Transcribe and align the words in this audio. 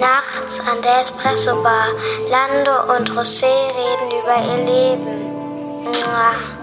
Nachts 0.00 0.60
an 0.60 0.80
der 0.82 1.00
Espresso-Bar. 1.02 1.88
Lando 2.30 2.94
und 2.96 3.10
José 3.10 3.44
reden 3.44 4.10
über 4.22 4.36
ihr 4.42 4.64
Leben. 4.64 5.32
Mua. 5.84 6.57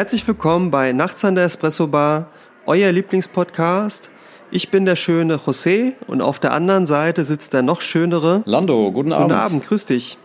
Herzlich 0.00 0.26
willkommen 0.26 0.70
bei 0.70 0.92
Nachts 0.92 1.26
an 1.26 1.34
der 1.34 1.44
Espresso 1.44 1.86
Bar, 1.86 2.28
euer 2.64 2.90
Lieblingspodcast. 2.90 4.08
Ich 4.50 4.70
bin 4.70 4.86
der 4.86 4.96
schöne 4.96 5.36
José 5.36 5.92
und 6.06 6.22
auf 6.22 6.38
der 6.38 6.52
anderen 6.52 6.86
Seite 6.86 7.26
sitzt 7.26 7.52
der 7.52 7.60
noch 7.60 7.82
schönere. 7.82 8.40
Lando, 8.46 8.92
guten 8.92 9.12
Abend. 9.12 9.28
Guten 9.28 9.38
Abend, 9.38 9.66
grüß 9.66 9.84
dich. 9.84 10.16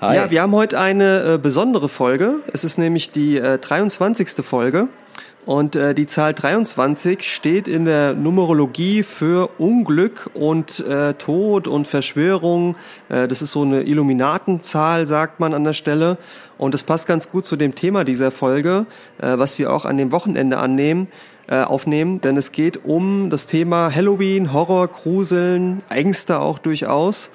Hi. 0.00 0.16
Ja, 0.16 0.30
wir 0.30 0.40
haben 0.40 0.54
heute 0.54 0.80
eine 0.80 1.34
äh, 1.34 1.38
besondere 1.38 1.90
Folge. 1.90 2.36
Es 2.54 2.64
ist 2.64 2.78
nämlich 2.78 3.10
die 3.10 3.36
äh, 3.36 3.58
23. 3.58 4.42
Folge. 4.42 4.88
Und 5.46 5.74
äh, 5.74 5.94
die 5.94 6.06
Zahl 6.06 6.34
23 6.34 7.22
steht 7.22 7.66
in 7.66 7.86
der 7.86 8.14
Numerologie 8.14 9.02
für 9.02 9.48
Unglück 9.58 10.30
und 10.34 10.80
äh, 10.80 11.14
Tod 11.14 11.66
und 11.66 11.86
Verschwörung. 11.86 12.76
Äh, 13.08 13.26
das 13.26 13.40
ist 13.40 13.52
so 13.52 13.62
eine 13.62 13.82
Illuminatenzahl, 13.82 15.06
sagt 15.06 15.40
man 15.40 15.54
an 15.54 15.64
der 15.64 15.72
Stelle. 15.72 16.18
Und 16.58 16.74
das 16.74 16.82
passt 16.82 17.06
ganz 17.06 17.30
gut 17.30 17.46
zu 17.46 17.56
dem 17.56 17.74
Thema 17.74 18.04
dieser 18.04 18.30
Folge, 18.30 18.86
äh, 19.18 19.38
was 19.38 19.58
wir 19.58 19.72
auch 19.72 19.86
an 19.86 19.96
dem 19.96 20.12
Wochenende 20.12 20.58
annehmen, 20.58 21.08
äh, 21.48 21.62
aufnehmen. 21.62 22.20
Denn 22.20 22.36
es 22.36 22.52
geht 22.52 22.84
um 22.84 23.30
das 23.30 23.46
Thema 23.46 23.94
Halloween, 23.94 24.52
Horror, 24.52 24.88
Gruseln, 24.88 25.82
Ängste 25.88 26.38
auch 26.38 26.58
durchaus. 26.58 27.30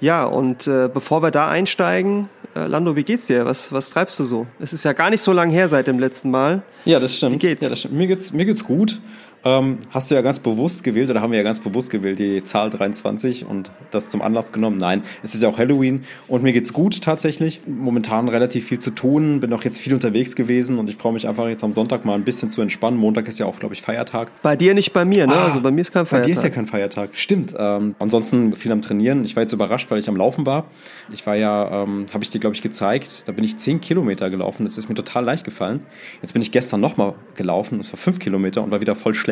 Ja, 0.00 0.24
und 0.24 0.68
äh, 0.68 0.88
bevor 0.92 1.22
wir 1.22 1.32
da 1.32 1.48
einsteigen, 1.48 2.28
Lando, 2.66 2.96
wie 2.96 3.04
geht's 3.04 3.26
dir? 3.26 3.44
Was, 3.44 3.72
was 3.72 3.90
treibst 3.90 4.18
du 4.18 4.24
so? 4.24 4.46
Es 4.58 4.72
ist 4.72 4.84
ja 4.84 4.92
gar 4.92 5.10
nicht 5.10 5.20
so 5.20 5.32
lang 5.32 5.50
her 5.50 5.68
seit 5.68 5.86
dem 5.86 5.98
letzten 5.98 6.30
Mal. 6.30 6.62
Ja, 6.84 6.98
das 6.98 7.14
stimmt. 7.16 7.34
Wie 7.34 7.38
geht's? 7.38 7.62
Ja, 7.62 7.68
das 7.68 7.80
stimmt. 7.80 7.94
Mir 7.94 8.06
geht's, 8.06 8.32
mir 8.32 8.44
geht's 8.44 8.64
gut. 8.64 9.00
Ähm, 9.44 9.78
hast 9.90 10.10
du 10.10 10.14
ja 10.14 10.20
ganz 10.22 10.40
bewusst 10.40 10.82
gewählt, 10.84 11.10
oder 11.10 11.20
haben 11.20 11.30
wir 11.30 11.38
ja 11.38 11.44
ganz 11.44 11.60
bewusst 11.60 11.90
gewählt, 11.90 12.18
die 12.18 12.42
Zahl 12.42 12.70
23 12.70 13.46
und 13.46 13.70
das 13.90 14.08
zum 14.08 14.20
Anlass 14.20 14.52
genommen. 14.52 14.78
Nein, 14.78 15.02
es 15.22 15.34
ist 15.34 15.42
ja 15.42 15.48
auch 15.48 15.58
Halloween 15.58 16.04
und 16.26 16.42
mir 16.42 16.52
geht's 16.52 16.72
gut 16.72 17.00
tatsächlich. 17.02 17.60
Momentan 17.66 18.28
relativ 18.28 18.66
viel 18.66 18.78
zu 18.78 18.90
tun, 18.90 19.40
bin 19.40 19.52
auch 19.52 19.62
jetzt 19.62 19.80
viel 19.80 19.94
unterwegs 19.94 20.34
gewesen 20.34 20.78
und 20.78 20.90
ich 20.90 20.96
freue 20.96 21.12
mich 21.12 21.28
einfach 21.28 21.48
jetzt 21.48 21.62
am 21.62 21.72
Sonntag 21.72 22.04
mal 22.04 22.14
ein 22.14 22.24
bisschen 22.24 22.50
zu 22.50 22.60
entspannen. 22.60 22.98
Montag 22.98 23.28
ist 23.28 23.38
ja 23.38 23.46
auch, 23.46 23.58
glaube 23.58 23.74
ich, 23.74 23.82
Feiertag. 23.82 24.32
Bei 24.42 24.56
dir 24.56 24.74
nicht 24.74 24.92
bei 24.92 25.04
mir, 25.04 25.26
ne? 25.26 25.34
Ah, 25.34 25.44
also 25.46 25.60
bei 25.60 25.70
mir 25.70 25.82
ist 25.82 25.92
kein 25.92 26.02
Bei 26.02 26.10
Feiertag. 26.10 26.26
dir 26.26 26.34
ist 26.34 26.42
ja 26.42 26.50
kein 26.50 26.66
Feiertag. 26.66 27.10
Stimmt. 27.12 27.54
Ähm, 27.56 27.94
ansonsten 28.00 28.52
viel 28.54 28.72
am 28.72 28.82
Trainieren. 28.82 29.24
Ich 29.24 29.36
war 29.36 29.42
jetzt 29.44 29.52
überrascht, 29.52 29.90
weil 29.90 30.00
ich 30.00 30.08
am 30.08 30.16
Laufen 30.16 30.46
war. 30.46 30.66
Ich 31.12 31.24
war 31.26 31.36
ja, 31.36 31.84
ähm, 31.84 32.06
habe 32.12 32.24
ich 32.24 32.30
dir, 32.30 32.40
glaube 32.40 32.56
ich, 32.56 32.62
gezeigt. 32.62 33.22
Da 33.26 33.32
bin 33.32 33.44
ich 33.44 33.56
10 33.56 33.80
Kilometer 33.80 34.30
gelaufen. 34.30 34.64
Das 34.64 34.76
ist 34.78 34.88
mir 34.88 34.94
total 34.96 35.24
leicht 35.24 35.44
gefallen. 35.44 35.86
Jetzt 36.22 36.32
bin 36.32 36.42
ich 36.42 36.50
gestern 36.50 36.80
nochmal 36.80 37.14
gelaufen. 37.36 37.78
Das 37.78 37.92
war 37.92 37.98
5 37.98 38.18
Kilometer 38.18 38.62
und 38.64 38.72
war 38.72 38.80
wieder 38.80 38.96
voll 38.96 39.14
schlecht. 39.14 39.27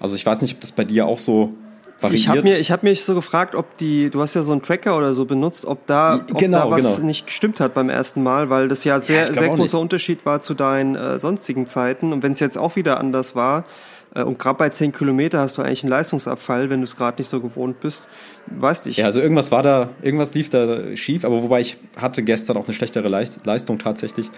Also 0.00 0.16
ich 0.16 0.24
weiß 0.24 0.42
nicht, 0.42 0.54
ob 0.54 0.60
das 0.60 0.72
bei 0.72 0.84
dir 0.84 1.06
auch 1.06 1.18
so 1.18 1.52
variiert. 2.00 2.20
Ich 2.20 2.28
habe 2.28 2.42
mir, 2.42 2.58
ich 2.58 2.70
hab 2.70 2.82
mich 2.82 3.04
so 3.04 3.14
gefragt, 3.14 3.54
ob 3.54 3.76
die, 3.78 4.10
du 4.10 4.20
hast 4.20 4.34
ja 4.34 4.42
so 4.42 4.52
einen 4.52 4.62
Tracker 4.62 4.96
oder 4.96 5.14
so 5.14 5.24
benutzt, 5.24 5.64
ob 5.64 5.86
da, 5.86 6.16
ob 6.16 6.38
Genau, 6.38 6.64
da 6.64 6.70
was 6.70 6.96
genau. 6.96 7.06
nicht 7.06 7.26
gestimmt 7.26 7.60
hat 7.60 7.74
beim 7.74 7.88
ersten 7.88 8.22
Mal, 8.22 8.50
weil 8.50 8.68
das 8.68 8.84
ja 8.84 9.00
sehr, 9.00 9.24
glaub 9.24 9.34
sehr 9.34 9.48
großer 9.48 9.62
nicht. 9.62 9.82
Unterschied 9.82 10.26
war 10.26 10.40
zu 10.40 10.54
deinen 10.54 10.96
äh, 10.96 11.18
sonstigen 11.18 11.66
Zeiten. 11.66 12.12
Und 12.12 12.22
wenn 12.22 12.32
es 12.32 12.40
jetzt 12.40 12.58
auch 12.58 12.76
wieder 12.76 12.98
anders 13.00 13.34
war, 13.34 13.64
äh, 14.14 14.22
und 14.22 14.38
gerade 14.38 14.58
bei 14.58 14.68
10 14.68 14.92
Kilometer 14.92 15.40
hast 15.40 15.58
du 15.58 15.62
eigentlich 15.62 15.82
einen 15.82 15.90
Leistungsabfall, 15.90 16.70
wenn 16.70 16.80
du 16.80 16.84
es 16.84 16.96
gerade 16.96 17.18
nicht 17.20 17.28
so 17.28 17.40
gewohnt 17.40 17.80
bist. 17.80 18.08
Weißt 18.46 18.86
ich. 18.86 18.98
Ja, 18.98 19.06
also 19.06 19.20
irgendwas 19.20 19.52
war 19.52 19.62
da, 19.62 19.90
irgendwas 20.02 20.34
lief 20.34 20.50
da 20.50 20.96
schief, 20.96 21.24
aber 21.24 21.42
wobei 21.42 21.60
ich 21.60 21.78
hatte 21.96 22.22
gestern 22.22 22.56
auch 22.56 22.66
eine 22.66 22.74
schlechtere 22.74 23.08
Leist 23.08 23.40
Leistung 23.44 23.78
tatsächlich. 23.78 24.30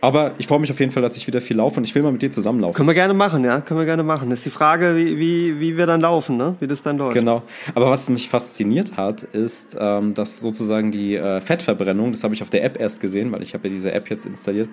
Aber 0.00 0.32
ich 0.38 0.46
freue 0.46 0.60
mich 0.60 0.70
auf 0.70 0.78
jeden 0.78 0.92
Fall, 0.92 1.02
dass 1.02 1.16
ich 1.16 1.26
wieder 1.26 1.40
viel 1.40 1.56
laufe 1.56 1.78
und 1.78 1.84
ich 1.84 1.94
will 1.94 2.02
mal 2.02 2.12
mit 2.12 2.22
dir 2.22 2.30
zusammenlaufen. 2.30 2.74
Können 2.74 2.88
wir 2.88 2.94
gerne 2.94 3.14
machen, 3.14 3.44
ja, 3.44 3.60
können 3.60 3.80
wir 3.80 3.86
gerne 3.86 4.04
machen. 4.04 4.30
Das 4.30 4.40
ist 4.40 4.46
die 4.46 4.50
Frage, 4.50 4.96
wie, 4.96 5.18
wie, 5.18 5.60
wie 5.60 5.76
wir 5.76 5.86
dann 5.86 6.00
laufen, 6.00 6.36
ne? 6.36 6.56
Wie 6.60 6.66
das 6.66 6.82
dann 6.82 6.98
läuft. 6.98 7.14
Genau. 7.14 7.42
Aber 7.74 7.90
was 7.90 8.08
mich 8.08 8.28
fasziniert 8.28 8.96
hat, 8.96 9.22
ist, 9.22 9.76
ähm, 9.78 10.14
dass 10.14 10.40
sozusagen 10.40 10.92
die 10.92 11.16
äh, 11.16 11.40
Fettverbrennung, 11.40 12.12
das 12.12 12.22
habe 12.22 12.34
ich 12.34 12.42
auf 12.42 12.50
der 12.50 12.64
App 12.64 12.78
erst 12.78 13.00
gesehen, 13.00 13.32
weil 13.32 13.42
ich 13.42 13.54
habe 13.54 13.68
ja 13.68 13.74
diese 13.74 13.92
App 13.92 14.08
jetzt 14.08 14.26
installiert, 14.26 14.68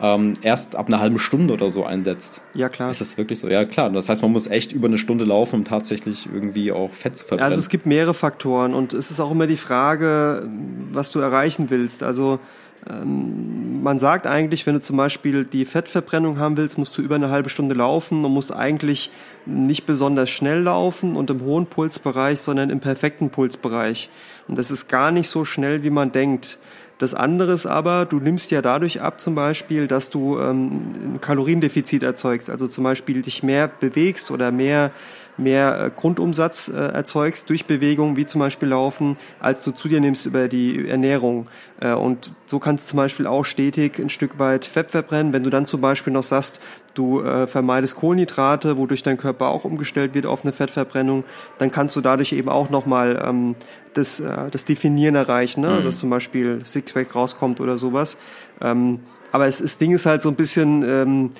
ähm, 0.00 0.32
erst 0.42 0.74
ab 0.74 0.88
einer 0.88 0.98
halben 0.98 1.20
Stunde 1.20 1.54
oder 1.54 1.70
so 1.70 1.84
einsetzt. 1.84 2.42
Ja, 2.54 2.68
klar. 2.68 2.90
Ist 2.90 3.00
das 3.00 3.16
wirklich 3.16 3.38
so? 3.38 3.48
Ja, 3.48 3.64
klar. 3.64 3.90
Das 3.90 4.08
heißt, 4.08 4.22
man 4.22 4.32
muss 4.32 4.48
echt 4.48 4.72
über 4.72 4.88
eine 4.88 4.98
Stunde 4.98 5.24
laufen, 5.24 5.60
um 5.60 5.64
tatsächlich 5.64 6.28
irgendwie 6.32 6.72
auch 6.72 6.90
Fett 6.90 7.16
zu 7.16 7.24
verbrennen. 7.24 7.48
Also 7.48 7.60
es 7.60 7.68
gibt 7.68 7.86
mehrere 7.86 8.14
Faktoren 8.14 8.74
und 8.74 8.92
es 8.92 9.12
ist 9.12 9.20
auch 9.20 9.30
immer 9.30 9.46
die 9.46 9.56
Frage, 9.56 10.48
was 10.90 11.12
du 11.12 11.20
erreichen 11.20 11.70
willst. 11.70 12.02
Also 12.02 12.40
man 12.86 13.98
sagt 13.98 14.26
eigentlich, 14.26 14.66
wenn 14.66 14.74
du 14.74 14.80
zum 14.80 14.96
Beispiel 14.96 15.44
die 15.44 15.64
Fettverbrennung 15.64 16.38
haben 16.38 16.56
willst, 16.56 16.76
musst 16.76 16.96
du 16.98 17.02
über 17.02 17.14
eine 17.14 17.30
halbe 17.30 17.48
Stunde 17.48 17.74
laufen 17.74 18.24
und 18.24 18.32
musst 18.32 18.54
eigentlich 18.54 19.10
nicht 19.46 19.86
besonders 19.86 20.30
schnell 20.30 20.60
laufen 20.60 21.16
und 21.16 21.30
im 21.30 21.42
hohen 21.42 21.66
Pulsbereich, 21.66 22.40
sondern 22.40 22.70
im 22.70 22.80
perfekten 22.80 23.30
Pulsbereich. 23.30 24.10
Und 24.48 24.58
das 24.58 24.70
ist 24.70 24.88
gar 24.88 25.10
nicht 25.10 25.28
so 25.28 25.44
schnell, 25.44 25.82
wie 25.82 25.90
man 25.90 26.12
denkt. 26.12 26.58
Das 26.98 27.12
andere 27.14 27.52
ist 27.52 27.66
aber, 27.66 28.04
du 28.04 28.18
nimmst 28.18 28.50
ja 28.50 28.62
dadurch 28.62 29.00
ab 29.00 29.20
zum 29.20 29.34
Beispiel, 29.34 29.88
dass 29.88 30.10
du 30.10 30.38
ähm, 30.38 31.14
ein 31.14 31.20
Kaloriendefizit 31.20 32.02
erzeugst, 32.02 32.50
also 32.50 32.68
zum 32.68 32.84
Beispiel 32.84 33.22
dich 33.22 33.42
mehr 33.42 33.66
bewegst 33.68 34.30
oder 34.30 34.52
mehr, 34.52 34.92
mehr 35.36 35.86
äh, 35.86 35.90
Grundumsatz 35.94 36.68
äh, 36.68 36.76
erzeugst 36.76 37.50
durch 37.50 37.66
Bewegung, 37.66 38.16
wie 38.16 38.26
zum 38.26 38.40
Beispiel 38.40 38.68
Laufen, 38.68 39.16
als 39.40 39.64
du 39.64 39.72
zu 39.72 39.88
dir 39.88 40.00
nimmst 40.00 40.26
über 40.26 40.48
die 40.48 40.88
Ernährung. 40.88 41.48
Äh, 41.80 41.92
und 41.92 42.34
so 42.46 42.58
kannst 42.58 42.86
du 42.86 42.90
zum 42.90 42.96
Beispiel 42.98 43.26
auch 43.26 43.44
stetig 43.44 43.98
ein 43.98 44.10
Stück 44.10 44.38
weit 44.38 44.64
Fett 44.64 44.90
verbrennen. 44.90 45.32
Wenn 45.32 45.42
du 45.42 45.50
dann 45.50 45.66
zum 45.66 45.80
Beispiel 45.80 46.12
noch 46.12 46.22
sagst, 46.22 46.60
du 46.94 47.20
äh, 47.22 47.46
vermeidest 47.46 47.96
Kohlenhydrate, 47.96 48.76
wodurch 48.76 49.02
dein 49.02 49.16
Körper 49.16 49.48
auch 49.48 49.64
umgestellt 49.64 50.14
wird 50.14 50.26
auf 50.26 50.44
eine 50.44 50.52
Fettverbrennung, 50.52 51.24
dann 51.58 51.70
kannst 51.70 51.96
du 51.96 52.00
dadurch 52.00 52.32
eben 52.32 52.48
auch 52.48 52.70
nochmal 52.70 53.22
ähm, 53.24 53.56
das, 53.94 54.20
äh, 54.20 54.50
das 54.50 54.64
Definieren 54.64 55.14
erreichen, 55.14 55.60
ne? 55.60 55.80
dass 55.82 55.98
zum 55.98 56.10
Beispiel 56.10 56.62
Sixpack 56.64 57.14
rauskommt 57.14 57.60
oder 57.60 57.78
sowas. 57.78 58.16
Ähm, 58.60 59.00
aber 59.32 59.46
es, 59.46 59.58
das 59.58 59.78
Ding 59.78 59.92
ist 59.92 60.06
halt 60.06 60.22
so 60.22 60.28
ein 60.28 60.36
bisschen, 60.36 60.82
ähm, 60.84 61.30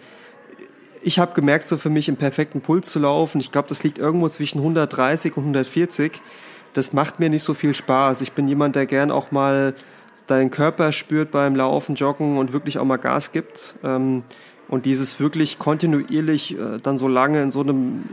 ich 1.05 1.19
habe 1.19 1.35
gemerkt, 1.35 1.69
so 1.69 1.77
für 1.77 1.91
mich 1.91 2.09
im 2.09 2.17
perfekten 2.17 2.63
Puls 2.63 2.91
zu 2.91 2.99
laufen. 2.99 3.39
Ich 3.39 3.53
glaube, 3.53 3.69
das 3.69 3.85
liegt 3.85 3.99
irgendwo 3.99 4.29
zwischen 4.29 4.59
130 4.59 5.37
und 5.37 5.43
140. 5.43 6.13
Das 6.73 6.93
macht 6.93 7.21
mir 7.21 7.29
nicht 7.29 7.43
so 7.43 7.53
viel 7.53 7.75
Spaß. 7.75 8.23
Ich 8.23 8.33
bin 8.33 8.49
jemand, 8.49 8.75
der 8.75 8.87
gern 8.87 9.11
auch 9.11 9.31
mal 9.31 9.75
deinen 10.27 10.51
Körper 10.51 10.93
spürt 10.93 11.31
beim 11.31 11.55
Laufen, 11.55 11.95
Joggen 11.95 12.39
und 12.39 12.53
wirklich 12.53 12.79
auch 12.79 12.85
mal 12.85 12.97
Gas 12.97 13.33
gibt. 13.33 13.77
Ähm, 13.85 14.23
und 14.67 14.87
dieses 14.87 15.21
wirklich 15.21 15.59
kontinuierlich 15.59 16.59
äh, 16.59 16.79
dann 16.83 16.97
so 16.97 17.07
lange 17.07 17.43
in 17.43 17.51
so 17.51 17.61
einem 17.61 18.05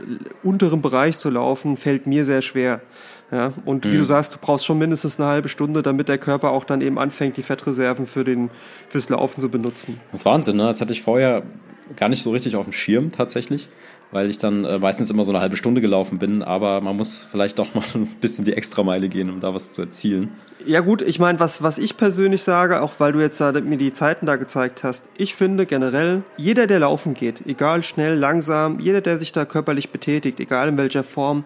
unteren 0.42 0.82
Bereich 0.82 1.16
zu 1.16 1.30
laufen, 1.30 1.78
fällt 1.78 2.06
mir 2.06 2.26
sehr 2.26 2.42
schwer. 2.42 2.82
Ja, 3.30 3.54
und 3.64 3.90
wie 3.90 3.96
du 3.96 4.04
sagst, 4.04 4.34
du 4.34 4.38
brauchst 4.38 4.66
schon 4.66 4.76
mindestens 4.76 5.18
eine 5.18 5.26
halbe 5.26 5.48
Stunde, 5.48 5.80
damit 5.80 6.10
der 6.10 6.18
Körper 6.18 6.50
auch 6.50 6.64
dann 6.64 6.82
eben 6.82 6.98
anfängt, 6.98 7.38
die 7.38 7.42
Fettreserven 7.42 8.06
für 8.06 8.24
den, 8.24 8.50
fürs 8.90 9.08
Laufen 9.08 9.40
zu 9.40 9.48
benutzen. 9.48 9.98
Das 10.10 10.20
ist 10.20 10.26
Wahnsinn, 10.26 10.56
ne? 10.56 10.64
Das 10.64 10.82
hatte 10.82 10.92
ich 10.92 11.00
vorher 11.00 11.42
gar 11.96 12.08
nicht 12.08 12.22
so 12.22 12.30
richtig 12.30 12.56
auf 12.56 12.64
dem 12.64 12.72
Schirm 12.72 13.12
tatsächlich, 13.12 13.68
weil 14.10 14.30
ich 14.30 14.38
dann 14.38 14.64
äh, 14.64 14.78
meistens 14.78 15.10
immer 15.10 15.24
so 15.24 15.32
eine 15.32 15.40
halbe 15.40 15.56
Stunde 15.56 15.80
gelaufen 15.80 16.18
bin, 16.18 16.42
aber 16.42 16.80
man 16.80 16.96
muss 16.96 17.24
vielleicht 17.24 17.58
doch 17.58 17.74
mal 17.74 17.84
ein 17.94 18.06
bisschen 18.20 18.44
die 18.44 18.52
Extrameile 18.52 19.08
gehen, 19.08 19.30
um 19.30 19.40
da 19.40 19.54
was 19.54 19.72
zu 19.72 19.82
erzielen. 19.82 20.30
Ja 20.64 20.80
gut, 20.80 21.02
ich 21.02 21.18
meine, 21.18 21.40
was, 21.40 21.62
was 21.62 21.78
ich 21.78 21.96
persönlich 21.96 22.42
sage, 22.42 22.82
auch 22.82 22.94
weil 22.98 23.12
du 23.12 23.20
jetzt 23.20 23.40
da, 23.40 23.52
mir 23.52 23.78
die 23.78 23.92
Zeiten 23.92 24.26
da 24.26 24.36
gezeigt 24.36 24.84
hast, 24.84 25.08
ich 25.16 25.34
finde 25.34 25.66
generell, 25.66 26.22
jeder, 26.36 26.66
der 26.66 26.80
laufen 26.80 27.14
geht, 27.14 27.46
egal 27.46 27.82
schnell, 27.82 28.14
langsam, 28.14 28.78
jeder, 28.78 29.00
der 29.00 29.18
sich 29.18 29.32
da 29.32 29.44
körperlich 29.44 29.90
betätigt, 29.90 30.38
egal 30.40 30.68
in 30.68 30.78
welcher 30.78 31.02
Form, 31.02 31.44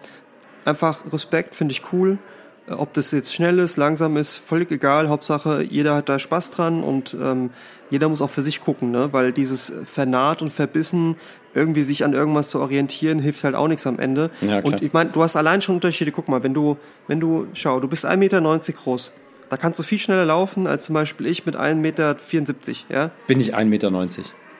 einfach 0.64 1.12
Respekt, 1.12 1.54
finde 1.54 1.72
ich 1.72 1.92
cool. 1.92 2.18
Äh, 2.68 2.72
Ob 2.72 2.92
das 2.94 3.10
jetzt 3.10 3.34
schnell 3.34 3.58
ist, 3.58 3.76
langsam 3.76 4.16
ist, 4.16 4.38
völlig 4.38 4.70
egal. 4.70 5.08
Hauptsache, 5.08 5.62
jeder 5.62 5.94
hat 5.94 6.08
da 6.08 6.18
Spaß 6.18 6.50
dran 6.50 6.82
und 6.82 7.16
ähm, 7.20 7.50
jeder 7.90 8.08
muss 8.08 8.22
auch 8.22 8.30
für 8.30 8.42
sich 8.42 8.60
gucken, 8.60 8.90
ne? 8.90 9.08
weil 9.12 9.32
dieses 9.32 9.72
Vernarrt 9.84 10.42
und 10.42 10.52
Verbissen, 10.52 11.16
irgendwie 11.54 11.82
sich 11.82 12.04
an 12.04 12.12
irgendwas 12.12 12.50
zu 12.50 12.60
orientieren, 12.60 13.18
hilft 13.18 13.42
halt 13.42 13.54
auch 13.54 13.68
nichts 13.68 13.86
am 13.86 13.98
Ende. 13.98 14.30
Ja, 14.42 14.60
und 14.60 14.82
ich 14.82 14.92
meine, 14.92 15.10
du 15.10 15.22
hast 15.22 15.36
allein 15.36 15.62
schon 15.62 15.76
Unterschiede. 15.76 16.12
Guck 16.12 16.28
mal, 16.28 16.42
wenn 16.42 16.52
du, 16.52 16.76
wenn 17.08 17.18
du, 17.18 17.46
schau, 17.54 17.80
du 17.80 17.88
bist 17.88 18.04
1,90 18.04 18.16
Meter 18.16 18.72
groß. 18.72 19.12
Da 19.48 19.56
kannst 19.56 19.78
du 19.78 19.82
viel 19.82 19.98
schneller 19.98 20.24
laufen 20.24 20.66
als 20.66 20.84
zum 20.84 20.94
Beispiel 20.94 21.26
ich 21.26 21.46
mit 21.46 21.56
1,74 21.56 21.74
Meter, 21.76 22.16
ja? 22.90 23.10
Bin 23.26 23.40
ich 23.40 23.54
1,90 23.54 23.64
Meter. 23.64 24.08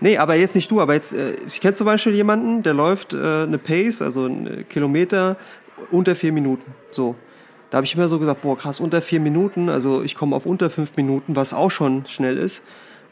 Nee, 0.00 0.18
aber 0.18 0.36
jetzt 0.36 0.54
nicht 0.54 0.70
du, 0.70 0.80
aber 0.80 0.94
jetzt, 0.94 1.12
äh, 1.12 1.34
ich 1.46 1.60
kenne 1.60 1.74
zum 1.74 1.86
Beispiel 1.86 2.14
jemanden, 2.14 2.62
der 2.62 2.74
läuft 2.74 3.14
äh, 3.14 3.42
eine 3.42 3.58
Pace, 3.58 4.02
also 4.02 4.24
einen 4.24 4.66
Kilometer, 4.68 5.36
unter 5.90 6.14
vier 6.14 6.32
Minuten. 6.32 6.74
So. 6.90 7.16
Da 7.70 7.76
habe 7.76 7.84
ich 7.84 7.94
immer 7.94 8.08
so 8.08 8.18
gesagt, 8.18 8.42
boah, 8.42 8.56
krass, 8.56 8.80
unter 8.80 9.02
vier 9.02 9.20
Minuten, 9.20 9.68
also 9.68 10.02
ich 10.02 10.14
komme 10.14 10.36
auf 10.36 10.46
unter 10.46 10.70
fünf 10.70 10.96
Minuten, 10.96 11.36
was 11.36 11.52
auch 11.52 11.70
schon 11.70 12.06
schnell 12.06 12.38
ist. 12.38 12.62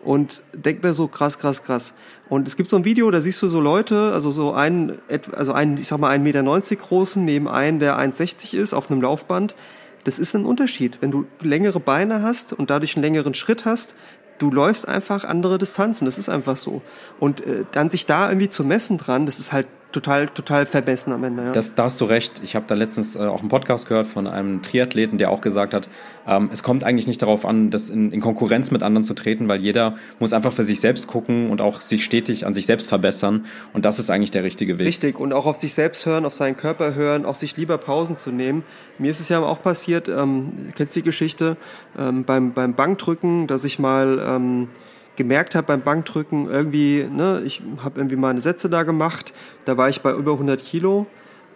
und 0.04 0.42
denk 0.52 0.82
mir 0.82 0.94
so 0.94 1.08
krass, 1.08 1.38
krass, 1.38 1.62
krass. 1.62 1.94
Und 2.28 2.46
es 2.46 2.56
gibt 2.56 2.68
so 2.68 2.76
ein 2.76 2.84
Video, 2.84 3.10
da 3.10 3.20
siehst 3.20 3.40
du 3.42 3.48
so 3.48 3.60
Leute, 3.60 4.12
also 4.12 4.30
so 4.30 4.52
einen, 4.52 4.98
also 5.34 5.52
einen, 5.52 5.78
ich 5.78 5.86
sag 5.86 5.98
mal, 5.98 6.10
einen 6.10 6.22
Meter 6.22 6.42
neunzig 6.42 6.80
großen 6.80 7.24
neben 7.24 7.48
einen, 7.48 7.78
der 7.78 7.98
1,60 7.98 8.56
ist 8.56 8.74
auf 8.74 8.90
einem 8.90 9.00
Laufband. 9.00 9.56
Das 10.04 10.18
ist 10.18 10.34
ein 10.34 10.44
Unterschied. 10.44 10.98
Wenn 11.00 11.10
du 11.10 11.24
längere 11.40 11.80
Beine 11.80 12.22
hast 12.22 12.52
und 12.52 12.68
dadurch 12.68 12.96
einen 12.96 13.02
längeren 13.02 13.32
Schritt 13.32 13.64
hast, 13.64 13.94
du 14.38 14.50
läufst 14.50 14.86
einfach 14.86 15.24
andere 15.24 15.56
Distanzen. 15.56 16.04
Das 16.04 16.18
ist 16.18 16.28
einfach 16.28 16.58
so. 16.58 16.82
Und 17.18 17.40
äh, 17.40 17.64
dann 17.72 17.88
sich 17.88 18.04
da 18.04 18.28
irgendwie 18.28 18.50
zu 18.50 18.64
messen 18.64 18.98
dran, 18.98 19.24
das 19.24 19.38
ist 19.38 19.52
halt 19.52 19.66
total, 19.94 20.28
total 20.28 20.66
vermessen 20.66 21.12
am 21.12 21.22
Ende. 21.24 21.44
Ja. 21.44 21.52
Das, 21.52 21.74
da 21.74 21.84
hast 21.84 22.00
du 22.00 22.04
recht. 22.04 22.40
Ich 22.42 22.56
habe 22.56 22.66
da 22.68 22.74
letztens 22.74 23.14
äh, 23.16 23.20
auch 23.20 23.40
einen 23.40 23.48
Podcast 23.48 23.88
gehört 23.88 24.06
von 24.06 24.26
einem 24.26 24.60
Triathleten, 24.60 25.18
der 25.18 25.30
auch 25.30 25.40
gesagt 25.40 25.72
hat, 25.72 25.88
ähm, 26.26 26.50
es 26.52 26.62
kommt 26.62 26.84
eigentlich 26.84 27.06
nicht 27.06 27.22
darauf 27.22 27.46
an, 27.46 27.70
das 27.70 27.88
in, 27.88 28.12
in 28.12 28.20
Konkurrenz 28.20 28.70
mit 28.70 28.82
anderen 28.82 29.04
zu 29.04 29.14
treten, 29.14 29.48
weil 29.48 29.60
jeder 29.60 29.96
muss 30.18 30.32
einfach 30.32 30.52
für 30.52 30.64
sich 30.64 30.80
selbst 30.80 31.06
gucken 31.06 31.50
und 31.50 31.60
auch 31.60 31.80
sich 31.80 32.04
stetig 32.04 32.46
an 32.46 32.54
sich 32.54 32.66
selbst 32.66 32.88
verbessern. 32.88 33.46
Und 33.72 33.84
das 33.84 33.98
ist 33.98 34.10
eigentlich 34.10 34.32
der 34.32 34.42
richtige 34.42 34.78
Weg. 34.78 34.86
Richtig. 34.86 35.20
Und 35.20 35.32
auch 35.32 35.46
auf 35.46 35.56
sich 35.56 35.72
selbst 35.72 36.04
hören, 36.04 36.26
auf 36.26 36.34
seinen 36.34 36.56
Körper 36.56 36.94
hören, 36.94 37.24
auch 37.24 37.36
sich 37.36 37.56
lieber 37.56 37.78
Pausen 37.78 38.16
zu 38.16 38.32
nehmen. 38.32 38.64
Mir 38.98 39.10
ist 39.10 39.20
es 39.20 39.28
ja 39.28 39.40
auch 39.40 39.62
passiert, 39.62 40.08
ähm, 40.08 40.72
kennst 40.74 40.96
du 40.96 41.00
die 41.00 41.04
Geschichte, 41.04 41.56
ähm, 41.96 42.24
beim, 42.24 42.52
beim 42.52 42.74
Bankdrücken, 42.74 43.46
dass 43.46 43.64
ich 43.64 43.78
mal... 43.78 44.22
Ähm, 44.26 44.68
gemerkt 45.16 45.54
habe 45.54 45.66
beim 45.66 45.82
Bankdrücken, 45.82 46.48
irgendwie, 46.48 47.08
ne, 47.10 47.42
ich 47.44 47.62
habe 47.82 48.00
irgendwie 48.00 48.16
meine 48.16 48.40
Sätze 48.40 48.68
da 48.68 48.82
gemacht, 48.82 49.32
da 49.64 49.76
war 49.76 49.88
ich 49.88 50.02
bei 50.02 50.12
über 50.12 50.32
100 50.32 50.62
Kilo 50.62 51.06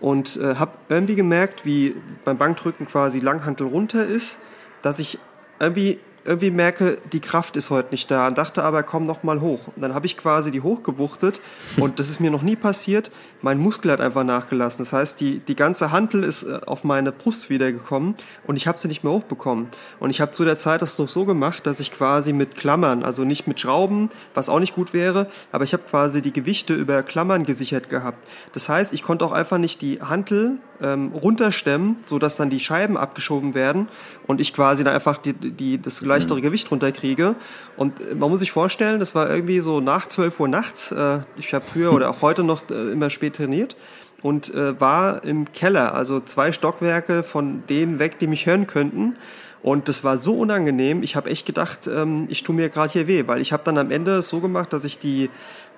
und 0.00 0.36
äh, 0.36 0.54
habe 0.56 0.72
irgendwie 0.88 1.16
gemerkt, 1.16 1.64
wie 1.64 1.94
beim 2.24 2.38
Bankdrücken 2.38 2.86
quasi 2.86 3.18
Langhantel 3.18 3.66
runter 3.66 4.04
ist, 4.04 4.40
dass 4.82 4.98
ich 4.98 5.18
irgendwie 5.58 5.98
irgendwie 6.24 6.50
merke, 6.50 6.96
die 7.12 7.20
Kraft 7.20 7.56
ist 7.56 7.70
heute 7.70 7.90
nicht 7.90 8.10
da. 8.10 8.26
Und 8.28 8.38
dachte 8.38 8.62
aber, 8.62 8.82
komm 8.82 9.04
noch 9.04 9.22
mal 9.22 9.40
hoch. 9.40 9.68
Und 9.74 9.82
dann 9.82 9.94
habe 9.94 10.06
ich 10.06 10.16
quasi 10.16 10.50
die 10.50 10.60
hochgewuchtet 10.60 11.40
und 11.78 11.98
das 11.98 12.10
ist 12.10 12.20
mir 12.20 12.30
noch 12.30 12.42
nie 12.42 12.56
passiert. 12.56 13.10
Mein 13.42 13.58
Muskel 13.58 13.90
hat 13.90 14.00
einfach 14.00 14.24
nachgelassen. 14.24 14.84
Das 14.84 14.92
heißt, 14.92 15.20
die, 15.20 15.40
die 15.40 15.56
ganze 15.56 15.92
Hantel 15.92 16.24
ist 16.24 16.42
äh, 16.42 16.60
auf 16.66 16.84
meine 16.84 17.12
Brust 17.12 17.50
wiedergekommen 17.50 18.14
und 18.46 18.56
ich 18.56 18.66
habe 18.66 18.78
sie 18.78 18.88
nicht 18.88 19.04
mehr 19.04 19.12
hochbekommen. 19.12 19.68
Und 20.00 20.10
ich 20.10 20.20
habe 20.20 20.32
zu 20.32 20.44
der 20.44 20.56
Zeit 20.56 20.82
das 20.82 20.98
noch 20.98 21.08
so 21.08 21.24
gemacht, 21.24 21.66
dass 21.66 21.80
ich 21.80 21.92
quasi 21.92 22.32
mit 22.32 22.56
Klammern, 22.56 23.02
also 23.02 23.24
nicht 23.24 23.46
mit 23.46 23.60
Schrauben, 23.60 24.10
was 24.34 24.48
auch 24.48 24.60
nicht 24.60 24.74
gut 24.74 24.92
wäre, 24.92 25.28
aber 25.52 25.64
ich 25.64 25.72
habe 25.72 25.84
quasi 25.84 26.22
die 26.22 26.32
Gewichte 26.32 26.74
über 26.74 27.02
Klammern 27.02 27.44
gesichert 27.44 27.88
gehabt. 27.88 28.18
Das 28.52 28.68
heißt, 28.68 28.92
ich 28.92 29.02
konnte 29.02 29.24
auch 29.24 29.32
einfach 29.32 29.58
nicht 29.58 29.82
die 29.82 30.00
Hantel 30.00 30.58
ähm, 30.82 31.12
runterstemmen, 31.12 31.96
so 32.04 32.18
dass 32.18 32.36
dann 32.36 32.50
die 32.50 32.60
Scheiben 32.60 32.96
abgeschoben 32.96 33.54
werden 33.54 33.88
und 34.26 34.40
ich 34.40 34.54
quasi 34.54 34.84
dann 34.84 34.94
einfach 34.94 35.18
die, 35.18 35.32
die, 35.32 35.80
das 35.80 36.00
leichtere 36.00 36.38
mhm. 36.38 36.42
Gewicht 36.42 36.70
runterkriege. 36.70 37.36
Und 37.76 38.00
äh, 38.00 38.14
man 38.14 38.30
muss 38.30 38.40
sich 38.40 38.52
vorstellen, 38.52 39.00
das 39.00 39.14
war 39.14 39.28
irgendwie 39.30 39.60
so 39.60 39.80
nach 39.80 40.06
12 40.06 40.40
Uhr 40.40 40.48
nachts. 40.48 40.92
Äh, 40.92 41.20
ich 41.36 41.52
habe 41.54 41.64
früher 41.64 41.92
oder 41.94 42.10
auch 42.10 42.22
heute 42.22 42.44
noch 42.44 42.62
äh, 42.70 42.92
immer 42.92 43.10
spät 43.10 43.36
trainiert 43.36 43.76
und 44.22 44.52
äh, 44.54 44.80
war 44.80 45.24
im 45.24 45.52
Keller, 45.52 45.94
also 45.94 46.20
zwei 46.20 46.52
Stockwerke 46.52 47.22
von 47.22 47.62
denen 47.68 47.98
weg, 47.98 48.18
die 48.18 48.26
mich 48.26 48.46
hören 48.46 48.66
könnten. 48.66 49.16
Und 49.60 49.88
das 49.88 50.04
war 50.04 50.18
so 50.18 50.38
unangenehm. 50.38 51.02
Ich 51.02 51.16
habe 51.16 51.30
echt 51.30 51.44
gedacht, 51.44 51.88
ähm, 51.88 52.26
ich 52.30 52.44
tue 52.44 52.54
mir 52.54 52.68
gerade 52.68 52.92
hier 52.92 53.08
weh, 53.08 53.24
weil 53.26 53.40
ich 53.40 53.52
habe 53.52 53.64
dann 53.64 53.76
am 53.76 53.90
Ende 53.90 54.16
es 54.16 54.28
so 54.28 54.40
gemacht, 54.40 54.72
dass 54.72 54.84
ich 54.84 54.98
die 54.98 55.30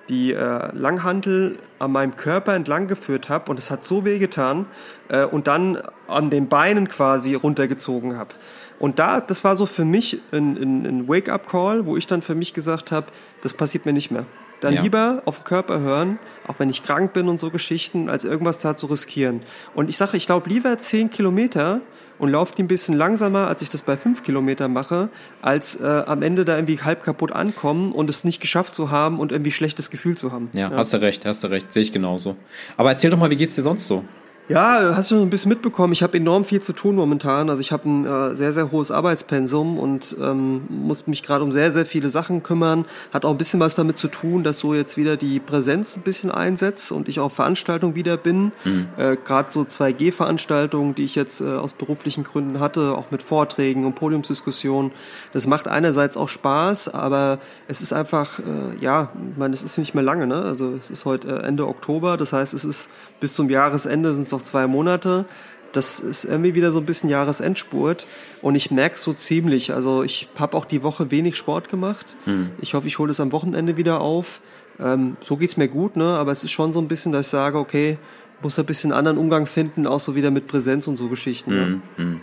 die 0.09 0.33
äh, 0.33 0.75
Langhantel 0.75 1.57
an 1.79 1.91
meinem 1.91 2.15
Körper 2.15 2.53
entlang 2.53 2.87
geführt 2.87 3.29
habe 3.29 3.49
und 3.51 3.57
es 3.57 3.71
hat 3.71 3.83
so 3.83 4.05
weh 4.05 4.19
getan 4.19 4.65
äh, 5.09 5.23
und 5.23 5.47
dann 5.47 5.81
an 6.07 6.29
den 6.29 6.47
Beinen 6.49 6.87
quasi 6.87 7.35
runtergezogen 7.35 8.17
habe. 8.17 8.33
Und 8.79 8.99
da, 8.99 9.21
das 9.21 9.43
war 9.43 9.55
so 9.55 9.65
für 9.65 9.85
mich 9.85 10.19
ein, 10.31 10.57
ein, 10.57 10.85
ein 10.85 11.07
Wake-up-Call, 11.07 11.85
wo 11.85 11.97
ich 11.97 12.07
dann 12.07 12.21
für 12.21 12.35
mich 12.35 12.53
gesagt 12.53 12.91
habe, 12.91 13.07
das 13.43 13.53
passiert 13.53 13.85
mir 13.85 13.93
nicht 13.93 14.09
mehr. 14.09 14.25
Dann 14.59 14.73
ja. 14.73 14.81
lieber 14.81 15.23
auf 15.25 15.39
den 15.39 15.43
Körper 15.43 15.79
hören, 15.79 16.19
auch 16.47 16.55
wenn 16.59 16.69
ich 16.69 16.83
krank 16.83 17.13
bin 17.13 17.27
und 17.29 17.39
so 17.39 17.49
Geschichten, 17.49 18.09
als 18.09 18.23
irgendwas 18.23 18.59
da 18.59 18.75
zu 18.75 18.87
riskieren. 18.87 19.41
Und 19.73 19.89
ich 19.89 19.97
sage, 19.97 20.17
ich 20.17 20.27
glaube 20.27 20.49
lieber 20.49 20.77
zehn 20.77 21.09
Kilometer 21.09 21.81
und 22.21 22.29
laufe 22.29 22.55
die 22.55 22.61
ein 22.61 22.67
bisschen 22.67 22.95
langsamer, 22.95 23.47
als 23.47 23.63
ich 23.63 23.69
das 23.69 23.81
bei 23.81 23.97
fünf 23.97 24.21
Kilometern 24.21 24.71
mache, 24.71 25.09
als 25.41 25.75
äh, 25.81 26.03
am 26.05 26.21
Ende 26.21 26.45
da 26.45 26.55
irgendwie 26.55 26.79
halb 26.79 27.01
kaputt 27.01 27.31
ankommen 27.31 27.91
und 27.91 28.11
es 28.11 28.23
nicht 28.23 28.39
geschafft 28.39 28.75
zu 28.75 28.91
haben 28.91 29.19
und 29.19 29.31
irgendwie 29.31 29.51
schlechtes 29.51 29.89
Gefühl 29.89 30.15
zu 30.15 30.31
haben. 30.31 30.49
Ja, 30.53 30.69
ja. 30.69 30.77
hast 30.77 30.93
du 30.93 31.01
recht, 31.01 31.25
hast 31.25 31.43
du 31.43 31.47
recht, 31.47 31.73
sehe 31.73 31.81
ich 31.81 31.91
genauso. 31.91 32.35
Aber 32.77 32.91
erzähl 32.91 33.09
doch 33.09 33.17
mal, 33.17 33.31
wie 33.31 33.35
geht's 33.37 33.55
dir 33.55 33.63
sonst 33.63 33.87
so? 33.87 34.05
Ja, 34.49 34.95
hast 34.95 35.11
du 35.11 35.15
schon 35.15 35.23
ein 35.23 35.29
bisschen 35.29 35.49
mitbekommen. 35.49 35.93
Ich 35.93 36.03
habe 36.03 36.17
enorm 36.17 36.43
viel 36.45 36.61
zu 36.61 36.73
tun 36.73 36.95
momentan. 36.95 37.49
Also 37.49 37.61
ich 37.61 37.71
habe 37.71 37.87
ein 37.87 38.05
äh, 38.05 38.35
sehr, 38.35 38.51
sehr 38.51 38.71
hohes 38.71 38.91
Arbeitspensum 38.91 39.77
und 39.77 40.17
ähm, 40.19 40.63
muss 40.67 41.07
mich 41.07 41.23
gerade 41.23 41.43
um 41.43 41.51
sehr, 41.51 41.71
sehr 41.71 41.85
viele 41.85 42.09
Sachen 42.09 42.43
kümmern. 42.43 42.85
Hat 43.13 43.23
auch 43.23 43.31
ein 43.31 43.37
bisschen 43.37 43.59
was 43.59 43.75
damit 43.75 43.97
zu 43.97 44.09
tun, 44.09 44.43
dass 44.43 44.59
so 44.59 44.73
jetzt 44.73 44.97
wieder 44.97 45.15
die 45.15 45.39
Präsenz 45.39 45.95
ein 45.95 46.01
bisschen 46.01 46.31
einsetzt 46.31 46.91
und 46.91 47.07
ich 47.07 47.19
auf 47.19 47.33
Veranstaltungen 47.33 47.95
wieder 47.95 48.17
bin. 48.17 48.51
Mhm. 48.65 48.87
Äh, 48.97 49.15
gerade 49.15 49.51
so 49.51 49.61
2G-Veranstaltungen, 49.61 50.95
die 50.95 51.05
ich 51.05 51.15
jetzt 51.15 51.41
äh, 51.41 51.45
aus 51.45 51.73
beruflichen 51.73 52.23
Gründen 52.23 52.59
hatte, 52.59 52.97
auch 52.97 53.11
mit 53.11 53.23
Vorträgen 53.23 53.85
und 53.85 53.95
Podiumsdiskussionen. 53.95 54.91
Das 55.31 55.47
macht 55.47 55.67
einerseits 55.67 56.17
auch 56.17 56.29
Spaß, 56.29 56.93
aber 56.93 57.39
es 57.67 57.81
ist 57.81 57.93
einfach, 57.93 58.39
äh, 58.39 58.83
ja, 58.83 59.11
ich 59.31 59.37
meine, 59.37 59.53
es 59.53 59.63
ist 59.63 59.77
nicht 59.77 59.93
mehr 59.93 60.03
lange. 60.03 60.27
Ne? 60.27 60.35
Also 60.35 60.73
es 60.77 60.89
ist 60.89 61.05
heute 61.05 61.29
äh, 61.29 61.47
Ende 61.47 61.67
Oktober, 61.67 62.17
das 62.17 62.33
heißt, 62.33 62.53
es 62.53 62.65
ist 62.65 62.89
bis 63.21 63.33
zum 63.35 63.49
Jahresende 63.49 64.13
sind 64.15 64.27
es 64.31 64.39
noch 64.39 64.41
zwei 64.41 64.67
Monate. 64.67 65.25
Das 65.71 65.99
ist 65.99 66.25
irgendwie 66.25 66.55
wieder 66.55 66.71
so 66.71 66.79
ein 66.79 66.85
bisschen 66.85 67.09
Jahresendspurt 67.09 68.05
und 68.41 68.55
ich 68.55 68.71
merke 68.71 68.95
es 68.95 69.03
so 69.03 69.13
ziemlich. 69.13 69.73
Also 69.73 70.03
ich 70.03 70.27
habe 70.37 70.57
auch 70.57 70.65
die 70.65 70.83
Woche 70.83 71.11
wenig 71.11 71.37
Sport 71.37 71.69
gemacht. 71.69 72.17
Mhm. 72.25 72.51
Ich 72.59 72.73
hoffe, 72.73 72.87
ich 72.87 72.99
hole 72.99 73.11
es 73.11 73.19
am 73.19 73.31
Wochenende 73.31 73.77
wieder 73.77 74.01
auf. 74.01 74.41
Ähm, 74.79 75.15
so 75.21 75.37
geht's 75.37 75.57
mir 75.57 75.67
gut, 75.67 75.95
ne? 75.95 76.05
aber 76.05 76.31
es 76.31 76.43
ist 76.43 76.51
schon 76.51 76.73
so 76.73 76.79
ein 76.79 76.87
bisschen, 76.87 77.11
dass 77.11 77.27
ich 77.27 77.31
sage, 77.31 77.57
okay, 77.57 77.97
muss 78.41 78.57
ein 78.57 78.65
bisschen 78.65 78.91
anderen 78.91 79.17
Umgang 79.17 79.45
finden, 79.45 79.85
auch 79.87 79.99
so 79.99 80.15
wieder 80.15 80.31
mit 80.31 80.47
Präsenz 80.47 80.87
und 80.87 80.97
so 80.97 81.07
Geschichten. 81.07 81.81
Mhm. 81.97 82.03
Ne? 82.03 82.21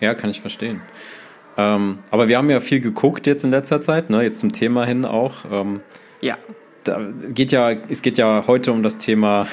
Ja, 0.00 0.14
kann 0.14 0.30
ich 0.30 0.40
verstehen. 0.40 0.82
Ähm, 1.56 2.00
aber 2.10 2.28
wir 2.28 2.36
haben 2.36 2.50
ja 2.50 2.60
viel 2.60 2.80
geguckt 2.80 3.26
jetzt 3.26 3.44
in 3.44 3.50
letzter 3.50 3.80
Zeit, 3.80 4.10
ne? 4.10 4.22
jetzt 4.22 4.40
zum 4.40 4.52
Thema 4.52 4.84
hin 4.84 5.04
auch. 5.04 5.44
Ähm, 5.50 5.80
ja. 6.20 6.36
Da 6.82 7.00
geht 7.28 7.50
ja, 7.52 7.70
es 7.70 8.02
geht 8.02 8.18
ja 8.18 8.44
heute 8.46 8.72
um 8.72 8.82
das 8.82 8.98
Thema 8.98 9.46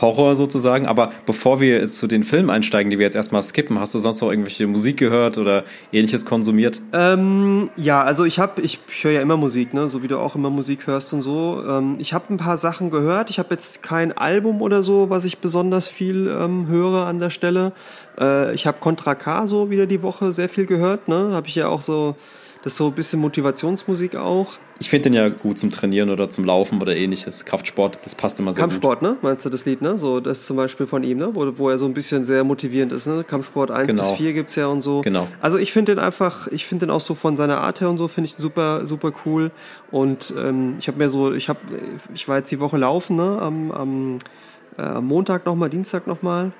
Horror 0.00 0.36
sozusagen. 0.36 0.86
Aber 0.86 1.12
bevor 1.26 1.60
wir 1.60 1.78
jetzt 1.78 1.98
zu 1.98 2.06
den 2.06 2.24
Filmen 2.24 2.50
einsteigen, 2.50 2.90
die 2.90 2.98
wir 2.98 3.04
jetzt 3.04 3.14
erstmal 3.14 3.42
skippen, 3.42 3.78
hast 3.78 3.94
du 3.94 4.00
sonst 4.00 4.20
noch 4.20 4.30
irgendwelche 4.30 4.66
Musik 4.66 4.96
gehört 4.96 5.38
oder 5.38 5.64
ähnliches 5.92 6.24
konsumiert? 6.24 6.80
Ähm, 6.92 7.70
ja, 7.76 8.02
also 8.02 8.24
ich 8.24 8.38
habe, 8.38 8.62
ich 8.62 8.80
höre 9.02 9.12
ja 9.12 9.22
immer 9.22 9.36
Musik, 9.36 9.74
ne, 9.74 9.88
so 9.88 10.02
wie 10.02 10.08
du 10.08 10.18
auch 10.18 10.34
immer 10.34 10.50
Musik 10.50 10.86
hörst 10.86 11.12
und 11.12 11.22
so. 11.22 11.62
Ähm, 11.66 11.96
ich 11.98 12.12
habe 12.12 12.32
ein 12.32 12.36
paar 12.36 12.56
Sachen 12.56 12.90
gehört. 12.90 13.30
Ich 13.30 13.38
habe 13.38 13.50
jetzt 13.50 13.82
kein 13.82 14.16
Album 14.16 14.62
oder 14.62 14.82
so, 14.82 15.10
was 15.10 15.24
ich 15.24 15.38
besonders 15.38 15.88
viel 15.88 16.28
ähm, 16.28 16.66
höre 16.68 17.06
an 17.06 17.18
der 17.18 17.30
Stelle. 17.30 17.72
Äh, 18.18 18.54
ich 18.54 18.66
habe 18.66 18.78
Contra 18.80 19.14
K 19.14 19.46
so 19.46 19.70
wieder 19.70 19.86
die 19.86 20.02
Woche 20.02 20.32
sehr 20.32 20.48
viel 20.48 20.66
gehört, 20.66 21.08
ne, 21.08 21.30
habe 21.32 21.48
ich 21.48 21.54
ja 21.54 21.68
auch 21.68 21.80
so 21.80 22.16
das 22.62 22.74
ist 22.74 22.76
so 22.76 22.86
ein 22.86 22.92
bisschen 22.92 23.20
Motivationsmusik 23.20 24.14
auch. 24.14 24.52
Ich 24.78 24.88
finde 24.88 25.10
den 25.10 25.14
ja 25.14 25.28
gut 25.28 25.58
zum 25.58 25.72
Trainieren 25.72 26.10
oder 26.10 26.30
zum 26.30 26.44
Laufen 26.44 26.80
oder 26.80 26.96
ähnliches. 26.96 27.44
Kraftsport, 27.44 27.98
das 28.04 28.14
passt 28.14 28.38
immer 28.38 28.52
sehr 28.52 28.60
Kampfsport, 28.60 29.00
gut. 29.00 29.08
ne? 29.08 29.16
Meinst 29.20 29.44
du 29.44 29.50
das 29.50 29.64
Lied, 29.64 29.82
ne? 29.82 29.98
So, 29.98 30.20
das 30.20 30.40
ist 30.40 30.46
zum 30.46 30.56
Beispiel 30.56 30.86
von 30.86 31.02
ihm, 31.02 31.18
ne? 31.18 31.30
Wo, 31.32 31.58
wo 31.58 31.70
er 31.70 31.78
so 31.78 31.86
ein 31.86 31.94
bisschen 31.94 32.24
sehr 32.24 32.44
motivierend 32.44 32.92
ist, 32.92 33.08
ne? 33.08 33.24
Kampfsport 33.24 33.72
1 33.72 33.88
genau. 33.88 34.08
bis 34.08 34.12
4 34.12 34.32
gibt's 34.32 34.54
ja 34.54 34.68
und 34.68 34.80
so. 34.80 35.00
Genau. 35.00 35.26
Also 35.40 35.58
ich 35.58 35.72
finde 35.72 35.96
den 35.96 36.04
einfach, 36.04 36.46
ich 36.48 36.64
finde 36.64 36.86
den 36.86 36.90
auch 36.92 37.00
so 37.00 37.14
von 37.14 37.36
seiner 37.36 37.58
Art 37.58 37.80
her 37.80 37.90
und 37.90 37.98
so, 37.98 38.06
finde 38.06 38.28
ich 38.28 38.36
super, 38.38 38.86
super 38.86 39.12
cool. 39.26 39.50
Und 39.90 40.32
ähm, 40.38 40.76
ich 40.78 40.86
habe 40.86 40.98
mir 40.98 41.08
so, 41.08 41.32
ich 41.32 41.48
habe, 41.48 41.60
ich 42.14 42.28
war 42.28 42.38
jetzt 42.38 42.50
die 42.52 42.60
Woche 42.60 42.76
laufen, 42.76 43.16
ne? 43.16 43.38
Am, 43.40 43.72
am 43.72 44.18
äh, 44.78 45.00
Montag 45.00 45.46
nochmal, 45.46 45.68
Dienstag 45.68 46.06
nochmal. 46.06 46.52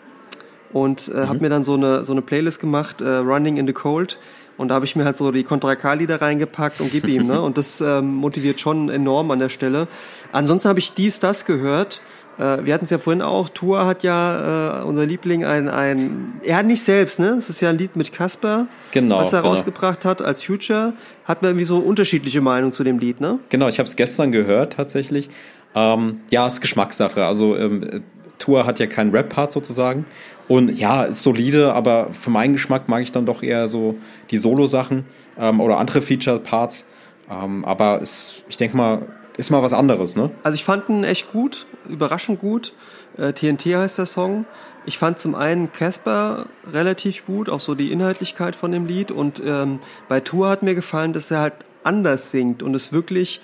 Und 0.73 1.09
äh, 1.09 1.18
mhm. 1.18 1.28
habe 1.28 1.38
mir 1.40 1.49
dann 1.50 1.62
so 1.62 1.75
eine, 1.75 2.04
so 2.04 2.12
eine 2.12 2.23
Playlist 2.23 2.61
gemacht, 2.61 3.00
äh, 3.00 3.09
Running 3.09 3.56
in 3.56 3.66
the 3.66 3.73
Cold 3.73 4.18
und 4.56 4.68
da 4.68 4.75
habe 4.75 4.85
ich 4.85 4.97
mir 4.97 5.04
halt 5.04 5.16
so 5.16 5.30
die 5.32 5.44
Contra 5.44 5.75
K-Lieder 5.76 6.21
reingepackt 6.21 6.80
und 6.80 6.92
gib 6.92 7.09
ihm, 7.09 7.26
ne? 7.26 7.40
Und 7.52 7.59
das 7.59 7.80
ähm, 7.80 8.14
motiviert 8.14 8.61
schon 8.61 8.88
enorm 8.88 9.30
an 9.30 9.38
der 9.38 9.49
Stelle. 9.49 9.88
Ansonsten 10.30 10.68
habe 10.68 10.78
ich 10.78 10.92
dies, 10.92 11.21
das 11.21 11.44
gehört. 11.44 12.00
Äh, 12.38 12.64
wir 12.64 12.75
hatten 12.75 12.85
es 12.85 12.90
ja 12.90 12.99
vorhin 12.99 13.23
auch, 13.23 13.49
Tour 13.49 13.87
hat 13.87 14.02
ja 14.02 14.80
äh, 14.80 14.85
unser 14.85 15.06
Liebling 15.06 15.44
ein, 15.44 15.68
ein, 15.68 16.40
er 16.44 16.56
hat 16.56 16.66
nicht 16.66 16.82
selbst, 16.82 17.18
ne? 17.18 17.30
Es 17.30 17.50
ist 17.50 17.61
ja 17.61 17.71
ein 17.71 17.78
Lied 17.78 17.97
mit 17.97 18.12
Casper, 18.12 18.68
genau, 18.92 19.18
was 19.18 19.32
er 19.32 19.40
genau. 19.40 19.52
rausgebracht 19.52 20.04
hat 20.04 20.23
als 20.23 20.42
Future. 20.42 20.94
Hat 21.25 21.42
man 21.42 21.52
irgendwie 21.52 21.64
so 21.64 21.78
unterschiedliche 21.78 22.40
Meinungen 22.40 22.73
zu 22.73 22.85
dem 22.85 22.99
Lied, 22.99 23.21
ne? 23.21 23.38
Genau, 23.49 23.68
ich 23.68 23.78
habe 23.78 23.88
es 23.88 23.97
gestern 23.97 24.32
gehört 24.32 24.75
tatsächlich. 24.75 25.30
Ähm, 25.75 26.21
ja, 26.30 26.47
ist 26.47 26.61
Geschmackssache. 26.61 27.25
Also 27.25 27.56
ähm, 27.56 28.02
Tour 28.38 28.66
hat 28.66 28.78
ja 28.78 28.87
keinen 28.87 29.11
Rap-Part 29.12 29.52
sozusagen. 29.52 30.04
Und 30.52 30.68
ja, 30.76 31.04
ist 31.04 31.23
solide, 31.23 31.73
aber 31.73 32.12
für 32.12 32.28
meinen 32.28 32.52
Geschmack 32.52 32.87
mag 32.87 33.00
ich 33.00 33.11
dann 33.11 33.25
doch 33.25 33.42
eher 33.42 33.68
so 33.68 33.97
die 34.30 34.37
Solo-Sachen 34.37 35.06
ähm, 35.38 35.62
oder 35.62 35.78
andere 35.78 36.02
Feature-Parts. 36.02 36.85
Ähm, 37.30 37.64
aber 37.64 38.02
es, 38.02 38.44
ich 38.50 38.59
denke 38.59 38.76
mal, 38.76 39.06
ist 39.38 39.49
mal 39.49 39.62
was 39.62 39.73
anderes, 39.73 40.14
ne? 40.14 40.30
Also 40.42 40.56
ich 40.56 40.64
fand 40.64 40.90
ihn 40.90 41.04
echt 41.04 41.32
gut, 41.32 41.66
überraschend 41.88 42.38
gut. 42.38 42.75
Äh, 43.16 43.32
TNT 43.32 43.64
heißt 43.64 43.97
der 43.97 44.04
Song. 44.04 44.44
Ich 44.85 44.99
fand 44.99 45.18
zum 45.18 45.35
einen 45.35 45.73
Casper 45.73 46.44
relativ 46.71 47.25
gut, 47.25 47.49
auch 47.49 47.61
so 47.61 47.75
die 47.75 47.90
Inhaltlichkeit 47.90 48.54
von 48.54 48.73
dem 48.73 48.85
Lied. 48.85 49.11
Und 49.11 49.42
ähm, 49.42 49.78
bei 50.11 50.21
Tour 50.21 50.50
hat 50.50 50.62
mir 50.62 50.75
gefallen, 50.75 51.14
dass 51.14 51.30
er 51.30 51.40
halt 51.40 51.54
anders 51.82 52.30
singt 52.30 52.62
und 52.62 52.76
es 52.76 52.92
wirklich 52.92 53.40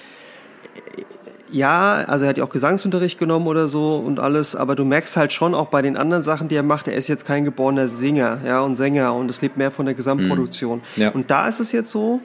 ja, 1.51 2.05
also 2.07 2.25
er 2.25 2.31
hat 2.31 2.39
ja 2.39 2.45
auch 2.45 2.51
Gesangsunterricht 2.51 3.19
genommen 3.19 3.47
oder 3.47 3.69
so 3.69 3.97
und 3.97 4.21
alles, 4.21 4.55
aber 4.55 4.75
du 4.75 4.85
merkst 4.85 5.17
halt 5.17 5.33
schon 5.33 5.55
auch 5.55 5.67
bei 5.67 5.83
den 5.83 5.97
anderen 5.97 6.23
Sachen, 6.23 6.49
die 6.49 6.57
er 6.57 6.63
macht, 6.63 6.89
er 6.89 6.95
ist 6.95 7.09
jetzt 7.09 7.27
kein 7.27 7.45
geborener 7.45 7.89
Singer, 7.89 8.41
ja, 8.45 8.61
und 8.61 8.75
Sänger 8.75 9.15
und 9.15 9.31
es 9.31 9.41
lebt 9.41 9.57
mehr 9.57 9.71
von 9.71 9.87
der 9.87 9.95
Gesamtproduktion. 9.95 10.83
Mhm. 10.97 11.03
Ja. 11.03 11.11
Und 11.11 11.31
da 11.31 11.49
ist 11.49 11.61
es 11.61 11.73
jetzt 11.73 11.91
so, 11.91 12.21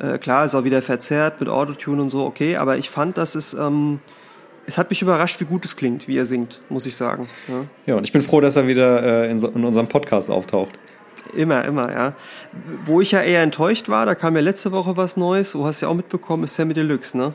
äh, 0.00 0.18
klar, 0.18 0.44
ist 0.44 0.54
auch 0.54 0.64
wieder 0.64 0.82
verzerrt 0.82 1.40
mit 1.40 1.48
Autotune 1.48 2.02
und 2.02 2.10
so, 2.10 2.24
okay, 2.24 2.56
aber 2.56 2.76
ich 2.76 2.88
fand, 2.90 3.18
dass 3.18 3.34
es, 3.34 3.54
ähm, 3.54 4.00
es 4.66 4.78
hat 4.78 4.90
mich 4.90 5.02
überrascht, 5.02 5.40
wie 5.40 5.44
gut 5.44 5.64
es 5.64 5.76
klingt, 5.76 6.06
wie 6.06 6.16
er 6.16 6.26
singt, 6.26 6.60
muss 6.68 6.86
ich 6.86 6.94
sagen. 6.94 7.28
Ja, 7.48 7.54
ja 7.86 7.94
und 7.96 8.04
ich 8.04 8.12
bin 8.12 8.22
froh, 8.22 8.40
dass 8.40 8.56
er 8.56 8.68
wieder 8.68 9.02
äh, 9.24 9.30
in, 9.30 9.40
so, 9.40 9.48
in 9.48 9.64
unserem 9.64 9.88
Podcast 9.88 10.30
auftaucht. 10.30 10.78
Immer, 11.34 11.64
immer, 11.64 11.90
ja. 11.90 12.14
Wo 12.84 13.00
ich 13.00 13.12
ja 13.12 13.22
eher 13.22 13.42
enttäuscht 13.42 13.88
war, 13.88 14.06
da 14.06 14.14
kam 14.14 14.36
ja 14.36 14.42
letzte 14.42 14.70
Woche 14.70 14.96
was 14.96 15.16
Neues, 15.16 15.52
du 15.52 15.64
hast 15.64 15.80
ja 15.80 15.88
auch 15.88 15.94
mitbekommen, 15.94 16.44
ist 16.44 16.54
Sammy 16.54 16.74
Deluxe, 16.74 17.16
ne? 17.16 17.34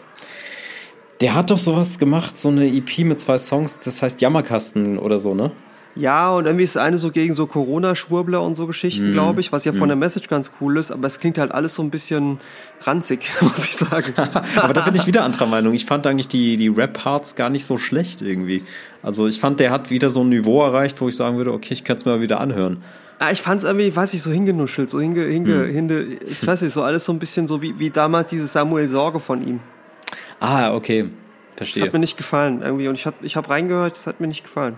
Der 1.20 1.34
hat 1.34 1.50
doch 1.50 1.58
sowas 1.58 1.98
gemacht, 1.98 2.38
so 2.38 2.50
eine 2.50 2.68
EP 2.68 3.00
mit 3.00 3.20
zwei 3.20 3.38
Songs, 3.38 3.80
das 3.80 4.02
heißt 4.02 4.22
Jammerkasten 4.22 5.00
oder 5.00 5.20
so, 5.20 5.34
ne? 5.34 5.52
Ja, 6.00 6.36
und 6.36 6.46
irgendwie 6.46 6.64
ist 6.64 6.78
eine 6.78 7.00
so 7.00 7.10
gegen 7.10 7.34
so 7.34 7.48
Corona-Schwurbler 7.48 8.44
und 8.44 8.56
so 8.56 8.68
Geschichten, 8.68 9.10
mm. 9.10 9.14
glaube 9.14 9.42
ich, 9.42 9.52
was 9.52 9.66
ja 9.66 9.72
mm. 9.72 9.78
von 9.78 9.88
der 9.88 9.96
Message 9.98 10.28
ganz 10.28 10.52
cool 10.62 10.78
ist, 10.78 10.92
aber 10.92 11.08
es 11.08 11.20
klingt 11.20 11.40
halt 11.40 11.52
alles 11.52 11.74
so 11.74 11.82
ein 11.82 11.90
bisschen 11.90 12.40
ranzig, 12.82 13.28
muss 13.42 13.66
ich 13.66 13.76
sagen. 13.76 14.14
aber 14.58 14.74
da 14.76 14.86
bin 14.86 14.96
ich 14.96 15.08
wieder 15.08 15.24
anderer 15.24 15.48
Meinung. 15.48 15.74
Ich 15.74 15.86
fand 15.86 16.06
eigentlich 16.06 16.28
die, 16.28 16.56
die 16.56 16.68
Rap-Parts 16.68 17.36
gar 17.36 17.50
nicht 17.50 17.66
so 17.66 17.80
schlecht 17.80 18.22
irgendwie. 18.22 18.64
Also 19.02 19.28
ich 19.28 19.40
fand, 19.40 19.60
der 19.60 19.72
hat 19.72 19.90
wieder 19.90 20.12
so 20.12 20.24
ein 20.24 20.30
Niveau 20.30 20.64
erreicht, 20.64 21.02
wo 21.02 21.10
ich 21.10 21.16
sagen 21.16 21.38
würde, 21.38 21.52
okay, 21.52 21.74
ich 21.74 21.84
kann 21.84 21.98
es 21.98 22.06
mir 22.06 22.12
mal 22.12 22.22
wieder 22.22 22.40
anhören. 22.40 22.84
Ah, 23.18 23.32
ich 23.32 23.42
fand 23.42 23.62
es 23.62 23.68
irgendwie, 23.68 23.96
weiß 23.96 24.14
ich, 24.14 24.22
so 24.22 24.30
hingenuschelt, 24.30 24.92
so 24.92 25.02
hinge, 25.02 25.24
hinge, 25.24 25.64
hm. 25.64 25.74
hinde, 25.74 26.08
ich 26.30 26.46
weiß 26.46 26.62
nicht, 26.62 26.74
so 26.74 26.84
alles 26.84 27.06
so 27.06 27.12
ein 27.12 27.18
bisschen 27.18 27.48
so 27.48 27.64
wie, 27.64 27.80
wie 27.80 27.90
damals 27.90 28.30
diese 28.30 28.46
Samuel 28.46 28.88
Sorge 28.88 29.20
von 29.20 29.42
ihm. 29.42 29.60
Ah, 30.40 30.74
okay. 30.74 31.10
Verstehe. 31.56 31.82
Das 31.82 31.88
hat 31.88 31.94
mir 31.94 32.00
nicht 32.00 32.18
gefallen 32.18 32.62
irgendwie. 32.62 32.88
Und 32.88 32.96
ich 32.96 33.06
habe 33.06 33.18
ich 33.22 33.36
hab 33.36 33.50
reingehört, 33.50 33.96
das 33.96 34.08
hat 34.08 34.20
mir 34.20 34.28
nicht 34.28 34.44
gefallen. 34.44 34.78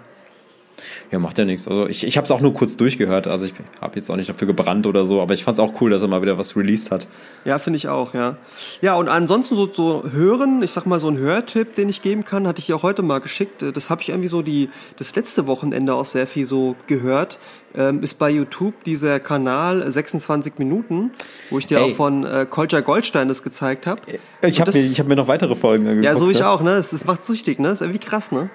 Ja, 1.11 1.19
macht 1.19 1.37
ja 1.37 1.45
nichts. 1.45 1.67
Also 1.67 1.87
ich, 1.87 2.05
ich 2.05 2.17
habe 2.17 2.25
es 2.25 2.31
auch 2.31 2.41
nur 2.41 2.53
kurz 2.53 2.77
durchgehört. 2.77 3.27
Also 3.27 3.45
ich 3.45 3.53
habe 3.81 3.95
jetzt 3.95 4.09
auch 4.09 4.15
nicht 4.15 4.29
dafür 4.29 4.47
gebrannt 4.47 4.87
oder 4.87 5.05
so, 5.05 5.21
aber 5.21 5.33
ich 5.33 5.43
fand 5.43 5.57
es 5.57 5.63
auch 5.63 5.81
cool, 5.81 5.89
dass 5.89 6.01
er 6.01 6.07
mal 6.07 6.21
wieder 6.21 6.37
was 6.37 6.55
released 6.55 6.91
hat. 6.91 7.07
Ja, 7.45 7.59
finde 7.59 7.77
ich 7.77 7.87
auch, 7.87 8.13
ja. 8.13 8.37
Ja, 8.81 8.95
und 8.95 9.09
ansonsten 9.09 9.55
so, 9.55 9.69
so 9.71 10.03
hören, 10.11 10.61
ich 10.63 10.71
sag 10.71 10.85
mal 10.85 10.99
so 10.99 11.09
ein 11.09 11.17
Hörtipp, 11.17 11.75
den 11.75 11.89
ich 11.89 12.01
geben 12.01 12.23
kann, 12.25 12.47
hatte 12.47 12.59
ich 12.59 12.67
ja 12.67 12.81
heute 12.81 13.01
mal 13.01 13.19
geschickt. 13.19 13.63
Das 13.73 13.89
habe 13.89 14.01
ich 14.01 14.09
irgendwie 14.09 14.27
so 14.27 14.41
die 14.41 14.69
das 14.97 15.15
letzte 15.15 15.47
Wochenende 15.47 15.93
auch 15.93 16.05
sehr 16.05 16.27
viel 16.27 16.45
so 16.45 16.75
gehört. 16.87 17.39
Ähm, 17.75 18.01
ist 18.01 18.15
bei 18.15 18.31
YouTube 18.31 18.83
dieser 18.83 19.19
Kanal 19.19 19.89
26 19.89 20.53
Minuten, 20.57 21.11
wo 21.51 21.59
ich 21.59 21.67
dir 21.67 21.79
hey. 21.79 21.91
auch 21.91 21.95
von 21.95 22.25
äh, 22.25 22.47
Kolja 22.49 22.81
Goldstein 22.81 23.27
das 23.27 23.43
gezeigt 23.43 23.85
habe. 23.85 24.01
Ich 24.41 24.59
habe 24.59 24.71
mir, 24.71 24.79
hab 24.79 25.07
mir 25.07 25.15
noch 25.15 25.27
weitere 25.27 25.55
Folgen 25.55 25.85
angeguckt. 25.85 26.05
Ja, 26.05 26.15
so 26.15 26.29
ich 26.29 26.39
ne? 26.39 26.47
auch, 26.47 26.61
ne? 26.61 26.71
Das, 26.71 26.89
das 26.89 27.05
macht 27.05 27.23
süchtig, 27.23 27.59
ne? 27.59 27.69
Ist 27.69 27.81
irgendwie 27.81 27.99
krass, 27.99 28.31
ne? 28.31 28.49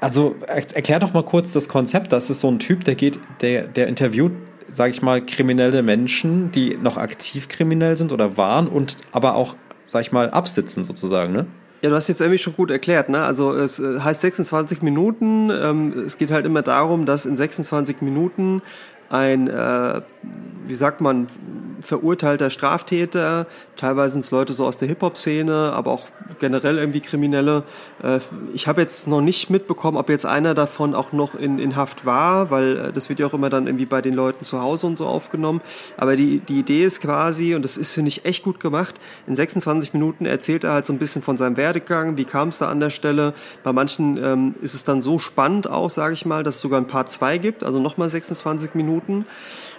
Also 0.00 0.36
erklär 0.46 0.98
doch 0.98 1.12
mal 1.12 1.24
kurz 1.24 1.52
das 1.52 1.68
Konzept. 1.68 2.12
Das 2.12 2.30
ist 2.30 2.40
so 2.40 2.48
ein 2.48 2.58
Typ, 2.58 2.84
der 2.84 2.94
geht, 2.94 3.20
der, 3.40 3.66
der 3.66 3.86
interviewt, 3.86 4.32
sage 4.68 4.90
ich 4.90 5.02
mal, 5.02 5.24
kriminelle 5.24 5.82
Menschen, 5.82 6.50
die 6.50 6.76
noch 6.76 6.96
aktiv 6.96 7.48
kriminell 7.48 7.96
sind 7.96 8.12
oder 8.12 8.36
waren 8.36 8.68
und 8.68 8.96
aber 9.12 9.34
auch, 9.34 9.56
sag 9.86 10.02
ich 10.02 10.12
mal, 10.12 10.30
absitzen 10.30 10.84
sozusagen, 10.84 11.32
ne? 11.32 11.46
Ja, 11.84 11.90
du 11.90 11.96
hast 11.96 12.08
jetzt 12.08 12.22
irgendwie 12.22 12.38
schon 12.38 12.56
gut 12.56 12.70
erklärt, 12.70 13.10
ne? 13.10 13.20
Also 13.20 13.52
es 13.52 13.78
äh, 13.78 14.00
heißt 14.00 14.22
26 14.22 14.80
Minuten. 14.80 15.50
Ähm, 15.50 16.04
es 16.06 16.16
geht 16.16 16.30
halt 16.30 16.46
immer 16.46 16.62
darum, 16.62 17.04
dass 17.04 17.26
in 17.26 17.36
26 17.36 18.00
Minuten 18.00 18.62
ein, 19.14 19.48
äh, 19.48 20.02
wie 20.66 20.74
sagt 20.74 21.00
man, 21.00 21.28
verurteilter 21.80 22.50
Straftäter, 22.50 23.46
teilweise 23.76 24.14
sind 24.14 24.24
es 24.24 24.30
Leute 24.30 24.52
so 24.52 24.64
aus 24.64 24.78
der 24.78 24.88
Hip-Hop-Szene, 24.88 25.72
aber 25.74 25.90
auch 25.90 26.08
generell 26.40 26.78
irgendwie 26.78 27.00
Kriminelle. 27.00 27.64
Äh, 28.02 28.20
ich 28.54 28.66
habe 28.66 28.80
jetzt 28.80 29.06
noch 29.06 29.20
nicht 29.20 29.50
mitbekommen, 29.50 29.98
ob 29.98 30.08
jetzt 30.08 30.26
einer 30.26 30.54
davon 30.54 30.94
auch 30.94 31.12
noch 31.12 31.34
in, 31.34 31.58
in 31.58 31.76
Haft 31.76 32.06
war, 32.06 32.50
weil 32.50 32.76
äh, 32.76 32.92
das 32.92 33.08
wird 33.08 33.20
ja 33.20 33.26
auch 33.26 33.34
immer 33.34 33.50
dann 33.50 33.66
irgendwie 33.66 33.86
bei 33.86 34.00
den 34.00 34.14
Leuten 34.14 34.44
zu 34.44 34.60
Hause 34.60 34.86
und 34.86 34.96
so 34.96 35.06
aufgenommen. 35.06 35.60
Aber 35.96 36.16
die, 36.16 36.40
die 36.40 36.60
Idee 36.60 36.84
ist 36.84 37.00
quasi, 37.00 37.54
und 37.54 37.62
das 37.62 37.76
ist, 37.76 37.92
finde 37.92 38.08
ich, 38.08 38.24
echt 38.24 38.42
gut 38.42 38.60
gemacht, 38.60 38.94
in 39.26 39.34
26 39.34 39.92
Minuten 39.92 40.26
erzählt 40.26 40.64
er 40.64 40.72
halt 40.72 40.86
so 40.86 40.92
ein 40.92 40.98
bisschen 40.98 41.22
von 41.22 41.36
seinem 41.36 41.56
Werdegang, 41.56 42.16
wie 42.16 42.24
kam 42.24 42.48
es 42.48 42.58
da 42.58 42.68
an 42.68 42.80
der 42.80 42.90
Stelle. 42.90 43.34
Bei 43.62 43.72
manchen 43.72 44.16
ähm, 44.16 44.54
ist 44.62 44.74
es 44.74 44.84
dann 44.84 45.02
so 45.02 45.18
spannend 45.18 45.68
auch, 45.68 45.90
sage 45.90 46.14
ich 46.14 46.24
mal, 46.24 46.42
dass 46.42 46.56
es 46.56 46.60
sogar 46.60 46.80
ein 46.80 46.86
Part 46.86 47.10
2 47.10 47.38
gibt, 47.38 47.64
also 47.64 47.80
nochmal 47.80 48.08
26 48.08 48.74
Minuten. 48.74 49.03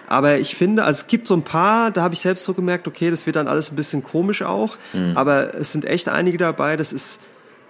Aber 0.08 0.38
ich 0.38 0.55
finde, 0.55 0.84
also 0.84 1.01
es 1.01 1.08
gibt 1.08 1.27
so 1.27 1.34
ein 1.36 1.44
paar, 1.44 1.91
da 1.91 2.03
habe 2.03 2.13
ich 2.13 2.20
selbst 2.20 2.44
so 2.44 2.53
gemerkt, 2.53 2.88
okay, 2.88 3.10
das 3.10 3.25
wird 3.25 3.36
dann 3.36 3.48
alles 3.48 3.72
ein 3.72 3.75
bisschen 3.75 4.03
komisch 4.03 4.44
auch. 4.44 4.77
Mhm. 4.94 5.13
Aber 5.15 5.55
es 5.55 5.72
sind 5.72 5.86
echt 5.86 6.10
einige 6.10 6.38
dabei, 6.38 6.77
das 6.77 6.94
ist, 6.94 7.22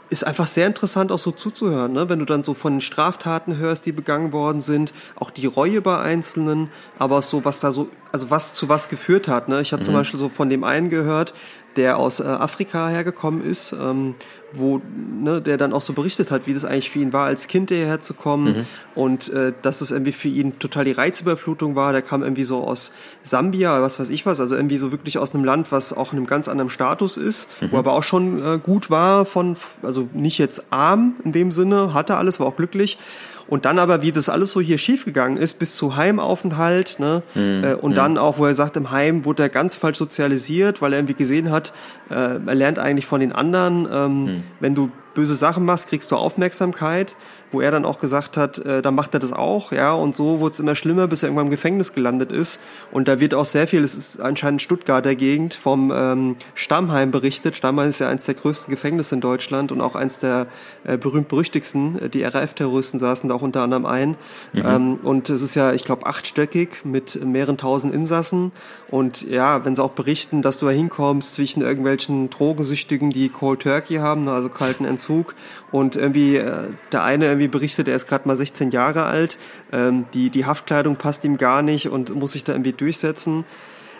ist 0.10 0.26
einfach 0.26 0.48
sehr 0.48 0.68
interessant 0.68 1.12
auch 1.12 1.20
so 1.20 1.32
zuzuhören, 1.32 1.94
ne? 1.94 2.10
wenn 2.10 2.20
du 2.20 2.26
dann 2.26 2.44
so 2.44 2.54
von 2.54 2.74
den 2.74 2.82
Straftaten 2.82 3.58
hörst, 3.58 3.86
die 3.86 3.92
begangen 3.92 4.34
worden 4.34 4.62
sind, 4.62 4.94
auch 5.16 5.32
die 5.32 5.48
Reue 5.48 5.82
bei 5.82 6.00
Einzelnen, 6.00 6.70
aber 7.00 7.18
auch 7.20 7.24
so, 7.24 7.46
was 7.46 7.60
da 7.60 7.72
so, 7.72 7.90
also 8.12 8.30
was 8.30 8.54
zu 8.54 8.70
was 8.70 8.88
geführt 8.88 9.28
hat. 9.28 9.50
Ne? 9.50 9.62
Ich 9.62 9.72
hatte 9.72 9.82
mhm. 9.84 9.86
zum 9.86 9.94
Beispiel 9.96 10.20
so 10.20 10.30
von 10.30 10.50
dem 10.50 10.64
einen 10.64 10.90
gehört, 10.90 11.34
der 11.76 11.98
aus 11.98 12.20
äh, 12.20 12.24
Afrika 12.24 12.88
hergekommen 12.90 13.44
ist, 13.44 13.74
ähm, 13.74 14.16
wo 14.54 14.82
ne, 15.22 15.42
der 15.42 15.58
dann 15.58 15.74
auch 15.74 15.82
so 15.82 15.94
berichtet 15.94 16.32
hat, 16.32 16.48
wie 16.48 16.54
das 16.54 16.66
eigentlich 16.66 16.90
für 16.90 17.00
ihn 17.00 17.14
war, 17.14 17.26
als 17.26 17.48
Kind 17.48 17.70
hierher 17.70 18.00
zu 18.02 18.14
kommen 18.14 18.58
mhm. 18.58 18.66
und 18.96 19.30
äh, 19.30 19.54
dass 19.62 19.82
es 19.82 19.92
irgendwie 19.92 20.12
für 20.12 20.30
ihn 20.30 20.60
total 20.60 20.86
die 20.86 20.92
Reizüberflutung 20.92 21.76
war. 21.76 21.92
Der 21.92 22.02
kam 22.02 22.24
irgendwie 22.24 22.44
so 22.44 22.64
aus 22.64 22.92
Sambia, 23.24 23.82
was 23.82 24.00
weiß 24.00 24.10
ich 24.10 24.26
was, 24.26 24.40
also 24.40 24.56
irgendwie 24.56 24.78
so 24.78 24.92
wirklich 24.92 25.18
aus 25.18 25.34
einem 25.34 25.44
Land, 25.44 25.72
was 25.72 25.94
auch 25.94 26.14
in 26.14 26.18
einem 26.18 26.28
ganz 26.28 26.48
anderen 26.48 26.70
Status 26.70 27.18
ist, 27.18 27.50
mhm. 27.62 27.72
wo 27.72 27.78
aber 27.78 27.94
auch 27.94 28.04
schon 28.04 28.44
äh, 28.44 28.60
gut 28.60 28.90
war 28.90 29.26
von, 29.26 29.58
also 29.84 30.08
nicht 30.14 30.38
jetzt 30.38 30.64
arm 30.70 31.16
in 31.24 31.32
dem 31.32 31.52
Sinne, 31.52 31.94
hatte 31.94 32.18
alles, 32.18 32.40
war 32.40 32.48
auch 32.48 32.56
glücklich 32.56 32.98
und 33.48 33.66
dann 33.66 33.80
aber, 33.80 34.02
wie 34.02 34.12
das 34.12 34.30
alles 34.30 34.52
so 34.52 34.62
hier 34.62 34.78
schiefgegangen 34.78 35.38
ist, 35.38 35.60
bis 35.60 35.76
zu 35.76 35.96
Heimaufenthalt, 35.96 37.00
ne? 37.00 37.24
Mhm. 37.36 37.64
Äh, 37.64 37.74
und 37.76 37.92
mhm. 37.92 37.96
dann 37.96 38.18
auch, 38.18 38.40
wo 38.40 38.46
er 38.46 38.54
sagt, 38.54 38.78
im 38.78 38.92
Heim 38.92 39.26
wurde 39.26 39.44
er 39.44 39.50
ganz 39.50 39.76
falsch 39.76 39.98
sozialisiert, 39.98 40.82
weil 40.82 40.94
er 40.94 41.00
irgendwie 41.00 41.14
gesehen 41.14 41.52
hat, 41.52 41.74
äh, 42.10 42.14
er 42.14 42.56
lernt 42.56 42.80
eigentlich 42.80 43.06
von 43.06 43.20
den 43.20 43.32
anderen, 43.32 43.88
ähm, 43.92 44.24
mhm. 44.24 44.44
wenn 44.60 44.76
du 44.76 44.90
böse 45.14 45.36
Sachen 45.36 45.66
machst, 45.66 45.90
kriegst 45.90 46.12
du 46.12 46.16
Aufmerksamkeit, 46.16 47.16
wo 47.52 47.62
er 47.62 47.72
dann 47.72 47.86
auch 47.86 48.00
gesagt 48.00 48.38
hat, 48.38 48.60
äh, 48.60 48.82
dann 48.82 48.96
macht 48.96 49.14
er 49.14 49.20
das 49.20 49.32
auch, 49.32 49.72
ja, 49.72 49.94
und 49.94 50.16
so 50.16 50.40
wurde 50.40 50.54
es 50.54 50.60
immer 50.60 50.76
schlimmer, 50.76 51.08
bis 51.08 51.24
er 51.24 51.28
irgendwann 51.28 51.48
im 51.48 51.52
Gefängnis 51.52 51.94
gelandet 51.94 52.32
ist. 52.32 52.60
Und 52.92 53.08
da 53.08 53.20
wird 53.20 53.34
auch 53.34 53.46
sehr 53.46 53.68
viel, 53.68 53.84
es 53.84 53.96
ist 53.96 54.20
anscheinend 54.20 54.62
Stuttgarter 54.62 55.16
Gegend, 55.16 55.54
vom 55.54 55.92
ähm, 55.96 56.36
Stammheim 56.54 57.12
berichtet. 57.12 57.56
Stammheim 57.56 57.90
ist 57.90 58.00
ja 58.00 58.10
eines 58.10 58.26
der 58.26 58.36
größten 58.36 58.72
Gefängnisse 58.72 59.16
in 59.16 59.22
Deutschland 59.22 59.72
und 59.72 59.82
auch 59.82 59.96
eines 59.96 60.20
der 60.20 60.48
äh, 60.84 60.98
berühmt-berüchtigsten. 60.98 62.12
Die 62.12 62.24
RAF-Terroristen 62.24 63.00
saßen 63.00 63.30
da 63.30 63.36
auch 63.36 63.42
unter 63.42 63.62
anderem 63.62 63.86
ein. 63.86 64.18
Mhm. 64.54 64.64
Ähm, 64.66 65.00
und 65.04 65.30
es 65.30 65.42
ist 65.42 65.56
ja, 65.56 65.74
ich 65.74 65.86
glaube, 65.86 66.06
achtstöckig 66.06 66.84
mit 66.84 67.24
mehreren 67.24 67.58
tausend 67.58 67.94
Insassen. 67.94 68.52
Und 68.90 69.22
ja, 69.30 69.66
wenn 69.66 69.76
sie 69.76 69.84
auch 69.84 69.92
berichten, 69.92 70.42
dass 70.42 70.58
du 70.58 70.66
da 70.66 70.72
hinkommst 70.72 71.36
zwischen 71.36 71.62
irgendwelchen 71.62 72.30
Drogensüchtigen, 72.30 73.10
die 73.10 73.30
Cold 73.30 73.62
Turkey 73.62 73.96
haben, 73.96 74.28
also 74.28 74.50
kalten 74.50 74.86
Entzug, 74.86 75.06
Entzug 75.06 75.36
und 75.72 75.96
irgendwie 75.96 76.38
äh, 76.38 76.70
der 76.92 77.04
eine 77.04 77.26
irgendwie 77.36 77.48
berichtet, 77.48 77.88
er 77.88 77.96
ist 77.96 78.08
gerade 78.08 78.28
mal 78.28 78.36
16 78.36 78.72
Jahre 78.72 79.04
alt, 79.04 79.38
ähm, 79.72 80.06
die, 80.14 80.30
die 80.30 80.46
Haftkleidung 80.46 80.96
passt 80.96 81.24
ihm 81.26 81.38
gar 81.38 81.62
nicht 81.62 81.90
und 81.90 82.14
muss 82.16 82.34
sich 82.34 82.44
da 82.44 82.54
irgendwie 82.54 82.74
durchsetzen. 82.74 83.46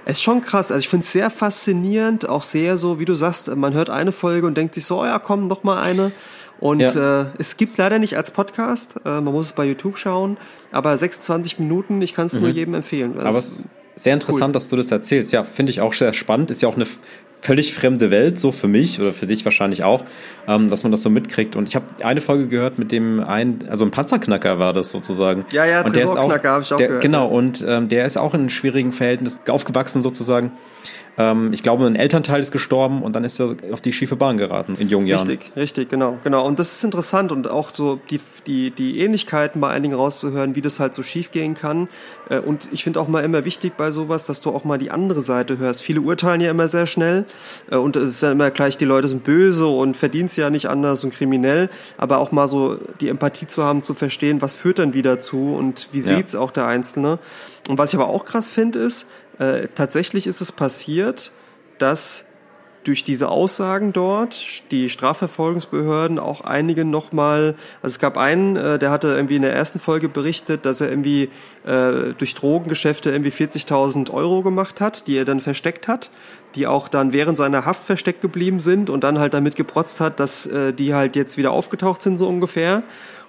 Es 0.06 0.18
ist 0.18 0.24
schon 0.24 0.42
krass, 0.42 0.72
also 0.72 0.80
ich 0.80 0.90
finde 0.90 1.04
es 1.04 1.12
sehr 1.12 1.30
faszinierend, 1.32 2.30
auch 2.30 2.44
sehr 2.44 2.78
so, 2.78 3.00
wie 3.00 3.06
du 3.06 3.16
sagst, 3.16 3.56
man 3.56 3.74
hört 3.74 3.90
eine 3.90 4.12
Folge 4.12 4.46
und 4.46 4.56
denkt 4.56 4.76
sich 4.76 4.86
so, 4.86 5.02
oh 5.02 5.06
ja, 5.06 5.18
komm, 5.20 5.48
noch 5.48 5.64
mal 5.64 5.82
eine. 5.82 6.12
Und 6.60 6.80
ja. 6.80 7.22
äh, 7.22 7.26
es 7.38 7.58
gibt's 7.58 7.78
leider 7.78 8.00
nicht 8.00 8.16
als 8.16 8.32
Podcast, 8.32 8.96
äh, 9.04 9.22
man 9.22 9.34
muss 9.34 9.48
es 9.48 9.54
bei 9.54 9.66
YouTube 9.66 9.98
schauen, 9.98 10.38
aber 10.72 10.98
26 10.98 11.60
Minuten, 11.60 12.02
ich 12.02 12.14
kann 12.14 12.28
es 12.28 12.34
mhm. 12.34 12.42
nur 12.42 12.50
jedem 12.50 12.76
empfehlen. 12.76 13.16
Also 13.18 13.28
aber 13.28 13.40
es 13.40 13.48
ist 13.48 13.68
sehr 13.96 14.14
interessant, 14.14 14.50
cool. 14.50 14.54
dass 14.54 14.70
du 14.70 14.76
das 14.76 14.92
erzählst. 14.92 15.32
Ja, 15.32 15.44
finde 15.44 15.72
ich 15.72 15.82
auch 15.82 15.94
sehr 15.94 16.14
spannend. 16.14 16.52
Ist 16.52 16.62
ja 16.62 16.68
auch 16.68 16.76
eine 16.76 16.86
völlig 17.46 17.74
fremde 17.74 18.10
Welt, 18.10 18.40
so 18.40 18.52
für 18.52 18.68
mich 18.68 19.00
oder 19.00 19.14
für 19.14 19.28
dich 19.28 19.46
wahrscheinlich 19.46 19.84
auch, 19.84 20.04
ähm, 20.48 20.70
dass 20.70 20.84
man 20.84 20.92
das 20.92 21.04
so 21.04 21.10
mitkriegt. 21.10 21.56
Und 21.56 21.68
ich 21.68 21.76
habe 21.76 21.86
eine 22.04 22.22
Folge 22.22 22.48
gehört 22.48 22.80
mit 22.80 22.92
dem 22.92 23.24
einen, 23.24 23.68
also 23.70 23.86
ein 23.86 23.92
Panzerknacker 23.92 24.58
war 24.58 24.74
das 24.74 24.90
sozusagen. 24.90 25.46
Ja, 25.52 25.66
ja, 25.66 25.86
und 25.86 25.96
der 25.96 26.06
ist 26.06 26.18
auch, 26.18 26.32
habe 26.32 26.62
ich 26.62 26.74
auch 26.74 26.78
der, 26.78 26.88
gehört. 26.88 27.04
Genau, 27.04 27.28
und 27.28 27.64
ähm, 27.68 27.88
der 27.88 28.06
ist 28.06 28.18
auch 28.18 28.34
in 28.34 28.50
schwierigen 28.50 28.92
Verhältnis 28.92 29.40
aufgewachsen 29.48 30.02
sozusagen. 30.02 30.52
Ähm, 31.18 31.54
ich 31.54 31.64
glaube, 31.64 31.86
ein 31.86 31.96
Elternteil 31.96 32.42
ist 32.42 32.52
gestorben 32.52 33.02
und 33.02 33.14
dann 33.16 33.24
ist 33.24 33.40
er 33.40 33.56
auf 33.72 33.82
die 33.82 33.94
schiefe 33.94 34.16
Bahn 34.16 34.38
geraten 34.38 34.76
in 34.76 34.90
jungen 34.90 35.08
Jahren. 35.08 35.28
Richtig, 35.28 35.56
richtig, 35.56 35.90
genau, 35.90 36.18
genau. 36.24 36.46
Und 36.46 36.60
das 36.60 36.74
ist 36.74 36.84
interessant 36.84 37.32
und 37.32 37.50
auch 37.50 37.74
so 37.74 38.00
die, 38.10 38.20
die, 38.48 38.72
die 38.72 39.00
Ähnlichkeiten 39.00 39.62
bei 39.62 39.70
einigen 39.70 39.94
rauszuhören, 39.94 40.56
wie 40.56 40.62
das 40.62 40.80
halt 40.80 40.94
so 40.94 41.04
schief 41.04 41.32
gehen 41.32 41.54
kann. 41.54 41.88
Äh, 42.30 42.40
und 42.40 42.70
ich 42.72 42.84
finde 42.84 43.00
auch 43.00 43.08
mal 43.08 43.24
immer 43.24 43.46
wichtig 43.46 43.74
bei 43.78 43.92
sowas, 43.92 44.26
dass 44.26 44.42
du 44.42 44.52
auch 44.52 44.66
mal 44.66 44.78
die 44.78 44.92
andere 44.92 45.22
Seite 45.22 45.58
hörst. 45.58 45.82
Viele 45.82 46.02
urteilen 46.02 46.42
ja 46.42 46.52
immer 46.52 46.68
sehr 46.68 46.88
schnell 46.88 47.26
äh, 47.72 47.78
und 47.78 47.96
es 47.96 48.10
ist 48.10 48.24
ja 48.24 48.32
immer 48.32 48.52
gleich, 48.52 48.78
die 48.78 48.86
Leute 48.86 49.08
sind 49.08 49.24
böse 49.24 49.68
und 49.68 49.96
verdienen 49.96 50.26
es 50.26 50.36
ja 50.36 50.50
nicht 50.50 50.68
anders 50.68 51.04
und 51.04 51.14
kriminell, 51.14 51.70
aber 51.98 52.18
auch 52.18 52.32
mal 52.32 52.48
so 52.48 52.78
die 53.00 53.10
Empathie 53.10 53.48
zu 53.48 53.64
haben, 53.64 53.84
zu 53.84 53.94
verstehen, 53.94 54.42
was 54.42 54.54
führt 54.54 54.80
dann 54.80 54.94
wieder 54.94 55.20
zu 55.20 55.56
und 55.56 55.90
wie 55.92 56.02
ja. 56.02 56.20
es 56.20 56.36
auch 56.36 56.52
der 56.52 56.68
Einzelne. 56.68 57.20
Und 57.68 57.78
was 57.80 57.94
ich 57.94 58.00
aber 58.00 58.10
auch 58.10 58.26
krass 58.26 58.48
finde, 58.48 58.80
ist, 58.80 59.08
äh, 59.40 59.68
tatsächlich 59.76 60.28
ist 60.28 60.42
es 60.42 60.52
passiert, 60.52 61.32
dass 61.78 62.26
durch 62.86 63.04
diese 63.04 63.30
Aussagen 63.30 63.94
dort 63.94 64.72
die 64.72 64.90
Strafverfolgungsbehörden 64.90 66.20
auch 66.20 66.42
einige 66.42 66.86
nochmal, 66.86 67.56
also 67.82 67.96
es 67.96 68.00
gab 68.00 68.18
einen, 68.18 68.56
äh, 68.56 68.80
der 68.80 68.92
hatte 68.92 69.08
irgendwie 69.08 69.38
in 69.38 69.42
der 69.42 69.56
ersten 69.56 69.80
Folge 69.80 70.08
berichtet, 70.08 70.66
dass 70.66 70.82
er 70.82 70.90
irgendwie 70.90 71.30
äh, 71.66 72.14
durch 72.18 72.36
Drogengeschäfte 72.36 73.12
irgendwie 73.12 73.32
40.000 73.32 74.12
Euro 74.12 74.44
gemacht 74.44 74.82
hat, 74.82 75.08
die 75.08 75.18
er 75.18 75.26
dann 75.26 75.40
versteckt 75.40 75.88
hat, 75.88 76.12
die 76.54 76.68
auch 76.68 76.88
dann 76.88 77.12
während 77.12 77.38
seiner 77.38 77.66
Haft 77.66 77.84
versteckt 77.84 78.22
geblieben 78.22 78.60
sind 78.60 78.90
und 78.90 79.04
dann 79.04 79.20
halt 79.20 79.34
damit 79.34 79.56
geprotzt 79.56 80.00
hat, 80.00 80.20
dass 80.20 80.46
äh, 80.46 80.72
die 80.72 80.94
halt 80.94 81.16
jetzt 81.16 81.38
wieder 81.38 81.52
aufgetaucht 81.52 82.02
sind 82.02 82.18
so 82.18 82.28
ungefähr. 82.28 82.84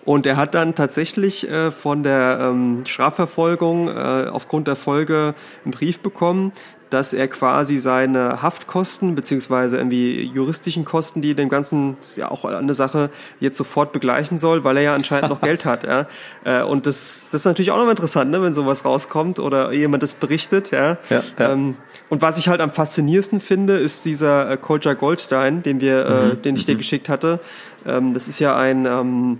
Und 0.07 0.25
er 0.25 0.37
hat 0.37 0.55
dann 0.55 0.77
tatsächlich 0.77 1.51
äh, 1.51 1.73
von 1.73 2.05
der 2.05 2.39
ähm, 2.41 2.87
Strafverfolgung 2.87 3.89
äh, 3.89 4.29
aufgrund 4.31 4.69
der 4.69 4.77
Folge 4.77 5.35
einen 5.65 5.73
Brief 5.73 5.99
bekommen, 6.01 6.53
dass 6.91 7.13
er 7.13 7.27
quasi 7.27 7.79
seine 7.79 8.41
Haftkosten 8.41 9.17
beziehungsweise 9.17 9.79
irgendwie 9.79 10.23
juristischen 10.33 10.85
Kosten, 10.85 11.23
die 11.23 11.35
dem 11.35 11.49
Ganzen, 11.49 11.97
ist 12.01 12.17
ja 12.19 12.31
auch 12.31 12.45
eine 12.45 12.75
Sache, 12.75 13.11
jetzt 13.41 13.57
sofort 13.57 13.91
begleichen 13.91 14.39
soll, 14.39 14.63
weil 14.63 14.77
er 14.77 14.83
ja 14.85 14.95
anscheinend 14.95 15.31
noch 15.31 15.41
Geld 15.41 15.65
hat. 15.65 15.77
Ja. 15.87 16.07
Äh, 16.45 16.63
und 16.63 16.87
das, 16.87 17.29
das 17.31 17.43
ist 17.43 17.45
natürlich 17.45 17.71
auch 17.71 17.79
noch 17.79 17.89
interessant, 17.89 18.31
ne, 18.31 18.43
wenn 18.43 18.55
sowas 18.55 18.85
rauskommt 18.85 19.39
oder 19.39 19.73
jemand 19.73 20.03
das 20.03 20.15
berichtet. 20.15 20.71
Ja. 20.71 20.99
ja, 21.11 21.23
ja. 21.39 21.53
Ähm, 21.53 21.77
und 22.09 22.23
was 22.23 22.39
ich 22.39 22.49
halt 22.49 22.61
am 22.61 22.71
faszinierendsten 22.71 23.41
finde, 23.41 23.77
ist 23.77 24.05
dieser 24.05 24.51
äh, 24.51 24.57
Koja 24.57 24.95
Goldstein, 24.95 25.63
den 25.63 25.81
wir, 25.81 26.07
äh, 26.07 26.27
mhm. 26.27 26.43
den 26.43 26.57
ich 26.57 26.67
dir 26.67 26.75
mhm. 26.75 26.79
geschickt 26.79 27.09
hatte. 27.09 27.41
Ähm, 27.87 28.15
das 28.15 28.29
ist 28.29 28.41
ja 28.41 28.57
ein 28.57 28.85
ähm, 28.85 29.39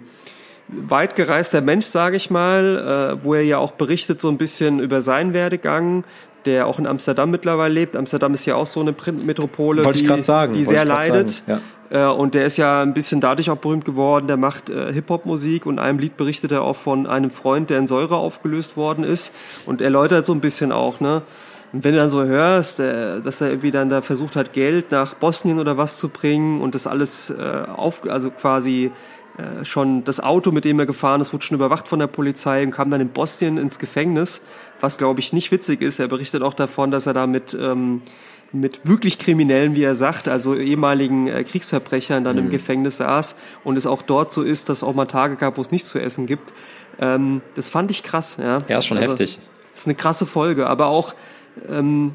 weit 0.69 1.17
gereister 1.17 1.61
Mensch, 1.61 1.87
sage 1.87 2.17
ich 2.17 2.31
mal, 2.31 3.17
äh, 3.19 3.25
wo 3.25 3.35
er 3.35 3.43
ja 3.43 3.59
auch 3.59 3.73
berichtet 3.73 4.21
so 4.21 4.29
ein 4.29 4.39
bisschen 4.39 4.81
über 4.81 5.01
seinen 5.03 5.33
Werdegang, 5.33 6.05
der 6.45 6.67
auch 6.67 6.79
in 6.79 6.87
Amsterdam 6.87 7.31
mittlerweile 7.31 7.75
lebt. 7.75 7.97
Amsterdam 7.97 8.35
ist 8.35 8.47
ja 8.47 8.55
auch 8.55 8.67
so 8.67 8.81
eine 8.81 8.95
Metropole, 9.25 9.85
Wollte 9.85 10.03
die, 10.03 10.23
sagen, 10.23 10.53
die 10.55 10.65
sehr 10.65 10.85
leidet. 10.85 11.43
Ja. 11.47 11.61
Äh, 11.91 12.13
und 12.13 12.35
der 12.35 12.47
ist 12.47 12.57
ja 12.57 12.83
ein 12.83 12.95
bisschen 12.95 13.21
dadurch 13.21 13.51
auch 13.51 13.57
berühmt 13.57 13.85
geworden. 13.85 14.27
Der 14.27 14.37
macht 14.37 14.71
äh, 14.71 14.93
Hip-Hop-Musik 14.93 15.67
und 15.67 15.79
einem 15.79 15.99
Lied 15.99 16.17
berichtet 16.17 16.53
er 16.53 16.63
auch 16.63 16.77
von 16.77 17.07
einem 17.07 17.31
Freund, 17.31 17.71
der 17.71 17.79
in 17.79 17.87
Säure 17.87 18.17
aufgelöst 18.17 18.77
worden 18.77 19.05
ist 19.05 19.35
und 19.67 19.81
erläutert 19.81 20.25
so 20.25 20.33
ein 20.33 20.41
bisschen 20.41 20.73
auch, 20.73 21.01
ne? 21.01 21.23
Und 21.73 21.83
wenn 21.85 21.93
du 21.93 21.99
dann 21.99 22.09
so 22.09 22.25
hörst, 22.25 22.81
äh, 22.81 23.21
dass 23.21 23.41
er 23.41 23.49
irgendwie 23.49 23.73
dann 23.73 23.89
da 23.89 24.01
versucht 24.01 24.37
hat, 24.37 24.53
Geld 24.53 24.93
nach 24.93 25.15
Bosnien 25.15 25.59
oder 25.59 25.77
was 25.77 25.99
zu 25.99 26.09
bringen 26.09 26.61
und 26.61 26.75
das 26.75 26.87
alles 26.87 27.31
äh, 27.31 27.65
auf, 27.75 28.09
also 28.09 28.31
quasi 28.31 28.93
äh, 29.39 29.65
schon 29.65 30.05
das 30.05 30.21
Auto, 30.21 30.51
mit 30.51 30.65
dem 30.65 30.79
er 30.79 30.87
gefahren 30.87 31.21
ist, 31.21 31.33
wurde 31.33 31.45
schon 31.45 31.57
überwacht 31.57 31.89
von 31.89 31.99
der 31.99 32.07
Polizei 32.07 32.63
und 32.63 32.71
kam 32.71 32.91
dann 32.91 33.01
in 33.01 33.09
Bosnien 33.09 33.59
ins 33.59 33.79
Gefängnis, 33.79 34.41
was 34.81 34.97
glaube 34.97 35.21
ich 35.21 35.33
nicht 35.33 35.51
witzig 35.53 35.83
ist. 35.83 35.99
Er 35.99 36.09
berichtet 36.09 36.43
auch 36.43 36.55
davon, 36.55 36.91
dass 36.91 37.07
er 37.07 37.13
da 37.13 37.27
mit, 37.27 37.57
ähm, 37.61 38.03
mit 38.53 38.89
wirklich 38.89 39.19
Kriminellen, 39.19 39.75
wie 39.75 39.83
er 39.83 39.95
sagt, 39.95 40.29
also 40.29 40.55
ehemaligen 40.55 41.27
äh, 41.27 41.45
Kriegsverbrechern 41.45 42.25
dann 42.25 42.37
mhm. 42.37 42.45
im 42.45 42.51
Gefängnis 42.51 42.97
saß 42.97 43.37
und 43.63 43.77
es 43.77 43.87
auch 43.87 44.03
dort 44.03 44.33
so 44.33 44.43
ist, 44.43 44.69
dass 44.69 44.79
es 44.79 44.85
auch 44.85 44.95
mal 44.95 45.07
Tage 45.07 45.37
gab, 45.37 45.59
wo 45.59 45.61
es 45.61 45.71
nichts 45.71 45.91
zu 45.91 45.99
essen 45.99 46.27
gibt. 46.27 46.55
Ähm, 46.99 47.43
das 47.55 47.69
fand 47.69 47.91
ich 47.91 48.03
krass. 48.03 48.39
Ja, 48.41 48.61
ja 48.69 48.79
ist 48.79 48.87
schon 48.87 48.97
also, 48.97 49.11
heftig. 49.11 49.39
Das 49.73 49.83
ist 49.83 49.87
eine 49.87 49.97
krasse 49.97 50.25
Folge, 50.25 50.67
aber 50.67 50.87
auch 50.87 51.15
ähm, 51.69 52.15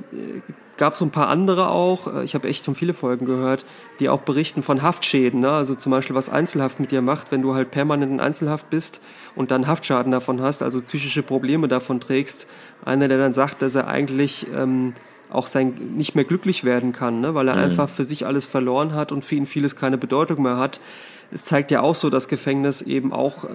gab 0.81 0.95
so 0.95 1.05
ein 1.05 1.11
paar 1.11 1.27
andere 1.27 1.69
auch, 1.69 2.11
äh, 2.11 2.23
ich 2.23 2.33
habe 2.33 2.47
echt 2.47 2.65
schon 2.65 2.73
viele 2.73 2.95
Folgen 2.95 3.27
gehört, 3.27 3.65
die 3.99 4.09
auch 4.09 4.21
berichten 4.21 4.63
von 4.63 4.81
Haftschäden. 4.81 5.39
Ne? 5.39 5.51
Also 5.51 5.75
zum 5.75 5.91
Beispiel, 5.91 6.15
was 6.15 6.27
Einzelhaft 6.27 6.79
mit 6.79 6.91
dir 6.91 7.03
macht, 7.03 7.31
wenn 7.31 7.43
du 7.43 7.53
halt 7.53 7.69
permanent 7.69 8.11
in 8.11 8.19
Einzelhaft 8.19 8.71
bist 8.71 8.99
und 9.35 9.51
dann 9.51 9.67
Haftschaden 9.67 10.11
davon 10.11 10.41
hast, 10.41 10.63
also 10.63 10.81
psychische 10.81 11.21
Probleme 11.21 11.67
davon 11.67 11.99
trägst. 11.99 12.47
Einer, 12.83 13.07
der 13.07 13.19
dann 13.19 13.31
sagt, 13.31 13.61
dass 13.61 13.75
er 13.75 13.87
eigentlich 13.89 14.47
ähm, 14.55 14.95
auch 15.29 15.45
sein 15.45 15.75
nicht 15.97 16.15
mehr 16.15 16.25
glücklich 16.25 16.63
werden 16.63 16.93
kann, 16.93 17.21
ne? 17.21 17.35
weil 17.35 17.47
er 17.47 17.57
mhm. 17.57 17.61
einfach 17.61 17.87
für 17.87 18.03
sich 18.03 18.25
alles 18.25 18.45
verloren 18.45 18.95
hat 18.95 19.11
und 19.11 19.23
für 19.23 19.35
ihn 19.35 19.45
vieles 19.45 19.75
keine 19.75 19.99
Bedeutung 19.99 20.41
mehr 20.41 20.57
hat 20.57 20.81
es 21.33 21.45
zeigt 21.45 21.71
ja 21.71 21.81
auch 21.81 21.95
so, 21.95 22.09
dass 22.09 22.27
Gefängnis 22.27 22.81
eben 22.81 23.13
auch 23.13 23.45
äh, 23.45 23.47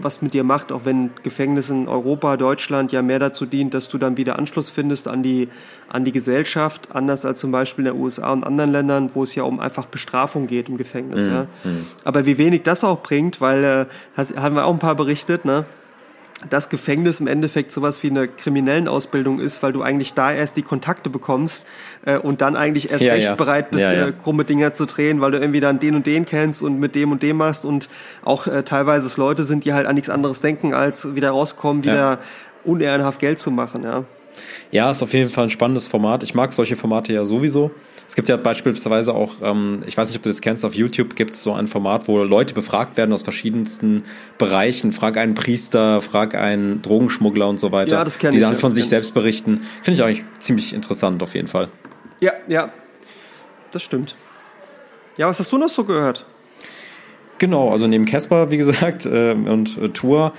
was 0.00 0.22
mit 0.22 0.32
dir 0.32 0.44
macht, 0.44 0.72
auch 0.72 0.84
wenn 0.84 1.10
Gefängnis 1.22 1.68
in 1.68 1.86
Europa, 1.86 2.36
Deutschland 2.36 2.92
ja 2.92 3.02
mehr 3.02 3.18
dazu 3.18 3.44
dient, 3.46 3.74
dass 3.74 3.88
du 3.88 3.98
dann 3.98 4.16
wieder 4.16 4.38
Anschluss 4.38 4.70
findest 4.70 5.08
an 5.08 5.22
die, 5.22 5.48
an 5.88 6.04
die 6.04 6.12
Gesellschaft, 6.12 6.88
anders 6.92 7.24
als 7.24 7.40
zum 7.40 7.52
Beispiel 7.52 7.86
in 7.86 7.92
den 7.92 8.02
USA 8.02 8.32
und 8.32 8.44
anderen 8.44 8.72
Ländern, 8.72 9.10
wo 9.14 9.22
es 9.22 9.34
ja 9.34 9.42
um 9.42 9.60
einfach 9.60 9.86
Bestrafung 9.86 10.46
geht 10.46 10.68
im 10.68 10.78
Gefängnis. 10.78 11.26
Mhm. 11.26 11.32
Ja. 11.32 11.46
Mhm. 11.64 11.86
Aber 12.04 12.24
wie 12.24 12.38
wenig 12.38 12.62
das 12.62 12.84
auch 12.84 13.02
bringt, 13.02 13.40
weil, 13.40 13.64
äh, 13.64 14.24
haben 14.36 14.56
wir 14.56 14.64
auch 14.64 14.72
ein 14.72 14.78
paar 14.78 14.94
berichtet, 14.94 15.44
ne? 15.44 15.66
Das 16.50 16.68
Gefängnis 16.68 17.20
im 17.20 17.26
Endeffekt 17.26 17.70
sowas 17.70 18.02
wie 18.02 18.10
eine 18.10 18.28
kriminellen 18.28 18.88
Ausbildung 18.88 19.40
ist, 19.40 19.62
weil 19.62 19.72
du 19.72 19.82
eigentlich 19.82 20.14
da 20.14 20.32
erst 20.32 20.56
die 20.56 20.62
Kontakte 20.62 21.10
bekommst 21.10 21.66
äh, 22.04 22.18
und 22.18 22.40
dann 22.40 22.56
eigentlich 22.56 22.90
erst 22.90 23.04
ja, 23.04 23.14
recht 23.14 23.28
ja. 23.28 23.34
bereit 23.34 23.70
bist, 23.70 23.84
ja, 23.84 23.92
ja. 23.92 24.08
Äh, 24.08 24.12
krumme 24.12 24.44
Dinger 24.44 24.72
zu 24.72 24.84
drehen, 24.86 25.20
weil 25.20 25.30
du 25.30 25.38
irgendwie 25.38 25.60
dann 25.60 25.78
den 25.78 25.94
und 25.94 26.06
den 26.06 26.24
kennst 26.24 26.62
und 26.62 26.78
mit 26.78 26.94
dem 26.94 27.12
und 27.12 27.22
dem 27.22 27.36
machst 27.36 27.64
und 27.64 27.88
auch 28.24 28.46
äh, 28.46 28.62
teilweise 28.62 29.06
es 29.06 29.16
Leute 29.16 29.44
sind, 29.44 29.64
die 29.64 29.72
halt 29.72 29.86
an 29.86 29.94
nichts 29.94 30.10
anderes 30.10 30.40
denken, 30.40 30.74
als 30.74 31.14
wieder 31.14 31.30
rauskommen, 31.30 31.84
wieder 31.84 32.18
unehrenhaft 32.64 33.20
Geld 33.20 33.38
zu 33.38 33.50
machen, 33.50 33.84
ja. 33.84 34.04
Ja, 34.70 34.90
ist 34.90 35.02
auf 35.02 35.12
jeden 35.12 35.30
Fall 35.30 35.44
ein 35.44 35.50
spannendes 35.50 35.86
Format. 35.86 36.24
Ich 36.24 36.34
mag 36.34 36.52
solche 36.52 36.74
Formate 36.74 37.12
ja 37.12 37.24
sowieso. 37.24 37.70
Es 38.14 38.16
gibt 38.16 38.28
ja 38.28 38.36
beispielsweise 38.36 39.12
auch, 39.12 39.42
ähm, 39.42 39.82
ich 39.88 39.96
weiß 39.96 40.06
nicht, 40.06 40.16
ob 40.16 40.22
du 40.22 40.28
das 40.28 40.40
kennst, 40.40 40.64
auf 40.64 40.72
YouTube 40.72 41.16
gibt 41.16 41.32
es 41.32 41.42
so 41.42 41.52
ein 41.52 41.66
Format, 41.66 42.06
wo 42.06 42.22
Leute 42.22 42.54
befragt 42.54 42.96
werden 42.96 43.12
aus 43.12 43.24
verschiedensten 43.24 44.04
Bereichen. 44.38 44.92
Frag 44.92 45.16
einen 45.16 45.34
Priester, 45.34 46.00
frag 46.00 46.36
einen 46.36 46.80
Drogenschmuggler 46.80 47.48
und 47.48 47.58
so 47.58 47.72
weiter. 47.72 47.96
Ja, 47.96 48.04
das 48.04 48.20
kenne 48.20 48.34
ich. 48.34 48.36
Die 48.36 48.40
dann 48.40 48.54
von 48.54 48.72
sich 48.72 48.86
selbst 48.86 49.14
berichten. 49.14 49.62
Finde 49.82 50.00
ich 50.00 50.06
eigentlich 50.06 50.24
ziemlich 50.38 50.74
interessant 50.74 51.24
auf 51.24 51.34
jeden 51.34 51.48
Fall. 51.48 51.70
Ja, 52.20 52.34
ja. 52.46 52.72
Das 53.72 53.82
stimmt. 53.82 54.14
Ja, 55.16 55.26
was 55.26 55.40
hast 55.40 55.50
du 55.50 55.58
noch 55.58 55.68
so 55.68 55.82
gehört? 55.82 56.24
Genau, 57.44 57.68
also 57.68 57.86
neben 57.86 58.06
Casper, 58.06 58.50
wie 58.50 58.56
gesagt, 58.56 59.04
äh, 59.04 59.32
und 59.32 59.76
äh, 59.76 59.90
Tour 59.90 60.32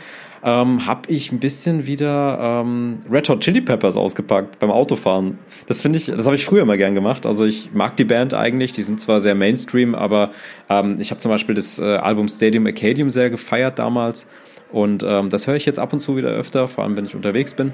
ähm, 0.44 0.88
habe 0.88 1.02
ich 1.08 1.32
ein 1.32 1.38
bisschen 1.38 1.86
wieder 1.86 2.63
ähm, 2.65 2.98
Red 3.12 3.30
Hot 3.30 3.41
Chili 3.41 3.62
Peppers 3.62 3.96
ausgepackt 3.96 4.58
beim 4.58 4.72
Autofahren. 4.72 5.38
Das 5.68 5.82
finde 5.82 6.00
ich, 6.00 6.08
das 6.08 6.26
habe 6.26 6.36
ich 6.36 6.46
früher 6.46 6.63
immer 6.63 6.78
gern 6.78 6.96
gemacht. 6.96 7.28
Also 7.28 7.46
ich 7.46 7.70
mag 7.76 7.96
die 7.96 8.06
Band 8.06 8.34
eigentlich. 8.34 8.72
Die 8.72 8.82
sind 8.82 9.00
zwar 9.00 9.22
sehr 9.22 9.36
Mainstream, 9.36 9.94
aber 9.94 10.32
ähm, 10.68 10.96
ich 11.00 11.12
habe 11.12 11.22
zum 11.22 11.30
Beispiel 11.30 11.54
das 11.54 11.78
äh, 11.78 11.84
Album 11.84 12.28
Stadium 12.28 12.65
Acadium 12.65 13.12
sehr 13.12 13.30
gefeiert 13.30 13.78
damals. 13.78 14.26
Und 14.72 15.04
ähm, 15.08 15.30
das 15.30 15.46
höre 15.46 15.58
ich 15.58 15.68
jetzt 15.68 15.78
ab 15.78 15.94
und 15.94 16.00
zu 16.00 16.18
wieder 16.18 16.30
öfter, 16.30 16.68
vor 16.68 16.86
allem 16.86 16.96
wenn 16.96 17.06
ich 17.06 17.13
unterwegs 17.13 17.54
bin. 17.54 17.72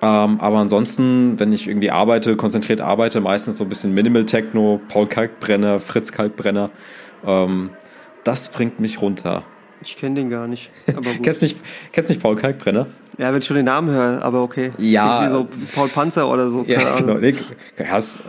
Ähm, 0.00 0.40
aber 0.40 0.56
ansonsten, 0.60 1.38
wenn 1.38 1.52
ich 1.52 1.68
irgendwie 1.68 1.90
arbeite, 1.90 2.36
konzentriert 2.36 2.80
arbeite, 2.80 3.20
meistens 3.20 3.58
so 3.58 3.64
ein 3.64 3.68
bisschen 3.68 3.92
Minimal 3.92 4.24
Techno, 4.24 4.80
Paul 4.88 5.08
Kalkbrenner, 5.08 5.78
Fritz 5.78 6.10
Kalkbrenner. 6.10 6.70
Ähm, 7.26 7.68
das 8.24 8.48
bringt 8.48 8.80
mich 8.80 9.00
runter. 9.00 9.42
Ich 9.84 9.96
kenne 9.96 10.14
den 10.14 10.30
gar 10.30 10.46
nicht. 10.46 10.70
Kennst, 11.22 11.42
nicht 11.42 11.58
kennst 11.90 12.08
nicht 12.08 12.22
Paul 12.22 12.36
Kalkbrenner? 12.36 12.86
Ja, 13.18 13.32
wenn 13.32 13.40
ich 13.40 13.46
schon 13.46 13.56
den 13.56 13.66
Namen 13.66 13.90
höre, 13.90 14.22
aber 14.22 14.42
okay. 14.42 14.72
Ja. 14.78 15.26
Wie 15.26 15.30
so 15.30 15.48
Paul 15.74 15.88
Panzer 15.88 16.30
oder 16.30 16.50
so. 16.50 16.64
Ja, 16.66 16.96
genau. 16.98 17.14
Nee, 17.14 17.34
ist, 17.76 18.20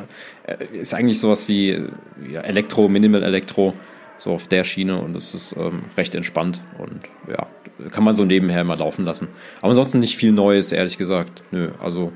äh, 0.46 0.58
ist 0.74 0.94
eigentlich 0.94 1.20
sowas 1.20 1.48
wie 1.48 1.80
Elektro, 2.42 2.90
Minimal 2.90 3.24
Elektro, 3.24 3.74
so 4.18 4.32
auf 4.32 4.48
der 4.48 4.64
Schiene 4.64 5.00
und 5.00 5.16
es 5.16 5.34
ist 5.34 5.56
ähm, 5.58 5.84
recht 5.96 6.16
entspannt 6.16 6.62
und 6.80 7.02
ja, 7.30 7.48
kann 7.92 8.04
man 8.04 8.16
so 8.16 8.26
nebenher 8.26 8.64
mal 8.64 8.78
laufen 8.78 9.06
lassen. 9.06 9.28
Aber 9.60 9.70
ansonsten 9.70 10.00
nicht 10.00 10.18
viel 10.18 10.32
Neues, 10.32 10.72
ehrlich 10.72 10.98
gesagt. 10.98 11.44
Nö, 11.52 11.70
also 11.80 12.12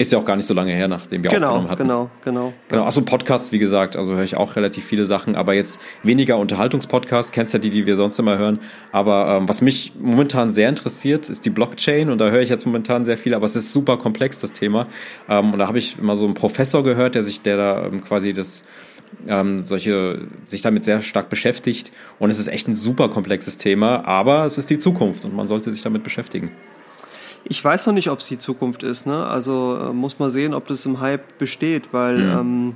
ist 0.00 0.12
ja 0.12 0.18
auch 0.18 0.24
gar 0.24 0.36
nicht 0.36 0.46
so 0.46 0.54
lange 0.54 0.72
her, 0.72 0.88
nachdem 0.88 1.22
wir 1.22 1.28
genau, 1.28 1.48
aufgenommen 1.48 1.70
hatten. 1.70 1.82
Genau, 1.82 2.10
genau. 2.24 2.52
Genau, 2.68 2.84
achso, 2.86 3.02
Podcasts, 3.02 3.52
wie 3.52 3.58
gesagt, 3.58 3.96
also 3.96 4.14
höre 4.14 4.24
ich 4.24 4.34
auch 4.34 4.56
relativ 4.56 4.82
viele 4.82 5.04
Sachen, 5.04 5.36
aber 5.36 5.52
jetzt 5.52 5.78
weniger 6.02 6.38
Unterhaltungspodcasts, 6.38 7.32
kennst 7.32 7.52
ja 7.52 7.60
die, 7.60 7.68
die 7.68 7.84
wir 7.84 7.96
sonst 7.96 8.18
immer 8.18 8.38
hören. 8.38 8.60
Aber 8.92 9.36
ähm, 9.36 9.46
was 9.46 9.60
mich 9.60 9.92
momentan 10.00 10.52
sehr 10.52 10.70
interessiert, 10.70 11.28
ist 11.28 11.44
die 11.44 11.50
Blockchain 11.50 12.08
und 12.08 12.16
da 12.16 12.30
höre 12.30 12.40
ich 12.40 12.48
jetzt 12.48 12.64
momentan 12.64 13.04
sehr 13.04 13.18
viel, 13.18 13.34
aber 13.34 13.44
es 13.44 13.56
ist 13.56 13.72
super 13.72 13.98
komplex, 13.98 14.40
das 14.40 14.52
Thema. 14.52 14.86
Ähm, 15.28 15.52
und 15.52 15.58
da 15.58 15.68
habe 15.68 15.78
ich 15.78 16.00
mal 16.00 16.16
so 16.16 16.24
einen 16.24 16.32
Professor 16.32 16.82
gehört, 16.82 17.14
der 17.14 17.22
sich, 17.22 17.42
der 17.42 17.58
da 17.58 17.84
ähm, 17.84 18.02
quasi 18.02 18.32
das 18.32 18.64
ähm, 19.28 19.66
solche, 19.66 20.28
sich 20.46 20.62
damit 20.62 20.84
sehr 20.84 21.02
stark 21.02 21.28
beschäftigt. 21.28 21.92
Und 22.18 22.30
es 22.30 22.38
ist 22.38 22.48
echt 22.48 22.68
ein 22.68 22.76
super 22.76 23.10
komplexes 23.10 23.58
Thema, 23.58 24.06
aber 24.06 24.46
es 24.46 24.56
ist 24.56 24.70
die 24.70 24.78
Zukunft 24.78 25.26
und 25.26 25.36
man 25.36 25.46
sollte 25.46 25.70
sich 25.74 25.82
damit 25.82 26.04
beschäftigen. 26.04 26.50
Ich 27.44 27.64
weiß 27.64 27.86
noch 27.86 27.94
nicht, 27.94 28.10
ob 28.10 28.20
es 28.20 28.28
die 28.28 28.38
Zukunft 28.38 28.82
ist. 28.82 29.06
Ne? 29.06 29.26
Also 29.26 29.76
äh, 29.76 29.92
muss 29.92 30.18
man 30.18 30.30
sehen, 30.30 30.54
ob 30.54 30.66
das 30.68 30.84
im 30.86 31.00
Hype 31.00 31.38
besteht, 31.38 31.92
weil 31.92 32.18
mhm. 32.18 32.38
ähm, 32.38 32.74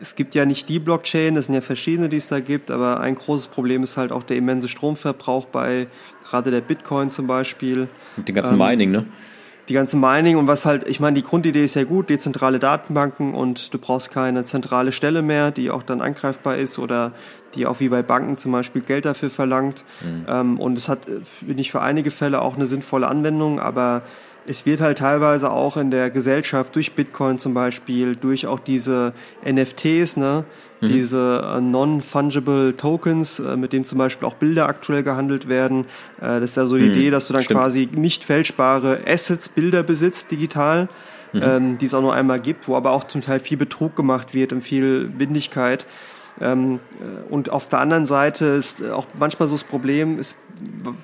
es 0.00 0.16
gibt 0.16 0.34
ja 0.34 0.44
nicht 0.44 0.68
die 0.68 0.78
Blockchain, 0.78 1.36
es 1.36 1.46
sind 1.46 1.54
ja 1.54 1.60
verschiedene, 1.60 2.08
die 2.08 2.18
es 2.18 2.28
da 2.28 2.40
gibt, 2.40 2.70
aber 2.70 3.00
ein 3.00 3.14
großes 3.14 3.48
Problem 3.48 3.82
ist 3.82 3.96
halt 3.96 4.12
auch 4.12 4.22
der 4.22 4.36
immense 4.36 4.68
Stromverbrauch 4.68 5.46
bei 5.46 5.86
gerade 6.24 6.50
der 6.50 6.60
Bitcoin 6.60 7.10
zum 7.10 7.26
Beispiel. 7.26 7.88
Mit 8.16 8.28
dem 8.28 8.34
ganzen 8.34 8.54
ähm, 8.54 8.66
Mining, 8.66 8.90
ne? 8.90 9.06
Die 9.68 9.72
ganze 9.72 9.96
Mining 9.96 10.36
und 10.36 10.46
was 10.46 10.66
halt, 10.66 10.86
ich 10.88 11.00
meine, 11.00 11.14
die 11.14 11.22
Grundidee 11.22 11.64
ist 11.64 11.74
ja 11.74 11.84
gut, 11.84 12.10
dezentrale 12.10 12.58
Datenbanken 12.58 13.32
und 13.32 13.72
du 13.72 13.78
brauchst 13.78 14.10
keine 14.10 14.44
zentrale 14.44 14.92
Stelle 14.92 15.22
mehr, 15.22 15.50
die 15.50 15.70
auch 15.70 15.82
dann 15.82 16.02
angreifbar 16.02 16.56
ist 16.56 16.78
oder 16.78 17.12
die 17.54 17.66
auch 17.66 17.80
wie 17.80 17.88
bei 17.88 18.02
Banken 18.02 18.36
zum 18.36 18.52
Beispiel 18.52 18.82
Geld 18.82 19.04
dafür 19.04 19.30
verlangt. 19.30 19.84
Mhm. 20.02 20.26
Ähm, 20.28 20.60
und 20.60 20.78
es 20.78 20.88
hat, 20.88 21.06
finde 21.24 21.60
ich, 21.60 21.70
für 21.70 21.80
einige 21.80 22.10
Fälle 22.10 22.42
auch 22.42 22.56
eine 22.56 22.66
sinnvolle 22.66 23.08
Anwendung, 23.08 23.60
aber 23.60 24.02
es 24.46 24.66
wird 24.66 24.80
halt 24.80 24.98
teilweise 24.98 25.50
auch 25.50 25.76
in 25.76 25.90
der 25.90 26.10
Gesellschaft 26.10 26.74
durch 26.74 26.92
Bitcoin 26.92 27.38
zum 27.38 27.54
Beispiel, 27.54 28.16
durch 28.16 28.46
auch 28.46 28.60
diese 28.60 29.12
NFTs, 29.44 30.16
ne, 30.16 30.44
mhm. 30.80 30.86
diese 30.86 31.42
äh, 31.56 31.60
Non-Fungible 31.60 32.76
Tokens, 32.76 33.38
äh, 33.38 33.56
mit 33.56 33.72
denen 33.72 33.84
zum 33.84 33.98
Beispiel 33.98 34.26
auch 34.26 34.34
Bilder 34.34 34.68
aktuell 34.68 35.02
gehandelt 35.02 35.48
werden. 35.48 35.86
Äh, 36.18 36.40
das 36.40 36.50
ist 36.50 36.56
ja 36.56 36.66
so 36.66 36.76
die 36.76 36.84
mhm. 36.84 36.90
Idee, 36.90 37.10
dass 37.10 37.28
du 37.28 37.34
dann 37.34 37.42
Stimmt. 37.42 37.60
quasi 37.60 37.88
nicht 37.94 38.24
fälschbare 38.24 39.00
Assets, 39.06 39.48
Bilder 39.48 39.82
besitzt 39.82 40.30
digital, 40.30 40.88
mhm. 41.32 41.42
ähm, 41.42 41.78
die 41.78 41.86
es 41.86 41.94
auch 41.94 42.02
nur 42.02 42.14
einmal 42.14 42.40
gibt, 42.40 42.68
wo 42.68 42.76
aber 42.76 42.92
auch 42.92 43.04
zum 43.04 43.22
Teil 43.22 43.40
viel 43.40 43.56
Betrug 43.56 43.96
gemacht 43.96 44.34
wird 44.34 44.52
und 44.52 44.60
viel 44.60 45.10
Windigkeit. 45.18 45.86
Ähm, 46.40 46.80
äh, 47.00 47.32
und 47.32 47.50
auf 47.50 47.68
der 47.68 47.80
anderen 47.80 48.06
Seite 48.06 48.46
ist 48.46 48.84
auch 48.90 49.06
manchmal 49.18 49.48
so 49.48 49.54
das 49.54 49.64
Problem, 49.64 50.18
ist, 50.18 50.36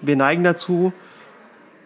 wir 0.03 0.17
neigen 0.17 0.45
dazu, 0.45 0.93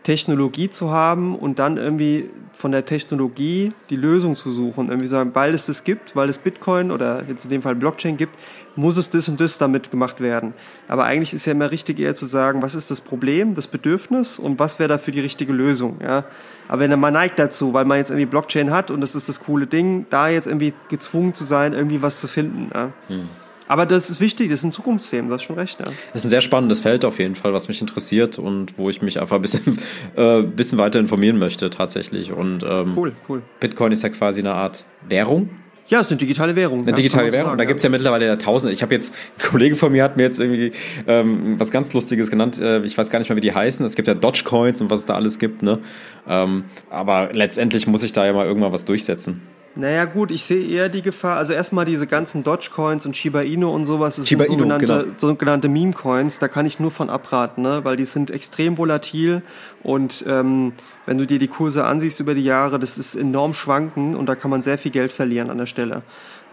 Technologie 0.04 0.68
zu 0.68 0.90
haben 0.90 1.34
und 1.34 1.58
dann 1.58 1.78
irgendwie 1.78 2.28
von 2.52 2.72
der 2.72 2.84
Technologie 2.84 3.72
die 3.88 3.96
Lösung 3.96 4.36
zu 4.36 4.52
suchen. 4.52 4.90
Irgendwie 4.90 5.08
sagen, 5.08 5.30
weil 5.32 5.54
es 5.54 5.64
das 5.64 5.82
gibt, 5.82 6.14
weil 6.14 6.28
es 6.28 6.36
Bitcoin 6.36 6.90
oder 6.90 7.24
jetzt 7.26 7.44
in 7.44 7.50
dem 7.50 7.62
Fall 7.62 7.74
Blockchain 7.74 8.18
gibt, 8.18 8.36
muss 8.76 8.98
es 8.98 9.08
das 9.08 9.28
und 9.30 9.40
das 9.40 9.56
damit 9.56 9.90
gemacht 9.90 10.20
werden. 10.20 10.52
Aber 10.88 11.04
eigentlich 11.04 11.32
ist 11.32 11.46
ja 11.46 11.52
immer 11.52 11.70
richtig 11.70 11.98
eher 11.98 12.14
zu 12.14 12.26
sagen, 12.26 12.60
was 12.60 12.74
ist 12.74 12.90
das 12.90 13.00
Problem, 13.00 13.54
das 13.54 13.66
Bedürfnis 13.66 14.38
und 14.38 14.58
was 14.58 14.78
wäre 14.78 14.90
dafür 14.90 15.14
die 15.14 15.20
richtige 15.20 15.54
Lösung. 15.54 15.98
Ja? 16.02 16.24
Aber 16.68 16.82
wenn 16.82 17.00
man 17.00 17.14
neigt 17.14 17.38
dazu, 17.38 17.72
weil 17.72 17.86
man 17.86 17.96
jetzt 17.96 18.10
irgendwie 18.10 18.26
Blockchain 18.26 18.70
hat 18.70 18.90
und 18.90 19.00
das 19.00 19.14
ist 19.14 19.30
das 19.30 19.40
coole 19.40 19.66
Ding, 19.66 20.04
da 20.10 20.28
jetzt 20.28 20.46
irgendwie 20.46 20.74
gezwungen 20.90 21.32
zu 21.32 21.44
sein, 21.44 21.72
irgendwie 21.72 22.02
was 22.02 22.20
zu 22.20 22.28
finden. 22.28 22.70
Ja? 22.74 22.92
Hm. 23.08 23.28
Aber 23.66 23.86
das 23.86 24.10
ist 24.10 24.20
wichtig, 24.20 24.50
das 24.50 24.60
ist 24.60 24.64
ein 24.64 24.72
Zukunftsthema, 24.72 25.28
du 25.28 25.34
hast 25.34 25.42
schon 25.42 25.56
recht. 25.56 25.78
Ja. 25.80 25.86
Das 25.86 25.94
ist 26.14 26.26
ein 26.26 26.30
sehr 26.30 26.40
spannendes 26.40 26.80
Feld 26.80 27.04
auf 27.04 27.18
jeden 27.18 27.34
Fall, 27.34 27.52
was 27.52 27.68
mich 27.68 27.80
interessiert 27.80 28.38
und 28.38 28.76
wo 28.78 28.90
ich 28.90 29.02
mich 29.02 29.20
einfach 29.20 29.36
ein 29.36 29.42
bisschen, 29.42 29.78
äh, 30.16 30.42
bisschen 30.42 30.78
weiter 30.78 31.00
informieren 31.00 31.38
möchte 31.38 31.70
tatsächlich. 31.70 32.32
Und 32.32 32.62
ähm, 32.62 32.96
cool, 32.96 33.12
cool. 33.28 33.42
Bitcoin 33.60 33.92
ist 33.92 34.02
ja 34.02 34.10
quasi 34.10 34.40
eine 34.40 34.54
Art 34.54 34.84
Währung. 35.08 35.50
Ja, 35.86 35.98
es 35.98 36.06
ist 36.06 36.12
eine 36.12 36.18
digitale 36.18 36.56
Währung. 36.56 36.80
Eine 36.80 36.90
ja, 36.90 36.96
digitale 36.96 37.30
Währung. 37.30 37.50
Sagen, 37.50 37.58
da 37.58 37.64
gibt's 37.66 37.82
ja, 37.82 37.90
mittlerweile 37.90 38.26
ja 38.26 38.36
tausende. 38.36 38.72
Ich 38.72 38.82
habe 38.82 38.94
jetzt, 38.94 39.12
ein 39.38 39.50
Kollege 39.50 39.76
von 39.76 39.92
mir 39.92 40.02
hat 40.02 40.16
mir 40.16 40.22
jetzt 40.22 40.40
irgendwie 40.40 40.72
ähm, 41.06 41.60
was 41.60 41.70
ganz 41.70 41.92
Lustiges 41.92 42.30
genannt. 42.30 42.58
Äh, 42.58 42.82
ich 42.84 42.96
weiß 42.96 43.10
gar 43.10 43.18
nicht 43.18 43.28
mehr, 43.28 43.36
wie 43.36 43.42
die 43.42 43.52
heißen. 43.52 43.84
Es 43.84 43.94
gibt 43.94 44.08
ja 44.08 44.14
Dogecoins 44.14 44.80
und 44.80 44.88
was 44.88 45.00
es 45.00 45.06
da 45.06 45.14
alles 45.14 45.38
gibt. 45.38 45.62
Ne? 45.62 45.80
Ähm, 46.26 46.64
aber 46.88 47.30
letztendlich 47.32 47.86
muss 47.86 48.02
ich 48.02 48.14
da 48.14 48.24
ja 48.24 48.32
mal 48.32 48.46
irgendwann 48.46 48.72
was 48.72 48.86
durchsetzen. 48.86 49.42
Naja 49.76 50.04
gut, 50.04 50.30
ich 50.30 50.44
sehe 50.44 50.64
eher 50.64 50.88
die 50.88 51.02
Gefahr, 51.02 51.36
also 51.36 51.52
erstmal 51.52 51.84
diese 51.84 52.06
ganzen 52.06 52.44
Dogecoins 52.44 53.06
und 53.06 53.16
Shiba 53.16 53.40
Inu 53.40 53.70
und 53.70 53.84
sowas, 53.84 54.16
das 54.16 54.28
Shiba 54.28 54.44
sind 54.44 54.58
sogenannte, 54.58 54.86
genau. 54.86 55.14
sogenannte 55.16 55.68
Meme-Coins, 55.68 56.38
da 56.38 56.46
kann 56.46 56.64
ich 56.64 56.78
nur 56.78 56.92
von 56.92 57.10
abraten, 57.10 57.62
ne? 57.62 57.80
weil 57.82 57.96
die 57.96 58.04
sind 58.04 58.30
extrem 58.30 58.78
volatil 58.78 59.42
und 59.82 60.24
ähm, 60.28 60.74
wenn 61.06 61.18
du 61.18 61.26
dir 61.26 61.40
die 61.40 61.48
Kurse 61.48 61.84
ansiehst 61.84 62.20
über 62.20 62.34
die 62.34 62.44
Jahre, 62.44 62.78
das 62.78 62.98
ist 62.98 63.16
enorm 63.16 63.52
schwanken 63.52 64.14
und 64.14 64.26
da 64.26 64.36
kann 64.36 64.50
man 64.50 64.62
sehr 64.62 64.78
viel 64.78 64.92
Geld 64.92 65.10
verlieren 65.10 65.50
an 65.50 65.58
der 65.58 65.66
Stelle. 65.66 66.02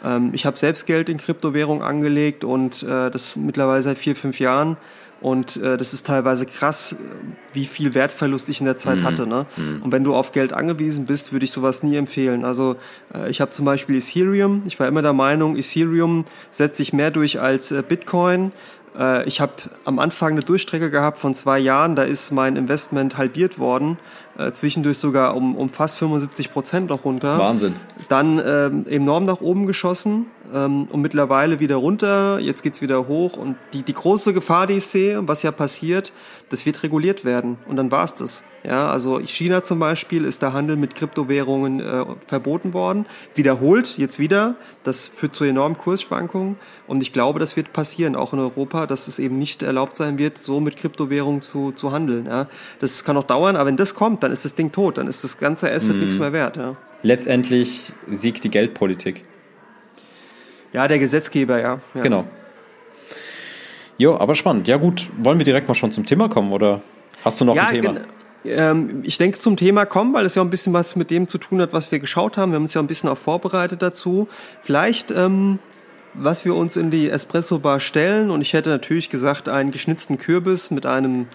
Ähm, 0.04 0.32
ich 0.34 0.48
habe 0.48 0.58
selbst 0.58 0.88
Geld 0.88 1.08
in 1.08 1.18
Kryptowährung 1.18 1.84
angelegt 1.84 2.44
und 2.44 2.82
äh, 2.82 3.12
das 3.12 3.36
mittlerweile 3.36 3.84
seit 3.84 4.00
vier, 4.00 4.16
fünf 4.16 4.40
Jahren 4.40 4.78
und 5.22 5.58
äh, 5.58 5.78
das 5.78 5.94
ist 5.94 6.08
teilweise 6.08 6.46
krass, 6.46 6.96
wie 7.54 7.66
viel 7.66 7.94
Wertverlust 7.94 8.50
ich 8.50 8.60
in 8.60 8.66
der 8.66 8.78
Zeit 8.78 9.00
mhm. 9.00 9.04
hatte. 9.04 9.28
Ne? 9.28 9.46
Mhm. 9.56 9.84
Und 9.84 9.92
wenn 9.92 10.04
du 10.04 10.16
auf 10.16 10.32
Geld 10.32 10.52
angewiesen 10.52 11.06
bist, 11.06 11.32
würde 11.32 11.46
ich 11.46 11.52
sowas 11.52 11.84
nie 11.84 11.96
empfehlen. 11.96 12.44
Also 12.44 12.76
äh, 13.14 13.30
ich 13.30 13.40
habe 13.40 13.52
zum 13.52 13.66
Beispiel 13.66 13.98
Ethereum. 13.98 14.64
Ich 14.66 14.80
war 14.80 14.88
immer 14.88 15.04
der 15.04 15.14
Meinung, 15.14 15.56
Ethereum 15.56 16.26
setzt 16.50 16.78
sich 16.78 16.92
mehr 16.92 17.12
durch 17.12 17.40
als 17.40 17.72
äh, 17.72 17.84
Bitcoin. 17.88 18.52
Äh, 18.98 19.28
ich 19.28 19.40
habe 19.42 19.54
am 19.86 20.00
Anfang 20.00 20.32
eine 20.32 20.42
Durchstrecke 20.42 20.90
gehabt 20.90 21.20
von 21.20 21.36
zwei 21.36 21.60
Jahren. 21.60 21.96
Da 21.96 22.04
ist 22.04 22.32
mein 22.32 22.56
Investment 22.56 23.18
halbiert 23.18 23.60
worden. 23.60 24.00
Äh, 24.38 24.52
zwischendurch 24.54 24.98
sogar 24.98 25.36
um, 25.36 25.56
um 25.56 25.68
fast 25.68 25.98
75 26.00 26.52
Prozent 26.52 26.90
noch 26.90 27.04
runter. 27.04 27.38
Wahnsinn. 27.38 27.76
Dann 28.08 28.42
ähm, 28.44 28.86
enorm 28.88 29.24
nach 29.24 29.42
oben 29.42 29.66
geschossen 29.66 30.28
ähm, 30.54 30.88
und 30.92 31.02
mittlerweile 31.02 31.60
wieder 31.60 31.76
runter, 31.76 32.40
jetzt 32.40 32.64
geht's 32.64 32.82
wieder 32.82 33.08
hoch 33.08 33.38
und 33.38 33.56
die, 33.74 33.84
die 33.84 33.94
große 33.94 34.34
Gefahr, 34.34 34.68
die 34.68 34.76
ich 34.76 34.86
sehe, 34.86 35.28
was 35.28 35.44
ja 35.44 35.52
passiert, 35.52 36.14
das 36.50 36.66
wird 36.66 36.84
reguliert 36.84 37.26
werden 37.26 37.58
und 37.68 37.76
dann 37.76 37.92
war's 37.92 38.16
das. 38.16 38.44
Ja, 38.64 38.92
also 38.92 39.20
China 39.20 39.64
zum 39.64 39.80
Beispiel 39.80 40.24
ist 40.24 40.44
der 40.44 40.54
Handel 40.54 40.76
mit 40.76 40.94
Kryptowährungen 40.94 41.80
äh, 41.80 42.06
verboten 42.28 42.74
worden, 42.76 43.08
wiederholt 43.34 43.98
jetzt 43.98 44.20
wieder. 44.20 44.56
Das 44.84 45.08
führt 45.08 45.34
zu 45.34 45.46
enormen 45.46 45.80
Kursschwankungen 45.80 46.58
und 46.86 47.02
ich 47.02 47.12
glaube, 47.12 47.40
das 47.40 47.56
wird 47.56 47.74
passieren, 47.74 48.16
auch 48.16 48.34
in 48.34 48.40
Europa, 48.40 48.86
dass 48.86 49.08
es 49.08 49.18
eben 49.18 49.40
nicht 49.40 49.64
erlaubt 49.64 49.98
sein 49.98 50.20
wird, 50.20 50.38
so 50.38 50.60
mit 50.60 50.78
Kryptowährungen 50.78 51.42
zu, 51.42 51.72
zu 51.72 51.92
handeln. 51.92 52.28
Ja, 52.28 52.48
das 52.80 53.04
kann 53.04 53.18
auch 53.18 53.24
dauern, 53.24 53.56
aber 53.56 53.68
wenn 53.68 53.78
das 53.78 53.96
kommt, 53.96 54.21
dann 54.24 54.32
ist 54.32 54.46
das 54.46 54.56
Ding 54.56 54.72
tot, 54.72 54.98
dann 54.98 55.08
ist 55.08 55.24
das 55.24 55.38
ganze 55.38 55.72
Asset 55.72 55.96
mhm. 55.96 56.02
nichts 56.02 56.18
mehr 56.18 56.34
wert. 56.34 56.58
Ja. 56.58 56.76
Letztendlich 57.04 57.94
siegt 58.12 58.44
die 58.44 58.50
Geldpolitik. 58.50 59.24
Ja, 60.74 60.88
der 60.88 61.00
Gesetzgeber, 61.00 61.60
ja. 61.60 61.80
ja. 61.96 62.02
Genau. 62.02 62.26
Jo, 63.98 64.18
aber 64.18 64.36
spannend. 64.36 64.68
Ja 64.68 64.78
gut, 64.78 65.10
wollen 65.18 65.38
wir 65.38 65.46
direkt 65.46 65.68
mal 65.68 65.76
schon 65.76 65.92
zum 65.92 66.06
Thema 66.06 66.30
kommen 66.30 66.54
oder 66.54 66.82
hast 67.24 67.42
du 67.42 67.46
noch 67.46 67.56
ja, 67.56 67.68
ein 67.68 67.82
Thema? 67.82 67.96
Ähm, 68.44 69.02
ich 69.04 69.18
denke 69.18 69.38
zum 69.38 69.58
Thema 69.58 69.86
kommen, 69.86 70.14
weil 70.14 70.26
es 70.26 70.36
ja 70.36 70.42
ein 70.42 70.50
bisschen 70.50 70.74
was 70.74 70.96
mit 70.96 71.12
dem 71.12 71.28
zu 71.28 71.38
tun 71.38 71.62
hat, 71.62 71.74
was 71.74 71.92
wir 71.92 72.00
geschaut 72.00 72.38
haben. 72.38 72.52
Wir 72.52 72.56
haben 72.56 72.64
uns 72.64 72.74
ja 72.74 72.82
ein 72.82 72.88
bisschen 72.88 73.10
auch 73.10 73.18
vorbereitet 73.18 73.82
dazu. 73.82 74.28
Vielleicht, 74.62 75.12
ähm, 75.12 75.60
was 76.14 76.46
wir 76.46 76.56
uns 76.56 76.78
in 76.78 76.90
die 76.90 77.10
Espresso-Bar 77.10 77.80
stellen 77.80 78.32
und 78.32 78.42
ich 78.42 78.54
hätte 78.54 78.70
natürlich 78.70 79.10
gesagt, 79.10 79.48
einen 79.48 79.72
geschnitzten 79.72 80.18
Kürbis 80.18 80.72
mit 80.72 80.86
einem 80.86 81.28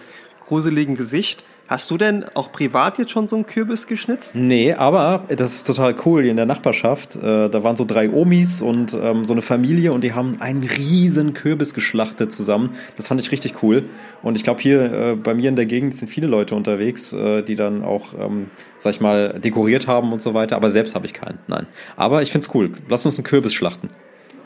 gruseligen 0.45 0.95
Gesicht. 0.95 1.43
Hast 1.67 1.91
du 1.91 1.97
denn 1.97 2.23
auch 2.33 2.53
privat 2.53 2.97
jetzt 2.97 3.11
schon 3.11 3.27
so 3.27 3.35
einen 3.35 3.45
Kürbis 3.45 3.87
geschnitzt? 3.87 4.37
Nee, 4.37 4.73
aber 4.73 5.25
das 5.27 5.55
ist 5.55 5.67
total 5.67 5.95
cool 6.05 6.21
hier 6.21 6.31
in 6.31 6.37
der 6.37 6.45
Nachbarschaft. 6.45 7.17
Äh, 7.17 7.49
da 7.49 7.63
waren 7.63 7.75
so 7.75 7.83
drei 7.83 8.09
Omis 8.09 8.61
und 8.61 8.93
ähm, 8.93 9.25
so 9.25 9.33
eine 9.33 9.41
Familie 9.41 9.91
und 9.91 10.05
die 10.05 10.13
haben 10.13 10.39
einen 10.39 10.63
riesen 10.63 11.33
Kürbis 11.33 11.73
geschlachtet 11.73 12.31
zusammen. 12.31 12.75
Das 12.95 13.09
fand 13.09 13.19
ich 13.19 13.33
richtig 13.33 13.61
cool. 13.63 13.83
Und 14.23 14.37
ich 14.37 14.43
glaube, 14.43 14.61
hier 14.61 14.93
äh, 14.93 15.15
bei 15.17 15.33
mir 15.33 15.49
in 15.49 15.57
der 15.57 15.65
Gegend 15.65 15.93
sind 15.93 16.07
viele 16.07 16.27
Leute 16.27 16.55
unterwegs, 16.55 17.11
äh, 17.11 17.43
die 17.43 17.55
dann 17.55 17.83
auch, 17.83 18.13
ähm, 18.17 18.49
sag 18.79 18.91
ich 18.91 19.01
mal, 19.01 19.37
dekoriert 19.37 19.87
haben 19.87 20.13
und 20.13 20.21
so 20.21 20.33
weiter. 20.33 20.55
Aber 20.55 20.69
selbst 20.69 20.95
habe 20.95 21.05
ich 21.05 21.13
keinen. 21.13 21.39
Nein. 21.47 21.67
Aber 21.97 22.21
ich 22.21 22.31
find's 22.31 22.49
cool. 22.53 22.71
Lass 22.87 23.05
uns 23.05 23.17
einen 23.17 23.25
Kürbis 23.25 23.53
schlachten. 23.53 23.89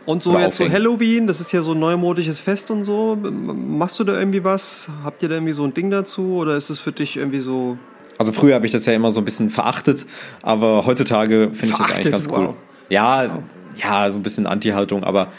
Und 0.06 0.24
so 0.24 0.38
jetzt 0.38 0.58
so 0.58 0.70
Halloween, 0.70 1.28
das 1.28 1.40
ist 1.42 1.52
ja 1.52 1.62
so 1.62 1.74
ein 1.74 1.80
neumodisches 1.80 2.40
Fest 2.40 2.72
und 2.72 2.84
so. 2.84 3.16
Machst 3.16 4.00
du 4.00 4.04
da 4.04 4.18
irgendwie 4.18 4.44
was? 4.44 4.90
Habt 5.04 5.22
ihr 5.22 5.30
da 5.30 5.36
irgendwie 5.36 5.54
so 5.54 5.64
ein 5.64 5.74
Ding 5.74 5.92
dazu 5.92 6.38
oder 6.38 6.56
ist 6.56 6.70
es 6.70 6.80
für 6.80 6.92
dich 6.92 7.18
irgendwie 7.18 7.40
so? 7.40 7.78
Also 8.18 8.32
früher 8.32 8.56
habe 8.56 8.66
ich 8.66 8.72
das 8.72 8.86
ja 8.86 8.94
immer 8.94 9.12
so 9.12 9.22
ein 9.22 9.26
bisschen 9.26 9.50
verachtet, 9.50 10.06
aber 10.42 10.86
heutzutage 10.86 11.50
finde 11.54 11.74
ich 11.74 11.78
das 11.78 11.92
eigentlich 11.92 12.12
ganz 12.12 12.28
cool. 12.30 12.48
Wow. 12.48 12.56
Ja, 12.90 13.30
wow. 13.34 13.44
ja, 13.82 14.12
so 14.12 14.20
ein 14.20 14.24
bisschen 14.24 14.48
Anti-Haltung, 14.48 15.04
aber 15.04 15.30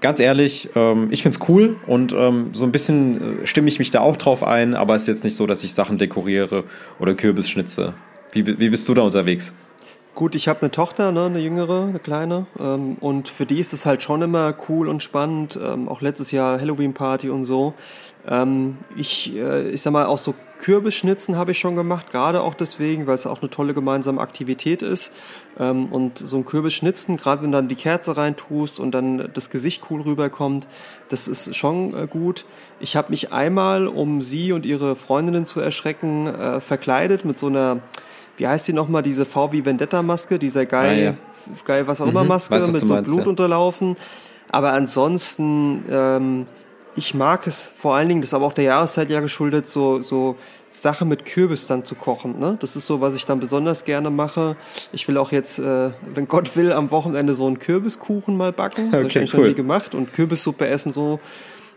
ganz 0.00 0.20
ehrlich, 0.20 0.68
ähm, 0.74 1.08
ich 1.10 1.22
find's 1.22 1.38
cool 1.48 1.76
und 1.86 2.12
ähm, 2.12 2.50
so 2.52 2.64
ein 2.64 2.72
bisschen 2.72 3.42
äh, 3.42 3.46
stimme 3.46 3.68
ich 3.68 3.78
mich 3.78 3.90
da 3.90 4.00
auch 4.00 4.16
drauf 4.16 4.42
ein, 4.44 4.74
aber 4.74 4.94
es 4.94 5.02
ist 5.02 5.08
jetzt 5.08 5.24
nicht 5.24 5.36
so, 5.36 5.46
dass 5.46 5.64
ich 5.64 5.74
Sachen 5.74 5.98
dekoriere 5.98 6.64
oder 6.98 7.14
Kürbis 7.14 7.48
schnitze. 7.48 7.94
Wie, 8.32 8.46
wie 8.46 8.70
bist 8.70 8.88
du 8.88 8.94
da 8.94 9.02
unterwegs? 9.02 9.52
Gut, 10.14 10.34
ich 10.34 10.48
habe 10.48 10.60
eine 10.60 10.70
Tochter, 10.72 11.12
ne, 11.12 11.26
eine 11.26 11.38
jüngere, 11.38 11.84
eine 11.84 12.00
kleine, 12.00 12.46
ähm, 12.58 12.96
und 13.00 13.28
für 13.28 13.46
die 13.46 13.60
ist 13.60 13.72
es 13.72 13.86
halt 13.86 14.02
schon 14.02 14.22
immer 14.22 14.54
cool 14.68 14.88
und 14.88 15.02
spannend. 15.02 15.58
Ähm, 15.62 15.88
auch 15.88 16.00
letztes 16.00 16.32
Jahr 16.32 16.60
Halloween-Party 16.60 17.30
und 17.30 17.44
so. 17.44 17.74
Ähm, 18.26 18.78
ich, 18.96 19.34
äh, 19.34 19.70
ich 19.70 19.80
sag 19.82 19.92
mal, 19.92 20.06
auch 20.06 20.18
so 20.18 20.34
Kürbisschnitzen 20.58 21.36
habe 21.36 21.52
ich 21.52 21.58
schon 21.58 21.74
gemacht, 21.74 22.10
gerade 22.10 22.42
auch 22.42 22.54
deswegen, 22.54 23.06
weil 23.06 23.14
es 23.14 23.26
auch 23.26 23.40
eine 23.40 23.48
tolle 23.48 23.72
gemeinsame 23.72 24.20
Aktivität 24.20 24.82
ist. 24.82 25.12
Ähm, 25.58 25.86
und 25.86 26.18
so 26.18 26.36
ein 26.36 26.44
Kürbisschnitzen, 26.44 27.16
gerade 27.16 27.42
wenn 27.42 27.52
du 27.52 27.58
dann 27.58 27.68
die 27.68 27.76
Kerze 27.76 28.16
reintust 28.16 28.80
und 28.80 28.90
dann 28.90 29.30
das 29.32 29.48
Gesicht 29.48 29.84
cool 29.90 30.02
rüberkommt, 30.02 30.68
das 31.08 31.28
ist 31.28 31.56
schon 31.56 31.94
äh, 31.94 32.06
gut. 32.08 32.44
Ich 32.80 32.96
habe 32.96 33.10
mich 33.10 33.32
einmal, 33.32 33.86
um 33.86 34.22
sie 34.22 34.52
und 34.52 34.66
ihre 34.66 34.96
Freundinnen 34.96 35.46
zu 35.46 35.60
erschrecken, 35.60 36.26
äh, 36.26 36.60
verkleidet 36.60 37.24
mit 37.24 37.38
so 37.38 37.46
einer 37.46 37.78
wie 38.40 38.48
heißt 38.48 38.66
die 38.68 38.72
nochmal, 38.72 39.02
diese 39.02 39.26
VW 39.26 39.66
Vendetta-Maske, 39.66 40.38
dieser 40.38 40.64
geil, 40.64 40.98
ah, 40.98 41.50
ja. 41.50 41.54
geil 41.66 41.86
was 41.86 42.00
auch 42.00 42.06
immer 42.06 42.22
mhm. 42.22 42.28
Maske 42.30 42.54
weiß, 42.54 42.72
mit 42.72 42.80
so 42.80 42.94
meinst, 42.94 43.04
Blut 43.04 43.20
ja. 43.20 43.26
unterlaufen. 43.26 43.96
Aber 44.50 44.72
ansonsten, 44.72 45.84
ähm, 45.90 46.46
ich 46.96 47.14
mag 47.14 47.46
es 47.46 47.62
vor 47.76 47.96
allen 47.96 48.08
Dingen, 48.08 48.22
das 48.22 48.30
ist 48.30 48.34
aber 48.34 48.46
auch 48.46 48.54
der 48.54 48.64
Jahreszeit 48.64 49.10
ja 49.10 49.20
geschuldet, 49.20 49.68
so, 49.68 50.00
so 50.00 50.36
Sache 50.70 51.04
mit 51.04 51.26
Kürbis 51.26 51.66
dann 51.66 51.84
zu 51.84 51.94
kochen. 51.94 52.38
Ne? 52.38 52.56
Das 52.60 52.76
ist 52.76 52.86
so, 52.86 53.02
was 53.02 53.14
ich 53.14 53.26
dann 53.26 53.40
besonders 53.40 53.84
gerne 53.84 54.08
mache. 54.08 54.56
Ich 54.90 55.06
will 55.06 55.18
auch 55.18 55.32
jetzt, 55.32 55.58
äh, 55.58 55.90
wenn 56.14 56.26
Gott 56.26 56.56
will, 56.56 56.72
am 56.72 56.90
Wochenende 56.90 57.34
so 57.34 57.46
einen 57.46 57.58
Kürbiskuchen 57.58 58.38
mal 58.38 58.54
backen. 58.54 58.88
Okay, 58.88 59.02
das 59.02 59.14
habe 59.16 59.24
ich 59.24 59.34
cool. 59.34 59.40
schon 59.40 59.44
nie 59.48 59.54
gemacht 59.54 59.94
und 59.94 60.14
Kürbissuppe 60.14 60.66
essen 60.66 60.94
so. 60.94 61.20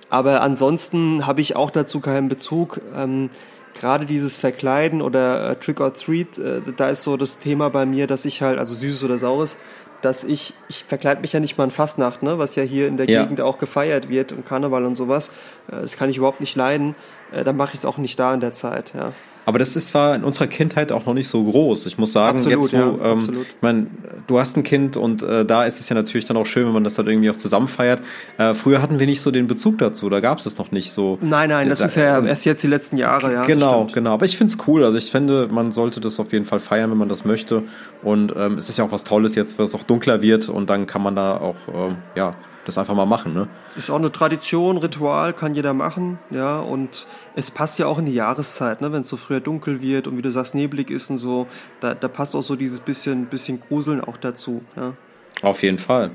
Aber 0.10 0.42
ansonsten 0.42 1.28
habe 1.28 1.42
ich 1.42 1.58
auch 1.58 1.72
dazu 1.72 2.00
keinen 2.00 2.30
Bezug. 2.30 2.80
Ähm, 2.96 3.30
gerade 3.74 4.06
dieses 4.06 4.38
Verkleiden 4.38 5.02
oder 5.02 5.52
äh, 5.52 5.56
Trick 5.56 5.80
or 5.80 5.94
Treat, 5.94 6.38
äh, 6.38 6.62
da 6.76 6.90
ist 6.90 7.04
so 7.04 7.18
das 7.18 7.40
Thema 7.40 7.70
bei 7.70 7.86
mir, 7.86 8.08
dass 8.08 8.26
ich 8.26 8.42
halt, 8.42 8.60
also 8.60 8.76
süßes 8.76 9.04
oder 9.04 9.18
saures, 9.18 9.58
dass 10.02 10.24
ich, 10.24 10.54
ich 10.68 10.84
verkleide 10.84 11.22
mich 11.22 11.34
ja 11.34 11.40
nicht 11.40 11.58
mal 11.58 11.64
in 11.64 11.72
Fastnacht, 11.72 12.24
ne, 12.24 12.38
was 12.38 12.56
ja 12.56 12.64
hier 12.64 12.88
in 12.88 12.98
der 12.98 13.10
ja. 13.10 13.24
Gegend 13.24 13.40
auch 13.42 13.58
gefeiert 13.58 14.10
wird 14.10 14.34
und 14.34 14.46
Karneval 14.46 14.84
und 14.86 14.96
sowas. 14.96 15.30
Äh, 15.72 15.82
das 15.82 15.98
kann 15.98 16.10
ich 16.10 16.18
überhaupt 16.18 16.42
nicht 16.42 16.56
leiden. 16.56 16.96
Äh, 17.32 17.44
dann 17.44 17.56
mache 17.56 17.74
ich 17.74 17.80
es 17.80 17.86
auch 17.86 17.98
nicht 17.98 18.20
da 18.20 18.34
in 18.34 18.40
der 18.40 18.54
Zeit, 18.54 18.94
ja. 18.94 19.14
Aber 19.46 19.60
das 19.60 19.76
ist 19.76 19.88
zwar 19.90 20.16
in 20.16 20.24
unserer 20.24 20.48
Kindheit 20.48 20.92
auch 20.92 21.06
noch 21.06 21.14
nicht 21.14 21.28
so 21.28 21.44
groß. 21.44 21.86
Ich 21.86 21.98
muss 21.98 22.14
sagen, 22.14 22.38
Absolut, 22.38 22.62
jetzt 22.62 22.74
wo, 22.74 22.78
ja, 22.78 23.12
ähm, 23.12 23.20
ich 23.20 23.62
meine, 23.62 23.88
du 24.28 24.40
hast 24.40 24.56
ein 24.58 24.64
Kind 24.64 24.96
und 24.98 25.22
äh, 25.22 25.44
da 25.46 25.66
ist 25.66 25.80
es 25.80 25.90
ja 25.90 25.96
natürlich 25.96 26.26
dann 26.26 26.38
auch 26.38 26.46
schön, 26.46 26.66
wenn 26.66 26.74
man 26.74 26.84
das 26.84 26.94
dann 26.96 27.08
irgendwie 27.08 27.30
auch 27.30 27.36
zusammen 27.36 27.68
feiert. 27.68 28.02
Äh, 28.38 28.54
früher 28.54 28.82
hatten 28.82 29.00
wir 29.00 29.08
nicht 29.08 29.22
so 29.22 29.32
den 29.32 29.48
Bezug 29.48 29.78
dazu, 29.80 30.10
da 30.10 30.20
gab 30.22 30.38
es 30.38 30.46
das 30.46 30.58
noch 30.58 30.72
nicht 30.72 30.92
so. 30.94 31.18
Nein, 31.22 31.50
nein, 31.50 31.70
das 31.70 31.80
Da- 31.80 31.86
ist 31.86 31.96
ja 31.96 32.24
erst 32.26 32.46
jetzt 32.46 32.64
die 32.64 32.68
letzten 32.68 32.98
Jahre, 32.98 33.34
ja. 33.34 33.40
das 33.40 33.48
Genau, 33.48 33.88
genau. 33.94 34.14
Aber 34.14 34.26
ich 34.26 34.38
find's 34.38 34.58
cool. 34.68 34.84
Also 34.84 34.98
ich 34.98 35.12
finde, 35.12 35.48
man 35.52 35.72
sollte 35.72 36.00
das 36.00 36.20
auf 36.20 36.32
jeden 36.32 36.46
Fall 36.46 36.60
feiern, 36.60 36.90
wenn 36.92 36.98
man 36.98 37.10
das 37.10 37.26
möchte. 37.26 37.64
Und 38.02 38.34
ähm, 38.38 38.58
es 38.58 38.70
ist 38.70 38.78
ja 38.78 38.86
auch 38.86 38.92
was 38.92 39.04
Tolles 39.04 39.36
jetzt, 39.36 39.58
wenn 39.58 39.66
es 39.66 39.76
auch 39.76 39.84
dunkler 39.84 40.22
wird 40.22 40.48
und 40.50 40.70
dann 40.70 40.88
kann 40.88 41.02
man 41.02 41.16
da 41.16 41.38
auch, 41.38 41.56
ähm, 41.74 41.96
ja, 42.16 42.36
das 42.66 42.78
einfach 42.78 42.96
mal 42.96 43.06
machen. 43.06 43.34
Ne? 43.34 43.48
Ist 43.76 43.90
auch 43.90 43.98
eine 43.98 44.12
Tradition, 44.12 44.78
Ritual, 44.78 45.34
kann 45.34 45.54
jeder 45.54 45.74
machen, 45.74 46.20
ja, 46.32 46.60
und 46.60 47.08
es 47.36 47.52
passt 47.52 47.80
ja 47.80 47.88
auch 47.88 48.00
in 48.00 48.06
die 48.06 48.14
Jahreszeit, 48.14 48.82
ne, 48.82 48.92
wenn 48.92 49.02
es 49.02 49.10
so 49.10 49.18
früher 49.18 49.40
dunkel 49.40 49.82
wird 49.82 50.08
und 50.08 50.18
wie 50.18 50.22
du 50.22 50.32
sagst, 50.32 50.56
neblig 50.56 50.90
ist 50.90 51.10
und 51.10 51.18
so, 51.18 51.48
da, 51.80 51.94
da 51.94 52.08
passt 52.08 52.36
auch 52.36 52.42
so 52.42 52.56
dieses 52.56 52.80
bisschen, 52.80 53.26
bisschen 53.26 53.60
Gruseln 53.60 54.02
auch 54.02 54.18
dazu, 54.18 54.64
ja. 54.76 54.94
Auf 55.42 55.62
jeden 55.64 55.78
Fall. 55.78 56.12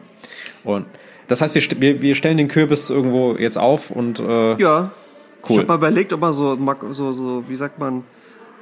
Und 0.65 0.87
das 1.27 1.43
heißt, 1.43 1.55
wir, 1.55 1.81
wir, 1.81 2.01
wir 2.01 2.15
stellen 2.15 2.39
den 2.39 2.49
Kürbis 2.49 2.89
irgendwo 2.89 3.37
jetzt 3.37 3.59
auf 3.59 3.91
und 3.91 4.19
äh, 4.21 4.57
Ja, 4.57 4.91
Cool. 5.43 5.51
ich 5.51 5.59
habe 5.59 5.69
mal 5.69 5.77
überlegt, 5.77 6.13
ob 6.13 6.21
man 6.21 6.33
so, 6.33 6.57
so, 6.91 7.13
so, 7.13 7.45
wie 7.49 7.55
sagt 7.55 7.79
man, 7.79 8.05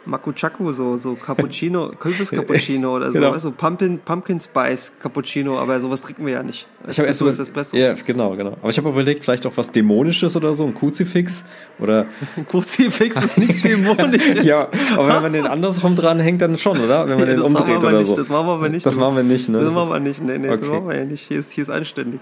Makuchaku, 0.07 0.73
so, 0.73 0.97
so 0.97 1.15
Cappuccino, 1.15 1.89
Kürbis-Cappuccino 1.99 2.95
oder 2.97 3.09
so, 3.09 3.13
Genau. 3.15 3.33
weißt 3.33 3.45
du, 3.45 3.51
Pumpkin, 3.51 3.99
Pumpkin 3.99 4.41
Spice 4.41 4.93
Cappuccino, 5.01 5.59
aber 5.59 5.79
sowas 5.81 6.01
trinken 6.01 6.25
wir 6.27 6.35
ja 6.35 6.43
nicht. 6.43 6.67
ich 6.89 6.99
habe 6.99 7.09
erst 7.09 7.19
so, 7.19 7.27
ist 7.27 7.39
Espresso. 7.39 7.77
Ja, 7.77 7.95
genau, 7.95 8.37
genau. 8.37 8.57
Aber 8.61 8.71
ich 8.71 8.79
habe 8.79 8.89
überlegt, 8.89 9.25
vielleicht 9.25 9.45
auch 9.47 9.53
was 9.57 9.71
Dämonisches 9.73 10.37
oder 10.37 10.55
so, 10.55 10.65
ein 10.67 10.75
Kruzifix 10.75 11.45
oder 11.79 12.07
Ein 12.37 12.47
Kruzifix 12.47 13.21
ist 13.23 13.39
nichts 13.39 13.63
Dämonisches. 13.63 14.45
ja, 14.45 14.69
aber 14.97 15.09
wenn 15.09 15.23
man 15.23 15.33
den 15.33 15.47
andersrum 15.47 15.97
dran 15.97 16.21
hängt, 16.21 16.41
dann 16.41 16.57
schon, 16.57 16.79
oder? 16.79 17.09
Wenn 17.09 17.19
man 17.19 17.29
Ja, 17.29 17.35
den 17.35 17.41
das 17.43 17.49
machen 17.51 17.67
wir 17.67 17.75
umdreht 17.75 17.89
oder 17.91 17.99
nicht, 17.99 18.09
so. 18.09 18.17
Das 18.17 18.29
machen 18.29 18.47
wir 18.47 18.53
aber 18.53 18.69
nicht. 18.69 18.87
Das 18.87 18.97
machen 18.97 19.17
wir 19.17 19.23
nicht, 19.23 19.49
ne? 19.49 19.59
Das, 19.59 19.67
Das 19.67 19.75
machen 19.75 19.91
wir 19.91 20.01
nicht. 20.01 20.23
Nee, 20.23 20.39
nee, 20.39 20.49
das 20.49 20.61
Okay. 20.63 20.71
machen 20.71 20.89
wir 20.89 20.97
ja 20.97 21.05
nicht. 21.05 21.23
Hier 21.27 21.39
ist, 21.41 21.53
hier 21.53 21.63
ist 21.63 21.71
anständig. 21.71 22.21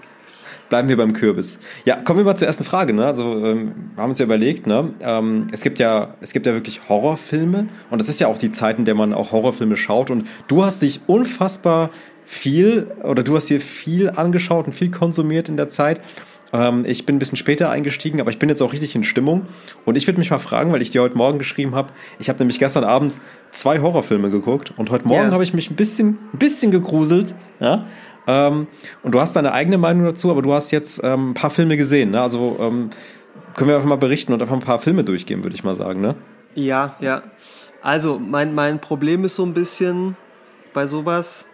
Bleiben 0.69 0.89
wir 0.89 0.97
beim 0.97 1.13
Kürbis. 1.13 1.59
Ja, 1.85 1.97
kommen 1.97 2.19
wir 2.19 2.25
mal 2.25 2.35
zur 2.35 2.47
ersten 2.47 2.63
Frage. 2.63 2.93
Ne? 2.93 3.05
Also 3.05 3.45
ähm, 3.45 3.91
wir 3.95 4.01
haben 4.03 4.09
uns 4.09 4.19
ja 4.19 4.25
überlegt, 4.25 4.65
ne? 4.65 4.93
ähm, 4.99 5.47
es 5.51 5.61
gibt 5.61 5.77
ja, 5.79 6.15
es 6.21 6.33
gibt 6.33 6.45
ja 6.47 6.53
wirklich 6.53 6.89
Horrorfilme 6.89 7.67
und 7.91 7.99
das 8.01 8.09
ist 8.09 8.19
ja 8.19 8.27
auch 8.27 8.37
die 8.37 8.49
Zeit, 8.49 8.79
in 8.79 8.85
der 8.85 8.95
man 8.95 9.13
auch 9.13 9.31
Horrorfilme 9.31 9.77
schaut. 9.77 10.09
Und 10.09 10.25
du 10.47 10.65
hast 10.65 10.81
dich 10.81 11.01
unfassbar 11.07 11.91
viel 12.25 12.87
oder 13.03 13.21
du 13.21 13.35
hast 13.35 13.49
dir 13.49 13.61
viel 13.61 14.09
angeschaut 14.09 14.65
und 14.65 14.73
viel 14.73 14.89
konsumiert 14.89 15.49
in 15.49 15.57
der 15.57 15.69
Zeit. 15.69 16.01
Ähm, 16.51 16.83
ich 16.87 17.05
bin 17.05 17.17
ein 17.17 17.19
bisschen 17.19 17.37
später 17.37 17.69
eingestiegen, 17.69 18.19
aber 18.19 18.31
ich 18.31 18.39
bin 18.39 18.49
jetzt 18.49 18.61
auch 18.61 18.73
richtig 18.73 18.95
in 18.95 19.03
Stimmung. 19.03 19.43
Und 19.85 19.95
ich 19.95 20.07
würde 20.07 20.19
mich 20.19 20.31
mal 20.31 20.39
fragen, 20.39 20.73
weil 20.73 20.81
ich 20.81 20.89
dir 20.89 21.03
heute 21.03 21.15
Morgen 21.17 21.37
geschrieben 21.37 21.75
habe, 21.75 21.89
ich 22.17 22.29
habe 22.29 22.39
nämlich 22.39 22.57
gestern 22.57 22.83
Abend 22.83 23.13
zwei 23.51 23.79
Horrorfilme 23.79 24.31
geguckt 24.31 24.73
und 24.77 24.89
heute 24.89 25.07
Morgen 25.07 25.27
Ja. 25.27 25.31
habe 25.31 25.43
ich 25.43 25.53
mich 25.53 25.69
ein 25.69 25.75
bisschen, 25.75 26.17
ein 26.33 26.39
bisschen 26.39 26.71
gegruselt. 26.71 27.35
Ja? 27.59 27.85
Ähm, 28.27 28.67
und 29.03 29.13
du 29.13 29.19
hast 29.19 29.35
deine 29.35 29.53
eigene 29.53 29.77
Meinung 29.77 30.05
dazu, 30.05 30.31
aber 30.31 30.41
du 30.41 30.53
hast 30.53 30.71
jetzt 30.71 31.01
ähm, 31.03 31.31
ein 31.31 31.33
paar 31.33 31.49
Filme 31.49 31.77
gesehen. 31.77 32.11
Ne? 32.11 32.21
Also 32.21 32.57
ähm, 32.59 32.89
können 33.55 33.69
wir 33.69 33.75
einfach 33.75 33.89
mal 33.89 33.97
berichten 33.97 34.33
und 34.33 34.41
einfach 34.41 34.55
ein 34.55 34.61
paar 34.61 34.79
Filme 34.79 35.03
durchgehen, 35.03 35.43
würde 35.43 35.55
ich 35.55 35.63
mal 35.63 35.75
sagen. 35.75 36.01
Ne? 36.01 36.15
Ja, 36.55 36.95
ja. 36.99 37.23
Also, 37.81 38.19
mein, 38.19 38.55
mein 38.55 38.79
Problem 38.79 39.23
ist 39.23 39.35
so 39.35 39.43
ein 39.43 39.53
bisschen 39.53 40.17
bei 40.73 40.87
sowas, 40.87 41.47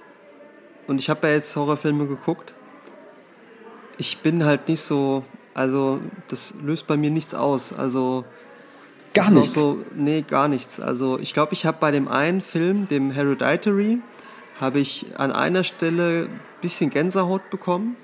und 0.88 1.00
ich 1.00 1.10
habe 1.10 1.28
ja 1.28 1.34
jetzt 1.34 1.56
Horrorfilme 1.56 2.08
geguckt, 2.08 2.56
ich 3.98 4.20
bin 4.20 4.46
halt 4.46 4.68
nicht 4.68 4.82
so, 4.82 5.24
also, 5.54 6.00
das 6.30 6.56
löst 6.64 6.88
bei 6.88 6.98
mir 6.98 7.12
nichts 7.12 7.36
aus. 7.36 7.74
Also, 7.74 8.24
Gar 9.14 9.32
nichts. 9.32 9.54
So, 9.54 9.80
nee, 9.94 10.22
gar 10.22 10.48
nichts. 10.48 10.80
Also, 10.80 11.20
ich 11.20 11.34
glaube, 11.34 11.54
ich 11.54 11.66
habe 11.66 11.78
bei 11.82 11.92
dem 11.92 12.08
einen 12.08 12.40
Film, 12.40 12.86
dem 12.86 13.12
Hereditary, 13.12 14.00
habe 14.60 14.80
ich 14.80 15.08
an 15.18 15.32
einer 15.32 15.66
Stelle 15.66 16.30
bisschen 16.62 16.90
Gänsehaut 16.90 17.50
bekommen. 17.50 17.96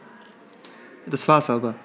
Das 1.06 1.28
war's 1.28 1.50
aber. 1.50 1.76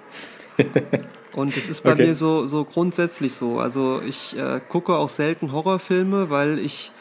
Und 1.32 1.56
es 1.56 1.68
ist 1.70 1.82
bei 1.82 1.92
Okay. 1.92 2.06
mir 2.06 2.14
so, 2.14 2.44
so 2.46 2.64
grundsätzlich 2.64 3.32
so. 3.34 3.58
Also 3.58 4.02
ich 4.06 4.36
äh, 4.36 4.60
gucke 4.68 4.94
auch 4.96 5.08
selten 5.08 5.52
Horrorfilme, 5.52 6.28
weil 6.28 6.58
ich, 6.58 6.92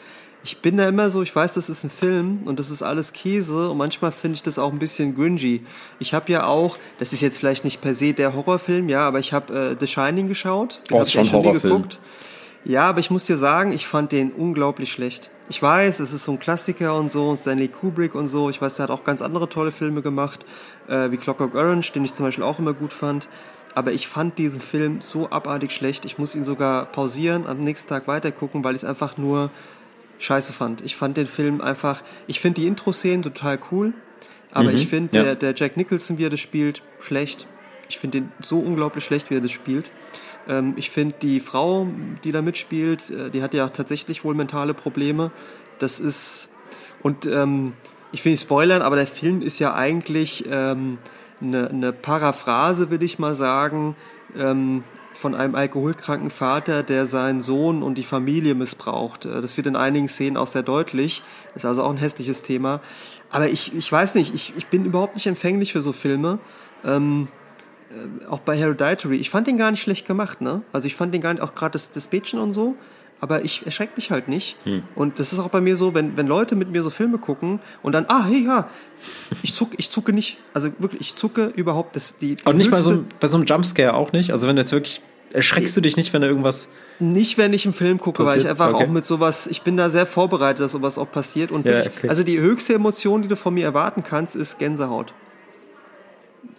ich 0.42 0.58
bin 0.62 0.78
da 0.78 0.88
immer 0.88 1.10
so, 1.10 1.20
ich 1.20 1.34
weiß, 1.36 1.54
das 1.54 1.68
ist 1.68 1.84
ein 1.84 1.90
Film 1.90 2.40
und 2.46 2.58
das 2.58 2.70
ist 2.70 2.82
alles 2.82 3.12
Käse 3.12 3.68
und 3.70 3.76
manchmal 3.76 4.10
finde 4.10 4.36
ich 4.36 4.42
das 4.42 4.58
auch 4.58 4.72
ein 4.72 4.78
bisschen 4.78 5.14
gringy. 5.14 5.64
Ich 5.98 6.14
habe 6.14 6.32
ja 6.32 6.46
auch, 6.46 6.78
das 6.98 7.12
ist 7.12 7.20
jetzt 7.20 7.38
vielleicht 7.38 7.64
nicht 7.64 7.82
per 7.82 7.94
se 7.94 8.14
der 8.14 8.34
Horrorfilm, 8.34 8.88
ja, 8.88 9.06
aber 9.06 9.18
ich 9.18 9.34
habe 9.34 9.72
äh, 9.72 9.76
The 9.78 9.86
Shining 9.86 10.28
geschaut. 10.28 10.80
Den 10.90 10.96
Oh, 10.96 11.02
ist 11.02 11.12
schon 11.12 11.30
Horrorfilm. 11.30 11.74
geguckt. 11.74 11.98
Ja, 12.64 12.84
aber 12.88 13.00
ich 13.00 13.10
muss 13.10 13.26
dir 13.26 13.36
sagen, 13.36 13.72
ich 13.72 13.86
fand 13.86 14.12
den 14.12 14.30
unglaublich 14.30 14.92
schlecht. 14.92 15.30
Ich 15.48 15.60
weiß, 15.60 15.98
es 16.00 16.12
ist 16.12 16.24
so 16.24 16.32
ein 16.32 16.38
Klassiker 16.38 16.94
und 16.96 17.10
so, 17.10 17.30
und 17.30 17.36
Stanley 17.36 17.68
Kubrick 17.68 18.14
und 18.14 18.28
so. 18.28 18.50
Ich 18.50 18.62
weiß, 18.62 18.76
der 18.76 18.84
hat 18.84 18.90
auch 18.90 19.02
ganz 19.04 19.20
andere 19.20 19.48
tolle 19.48 19.72
Filme 19.72 20.00
gemacht, 20.00 20.46
äh, 20.88 21.10
wie 21.10 21.16
Clockwork 21.16 21.54
Orange, 21.56 21.92
den 21.92 22.04
ich 22.04 22.14
zum 22.14 22.24
Beispiel 22.26 22.44
auch 22.44 22.58
immer 22.60 22.72
gut 22.72 22.92
fand. 22.92 23.28
Aber 23.74 23.92
ich 23.92 24.06
fand 24.06 24.38
diesen 24.38 24.60
Film 24.60 25.00
so 25.00 25.30
abartig 25.30 25.72
schlecht. 25.72 26.04
Ich 26.04 26.18
muss 26.18 26.34
ihn 26.36 26.44
sogar 26.44 26.86
pausieren, 26.86 27.46
am 27.46 27.60
nächsten 27.60 27.88
Tag 27.88 28.06
weitergucken, 28.06 28.62
weil 28.62 28.74
ich 28.76 28.82
es 28.82 28.88
einfach 28.88 29.16
nur 29.16 29.50
scheiße 30.18 30.52
fand. 30.52 30.82
Ich 30.82 30.94
fand 30.94 31.16
den 31.16 31.26
Film 31.26 31.60
einfach, 31.60 32.02
ich 32.28 32.38
finde 32.38 32.60
die 32.60 32.66
Intro-Szenen 32.68 33.22
total 33.22 33.58
cool, 33.72 33.92
aber 34.52 34.68
Mhm, 34.70 34.76
ich 34.76 34.86
finde, 34.86 35.16
ja. 35.16 35.22
der, 35.24 35.34
der 35.34 35.54
Jack 35.56 35.76
Nicholson, 35.76 36.18
wie 36.18 36.26
er 36.26 36.30
das 36.30 36.38
spielt, 36.40 36.82
schlecht. 37.00 37.48
Ich 37.88 37.98
finde 37.98 38.20
den 38.20 38.32
so 38.40 38.58
unglaublich 38.58 39.04
schlecht, 39.04 39.30
wie 39.30 39.34
er 39.34 39.40
das 39.40 39.50
spielt. 39.50 39.90
Ähm, 40.48 40.74
ich 40.76 40.90
finde 40.90 41.14
die 41.20 41.40
Frau, 41.40 41.86
die 42.24 42.32
da 42.32 42.42
mitspielt, 42.42 43.10
äh, 43.10 43.30
die 43.30 43.42
hat 43.42 43.54
ja 43.54 43.68
tatsächlich 43.68 44.24
wohl 44.24 44.34
mentale 44.34 44.74
Probleme. 44.74 45.30
Das 45.78 46.00
ist, 46.00 46.48
und 47.02 47.26
ähm, 47.26 47.74
ich 48.12 48.24
will 48.24 48.32
nicht 48.32 48.42
spoilern, 48.42 48.82
aber 48.82 48.96
der 48.96 49.06
Film 49.06 49.42
ist 49.42 49.58
ja 49.58 49.74
eigentlich 49.74 50.44
ähm, 50.50 50.98
eine, 51.40 51.68
eine 51.68 51.92
Paraphrase, 51.92 52.90
will 52.90 53.02
ich 53.02 53.18
mal 53.18 53.34
sagen, 53.34 53.96
ähm, 54.36 54.84
von 55.14 55.34
einem 55.34 55.54
alkoholkranken 55.54 56.30
Vater, 56.30 56.82
der 56.82 57.06
seinen 57.06 57.40
Sohn 57.40 57.82
und 57.82 57.96
die 57.96 58.02
Familie 58.02 58.54
missbraucht. 58.54 59.24
Äh, 59.24 59.40
Das 59.40 59.56
wird 59.56 59.66
in 59.66 59.76
einigen 59.76 60.08
Szenen 60.08 60.36
auch 60.36 60.46
sehr 60.46 60.62
deutlich. 60.62 61.22
Ist 61.54 61.64
also 61.64 61.82
auch 61.82 61.90
ein 61.90 61.96
hässliches 61.96 62.42
Thema. 62.42 62.80
Aber 63.30 63.48
ich, 63.48 63.74
ich 63.74 63.90
weiß 63.90 64.14
nicht, 64.14 64.34
ich, 64.34 64.52
ich 64.56 64.66
bin 64.66 64.84
überhaupt 64.84 65.14
nicht 65.14 65.26
empfänglich 65.26 65.72
für 65.72 65.80
so 65.80 65.92
Filme. 65.92 66.38
Ähm, 66.84 67.28
äh, 67.28 67.41
auch 68.28 68.40
bei 68.40 68.56
Hereditary. 68.56 69.16
Ich 69.16 69.30
fand 69.30 69.46
den 69.46 69.56
gar 69.56 69.70
nicht 69.70 69.80
schlecht 69.82 70.06
gemacht, 70.06 70.40
ne? 70.40 70.62
Also 70.72 70.86
ich 70.86 70.94
fand 70.96 71.12
den 71.14 71.20
gar 71.20 71.32
nicht, 71.32 71.42
auch 71.42 71.54
gerade 71.54 71.72
das, 71.72 71.90
das 71.90 72.10
Mädchen 72.10 72.38
und 72.38 72.52
so. 72.52 72.74
Aber 73.20 73.44
ich 73.44 73.64
erschreckt 73.64 73.96
mich 73.96 74.10
halt 74.10 74.26
nicht. 74.26 74.56
Hm. 74.64 74.82
Und 74.96 75.20
das 75.20 75.32
ist 75.32 75.38
auch 75.38 75.48
bei 75.50 75.60
mir 75.60 75.76
so, 75.76 75.94
wenn, 75.94 76.16
wenn 76.16 76.26
Leute 76.26 76.56
mit 76.56 76.72
mir 76.72 76.82
so 76.82 76.90
Filme 76.90 77.18
gucken 77.18 77.60
und 77.80 77.92
dann, 77.92 78.06
ah, 78.08 78.24
hey, 78.24 78.44
ja, 78.44 78.68
ich 79.42 79.54
zucke, 79.54 79.76
ich 79.78 79.90
zucke 79.90 80.12
nicht. 80.12 80.38
Also 80.54 80.70
wirklich, 80.78 81.00
ich 81.00 81.14
zucke 81.14 81.52
überhaupt. 81.54 81.94
Das, 81.94 82.18
die, 82.18 82.36
Und 82.44 82.56
nicht 82.56 82.72
bei 82.72 82.78
so, 82.78 83.04
bei 83.20 83.28
so 83.28 83.36
einem 83.36 83.46
Jumpscare 83.46 83.94
auch 83.94 84.10
nicht? 84.10 84.32
Also 84.32 84.48
wenn 84.48 84.56
du 84.56 84.62
jetzt 84.62 84.72
wirklich, 84.72 85.02
erschreckst 85.32 85.76
du 85.76 85.80
dich 85.80 85.96
nicht, 85.96 86.12
wenn 86.12 86.22
da 86.22 86.26
irgendwas... 86.26 86.66
Nicht, 86.98 87.38
wenn 87.38 87.52
ich 87.52 87.64
einen 87.64 87.74
Film 87.74 87.98
gucke, 87.98 88.24
weil 88.24 88.38
ich 88.38 88.44
Passiert? 88.44 88.60
einfach 88.60 88.74
Okay. 88.74 88.86
auch 88.86 88.90
mit 88.90 89.04
sowas, 89.04 89.46
ich 89.46 89.62
bin 89.62 89.76
da 89.76 89.88
sehr 89.88 90.06
vorbereitet, 90.06 90.60
dass 90.60 90.72
sowas 90.72 90.98
auch 90.98 91.10
passiert. 91.10 91.52
Und 91.52 91.64
Ja, 91.64 91.74
wirklich, 91.74 91.94
okay. 91.96 92.08
also 92.08 92.24
die 92.24 92.40
höchste 92.40 92.74
Emotion, 92.74 93.22
die 93.22 93.28
du 93.28 93.36
von 93.36 93.54
mir 93.54 93.64
erwarten 93.64 94.02
kannst, 94.02 94.34
ist 94.34 94.58
Gänsehaut. 94.58 95.14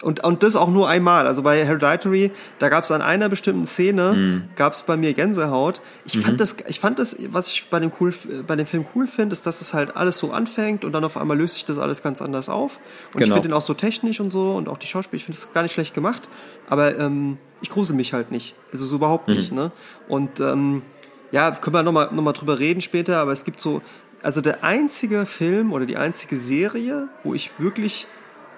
Und, 0.02 0.22
und 0.24 0.42
das 0.42 0.54
auch 0.56 0.68
nur 0.70 0.88
einmal. 0.88 1.26
Also 1.26 1.42
bei 1.42 1.64
Hereditary, 1.64 2.30
da 2.58 2.68
gab 2.68 2.84
es 2.84 2.90
an 2.92 3.00
einer 3.00 3.28
bestimmten 3.28 3.64
Szene, 3.64 4.12
Mhm. 4.14 4.44
gab 4.56 4.72
es 4.74 4.82
bei 4.82 4.96
mir 4.96 5.14
Gänsehaut. 5.14 5.80
Ich 6.04 6.18
fand 6.18 6.40
das, 6.40 6.56
ich 6.68 6.80
fand 6.80 6.98
das, 6.98 7.16
was 7.30 7.48
ich 7.48 7.68
bei 7.70 7.80
dem, 7.80 7.90
cool, 8.00 8.12
bei 8.46 8.56
dem 8.56 8.66
Film 8.66 8.84
cool 8.94 9.06
finde, 9.06 9.32
ist, 9.32 9.46
dass 9.46 9.60
es 9.60 9.72
halt 9.72 9.96
alles 9.96 10.18
so 10.18 10.32
anfängt 10.32 10.84
und 10.84 10.92
dann 10.92 11.04
auf 11.04 11.16
einmal 11.16 11.38
löst 11.38 11.54
sich 11.54 11.64
das 11.64 11.78
alles 11.78 12.02
ganz 12.02 12.20
anders 12.20 12.48
auf. 12.48 12.76
Und 13.14 13.20
ich 13.20 13.24
Genau. 13.24 13.34
finde 13.36 13.48
den 13.48 13.54
auch 13.54 13.62
so 13.62 13.72
technisch 13.74 14.20
und 14.20 14.30
so 14.30 14.52
und 14.52 14.68
auch 14.68 14.78
die 14.78 14.86
Schauspieler, 14.88 15.16
ich 15.16 15.24
finde 15.24 15.38
es 15.38 15.52
gar 15.52 15.62
nicht 15.62 15.72
schlecht 15.72 15.94
gemacht. 15.94 16.28
Aber 16.68 16.98
ähm, 16.98 17.38
ich 17.62 17.70
grusel 17.70 17.96
mich 17.96 18.12
halt 18.12 18.30
nicht. 18.30 18.54
Also 18.72 18.84
so 18.86 18.96
überhaupt 18.96 19.28
nicht. 19.28 19.52
Ne? 19.52 19.70
Und 20.08 20.40
ähm, 20.40 20.82
ja, 21.30 21.50
können 21.52 21.74
wir 21.74 21.82
nochmal 21.82 22.10
noch 22.12 22.22
mal 22.22 22.32
drüber 22.32 22.58
reden 22.58 22.80
später, 22.80 23.18
aber 23.18 23.32
es 23.32 23.44
gibt 23.44 23.58
so, 23.60 23.80
also 24.22 24.40
der 24.40 24.64
einzige 24.64 25.24
Film 25.26 25.72
oder 25.72 25.86
die 25.86 25.96
einzige 25.96 26.36
Serie, 26.36 27.08
wo 27.22 27.32
ich 27.34 27.52
wirklich 27.58 28.06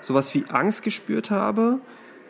sowas 0.07 0.35
wie 0.35 0.45
Angst 0.49 0.83
gespürt 0.83 1.31
habe, 1.31 1.81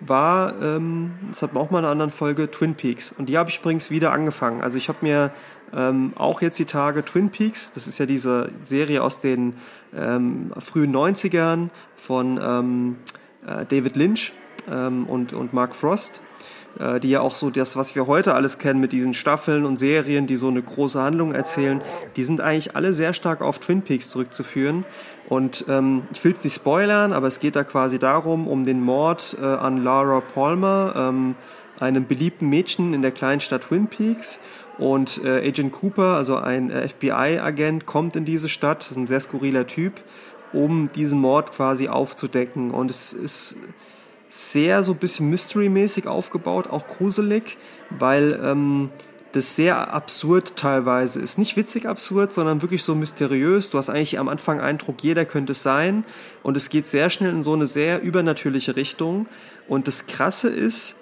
war, 0.00 0.60
ähm, 0.62 1.12
das 1.28 1.42
hat 1.42 1.54
man 1.54 1.62
auch 1.62 1.70
mal 1.70 1.78
in 1.78 1.84
einer 1.84 1.92
anderen 1.92 2.10
Folge, 2.10 2.50
Twin 2.50 2.74
Peaks. 2.74 3.12
Und 3.12 3.28
die 3.28 3.38
habe 3.38 3.50
ich 3.50 3.58
übrigens 3.58 3.90
wieder 3.90 4.12
angefangen. 4.12 4.62
Also 4.62 4.78
ich 4.78 4.88
habe 4.88 4.98
mir 5.02 5.32
ähm, 5.74 6.12
auch 6.16 6.42
jetzt 6.42 6.58
die 6.58 6.64
Tage 6.64 7.04
Twin 7.04 7.30
Peaks, 7.30 7.72
das 7.72 7.86
ist 7.86 7.98
ja 7.98 8.06
diese 8.06 8.48
Serie 8.62 9.02
aus 9.02 9.20
den 9.20 9.54
ähm, 9.94 10.52
frühen 10.58 10.94
90ern 10.94 11.68
von 11.96 12.38
ähm, 12.42 12.96
äh, 13.46 13.64
David 13.66 13.96
Lynch 13.96 14.32
ähm, 14.70 15.06
und, 15.06 15.32
und 15.32 15.52
Mark 15.52 15.74
Frost. 15.74 16.20
Äh, 16.78 17.00
die 17.00 17.10
ja 17.10 17.20
auch 17.20 17.34
so 17.34 17.50
das, 17.50 17.76
was 17.76 17.94
wir 17.94 18.06
heute 18.06 18.34
alles 18.34 18.58
kennen 18.58 18.80
mit 18.80 18.92
diesen 18.92 19.14
Staffeln 19.14 19.64
und 19.64 19.76
Serien, 19.76 20.26
die 20.26 20.36
so 20.36 20.48
eine 20.48 20.62
große 20.62 21.00
Handlung 21.00 21.32
erzählen, 21.32 21.80
die 22.16 22.24
sind 22.24 22.40
eigentlich 22.40 22.76
alle 22.76 22.94
sehr 22.94 23.14
stark 23.14 23.40
auf 23.40 23.58
Twin 23.58 23.82
Peaks 23.82 24.10
zurückzuführen. 24.10 24.84
Und 25.28 25.64
ähm, 25.68 26.02
ich 26.12 26.22
will 26.24 26.32
es 26.32 26.44
nicht 26.44 26.54
spoilern, 26.54 27.12
aber 27.12 27.26
es 27.26 27.40
geht 27.40 27.56
da 27.56 27.64
quasi 27.64 27.98
darum, 27.98 28.46
um 28.46 28.64
den 28.64 28.80
Mord 28.80 29.36
äh, 29.40 29.44
an 29.44 29.82
Laura 29.82 30.20
Palmer, 30.20 30.94
ähm, 30.96 31.34
einem 31.80 32.06
beliebten 32.06 32.48
Mädchen 32.48 32.94
in 32.94 33.02
der 33.02 33.10
kleinen 33.10 33.40
Stadt 33.40 33.64
Twin 33.64 33.88
Peaks. 33.88 34.38
Und 34.78 35.22
äh, 35.24 35.48
Agent 35.48 35.72
Cooper, 35.72 36.16
also 36.16 36.36
ein 36.36 36.70
äh, 36.70 36.88
FBI-Agent, 36.88 37.86
kommt 37.86 38.14
in 38.14 38.24
diese 38.24 38.48
Stadt, 38.48 38.88
ist 38.90 38.96
ein 38.96 39.06
sehr 39.06 39.20
skurriler 39.20 39.66
Typ, 39.66 39.94
um 40.52 40.90
diesen 40.94 41.20
Mord 41.20 41.52
quasi 41.52 41.88
aufzudecken. 41.88 42.70
Und 42.70 42.90
es 42.90 43.12
ist 43.12 43.56
sehr 44.28 44.84
so 44.84 44.92
ein 44.92 44.98
bisschen 44.98 45.30
Mystery-mäßig 45.30 46.06
aufgebaut, 46.06 46.68
auch 46.68 46.86
gruselig, 46.86 47.56
weil 47.90 48.38
ähm, 48.42 48.90
das 49.32 49.54
sehr 49.54 49.92
absurd 49.92 50.56
teilweise 50.56 51.20
ist. 51.20 51.38
Nicht 51.38 51.56
witzig 51.56 51.86
absurd, 51.86 52.32
sondern 52.32 52.62
wirklich 52.62 52.82
so 52.82 52.94
mysteriös. 52.94 53.70
Du 53.70 53.78
hast 53.78 53.90
eigentlich 53.90 54.18
am 54.18 54.28
Anfang 54.28 54.60
Eindruck, 54.60 55.02
jeder 55.02 55.24
könnte 55.24 55.52
es 55.52 55.62
sein. 55.62 56.04
Und 56.42 56.56
es 56.56 56.70
geht 56.70 56.86
sehr 56.86 57.10
schnell 57.10 57.30
in 57.30 57.42
so 57.42 57.52
eine 57.52 57.66
sehr 57.66 58.00
übernatürliche 58.02 58.76
Richtung. 58.76 59.26
Und 59.68 59.88
das 59.88 60.06
Krasse 60.06 60.48
ist, 60.48 60.96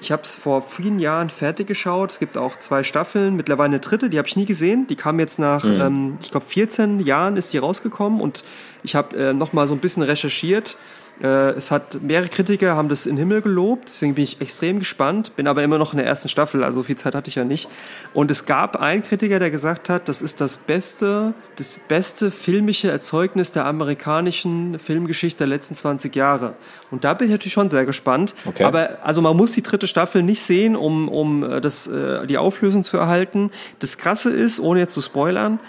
ich 0.00 0.10
habe 0.10 0.22
es 0.22 0.36
vor 0.36 0.62
vielen 0.62 0.98
Jahren 0.98 1.30
fertig 1.30 1.66
geschaut. 1.66 2.12
Es 2.12 2.18
gibt 2.18 2.36
auch 2.36 2.58
zwei 2.58 2.82
Staffeln, 2.82 3.36
mittlerweile 3.36 3.66
eine 3.66 3.80
dritte, 3.80 4.10
die 4.10 4.18
habe 4.18 4.28
ich 4.28 4.36
nie 4.36 4.46
gesehen. 4.46 4.86
Die 4.86 4.96
kam 4.96 5.18
jetzt 5.20 5.38
nach, 5.38 5.64
mhm. 5.64 5.80
ähm, 5.80 6.18
ich 6.22 6.30
glaube, 6.30 6.46
14 6.46 7.00
Jahren 7.00 7.36
ist 7.36 7.52
die 7.52 7.58
rausgekommen 7.58 8.20
und 8.20 8.44
ich 8.82 8.94
habe 8.94 9.16
äh, 9.16 9.32
noch 9.32 9.52
mal 9.52 9.68
so 9.68 9.74
ein 9.74 9.80
bisschen 9.80 10.02
recherchiert 10.02 10.76
es 11.20 11.70
hat 11.70 12.02
mehrere 12.02 12.28
Kritiker 12.28 12.74
haben 12.74 12.88
das 12.88 13.06
in 13.06 13.14
den 13.14 13.20
Himmel 13.20 13.42
gelobt, 13.42 13.84
deswegen 13.86 14.14
bin 14.14 14.24
ich 14.24 14.40
extrem 14.40 14.80
gespannt, 14.80 15.36
bin 15.36 15.46
aber 15.46 15.62
immer 15.62 15.78
noch 15.78 15.92
in 15.92 15.98
der 15.98 16.06
ersten 16.06 16.28
Staffel, 16.28 16.64
also 16.64 16.82
viel 16.82 16.96
Zeit 16.96 17.14
hatte 17.14 17.28
ich 17.28 17.36
ja 17.36 17.44
nicht. 17.44 17.68
Und 18.12 18.30
es 18.30 18.46
gab 18.46 18.76
einen 18.80 19.02
Kritiker, 19.02 19.38
der 19.38 19.50
gesagt 19.50 19.88
hat, 19.88 20.08
das 20.08 20.22
ist 20.22 20.40
das 20.40 20.56
beste, 20.56 21.32
das 21.56 21.78
beste 21.86 22.32
filmische 22.32 22.90
Erzeugnis 22.90 23.52
der 23.52 23.64
amerikanischen 23.66 24.78
Filmgeschichte 24.80 25.38
der 25.38 25.46
letzten 25.46 25.74
20 25.74 26.14
Jahre. 26.16 26.54
Und 26.90 27.04
da 27.04 27.14
bin 27.14 27.28
ich 27.28 27.32
natürlich 27.32 27.52
schon 27.52 27.70
sehr 27.70 27.86
gespannt. 27.86 28.34
Okay. 28.44 28.64
Aber 28.64 28.98
also 29.02 29.22
man 29.22 29.36
muss 29.36 29.52
die 29.52 29.62
dritte 29.62 29.86
Staffel 29.86 30.22
nicht 30.22 30.42
sehen, 30.42 30.74
um, 30.74 31.08
um 31.08 31.44
äh, 31.44 31.60
das, 31.60 31.86
äh, 31.86 32.26
die 32.26 32.38
Auflösung 32.38 32.82
zu 32.82 32.96
erhalten. 32.96 33.50
Das 33.78 33.98
Krasse 33.98 34.30
ist, 34.30 34.58
ohne 34.58 34.80
jetzt 34.80 34.94
zu 34.94 35.00
spoilern, 35.00 35.60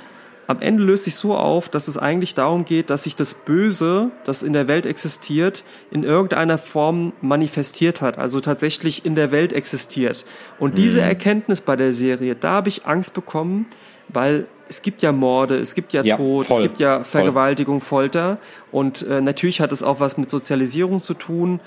am 0.48 0.62
Ende 0.62 0.84
löst 0.84 1.06
sich 1.06 1.16
so 1.16 1.36
auf, 1.36 1.70
dass 1.70 1.88
es 1.88 1.98
eigentlich 1.98 2.36
darum 2.36 2.66
geht, 2.66 2.90
dass 2.90 3.04
sich 3.04 3.16
das 3.16 3.34
Böse, 3.34 4.12
das 4.24 4.44
in 4.44 4.54
der 4.54 4.68
Welt 4.68 4.86
existiert, 4.86 5.64
in 5.92 6.04
irgendeiner 6.04 6.58
Form 6.58 7.14
manifestiert 7.22 8.02
hat, 8.02 8.18
also 8.18 8.40
tatsächlich 8.40 9.06
in 9.06 9.16
der 9.16 9.32
Welt 9.32 9.54
existiert. 9.54 10.26
Und 10.60 10.72
mhm. 10.72 10.76
diese 10.76 11.02
Erkenntnis 11.02 11.62
bei 11.62 11.76
der 11.76 11.94
Serie, 11.94 12.36
da 12.36 12.52
habe 12.52 12.70
ich 12.70 12.86
Angst 12.86 13.14
bekommen, 13.14 13.66
weil 14.08 14.46
es 14.68 14.82
gibt 14.82 15.02
ja 15.02 15.12
Morde, 15.12 15.58
es 15.58 15.76
gibt 15.76 15.94
ja, 15.94 16.04
ja 16.04 16.18
Tod, 16.18 16.48
voll, 16.48 16.58
es 16.58 16.64
gibt 16.64 16.80
ja 16.80 17.04
Vergewaltigung, 17.04 17.82
voll. 17.82 18.06
Folter 18.06 18.40
und 18.72 19.04
äh, 19.04 19.22
natürlich 19.22 19.62
hat 19.62 19.72
es 19.72 19.84
auch 19.84 20.00
was 20.00 20.18
mit 20.18 20.30
Sozialisierung 20.30 21.00
zu 21.00 21.14
tun, 21.14 21.60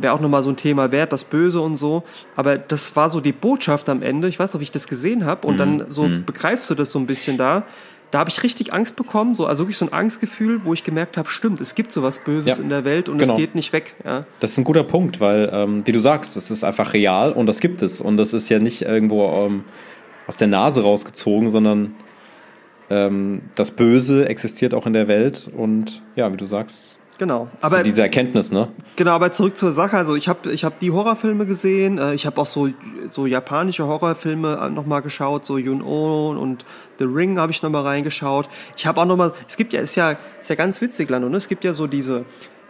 wäre 0.00 0.12
auch 0.12 0.20
nochmal 0.20 0.42
so 0.42 0.50
ein 0.50 0.56
Thema 0.56 0.90
wert, 0.90 1.12
das 1.12 1.24
Böse 1.24 1.60
und 1.60 1.76
so, 1.76 2.02
aber 2.34 2.58
das 2.58 2.96
war 2.96 3.08
so 3.08 3.20
die 3.20 3.32
Botschaft 3.32 3.88
am 3.88 4.02
Ende, 4.02 4.28
ich 4.28 4.38
weiß 4.38 4.54
noch, 4.54 4.60
wie 4.60 4.64
ich 4.64 4.72
das 4.72 4.88
gesehen 4.88 5.24
habe 5.24 5.46
und 5.46 5.54
mhm. 5.54 5.58
dann 5.58 5.86
so 5.90 6.04
mhm. 6.04 6.24
begreifst 6.24 6.68
du 6.68 6.74
das 6.74 6.90
so 6.90 6.98
ein 6.98 7.06
bisschen 7.06 7.38
da, 7.38 7.64
da 8.12 8.18
habe 8.18 8.30
ich 8.30 8.42
richtig 8.42 8.72
Angst 8.74 8.94
bekommen, 8.94 9.34
so 9.34 9.46
also 9.46 9.64
wirklich 9.64 9.78
so 9.78 9.86
ein 9.86 9.92
Angstgefühl, 9.92 10.64
wo 10.64 10.74
ich 10.74 10.84
gemerkt 10.84 11.16
habe, 11.16 11.30
stimmt, 11.30 11.62
es 11.62 11.74
gibt 11.74 11.92
sowas 11.92 12.18
Böses 12.18 12.58
ja, 12.58 12.62
in 12.62 12.68
der 12.68 12.84
Welt 12.84 13.08
und 13.08 13.18
genau. 13.18 13.32
es 13.32 13.38
geht 13.38 13.54
nicht 13.54 13.72
weg. 13.72 13.94
Ja. 14.04 14.20
Das 14.38 14.52
ist 14.52 14.58
ein 14.58 14.64
guter 14.64 14.84
Punkt, 14.84 15.18
weil, 15.18 15.50
ähm, 15.50 15.86
wie 15.86 15.92
du 15.92 15.98
sagst, 15.98 16.36
das 16.36 16.50
ist 16.50 16.62
einfach 16.62 16.92
real 16.92 17.32
und 17.32 17.46
das 17.46 17.60
gibt 17.60 17.80
es 17.80 18.02
und 18.02 18.18
das 18.18 18.34
ist 18.34 18.50
ja 18.50 18.58
nicht 18.58 18.82
irgendwo 18.82 19.46
ähm, 19.46 19.64
aus 20.26 20.36
der 20.36 20.48
Nase 20.48 20.82
rausgezogen, 20.82 21.48
sondern 21.48 21.94
ähm, 22.90 23.42
das 23.54 23.70
Böse 23.70 24.28
existiert 24.28 24.74
auch 24.74 24.86
in 24.86 24.92
der 24.92 25.08
Welt 25.08 25.50
und 25.56 26.02
ja, 26.14 26.30
wie 26.30 26.36
du 26.36 26.44
sagst, 26.44 26.98
Genau. 27.22 27.46
Aber 27.60 27.76
so 27.76 27.82
diese 27.84 28.02
Erkenntnis, 28.02 28.50
ne? 28.50 28.66
Genau, 28.96 29.12
aber 29.12 29.30
zurück 29.30 29.56
zur 29.56 29.70
Sache. 29.70 29.96
Also 29.96 30.16
ich 30.16 30.26
habe 30.26 30.50
ich 30.50 30.64
hab 30.64 30.80
die 30.80 30.90
Horrorfilme 30.90 31.46
gesehen. 31.46 31.96
Äh, 31.98 32.14
ich 32.14 32.26
habe 32.26 32.40
auch 32.40 32.46
so 32.46 32.68
so 33.10 33.26
japanische 33.26 33.86
Horrorfilme 33.86 34.58
äh, 34.60 34.70
nochmal 34.70 35.02
geschaut. 35.02 35.46
So 35.46 35.56
Yun-Oh 35.56 36.30
und 36.36 36.64
The 36.98 37.04
Ring 37.04 37.38
habe 37.38 37.52
ich 37.52 37.62
nochmal 37.62 37.84
reingeschaut. 37.84 38.48
Ich 38.76 38.88
habe 38.88 39.00
auch 39.00 39.04
nochmal. 39.04 39.34
Es 39.46 39.56
gibt 39.56 39.72
ja 39.72 39.80
ist 39.82 39.94
ja 39.94 40.16
ist 40.40 40.50
ja 40.50 40.56
ganz 40.56 40.80
witzig, 40.80 41.08
Lando. 41.10 41.28
Ne? 41.28 41.36
Es 41.36 41.46
gibt 41.46 41.62
ja 41.62 41.74
so 41.74 41.86
diese 41.86 42.24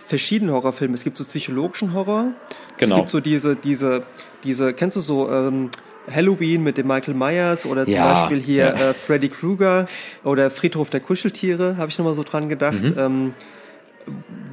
verschiedenen 0.07 0.55
Horrorfilme. 0.55 0.93
Es 0.93 1.05
gibt 1.05 1.17
so 1.17 1.25
psychologischen 1.25 1.95
Horror. 1.95 2.35
Genau. 2.77 2.95
Es 2.95 3.01
gibt 3.01 3.09
so 3.09 3.21
diese 3.21 3.57
diese 3.57 4.03
diese. 4.45 4.75
Kennst 4.75 4.99
du 4.99 5.01
so? 5.01 5.31
Ähm, 5.31 5.71
Halloween 6.13 6.63
mit 6.63 6.77
dem 6.77 6.89
Michael 6.89 7.15
Myers 7.15 7.65
oder 7.65 7.85
zum 7.85 7.95
ja, 7.95 8.13
Beispiel 8.13 8.41
hier 8.41 8.65
ja. 8.65 8.91
äh, 8.91 8.93
Freddy 8.93 9.29
Krueger 9.29 9.87
oder 10.25 10.51
Friedhof 10.51 10.91
der 10.91 10.99
Kuscheltiere, 10.99 11.77
habe 11.79 11.91
ich 11.91 11.97
nochmal 11.97 12.15
so 12.15 12.25
dran 12.25 12.49
gedacht. 12.49 12.83
Mhm. 12.83 12.95
Ähm, 12.99 13.35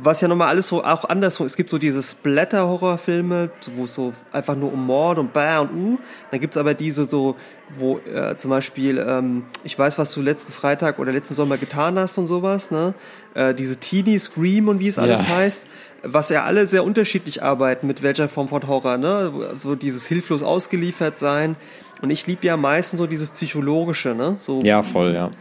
was 0.02 0.22
ja 0.22 0.28
nochmal 0.28 0.48
alles 0.48 0.68
so 0.68 0.84
auch 0.84 1.06
andersrum. 1.06 1.46
Es 1.46 1.58
gibt 1.58 1.70
so 1.70 1.78
diese 1.78 2.02
Splatter-Horrorfilme, 2.02 3.50
wo 3.76 3.84
es 3.84 3.94
so 3.94 4.14
einfach 4.32 4.56
nur 4.56 4.72
um 4.72 4.86
Mord 4.86 5.20
und 5.20 5.34
Bär 5.34 5.62
und 5.62 5.74
Uh. 5.74 5.98
Dann 6.32 6.40
gibt's 6.40 6.58
aber 6.58 6.74
diese 6.74 7.06
so, 7.06 7.36
wo 7.78 8.00
äh, 8.00 8.38
zum 8.38 8.52
Beispiel, 8.52 8.98
ähm, 8.98 9.44
ich 9.64 9.78
weiß, 9.78 9.98
was 9.98 10.14
du 10.14 10.22
letzten 10.22 10.54
Freitag 10.54 11.00
oder 11.00 11.12
letzten 11.12 11.36
Sommer 11.36 11.58
getan 11.58 12.00
hast 12.00 12.18
und 12.18 12.28
sowas, 12.28 12.72
ne? 12.72 12.94
Äh, 13.34 13.54
diese 13.54 13.78
Teenie 13.78 14.20
Scream 14.20 14.68
und 14.68 14.80
wie 14.80 14.88
es 14.88 14.98
alles 14.98 15.28
ja. 15.28 15.36
heißt. 15.36 15.68
Was 16.04 16.30
ja 16.30 16.46
alle 16.46 16.66
sehr 16.66 16.86
unterschiedlich 16.86 17.44
arbeiten, 17.44 17.86
mit 17.86 18.02
welcher 18.02 18.30
Form 18.30 18.48
von 18.48 18.66
Horror, 18.68 18.98
ne? 18.98 19.34
So 19.56 19.76
dieses 19.76 20.06
hilflos 20.06 20.44
ausgeliefert 20.44 21.18
sein. 21.18 21.58
Und 22.02 22.10
ich 22.10 22.26
liebe 22.26 22.48
ja 22.48 22.56
meistens 22.56 23.00
so 23.00 23.08
dieses 23.08 23.32
Psychologische, 23.32 24.16
ne? 24.16 24.38
So, 24.40 24.62
ja, 24.62 24.82
voll, 24.82 25.14
ja 25.14 25.32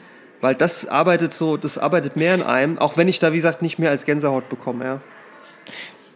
weil 0.40 0.54
das 0.54 0.86
arbeitet 0.86 1.32
so, 1.32 1.56
das 1.56 1.78
arbeitet 1.78 2.16
mehr 2.16 2.34
in 2.34 2.42
einem, 2.42 2.78
auch 2.78 2.96
wenn 2.96 3.08
ich 3.08 3.18
da, 3.18 3.32
wie 3.32 3.36
gesagt, 3.36 3.62
nicht 3.62 3.78
mehr 3.78 3.90
als 3.90 4.04
Gänsehaut 4.04 4.48
bekomme, 4.48 4.84
ja. 4.84 5.00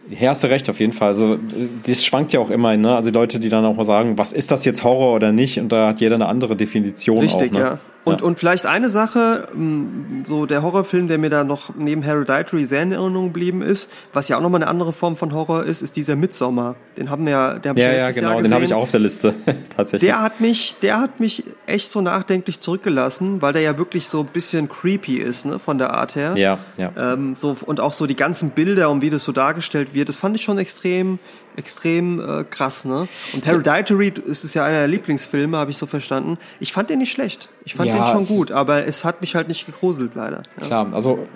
Ja, 0.09 0.31
hast 0.31 0.43
du 0.43 0.47
recht, 0.47 0.69
auf 0.69 0.79
jeden 0.79 0.91
Fall. 0.91 1.09
Also, 1.09 1.37
das 1.85 2.03
schwankt 2.03 2.33
ja 2.33 2.41
auch 2.41 2.49
immer, 2.49 2.75
ne? 2.75 2.93
Also, 2.95 3.09
die 3.09 3.13
Leute, 3.13 3.39
die 3.39 3.47
dann 3.47 3.63
auch 3.63 3.75
mal 3.75 3.85
sagen, 3.85 4.17
was 4.17 4.33
ist 4.33 4.51
das 4.51 4.65
jetzt 4.65 4.83
Horror 4.83 5.15
oder 5.15 5.31
nicht? 5.31 5.59
Und 5.59 5.71
da 5.71 5.87
hat 5.87 6.01
jeder 6.01 6.15
eine 6.15 6.27
andere 6.27 6.57
Definition. 6.57 7.19
Richtig, 7.19 7.51
auch, 7.51 7.57
ne? 7.57 7.59
ja. 7.59 7.79
Und, 8.05 8.19
ja. 8.19 8.27
und 8.27 8.37
vielleicht 8.37 8.65
eine 8.65 8.89
Sache, 8.89 9.47
mm, 9.53 10.23
so 10.25 10.45
der 10.45 10.61
Horrorfilm, 10.61 11.07
der 11.07 11.17
mir 11.17 11.29
da 11.29 11.43
noch 11.43 11.73
neben 11.75 12.01
Hereditary 12.01 12.65
sehr 12.65 12.83
in 12.83 12.91
Erinnerung 12.91 13.27
geblieben 13.27 13.61
ist, 13.61 13.91
was 14.11 14.27
ja 14.27 14.37
auch 14.37 14.41
nochmal 14.41 14.61
eine 14.61 14.69
andere 14.69 14.91
Form 14.91 15.15
von 15.15 15.33
Horror 15.33 15.63
ist, 15.63 15.81
ist 15.81 15.95
dieser 15.95 16.15
Midsommar. 16.15 16.75
Den 16.97 17.09
haben 17.09 17.25
wir 17.25 17.31
ja, 17.31 17.53
der 17.59 17.69
hab 17.69 17.77
ja, 17.77 17.91
ich 17.91 17.97
ja, 17.97 18.11
genau, 18.11 18.27
Jahr 18.27 18.37
gesehen. 18.37 18.51
den 18.51 18.55
habe 18.55 18.65
ich 18.65 18.73
auch 18.73 18.81
auf 18.81 18.91
der 18.91 18.99
Liste, 18.99 19.33
tatsächlich. 19.75 20.09
Der 20.09 20.21
hat 20.21 20.41
mich, 20.41 20.75
der 20.81 20.99
hat 20.99 21.19
mich 21.19 21.43
echt 21.65 21.91
so 21.91 22.01
nachdenklich 22.01 22.59
zurückgelassen, 22.59 23.41
weil 23.41 23.53
der 23.53 23.61
ja 23.61 23.77
wirklich 23.77 24.07
so 24.07 24.19
ein 24.19 24.27
bisschen 24.27 24.67
creepy 24.67 25.17
ist, 25.17 25.45
ne, 25.45 25.59
von 25.59 25.77
der 25.77 25.93
Art 25.93 26.15
her. 26.15 26.33
Ja, 26.35 26.59
ja. 26.77 26.91
Ähm, 26.97 27.35
so, 27.35 27.55
und 27.65 27.79
auch 27.79 27.93
so 27.93 28.05
die 28.05 28.15
ganzen 28.15 28.51
Bilder 28.51 28.89
und 28.89 29.01
wie 29.01 29.09
das 29.09 29.23
so 29.23 29.31
dargestellt 29.31 29.93
wird, 29.93 30.09
das 30.09 30.17
fand 30.17 30.35
ich 30.35 30.43
schon 30.43 30.57
extrem, 30.57 31.19
extrem 31.57 32.19
äh, 32.19 32.43
krass, 32.43 32.85
ne? 32.85 33.07
Und 33.33 33.45
Hereditary 33.45 34.13
ist 34.25 34.43
es 34.43 34.53
ja 34.53 34.65
einer 34.65 34.79
der 34.79 34.87
Lieblingsfilme, 34.87 35.57
habe 35.57 35.71
ich 35.71 35.77
so 35.77 35.85
verstanden. 35.85 36.37
Ich 36.59 36.73
fand 36.73 36.89
den 36.89 36.99
nicht 36.99 37.11
schlecht. 37.11 37.49
Ich 37.65 37.75
fand 37.75 37.89
ja, 37.89 37.95
den 37.95 38.05
schon 38.05 38.25
gut, 38.25 38.51
aber 38.51 38.85
es 38.87 39.05
hat 39.05 39.21
mich 39.21 39.35
halt 39.35 39.47
nicht 39.47 39.65
gegruselt, 39.65 40.15
leider. 40.15 40.43
Ja. 40.59 40.65
Klar, 40.67 40.93
also 40.93 41.27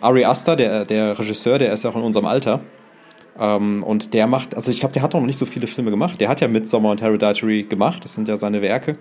Ari 0.00 0.24
Aster, 0.24 0.56
der, 0.56 0.84
der 0.84 1.18
Regisseur, 1.18 1.58
der 1.58 1.72
ist 1.72 1.84
ja 1.84 1.90
auch 1.90 1.96
in 1.96 2.02
unserem 2.02 2.26
Alter. 2.26 2.60
Ähm, 3.38 3.82
und 3.82 4.14
der 4.14 4.26
macht, 4.26 4.54
also 4.54 4.70
ich 4.70 4.80
glaube, 4.80 4.92
der 4.92 5.02
hat 5.02 5.14
noch 5.14 5.20
nicht 5.20 5.38
so 5.38 5.46
viele 5.46 5.66
Filme 5.66 5.90
gemacht. 5.90 6.20
Der 6.20 6.28
hat 6.28 6.40
ja 6.40 6.48
Midsommar 6.48 6.92
und 6.92 7.02
Hereditary 7.02 7.64
gemacht, 7.64 8.04
das 8.04 8.14
sind 8.14 8.28
ja 8.28 8.36
seine 8.36 8.62
Werke. 8.62 8.96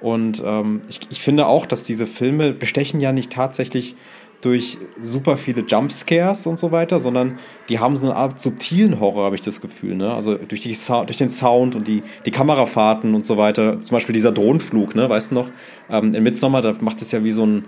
Und 0.00 0.42
ähm, 0.44 0.82
ich, 0.88 1.00
ich 1.10 1.20
finde 1.20 1.46
auch, 1.46 1.66
dass 1.66 1.84
diese 1.84 2.06
Filme 2.06 2.52
bestechen 2.52 3.00
ja 3.00 3.12
nicht 3.12 3.32
tatsächlich 3.32 3.96
durch 4.40 4.78
super 5.02 5.36
viele 5.36 5.62
Jumpscares 5.62 6.46
und 6.46 6.58
so 6.58 6.70
weiter, 6.70 7.00
sondern 7.00 7.38
die 7.68 7.80
haben 7.80 7.96
so 7.96 8.06
eine 8.06 8.16
Art 8.16 8.40
subtilen 8.40 9.00
Horror, 9.00 9.24
habe 9.24 9.34
ich 9.34 9.42
das 9.42 9.60
Gefühl. 9.60 9.96
Ne? 9.96 10.14
Also 10.14 10.36
durch, 10.36 10.62
die 10.62 10.76
durch 11.06 11.18
den 11.18 11.30
Sound 11.30 11.74
und 11.74 11.88
die, 11.88 12.02
die 12.24 12.30
Kamerafahrten 12.30 13.14
und 13.14 13.26
so 13.26 13.36
weiter. 13.36 13.80
Zum 13.80 13.96
Beispiel 13.96 14.12
dieser 14.12 14.30
Drohnenflug, 14.30 14.94
ne? 14.94 15.08
weißt 15.08 15.32
du 15.32 15.36
noch? 15.36 15.50
Ähm, 15.90 16.14
in 16.14 16.22
Midsommar, 16.22 16.62
da 16.62 16.72
macht 16.80 17.02
es 17.02 17.10
ja 17.10 17.24
wie 17.24 17.32
so 17.32 17.44
ein, 17.44 17.64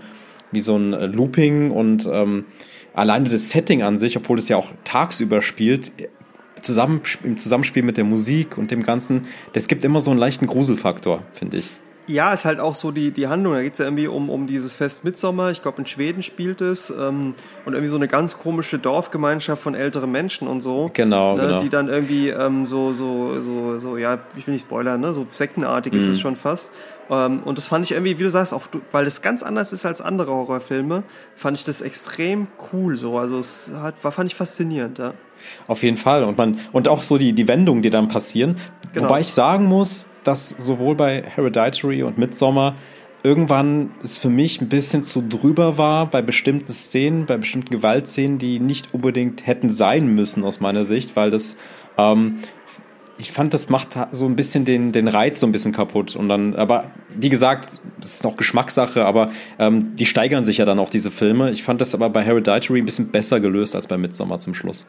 wie 0.53 0.61
so 0.61 0.77
ein 0.77 0.93
äh, 0.93 1.07
Looping 1.07 1.73
und 1.73 2.09
ähm, 2.11 2.45
alleine 2.95 3.29
das 3.29 3.51
Setting 3.51 3.83
an 3.83 3.99
sich, 3.99 4.17
obwohl 4.17 4.39
es 4.39 4.49
ja 4.49 4.57
auch 4.57 4.73
tagsüber 4.85 5.43
spielt, 5.43 5.93
zusammen, 6.63 7.01
im 7.25 7.39
Zusammenspiel 7.39 7.83
mit 7.83 7.97
der 7.97 8.05
Musik 8.05 8.59
und 8.59 8.71
dem 8.71 8.83
Ganzen, 8.83 9.27
das 9.55 9.67
gibt 9.67 9.85
immer 9.85 10.01
so 10.01 10.11
einen 10.11 10.21
leichten 10.21 10.47
Gruselfaktor, 10.47 11.23
finde 11.33 11.59
ich. 11.59 11.71
Ja, 12.11 12.33
ist 12.33 12.45
halt 12.45 12.61
auch 12.61 12.75
so 12.75 12.91
die, 12.91 13.11
die 13.11 13.29
Handlung. 13.29 13.55
Da 13.55 13.63
geht 13.63 13.75
es 13.75 13.79
ja 13.79 13.85
irgendwie 13.85 14.09
um, 14.09 14.31
um 14.31 14.47
dieses 14.47 14.75
Fest 14.75 15.05
Mitsommer. 15.05 15.51
Ich 15.51 15.63
glaube, 15.63 15.79
in 15.79 15.87
Schweden 15.87 16.23
spielt 16.23 16.61
es. 16.61 16.91
Ähm, 16.91 17.35
und 17.65 17.73
irgendwie 17.73 17.89
so 17.89 17.97
eine 17.97 18.09
ganz 18.09 18.39
komische 18.39 18.79
Dorfgemeinschaft 18.79 19.63
von 19.63 19.75
älteren 19.75 20.11
Menschen 20.11 20.49
und 20.49 20.61
so. 20.61 20.91
Genau, 20.93 21.37
ne, 21.37 21.43
genau. 21.43 21.61
Die 21.61 21.69
dann 21.69 21.89
irgendwie 21.89 22.29
ähm, 22.29 22.67
so, 22.67 22.93
so, 22.93 23.41
so, 23.41 23.79
so, 23.79 23.97
ja, 23.97 24.19
ich 24.37 24.47
will 24.47 24.55
nicht 24.55 24.67
spoilern, 24.67 25.01
ne? 25.01 25.13
so 25.13 25.27
sektenartig 25.31 25.93
mhm. 25.93 25.99
ist 26.01 26.09
es 26.09 26.17
mhm. 26.17 26.21
schon 26.21 26.37
fast. 26.37 26.73
Ähm, 27.11 27.43
und 27.45 27.59
das 27.59 27.67
fand 27.67 27.85
ich 27.85 27.93
irgendwie, 27.93 28.19
wie 28.19 28.23
du 28.25 28.31
sagst, 28.31 28.53
auch 28.55 28.63
weil 28.93 29.05
das 29.05 29.23
ganz 29.23 29.43
anders 29.43 29.73
ist 29.73 29.87
als 29.87 30.01
andere 30.01 30.33
Horrorfilme, 30.33 31.03
fand 31.37 31.57
ich 31.57 31.65
das 31.65 31.81
extrem 31.81 32.49
cool 32.73 32.97
so. 32.97 33.19
Also 33.19 33.39
es 33.39 33.73
hat, 33.81 34.03
war, 34.03 34.13
fand 34.13 34.31
ich 34.31 34.37
faszinierend, 34.37 34.99
ja. 34.99 35.15
Auf 35.67 35.83
jeden 35.83 35.97
Fall. 35.97 36.25
Und 36.25 36.37
man, 36.37 36.59
und 36.73 36.89
auch 36.89 37.03
so 37.03 37.19
die, 37.19 37.33
die 37.33 37.49
Wendungen, 37.49 37.83
die 37.83 37.91
dann 37.91 38.09
passieren. 38.09 38.57
Genau. 38.93 39.07
Wobei 39.07 39.21
ich 39.21 39.33
sagen 39.33 39.65
muss, 39.65 40.07
dass 40.25 40.51
sowohl 40.51 40.95
bei 40.95 41.23
Hereditary 41.23 42.03
und 42.03 42.19
Midsommar 42.19 42.77
irgendwann 43.23 43.91
es 44.03 44.19
für 44.19 44.31
mich 44.31 44.61
ein 44.61 44.69
bisschen 44.69 45.05
zu 45.05 45.23
drüber 45.23 45.77
war 45.77 46.07
bei 46.07 46.23
bestimmten 46.23 46.73
Szenen, 46.73 47.27
bei 47.27 47.37
bestimmten 47.37 47.71
Gewaltszenen, 47.71 48.39
die 48.39 48.59
nicht 48.59 48.95
unbedingt 48.95 49.47
hätten 49.47 49.71
sein 49.71 50.15
müssen 50.15 50.45
aus 50.45 50.61
meiner 50.61 50.87
Sicht, 50.87 51.17
weil 51.17 51.31
das 51.31 51.57
ähm, 51.99 52.39
ich 53.21 53.33
fand, 53.33 53.53
das 53.53 53.69
macht 53.69 53.89
so 54.13 54.25
ein 54.25 54.35
bisschen 54.35 54.65
den, 54.65 54.93
den 54.93 55.07
Reiz 55.07 55.41
so 55.41 55.47
ein 55.47 55.53
bisschen 55.53 55.73
kaputt. 55.73 56.17
Und 56.17 56.29
dann, 56.29 56.55
aber 56.55 56.91
wie 57.15 57.29
gesagt, 57.29 57.81
das 58.01 58.15
ist 58.15 58.25
noch 58.25 58.37
Geschmackssache, 58.37 59.05
aber 59.05 59.31
ähm, 59.59 59.95
die 59.97 60.07
steigern 60.07 60.47
sich 60.47 60.59
ja 60.59 60.65
dann 60.65 60.79
auch, 60.79 60.89
diese 60.89 61.11
Filme. 61.11 61.51
Ich 61.51 61.63
fand 61.63 61.81
das 61.83 61.95
aber 61.95 62.09
bei 62.09 62.23
Hereditary 62.23 62.81
ein 62.81 62.87
bisschen 62.87 63.09
besser 63.09 63.39
gelöst 63.39 63.77
als 63.77 63.87
bei 63.87 63.99
Midsommar 63.99 64.41
zum 64.41 64.55
Schluss. 64.55 64.87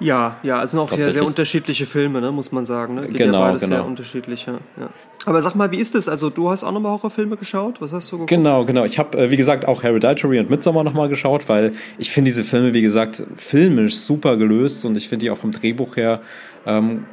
Ja, 0.00 0.36
ja, 0.42 0.58
also 0.58 0.76
noch 0.76 0.92
sehr, 0.92 1.12
sehr 1.12 1.26
unterschiedliche 1.26 1.86
Filme, 1.86 2.20
ne, 2.20 2.30
muss 2.30 2.52
man 2.52 2.64
sagen. 2.64 2.94
Ne? 2.94 3.08
Geht 3.08 3.16
genau, 3.16 3.40
ja 3.40 3.46
beides 3.46 3.62
genau. 3.62 3.76
sehr 3.76 3.86
unterschiedlich, 3.86 4.46
ja, 4.46 4.58
ja. 4.78 4.90
Aber 5.26 5.42
sag 5.42 5.56
mal, 5.56 5.70
wie 5.72 5.78
ist 5.78 5.94
das? 5.94 6.08
Also 6.08 6.30
du 6.30 6.48
hast 6.50 6.64
auch 6.64 6.72
nochmal 6.72 6.92
Horrorfilme 6.92 7.36
geschaut? 7.36 7.80
Was 7.80 7.92
hast 7.92 8.10
du 8.12 8.16
geguckt? 8.16 8.30
Genau, 8.30 8.64
genau. 8.64 8.84
Ich 8.84 8.98
habe, 8.98 9.18
äh, 9.18 9.30
wie 9.30 9.36
gesagt, 9.36 9.66
auch 9.66 9.82
Hereditary 9.82 10.38
und 10.38 10.50
Midsommar 10.50 10.84
nochmal 10.84 11.08
geschaut, 11.08 11.48
weil 11.48 11.72
ich 11.98 12.10
finde 12.10 12.30
diese 12.30 12.44
Filme, 12.44 12.74
wie 12.74 12.82
gesagt, 12.82 13.22
filmisch 13.36 13.96
super 13.96 14.36
gelöst 14.36 14.84
und 14.84 14.96
ich 14.96 15.08
finde 15.08 15.24
die 15.24 15.30
auch 15.30 15.38
vom 15.38 15.50
Drehbuch 15.50 15.96
her 15.96 16.20
ähm, 16.66 17.04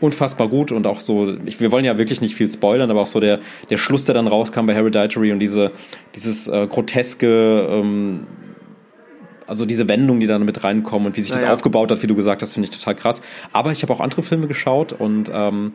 unfassbar 0.00 0.48
gut 0.48 0.72
und 0.72 0.86
auch 0.86 1.00
so, 1.00 1.34
ich, 1.44 1.60
wir 1.60 1.70
wollen 1.70 1.84
ja 1.84 1.96
wirklich 1.98 2.20
nicht 2.20 2.34
viel 2.34 2.50
spoilern, 2.50 2.90
aber 2.90 3.02
auch 3.02 3.06
so 3.06 3.20
der, 3.20 3.38
der 3.68 3.76
Schluss, 3.76 4.04
der 4.06 4.14
dann 4.14 4.26
rauskam 4.26 4.66
bei 4.66 4.74
Hereditary 4.74 5.32
und 5.32 5.38
diese, 5.38 5.70
dieses 6.14 6.48
äh, 6.48 6.66
groteske, 6.66 7.68
ähm, 7.70 8.26
also 9.50 9.66
diese 9.66 9.88
Wendungen, 9.88 10.20
die 10.20 10.28
da 10.28 10.38
mit 10.38 10.62
reinkommen 10.62 11.08
und 11.08 11.16
wie 11.16 11.20
sich 11.20 11.32
naja. 11.32 11.46
das 11.46 11.54
aufgebaut 11.54 11.90
hat, 11.90 12.00
wie 12.02 12.06
du 12.06 12.14
gesagt 12.14 12.40
hast, 12.40 12.54
finde 12.54 12.68
ich 12.70 12.78
total 12.78 12.94
krass. 12.94 13.20
Aber 13.52 13.72
ich 13.72 13.82
habe 13.82 13.92
auch 13.92 13.98
andere 14.00 14.22
Filme 14.22 14.46
geschaut 14.46 14.92
und 14.92 15.28
ähm, 15.32 15.72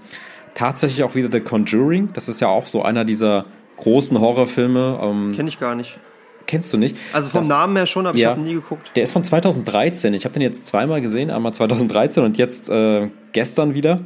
tatsächlich 0.53 1.03
auch 1.03 1.13
wieder 1.13 1.30
The 1.30 1.41
Conjuring. 1.41 2.13
Das 2.13 2.30
ist 2.30 2.39
ja 2.39 2.47
auch 2.47 2.67
so 2.67 2.84
einer 2.84 3.03
dieser 3.03 3.45
großen 3.76 4.17
Horrorfilme. 4.19 4.99
Ähm, 5.03 5.34
Kenne 5.36 5.49
ich 5.49 5.59
gar 5.59 5.76
nicht. 5.76 5.99
Kennst 6.47 6.71
du 6.71 6.78
nicht? 6.78 6.95
Also 7.11 7.32
vom 7.32 7.41
das, 7.41 7.49
Namen 7.49 7.76
her 7.76 7.86
schon, 7.86 8.07
aber 8.07 8.17
ja, 8.17 8.30
ich 8.30 8.38
habe 8.38 8.47
nie 8.47 8.53
geguckt. 8.53 8.91
Der 8.95 9.03
ist 9.03 9.11
von 9.11 9.26
2013. 9.26 10.13
Ich 10.13 10.23
habe 10.23 10.34
den 10.34 10.41
jetzt 10.41 10.65
zweimal 10.67 11.01
gesehen, 11.01 11.30
einmal 11.30 11.53
2013 11.53 12.23
und 12.23 12.38
jetzt 12.38 12.69
äh, 12.69 13.09
gestern 13.34 13.76
wieder. 13.76 14.01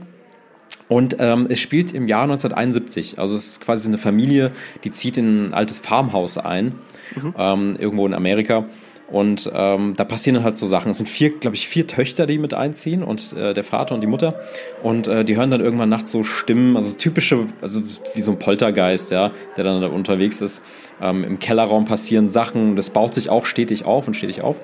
Und 0.87 1.17
ähm, 1.19 1.45
es 1.47 1.59
spielt 1.59 1.93
im 1.93 2.07
Jahr 2.07 2.23
1971. 2.23 3.19
Also 3.19 3.35
es 3.35 3.45
ist 3.45 3.61
quasi 3.61 3.87
eine 3.87 3.99
Familie, 3.99 4.51
die 4.83 4.91
zieht 4.91 5.17
in 5.17 5.49
ein 5.49 5.53
altes 5.53 5.77
Farmhaus 5.77 6.39
ein, 6.39 6.73
mhm. 7.15 7.35
ähm, 7.37 7.75
irgendwo 7.77 8.07
in 8.07 8.15
Amerika. 8.15 8.65
Und 9.11 9.49
ähm, 9.53 9.95
da 9.95 10.03
passieren 10.03 10.35
dann 10.35 10.43
halt 10.43 10.55
so 10.55 10.67
Sachen. 10.67 10.91
Es 10.91 10.97
sind 10.97 11.09
vier, 11.09 11.31
glaube 11.31 11.55
ich, 11.55 11.67
vier 11.67 11.87
Töchter, 11.87 12.27
die 12.27 12.37
mit 12.37 12.53
einziehen 12.53 13.03
und 13.03 13.33
äh, 13.33 13.53
der 13.53 13.63
Vater 13.63 13.95
und 13.95 14.01
die 14.01 14.07
Mutter. 14.07 14.39
Und 14.83 15.07
äh, 15.07 15.25
die 15.25 15.35
hören 15.35 15.49
dann 15.49 15.61
irgendwann 15.61 15.89
nachts 15.89 16.11
so 16.11 16.23
Stimmen, 16.23 16.75
also 16.75 16.95
typische, 16.95 17.47
also 17.61 17.81
wie 18.13 18.21
so 18.21 18.31
ein 18.31 18.39
Poltergeist, 18.39 19.11
ja, 19.11 19.31
der 19.57 19.63
dann 19.63 19.81
da 19.81 19.87
unterwegs 19.87 20.41
ist. 20.41 20.61
Ähm, 21.01 21.23
Im 21.23 21.39
Kellerraum 21.39 21.85
passieren 21.85 22.29
Sachen, 22.29 22.75
das 22.75 22.91
baut 22.91 23.15
sich 23.15 23.29
auch 23.29 23.45
stetig 23.45 23.85
auf 23.85 24.07
und 24.07 24.13
stetig 24.13 24.43
auf. 24.43 24.59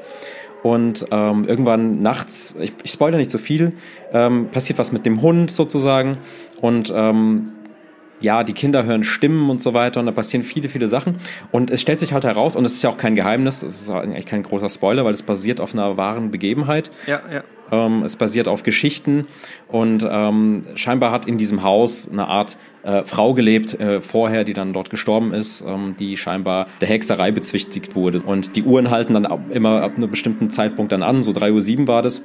Und 0.61 1.05
ähm, 1.11 1.45
irgendwann 1.47 2.01
nachts, 2.01 2.55
ich, 2.59 2.73
ich 2.83 2.91
spoilere 2.91 3.19
nicht 3.19 3.31
so 3.31 3.37
viel, 3.37 3.73
ähm, 4.13 4.49
passiert 4.49 4.79
was 4.79 4.91
mit 4.91 5.05
dem 5.05 5.21
Hund 5.21 5.51
sozusagen. 5.51 6.17
Und 6.61 6.91
ähm, 6.95 7.51
ja, 8.21 8.43
die 8.43 8.53
Kinder 8.53 8.85
hören 8.85 9.03
Stimmen 9.03 9.49
und 9.49 9.61
so 9.61 9.73
weiter 9.73 9.99
und 9.99 10.05
da 10.05 10.11
passieren 10.11 10.43
viele, 10.43 10.69
viele 10.69 10.87
Sachen. 10.87 11.17
Und 11.51 11.69
es 11.69 11.81
stellt 11.81 11.99
sich 11.99 12.13
halt 12.13 12.23
heraus, 12.23 12.55
und 12.55 12.65
es 12.65 12.75
ist 12.75 12.83
ja 12.83 12.89
auch 12.89 12.97
kein 12.97 13.15
Geheimnis, 13.15 13.61
es 13.61 13.81
ist 13.81 13.89
eigentlich 13.89 14.25
kein 14.25 14.43
großer 14.43 14.69
Spoiler, 14.69 15.05
weil 15.05 15.13
es 15.13 15.23
basiert 15.23 15.59
auf 15.59 15.73
einer 15.73 15.97
wahren 15.97 16.31
Begebenheit. 16.31 16.89
Ja, 17.07 17.21
ja. 17.31 17.43
Ähm, 17.71 18.03
es 18.03 18.15
basiert 18.15 18.47
auf 18.47 18.63
Geschichten 18.63 19.27
und 19.67 20.05
ähm, 20.07 20.65
scheinbar 20.75 21.11
hat 21.11 21.25
in 21.25 21.37
diesem 21.37 21.63
Haus 21.63 22.07
eine 22.09 22.27
Art 22.27 22.57
äh, 22.83 23.03
Frau 23.05 23.33
gelebt 23.33 23.79
äh, 23.79 24.01
vorher, 24.01 24.43
die 24.43 24.53
dann 24.53 24.71
dort 24.71 24.91
gestorben 24.91 25.33
ist, 25.33 25.63
ähm, 25.67 25.95
die 25.97 26.15
scheinbar 26.15 26.67
der 26.79 26.89
Hexerei 26.89 27.31
bezwichtigt 27.31 27.95
wurde. 27.95 28.21
Und 28.21 28.55
die 28.55 28.63
Uhren 28.63 28.91
halten 28.91 29.13
dann 29.15 29.27
immer 29.49 29.81
ab 29.81 29.93
einem 29.97 30.11
bestimmten 30.11 30.51
Zeitpunkt 30.51 30.91
dann 30.91 31.01
an, 31.01 31.23
so 31.23 31.31
3.07 31.31 31.79
Uhr 31.79 31.87
war 31.87 32.03
das 32.03 32.21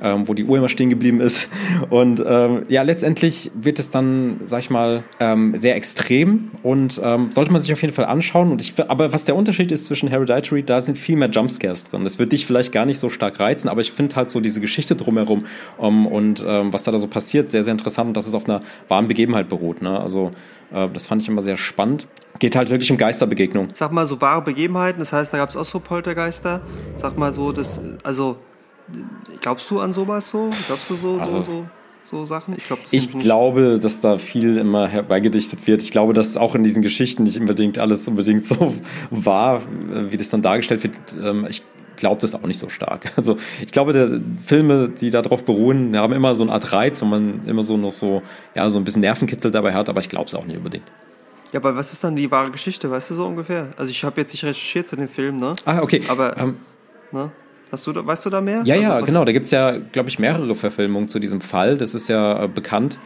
ähm, 0.00 0.28
wo 0.28 0.34
die 0.34 0.44
Uhr 0.44 0.58
immer 0.58 0.68
stehen 0.68 0.90
geblieben 0.90 1.20
ist. 1.20 1.48
Und 1.90 2.22
ähm, 2.26 2.64
ja, 2.68 2.82
letztendlich 2.82 3.50
wird 3.54 3.78
es 3.78 3.90
dann, 3.90 4.40
sag 4.46 4.60
ich 4.60 4.70
mal, 4.70 5.04
ähm, 5.20 5.54
sehr 5.56 5.76
extrem 5.76 6.50
und 6.62 7.00
ähm, 7.02 7.32
sollte 7.32 7.52
man 7.52 7.62
sich 7.62 7.72
auf 7.72 7.80
jeden 7.82 7.94
Fall 7.94 8.06
anschauen. 8.06 8.50
Und 8.50 8.60
ich, 8.60 8.74
aber 8.88 9.12
was 9.12 9.24
der 9.24 9.36
Unterschied 9.36 9.70
ist 9.72 9.86
zwischen 9.86 10.08
Hereditary, 10.08 10.62
da 10.62 10.82
sind 10.82 10.98
viel 10.98 11.16
mehr 11.16 11.30
Jumpscares 11.30 11.84
drin. 11.84 12.04
Das 12.04 12.18
wird 12.18 12.32
dich 12.32 12.46
vielleicht 12.46 12.72
gar 12.72 12.86
nicht 12.86 12.98
so 12.98 13.10
stark 13.10 13.38
reizen, 13.40 13.68
aber 13.68 13.80
ich 13.80 13.92
finde 13.92 14.16
halt 14.16 14.30
so 14.30 14.40
diese 14.40 14.60
Geschichte 14.60 14.96
drumherum 14.96 15.46
um, 15.76 16.06
und 16.06 16.44
ähm, 16.46 16.72
was 16.72 16.84
da, 16.84 16.92
da 16.92 16.98
so 16.98 17.06
passiert, 17.06 17.50
sehr, 17.50 17.64
sehr 17.64 17.72
interessant 17.72 18.08
und 18.08 18.16
dass 18.16 18.26
es 18.26 18.34
auf 18.34 18.46
einer 18.46 18.62
wahren 18.88 19.08
Begebenheit 19.08 19.48
beruht. 19.48 19.82
Ne? 19.82 19.98
Also 19.98 20.30
äh, 20.72 20.88
das 20.92 21.06
fand 21.06 21.22
ich 21.22 21.28
immer 21.28 21.42
sehr 21.42 21.56
spannend. 21.56 22.08
Geht 22.38 22.56
halt 22.56 22.70
wirklich 22.70 22.90
um 22.90 22.96
Geisterbegegnung. 22.96 23.70
Sag 23.74 23.92
mal, 23.92 24.06
so 24.06 24.20
wahre 24.20 24.42
Begebenheiten, 24.42 24.98
das 24.98 25.12
heißt, 25.12 25.32
da 25.32 25.38
gab 25.38 25.50
es 25.50 25.56
auch 25.56 25.64
so 25.64 25.78
Poltergeister. 25.80 26.62
Sag 26.96 27.18
mal 27.18 27.32
so, 27.32 27.52
das, 27.52 27.80
also 28.02 28.36
Glaubst 29.40 29.70
du 29.70 29.80
an 29.80 29.92
sowas 29.92 30.30
so? 30.30 30.50
Glaubst 30.66 30.90
du 30.90 30.94
so, 30.94 31.16
also, 31.18 31.42
so, 31.42 31.52
so, 31.52 31.66
so 32.04 32.24
Sachen? 32.24 32.54
Ich, 32.56 32.66
glaub, 32.66 32.78
ich 32.90 33.18
glaube, 33.18 33.78
dass 33.80 34.00
da 34.00 34.18
viel 34.18 34.56
immer 34.56 34.88
herbeigedichtet 34.88 35.66
wird. 35.66 35.82
Ich 35.82 35.90
glaube, 35.90 36.12
dass 36.12 36.36
auch 36.36 36.54
in 36.54 36.64
diesen 36.64 36.82
Geschichten 36.82 37.22
nicht 37.22 37.38
unbedingt 37.38 37.78
alles 37.78 38.06
unbedingt 38.08 38.44
so 38.46 38.74
war, 39.10 39.62
wie 40.10 40.16
das 40.16 40.30
dann 40.30 40.42
dargestellt 40.42 40.82
wird. 40.82 40.96
Ähm, 41.22 41.46
ich 41.48 41.62
glaube 41.96 42.20
das 42.20 42.34
auch 42.34 42.42
nicht 42.42 42.58
so 42.58 42.68
stark. 42.68 43.12
Also 43.16 43.36
ich 43.64 43.70
glaube, 43.70 43.92
der 43.92 44.20
Filme, 44.44 44.88
die 44.88 45.10
darauf 45.10 45.44
beruhen, 45.44 45.96
haben 45.96 46.12
immer 46.12 46.34
so 46.34 46.42
eine 46.42 46.52
Art 46.52 46.72
Reiz, 46.72 47.00
wo 47.02 47.06
man 47.06 47.46
immer 47.46 47.62
so 47.62 47.76
noch 47.76 47.92
so, 47.92 48.22
ja, 48.54 48.68
so 48.70 48.78
ein 48.78 48.84
bisschen 48.84 49.02
Nervenkitzel 49.02 49.50
dabei 49.50 49.72
hat, 49.74 49.88
aber 49.88 50.00
ich 50.00 50.08
glaube 50.08 50.26
es 50.26 50.34
auch 50.34 50.44
nicht 50.44 50.56
unbedingt. 50.56 50.84
Ja, 51.52 51.60
aber 51.60 51.76
was 51.76 51.92
ist 51.92 52.02
dann 52.02 52.16
die 52.16 52.30
wahre 52.30 52.50
Geschichte, 52.50 52.90
weißt 52.90 53.10
du 53.10 53.14
so 53.14 53.26
ungefähr? 53.26 53.74
Also 53.76 53.90
ich 53.90 54.02
habe 54.04 54.20
jetzt 54.20 54.32
nicht 54.32 54.42
recherchiert 54.44 54.88
zu 54.88 54.96
dem 54.96 55.08
Film, 55.08 55.36
ne? 55.36 55.52
Ah, 55.64 55.80
okay. 55.82 56.02
Aber, 56.08 56.36
ähm, 56.38 56.56
ne? 57.12 57.30
Hast 57.72 57.86
du, 57.86 57.94
weißt 57.94 58.26
du 58.26 58.30
da 58.30 58.42
mehr? 58.42 58.62
Ja, 58.66 58.76
ja, 58.76 58.94
also, 58.94 59.06
genau. 59.06 59.24
Da 59.24 59.32
gibt 59.32 59.46
es 59.46 59.52
ja, 59.52 59.78
glaube 59.78 60.10
ich, 60.10 60.18
mehrere 60.18 60.54
Verfilmungen 60.54 61.08
zu 61.08 61.18
diesem 61.18 61.40
Fall. 61.40 61.78
Das 61.78 61.94
ist 61.94 62.06
ja 62.06 62.44
äh, 62.44 62.48
bekannt. 62.48 62.98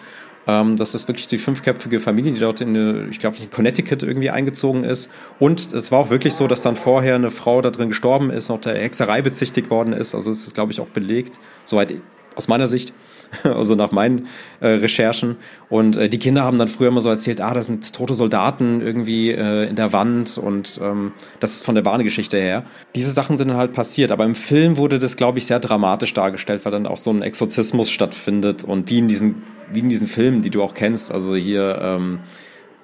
Ähm, 0.49 0.77
das 0.77 0.95
ist 0.97 1.07
wirklich 1.07 1.29
die 1.29 1.39
fünfköpfige 1.39 2.01
Familie, 2.01 2.33
die 2.33 2.41
dort 2.41 2.61
in, 2.61 3.09
ich 3.11 3.21
glaube, 3.21 3.37
in 3.41 3.49
Connecticut 3.49 4.03
irgendwie 4.03 4.31
eingezogen 4.31 4.83
ist. 4.83 5.09
Und 5.39 5.73
es 5.73 5.93
war 5.93 6.01
auch 6.01 6.11
wirklich 6.11 6.35
so, 6.35 6.49
dass 6.49 6.63
dann 6.63 6.75
vorher 6.75 7.15
eine 7.15 7.31
Frau 7.31 7.63
da 7.63 7.71
drin 7.71 7.91
gestorben 7.91 8.31
ist, 8.31 8.49
noch 8.49 8.61
der 8.61 8.75
Hexerei 8.75 9.23
bezichtigt 9.23 9.71
worden 9.71 9.93
ist. 9.93 10.17
Also 10.17 10.33
es 10.33 10.45
ist, 10.45 10.55
glaube 10.55 10.73
ich, 10.73 10.81
auch 10.81 10.89
belegt, 10.89 11.39
soweit 11.65 11.95
aus 12.35 12.49
meiner 12.49 12.67
Sicht. 12.67 12.93
also 13.43 13.75
nach 13.75 13.93
meinen 13.93 14.27
äh, 14.61 14.69
Recherchen. 14.69 15.37
Und 15.69 15.97
äh, 15.97 16.09
die 16.09 16.19
Kinder 16.19 16.45
haben 16.45 16.59
dann 16.59 16.69
früher 16.69 16.89
immer 16.89 17.01
so 17.01 17.09
erzählt, 17.09 17.41
ah, 17.41 17.55
da 17.55 17.63
sind 17.63 17.93
tote 17.93 18.15
Soldaten 18.15 18.81
irgendwie 18.81 19.31
äh, 19.31 19.69
in 19.69 19.77
der 19.77 19.93
Wand 19.93 20.39
und 20.39 20.81
ähm, 20.83 21.13
das 21.41 21.55
ist 21.55 21.65
von 21.65 21.75
der 21.75 21.85
Warnegeschichte 21.85 22.37
her. 22.37 22.65
Diese 22.95 23.11
Sachen 23.11 23.39
sind 23.39 23.49
dann 23.49 23.57
halt 23.57 23.73
passiert, 23.73 24.13
aber 24.13 24.25
im 24.25 24.35
Film 24.35 24.77
wurde 24.77 24.99
das, 24.99 25.17
glaube 25.17 25.39
ich, 25.39 25.47
sehr 25.47 25.61
dramatisch 25.61 26.15
dargestellt, 26.15 26.65
weil 26.65 26.73
dann 26.73 26.87
auch 26.87 26.99
so 26.99 27.11
ein 27.11 27.23
Exorzismus 27.23 27.91
stattfindet 27.91 28.65
und 28.65 28.91
wie 28.91 28.99
in 28.99 29.09
diesen, 29.09 29.43
wie 29.73 29.81
in 29.81 29.89
diesen 29.89 30.07
Filmen, 30.07 30.43
die 30.43 30.51
du 30.51 30.63
auch 30.63 30.75
kennst, 30.75 31.13
also 31.13 31.35
hier 31.35 31.79
ähm, 31.83 32.21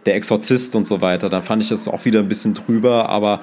der 0.07 0.17
Exorzist 0.17 0.75
und 0.75 0.87
so 0.87 1.01
weiter, 1.01 1.29
dann 1.29 1.43
fand 1.43 1.63
ich 1.63 1.69
das 1.69 1.87
auch 1.87 2.05
wieder 2.05 2.21
ein 2.21 2.29
bisschen 2.29 2.55
drüber, 2.55 3.09
aber 3.09 3.41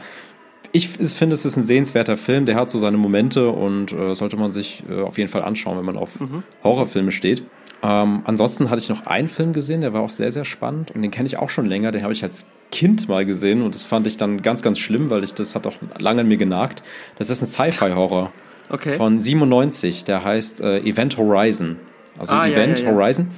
ich 0.71 0.87
finde, 0.87 1.33
es 1.33 1.45
ist 1.45 1.57
ein 1.57 1.65
sehenswerter 1.65 2.17
Film, 2.17 2.45
der 2.45 2.55
hat 2.55 2.69
so 2.69 2.79
seine 2.79 2.97
Momente 2.97 3.49
und 3.49 3.91
äh, 3.91 4.13
sollte 4.13 4.37
man 4.37 4.51
sich 4.51 4.83
äh, 4.89 5.01
auf 5.01 5.17
jeden 5.17 5.29
Fall 5.29 5.43
anschauen, 5.43 5.77
wenn 5.77 5.85
man 5.85 5.97
auf 5.97 6.19
mhm. 6.19 6.43
Horrorfilme 6.63 7.11
steht. 7.11 7.43
Ähm, 7.81 8.21
ansonsten 8.25 8.69
hatte 8.69 8.81
ich 8.81 8.89
noch 8.89 9.05
einen 9.05 9.29
Film 9.29 9.53
gesehen, 9.53 9.81
der 9.81 9.93
war 9.93 10.01
auch 10.01 10.09
sehr, 10.09 10.31
sehr 10.31 10.45
spannend 10.45 10.91
und 10.91 11.01
den 11.01 11.11
kenne 11.11 11.27
ich 11.27 11.37
auch 11.37 11.49
schon 11.49 11.65
länger. 11.65 11.91
Den 11.91 12.03
habe 12.03 12.13
ich 12.13 12.23
als 12.23 12.45
Kind 12.71 13.07
mal 13.07 13.25
gesehen 13.25 13.61
und 13.61 13.73
das 13.73 13.83
fand 13.83 14.05
ich 14.05 14.17
dann 14.17 14.41
ganz, 14.41 14.61
ganz 14.61 14.79
schlimm, 14.79 15.09
weil 15.09 15.23
ich 15.23 15.33
das 15.33 15.55
hat 15.55 15.65
auch 15.65 15.75
lange 15.97 16.21
an 16.21 16.27
mir 16.27 16.37
genagt. 16.37 16.83
Das 17.17 17.29
ist 17.29 17.41
ein 17.41 17.47
Sci-Fi-Horror 17.47 18.31
okay. 18.69 18.93
von 18.93 19.21
97, 19.21 20.03
der 20.03 20.23
heißt 20.23 20.61
äh, 20.61 20.79
Event 20.79 21.17
Horizon. 21.17 21.77
Also 22.17 22.33
ah, 22.33 22.47
Event 22.47 22.79
ja, 22.79 22.85
ja, 22.85 22.91
ja. 22.91 22.95
Horizon. 22.95 23.29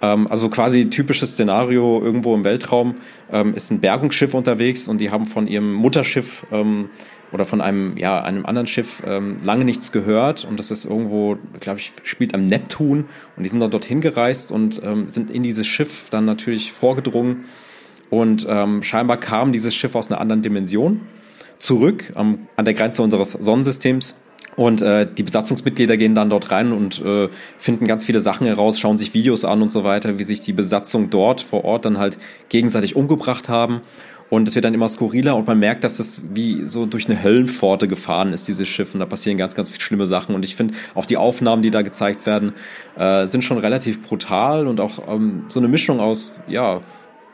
Ähm, 0.00 0.26
also 0.28 0.48
quasi 0.48 0.88
typisches 0.90 1.32
Szenario 1.32 2.02
irgendwo 2.02 2.34
im 2.34 2.44
Weltraum. 2.44 2.96
Ähm, 3.30 3.54
ist 3.54 3.70
ein 3.70 3.80
Bergungsschiff 3.80 4.34
unterwegs 4.34 4.88
und 4.88 4.98
die 4.98 5.10
haben 5.10 5.26
von 5.26 5.46
ihrem 5.46 5.72
Mutterschiff 5.74 6.46
ähm, 6.52 6.90
oder 7.32 7.44
von 7.44 7.60
einem, 7.60 7.96
ja, 7.98 8.22
einem 8.22 8.46
anderen 8.46 8.66
Schiff 8.66 9.02
ähm, 9.06 9.36
lange 9.42 9.64
nichts 9.64 9.92
gehört. 9.92 10.44
Und 10.44 10.58
das 10.58 10.70
ist 10.70 10.84
irgendwo, 10.84 11.36
glaube 11.60 11.80
ich, 11.80 11.92
spielt 12.04 12.34
am 12.34 12.44
Neptun. 12.44 13.06
Und 13.36 13.42
die 13.42 13.48
sind 13.48 13.60
dann 13.60 13.70
dorthin 13.70 14.00
gereist 14.00 14.52
und 14.52 14.80
ähm, 14.82 15.08
sind 15.08 15.30
in 15.30 15.42
dieses 15.42 15.66
Schiff 15.66 16.08
dann 16.10 16.24
natürlich 16.24 16.72
vorgedrungen. 16.72 17.44
Und 18.10 18.46
ähm, 18.48 18.82
scheinbar 18.82 19.18
kam 19.18 19.52
dieses 19.52 19.74
Schiff 19.74 19.94
aus 19.94 20.10
einer 20.10 20.20
anderen 20.20 20.40
Dimension 20.40 21.02
zurück 21.58 22.12
an 22.14 22.46
der 22.56 22.72
Grenze 22.72 23.02
unseres 23.02 23.32
Sonnensystems 23.32 24.14
und 24.58 24.82
äh, 24.82 25.06
die 25.06 25.22
Besatzungsmitglieder 25.22 25.96
gehen 25.96 26.16
dann 26.16 26.30
dort 26.30 26.50
rein 26.50 26.72
und 26.72 27.00
äh, 27.00 27.28
finden 27.58 27.86
ganz 27.86 28.04
viele 28.04 28.20
Sachen 28.20 28.44
heraus, 28.44 28.80
schauen 28.80 28.98
sich 28.98 29.14
Videos 29.14 29.44
an 29.44 29.62
und 29.62 29.70
so 29.70 29.84
weiter, 29.84 30.18
wie 30.18 30.24
sich 30.24 30.40
die 30.40 30.52
Besatzung 30.52 31.10
dort 31.10 31.40
vor 31.40 31.64
Ort 31.64 31.84
dann 31.84 31.98
halt 31.98 32.18
gegenseitig 32.48 32.96
umgebracht 32.96 33.48
haben. 33.48 33.82
Und 34.30 34.48
es 34.48 34.56
wird 34.56 34.64
dann 34.64 34.74
immer 34.74 34.88
skurriler 34.88 35.36
und 35.36 35.46
man 35.46 35.60
merkt, 35.60 35.84
dass 35.84 35.98
das 35.98 36.22
wie 36.34 36.66
so 36.66 36.86
durch 36.86 37.08
eine 37.08 37.22
Höllenpforte 37.22 37.86
gefahren 37.86 38.32
ist, 38.32 38.48
dieses 38.48 38.66
Schiff. 38.66 38.94
Und 38.94 39.00
da 39.00 39.06
passieren 39.06 39.38
ganz, 39.38 39.54
ganz 39.54 39.80
schlimme 39.80 40.08
Sachen. 40.08 40.34
Und 40.34 40.44
ich 40.44 40.56
finde, 40.56 40.74
auch 40.96 41.06
die 41.06 41.16
Aufnahmen, 41.16 41.62
die 41.62 41.70
da 41.70 41.82
gezeigt 41.82 42.26
werden, 42.26 42.52
äh, 42.96 43.28
sind 43.28 43.44
schon 43.44 43.58
relativ 43.58 44.02
brutal 44.02 44.66
und 44.66 44.80
auch 44.80 44.98
ähm, 45.08 45.44
so 45.46 45.60
eine 45.60 45.68
Mischung 45.68 46.00
aus, 46.00 46.32
ja, 46.48 46.80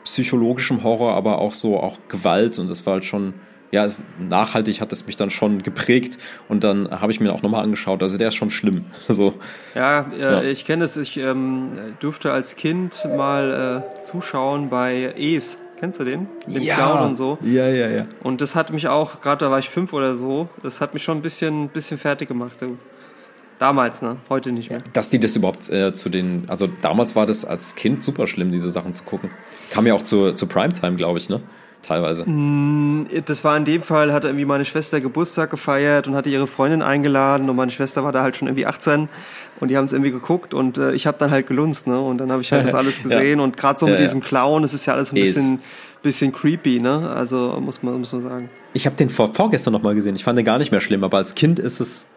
psychologischem 0.03 0.83
Horror, 0.83 1.15
aber 1.15 1.39
auch 1.39 1.53
so 1.53 1.79
auch 1.79 1.97
Gewalt. 2.07 2.59
Und 2.59 2.69
das 2.69 2.85
war 2.85 2.93
halt 2.93 3.05
schon, 3.05 3.33
ja, 3.75 3.89
nachhaltig 4.17 4.79
hat 4.79 4.93
es 4.93 5.05
mich 5.05 5.17
dann 5.17 5.29
schon 5.29 5.61
geprägt. 5.61 6.17
Und 6.47 6.63
dann 6.63 6.89
habe 6.89 7.11
ich 7.11 7.19
mir 7.19 7.33
auch 7.33 7.41
nochmal 7.41 7.61
angeschaut. 7.61 8.01
Also 8.01 8.17
der 8.17 8.29
ist 8.29 8.35
schon 8.35 8.49
schlimm. 8.49 8.85
so. 9.09 9.33
Ja, 9.75 10.05
äh, 10.17 10.19
ja. 10.19 10.41
ich 10.43 10.65
kenne 10.65 10.85
es. 10.85 10.95
Ich 10.95 11.17
ähm, 11.17 11.71
durfte 11.99 12.31
als 12.31 12.55
Kind 12.55 13.05
mal 13.17 13.83
äh, 13.83 14.03
zuschauen 14.03 14.69
bei 14.69 15.13
Es 15.17 15.57
Kennst 15.77 15.99
du 15.99 16.05
den? 16.05 16.27
Den 16.47 16.61
ja. 16.61 16.75
Clown 16.75 17.09
und 17.09 17.15
so. 17.15 17.37
Ja, 17.41 17.67
ja, 17.67 17.89
ja. 17.89 18.05
Und 18.23 18.39
das 18.39 18.55
hat 18.55 18.71
mich 18.71 18.87
auch, 18.87 19.19
gerade 19.19 19.43
da 19.43 19.51
war 19.51 19.59
ich 19.59 19.69
fünf 19.69 19.91
oder 19.91 20.15
so, 20.15 20.47
das 20.63 20.79
hat 20.79 20.93
mich 20.93 21.03
schon 21.03 21.17
ein 21.17 21.21
bisschen, 21.21 21.67
bisschen 21.67 21.97
fertig 21.97 22.29
gemacht. 22.29 22.55
Damals, 23.59 24.01
ne? 24.01 24.15
Heute 24.29 24.53
nicht 24.53 24.69
mehr. 24.69 24.83
Dass 24.93 25.09
die 25.09 25.19
das 25.19 25.35
überhaupt 25.35 25.69
äh, 25.69 25.91
zu 25.93 26.07
den, 26.07 26.43
also 26.47 26.67
damals 26.81 27.17
war 27.17 27.25
das 27.25 27.43
als 27.43 27.75
Kind 27.75 28.03
super 28.03 28.25
schlimm, 28.27 28.53
diese 28.53 28.71
Sachen 28.71 28.93
zu 28.93 29.03
gucken. 29.03 29.31
Kam 29.69 29.85
ja 29.85 29.93
auch 29.93 30.01
zu, 30.01 30.31
zu 30.31 30.47
Primetime, 30.47 30.95
glaube 30.95 31.19
ich, 31.19 31.27
ne? 31.27 31.41
Teilweise. 31.85 32.27
Mm, 32.27 33.05
das 33.25 33.43
war 33.43 33.55
in 33.57 33.63
dem 33.63 33.83
Fall, 33.83 34.11
hatte 34.11 34.27
irgendwie 34.27 34.45
meine 34.45 34.65
Schwester 34.65 34.99
Geburtstag 35.01 35.51
gefeiert 35.51 36.07
und 36.07 36.15
hatte 36.15 36.29
ihre 36.29 36.47
Freundin 36.47 36.81
eingeladen 36.81 37.47
und 37.49 37.55
meine 37.55 37.69
Schwester 37.69 38.03
war 38.03 38.11
da 38.11 38.23
halt 38.23 38.37
schon 38.37 38.47
irgendwie 38.47 38.65
18 38.65 39.07
und 39.59 39.67
die 39.69 39.77
haben 39.77 39.85
es 39.85 39.93
irgendwie 39.93 40.09
geguckt 40.11 40.55
und 40.55 40.79
äh, 40.79 40.93
ich 40.93 41.05
habe 41.05 41.17
dann 41.19 41.29
halt 41.29 41.45
gelunzt, 41.45 41.85
ne? 41.85 41.99
Und 41.99 42.17
dann 42.17 42.31
habe 42.31 42.41
ich 42.41 42.51
halt 42.51 42.65
das 42.65 42.73
alles 42.73 43.03
gesehen 43.03 43.37
ja. 43.39 43.43
und 43.43 43.55
gerade 43.55 43.79
so 43.79 43.85
mit 43.85 43.99
ja, 43.99 44.01
diesem 44.01 44.21
Clown, 44.21 44.63
das 44.63 44.73
ist 44.73 44.87
ja 44.87 44.93
alles 44.93 45.11
ein 45.11 45.15
bisschen, 45.15 45.59
bisschen 46.01 46.31
creepy, 46.31 46.79
ne? 46.79 47.07
Also 47.09 47.59
muss 47.61 47.83
man, 47.83 47.99
muss 47.99 48.11
man 48.13 48.21
sagen. 48.21 48.49
Ich 48.73 48.87
habe 48.87 48.95
den 48.95 49.09
vor, 49.09 49.33
vorgestern 49.33 49.73
nochmal 49.73 49.93
gesehen. 49.93 50.15
Ich 50.15 50.23
fand 50.23 50.39
den 50.39 50.45
gar 50.45 50.57
nicht 50.57 50.71
mehr 50.71 50.81
schlimm, 50.81 51.03
aber 51.03 51.17
als 51.17 51.35
Kind 51.35 51.59
ist 51.59 51.79
es 51.79 52.07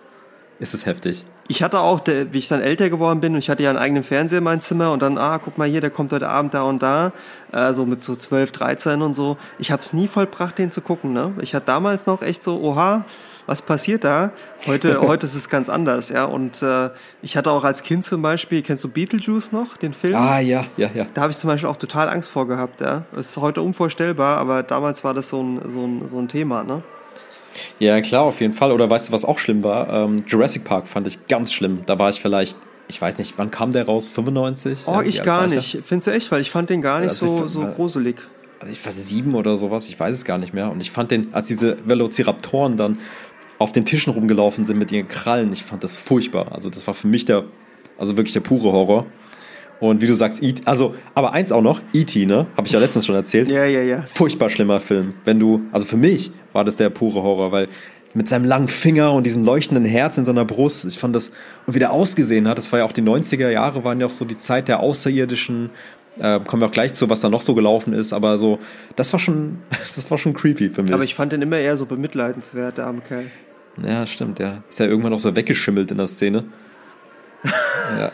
ist 0.59 0.75
es 0.75 0.87
heftig. 0.87 1.25
Ich 1.47 1.63
hatte 1.63 1.81
auch, 1.81 2.01
wie 2.07 2.39
ich 2.39 2.49
dann 2.49 2.61
älter 2.61 2.91
geworden 2.91 3.21
bin 3.21 3.33
und 3.33 3.39
ich 3.39 3.49
hatte 3.49 3.63
ja 3.63 3.71
einen 3.71 3.79
eigenen 3.79 4.03
Fernseher 4.03 4.39
in 4.39 4.45
meinem 4.45 4.61
Zimmer 4.61 4.93
und 4.93 5.01
dann, 5.01 5.17
ah, 5.17 5.39
guck 5.39 5.57
mal 5.57 5.69
hier, 5.69 5.81
der 5.81 5.91
kommt 5.91 6.13
heute 6.13 6.29
Abend 6.29 6.53
da 6.53 6.63
und 6.63 6.83
da, 6.83 7.13
äh, 7.53 7.73
so 7.73 7.87
mit 7.87 8.03
so 8.03 8.15
12, 8.15 8.53
13 8.53 9.01
und 9.01 9.15
so. 9.15 9.39
Ich 9.59 9.71
habe 9.71 9.81
es 9.81 9.93
nie 9.93 10.09
vollbracht, 10.09 10.59
den 10.59 10.71
zu 10.71 10.83
gucken. 10.83 11.13
Ne? 11.13 11.33
Ich 11.41 11.55
hatte 11.55 11.67
damals 11.67 12.07
noch 12.07 12.23
echt 12.23 12.43
so, 12.43 12.61
oha, 12.61 13.05
was 13.47 13.63
passiert 13.63 14.05
da? 14.05 14.33
Heute, 14.67 15.01
heute 15.09 15.25
ist 15.25 15.35
es 15.35 15.49
ganz 15.49 15.71
anders, 15.71 16.11
ja. 16.11 16.27
Und 16.27 16.63
äh, 16.63 16.91
ich 17.23 17.37
hatte 17.37 17.51
auch 17.51 17.65
als 17.65 17.83
Kind 17.83 18.05
zum 18.05 18.21
Beispiel, 18.21 18.61
kennst 18.61 18.85
du 18.85 18.89
Beetlejuice 18.89 19.53
noch, 19.53 19.79
den 19.79 19.95
Film? 19.95 20.17
Ah, 20.17 20.41
ja, 20.41 20.67
ja, 20.77 20.91
ja. 20.93 21.07
Da 21.15 21.23
habe 21.23 21.31
ich 21.31 21.39
zum 21.39 21.49
Beispiel 21.49 21.71
auch 21.71 21.77
total 21.77 22.11
Angst 22.11 22.29
vor 22.29 22.47
gehabt, 22.47 22.83
ja. 22.83 23.05
Das 23.13 23.31
ist 23.31 23.37
heute 23.39 23.63
unvorstellbar, 23.63 24.37
aber 24.37 24.63
damals 24.63 25.03
war 25.03 25.15
das 25.15 25.31
so 25.31 25.43
ein, 25.43 25.63
so 25.65 25.87
ein, 25.87 26.09
so 26.11 26.19
ein 26.19 26.29
Thema, 26.29 26.63
ne? 26.63 26.83
Ja, 27.79 28.01
klar, 28.01 28.23
auf 28.23 28.41
jeden 28.41 28.53
Fall. 28.53 28.73
Oder 28.73 28.89
weißt 28.89 29.09
du, 29.09 29.13
was 29.13 29.25
auch 29.25 29.39
schlimm 29.39 29.63
war? 29.63 29.93
Ähm, 29.93 30.25
Jurassic 30.27 30.65
Park 30.65 30.89
fand 30.89 31.07
ich 31.07 31.27
ganz 31.29 31.53
schlimm. 31.53 31.81
Da 31.87 31.99
war 31.99 32.11
ich 32.11 32.21
vielleicht, 32.21 32.57
ich 32.89 33.01
weiß 33.01 33.19
nicht, 33.19 33.35
wann 33.37 33.51
kam 33.51 33.71
der 33.71 33.87
raus? 33.87 34.09
95? 34.09 34.81
Oh, 34.87 34.93
ja, 34.93 35.03
ich 35.03 35.23
gar 35.23 35.47
nicht. 35.47 35.79
Findest 35.85 36.07
du 36.07 36.13
echt? 36.13 36.33
Weil 36.33 36.41
ich 36.41 36.51
fand 36.51 36.71
den 36.71 36.81
gar 36.81 37.01
nicht 37.01 37.11
also 37.11 37.39
so, 37.39 37.49
so 37.49 37.67
gruselig. 37.67 38.17
Also 38.61 38.73
ich 38.73 38.85
war 38.85 38.93
sieben 38.93 39.35
oder 39.35 39.57
sowas, 39.57 39.89
ich 39.89 39.99
weiß 39.99 40.17
es 40.17 40.25
gar 40.25 40.39
nicht 40.39 40.53
mehr. 40.53 40.71
Und 40.71 40.81
ich 40.81 40.91
fand 40.91 41.11
den, 41.11 41.33
als 41.33 41.47
diese 41.47 41.77
Velociraptoren 41.85 42.77
dann 42.77 42.99
auf 43.59 43.73
den 43.73 43.85
Tischen 43.85 44.13
rumgelaufen 44.13 44.65
sind 44.65 44.79
mit 44.79 44.93
ihren 44.93 45.09
Krallen, 45.09 45.53
ich 45.53 45.65
fand 45.65 45.85
das 45.85 45.97
furchtbar. 45.97 46.53
Also 46.53 46.71
das 46.71 46.87
war 46.87 46.95
für 46.95 47.09
mich 47.09 47.25
der, 47.25 47.45
also 47.99 48.17
wirklich 48.17 48.33
der 48.33 48.41
pure 48.41 48.73
Horror. 48.73 49.07
Und 49.81 50.01
wie 50.01 50.09
du 50.09 50.15
sagst, 50.15 50.43
E.T., 50.43 50.63
also, 50.65 50.97
aber 51.15 51.33
eins 51.35 51.53
auch 51.53 51.63
noch, 51.63 51.81
E.T., 51.93 52.27
ne? 52.27 52.47
Habe 52.57 52.67
ich 52.67 52.73
ja 52.73 52.81
letztens 52.81 53.07
schon 53.07 53.15
erzählt. 53.15 53.49
Ja, 53.49 53.65
ja, 53.65 53.81
ja. 53.83 54.03
Furchtbar 54.03 54.51
schlimmer 54.51 54.81
Film. 54.81 55.11
Wenn 55.25 55.39
du, 55.39 55.63
also 55.71 55.87
für 55.87 55.97
mich 55.97 56.33
war 56.53 56.65
das 56.65 56.77
der 56.77 56.91
pure 56.91 57.23
Horror, 57.23 57.53
weil 57.53 57.69
mit 58.15 58.29
seinem 58.29 58.45
langen 58.45 58.69
Finger 58.69 59.13
und 59.13 59.25
diesem 59.25 59.45
leuchtenden 59.45 59.85
Herz 59.85 60.19
in 60.19 60.25
seiner 60.25 60.45
Brust, 60.45 60.85
ich 60.87 60.99
fand 60.99 61.15
das, 61.15 61.31
und 61.67 61.75
wie 61.75 61.79
der 61.79 61.93
ausgesehen 61.93 62.49
hat, 62.49 62.59
das 62.59 62.73
war 62.73 62.81
ja 62.81 62.85
auch 62.85 62.93
die 62.93 63.03
90er 63.03 63.51
Jahre, 63.51 63.85
waren 63.85 64.01
ja 64.01 64.07
auch 64.07 64.13
so 64.13 64.25
die 64.25 64.39
Zeit 64.39 64.69
der 64.69 64.81
Außerirdischen, 64.81 65.71
äh, 66.19 66.41
kommen 66.41 66.63
wir 66.63 66.67
auch 66.67 66.73
gleich 66.73 66.95
zu, 66.95 67.11
was 67.11 67.21
da 67.21 67.29
noch 67.29 67.43
so 67.43 67.55
gelaufen 67.55 67.93
ist, 67.93 68.13
aber 68.13 68.39
so, 68.39 68.59
das 68.97 69.13
war 69.13 69.21
schon, 69.21 69.59
das 69.95 70.11
war 70.11 70.19
schon 70.19 70.35
creepy 70.35 70.71
für 70.71 70.83
mich. 70.83 70.93
Aber 70.93 71.05
ich 71.05 71.15
fand 71.15 71.33
den 71.33 71.43
immer 71.43 71.59
eher 71.59 71.77
so 71.77 71.87
bemitleidenswert, 71.87 72.79
der 72.79 72.87
arme 72.87 73.03
Kerl. 73.03 73.27
Ja, 73.83 74.07
stimmt, 74.07 74.39
ja. 74.39 74.63
Ist 74.69 74.81
ja 74.81 74.87
irgendwann 74.87 75.13
auch 75.13 75.21
so 75.21 75.37
weggeschimmelt 75.37 75.91
in 75.91 75.99
der 75.99 76.09
Szene. 76.09 76.45
ja. 77.45 78.11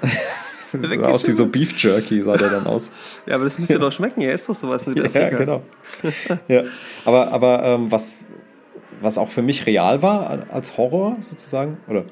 Das 0.83 0.91
sah 0.91 0.97
aus 1.07 1.27
wie 1.29 1.33
so 1.33 1.47
Beef 1.47 1.77
Jerky, 1.77 2.22
sah 2.22 2.37
der 2.37 2.51
dann 2.51 2.66
aus. 2.66 2.91
ja, 3.27 3.35
aber 3.35 3.45
das 3.45 3.59
müsste 3.59 3.79
doch 3.79 3.93
schmecken, 3.93 4.20
er 4.20 4.35
ist 4.35 4.49
doch 4.49 4.55
sowas 4.55 4.87
in 4.87 4.97
Ja, 5.14 5.29
genau. 5.31 5.62
ja. 6.49 6.62
Aber, 7.05 7.33
aber 7.33 7.62
ähm, 7.64 7.91
was, 7.91 8.16
was 9.01 9.18
auch 9.18 9.31
für 9.31 9.43
mich 9.43 9.66
real 9.66 10.03
war 10.03 10.45
als 10.51 10.77
Horror 10.77 11.16
sozusagen, 11.20 11.79
oder 11.89 12.05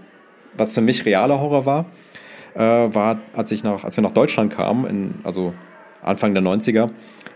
was 0.57 0.75
für 0.75 0.81
mich 0.81 1.05
realer 1.05 1.41
Horror 1.41 1.67
war, 1.67 1.87
äh, 2.55 2.61
war, 2.61 3.21
als, 3.35 3.51
ich 3.53 3.65
nach, 3.65 3.85
als 3.85 3.97
wir 3.97 4.03
nach 4.03 4.13
Deutschland 4.13 4.53
kamen, 4.53 4.87
in, 4.87 5.15
also 5.25 5.55
Anfang 6.03 6.35
der 6.35 6.43
90er, 6.43 6.91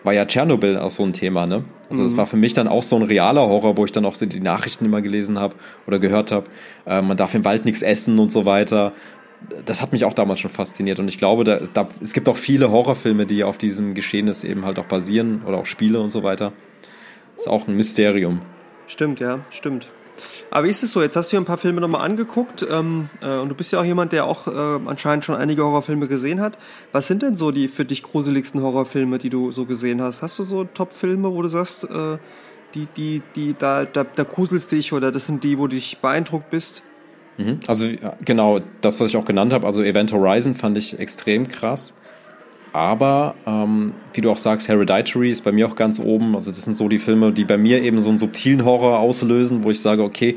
war 0.04 0.12
ja 0.12 0.24
Tschernobyl 0.24 0.78
auch 0.78 0.90
so 0.90 1.02
ein 1.04 1.12
Thema, 1.12 1.46
ne? 1.46 1.64
Also 1.88 2.02
mhm. 2.02 2.06
das 2.06 2.16
war 2.16 2.26
für 2.26 2.36
mich 2.36 2.54
dann 2.54 2.68
auch 2.68 2.82
so 2.82 2.96
ein 2.96 3.02
realer 3.02 3.42
Horror, 3.42 3.76
wo 3.76 3.84
ich 3.84 3.92
dann 3.92 4.04
auch 4.04 4.14
so 4.14 4.26
die 4.26 4.40
Nachrichten 4.40 4.84
immer 4.84 5.02
gelesen 5.02 5.38
habe 5.38 5.54
oder 5.86 5.98
gehört 5.98 6.32
habe. 6.32 6.46
Äh, 6.86 7.02
man 7.02 7.16
darf 7.16 7.34
im 7.34 7.44
Wald 7.44 7.64
nichts 7.64 7.82
essen 7.82 8.18
und 8.18 8.30
so 8.32 8.44
weiter 8.44 8.92
das 9.64 9.82
hat 9.82 9.92
mich 9.92 10.04
auch 10.04 10.14
damals 10.14 10.40
schon 10.40 10.50
fasziniert 10.50 10.98
und 10.98 11.08
ich 11.08 11.18
glaube, 11.18 11.44
da, 11.44 11.60
da, 11.72 11.88
es 12.02 12.12
gibt 12.12 12.28
auch 12.28 12.36
viele 12.36 12.70
Horrorfilme, 12.70 13.26
die 13.26 13.44
auf 13.44 13.58
diesem 13.58 13.94
Geschehnis 13.94 14.44
eben 14.44 14.64
halt 14.64 14.78
auch 14.78 14.86
basieren 14.86 15.42
oder 15.44 15.58
auch 15.58 15.66
Spiele 15.66 16.00
und 16.00 16.10
so 16.10 16.22
weiter. 16.22 16.52
Ist 17.36 17.48
auch 17.48 17.68
ein 17.68 17.76
Mysterium. 17.76 18.40
Stimmt, 18.86 19.20
ja, 19.20 19.40
stimmt. 19.50 19.88
Aber 20.50 20.66
wie 20.66 20.70
ist 20.70 20.82
es 20.82 20.92
so? 20.92 21.02
Jetzt 21.02 21.16
hast 21.16 21.30
du 21.30 21.36
ja 21.36 21.42
ein 21.42 21.44
paar 21.44 21.58
Filme 21.58 21.80
nochmal 21.80 22.00
angeguckt 22.02 22.66
ähm, 22.70 23.10
äh, 23.20 23.38
und 23.38 23.50
du 23.50 23.54
bist 23.54 23.72
ja 23.72 23.80
auch 23.80 23.84
jemand, 23.84 24.12
der 24.12 24.24
auch 24.24 24.46
äh, 24.46 24.80
anscheinend 24.86 25.24
schon 25.24 25.34
einige 25.34 25.62
Horrorfilme 25.64 26.08
gesehen 26.08 26.40
hat. 26.40 26.56
Was 26.92 27.06
sind 27.06 27.22
denn 27.22 27.36
so 27.36 27.50
die 27.50 27.68
für 27.68 27.84
dich 27.84 28.02
gruseligsten 28.02 28.62
Horrorfilme, 28.62 29.18
die 29.18 29.28
du 29.28 29.50
so 29.50 29.66
gesehen 29.66 30.00
hast? 30.00 30.22
Hast 30.22 30.38
du 30.38 30.42
so 30.42 30.64
Top-Filme, 30.64 31.32
wo 31.32 31.42
du 31.42 31.48
sagst, 31.48 31.84
äh, 31.84 32.18
die, 32.74 32.86
die, 32.96 33.22
die, 33.34 33.54
da, 33.58 33.84
da, 33.84 34.04
da 34.04 34.24
gruselst 34.24 34.72
dich 34.72 34.92
oder 34.92 35.12
das 35.12 35.26
sind 35.26 35.44
die, 35.44 35.58
wo 35.58 35.66
du 35.66 35.74
dich 35.74 35.98
beeindruckt 35.98 36.50
bist? 36.50 36.82
Mhm. 37.38 37.60
Also 37.66 37.86
genau, 38.24 38.60
das, 38.80 39.00
was 39.00 39.10
ich 39.10 39.16
auch 39.16 39.24
genannt 39.24 39.52
habe, 39.52 39.66
also 39.66 39.82
Event 39.82 40.12
Horizon 40.12 40.54
fand 40.54 40.78
ich 40.78 40.98
extrem 40.98 41.48
krass. 41.48 41.94
Aber 42.72 43.34
ähm, 43.46 43.94
wie 44.12 44.20
du 44.20 44.30
auch 44.30 44.38
sagst, 44.38 44.68
Hereditary 44.68 45.30
ist 45.30 45.44
bei 45.44 45.52
mir 45.52 45.66
auch 45.66 45.76
ganz 45.76 45.98
oben. 45.98 46.34
Also 46.34 46.50
das 46.50 46.62
sind 46.62 46.76
so 46.76 46.88
die 46.88 46.98
Filme, 46.98 47.32
die 47.32 47.44
bei 47.44 47.56
mir 47.56 47.82
eben 47.82 48.00
so 48.00 48.10
einen 48.10 48.18
subtilen 48.18 48.64
Horror 48.64 48.98
auslösen, 48.98 49.64
wo 49.64 49.70
ich 49.70 49.80
sage, 49.80 50.02
okay, 50.02 50.36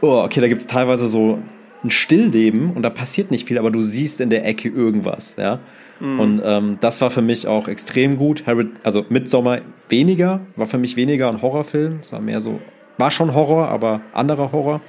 oh, 0.00 0.22
okay, 0.24 0.40
da 0.40 0.48
gibt 0.48 0.60
es 0.60 0.66
teilweise 0.66 1.08
so 1.08 1.40
ein 1.82 1.90
Stillleben 1.90 2.72
und 2.74 2.82
da 2.82 2.90
passiert 2.90 3.30
nicht 3.30 3.48
viel, 3.48 3.58
aber 3.58 3.70
du 3.70 3.80
siehst 3.80 4.20
in 4.20 4.30
der 4.30 4.46
Ecke 4.46 4.68
irgendwas, 4.68 5.36
ja. 5.36 5.58
Mhm. 5.98 6.20
Und 6.20 6.42
ähm, 6.44 6.78
das 6.80 7.00
war 7.00 7.10
für 7.10 7.22
mich 7.22 7.46
auch 7.46 7.68
extrem 7.68 8.16
gut. 8.16 8.46
Hered 8.46 8.68
also 8.82 9.04
Midsommar 9.08 9.60
weniger, 9.88 10.40
war 10.56 10.66
für 10.66 10.78
mich 10.78 10.96
weniger 10.96 11.28
ein 11.28 11.42
Horrorfilm. 11.42 11.98
Es 12.00 12.12
war 12.12 12.20
mehr 12.20 12.40
so, 12.40 12.60
war 12.98 13.10
schon 13.10 13.34
Horror, 13.34 13.68
aber 13.68 14.00
anderer 14.12 14.52
Horror. 14.52 14.80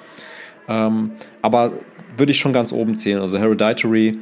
Ähm, 0.71 1.11
aber 1.41 1.73
würde 2.17 2.31
ich 2.31 2.39
schon 2.39 2.53
ganz 2.53 2.71
oben 2.71 2.95
zählen. 2.95 3.21
Also 3.21 3.37
Hereditary 3.37 4.19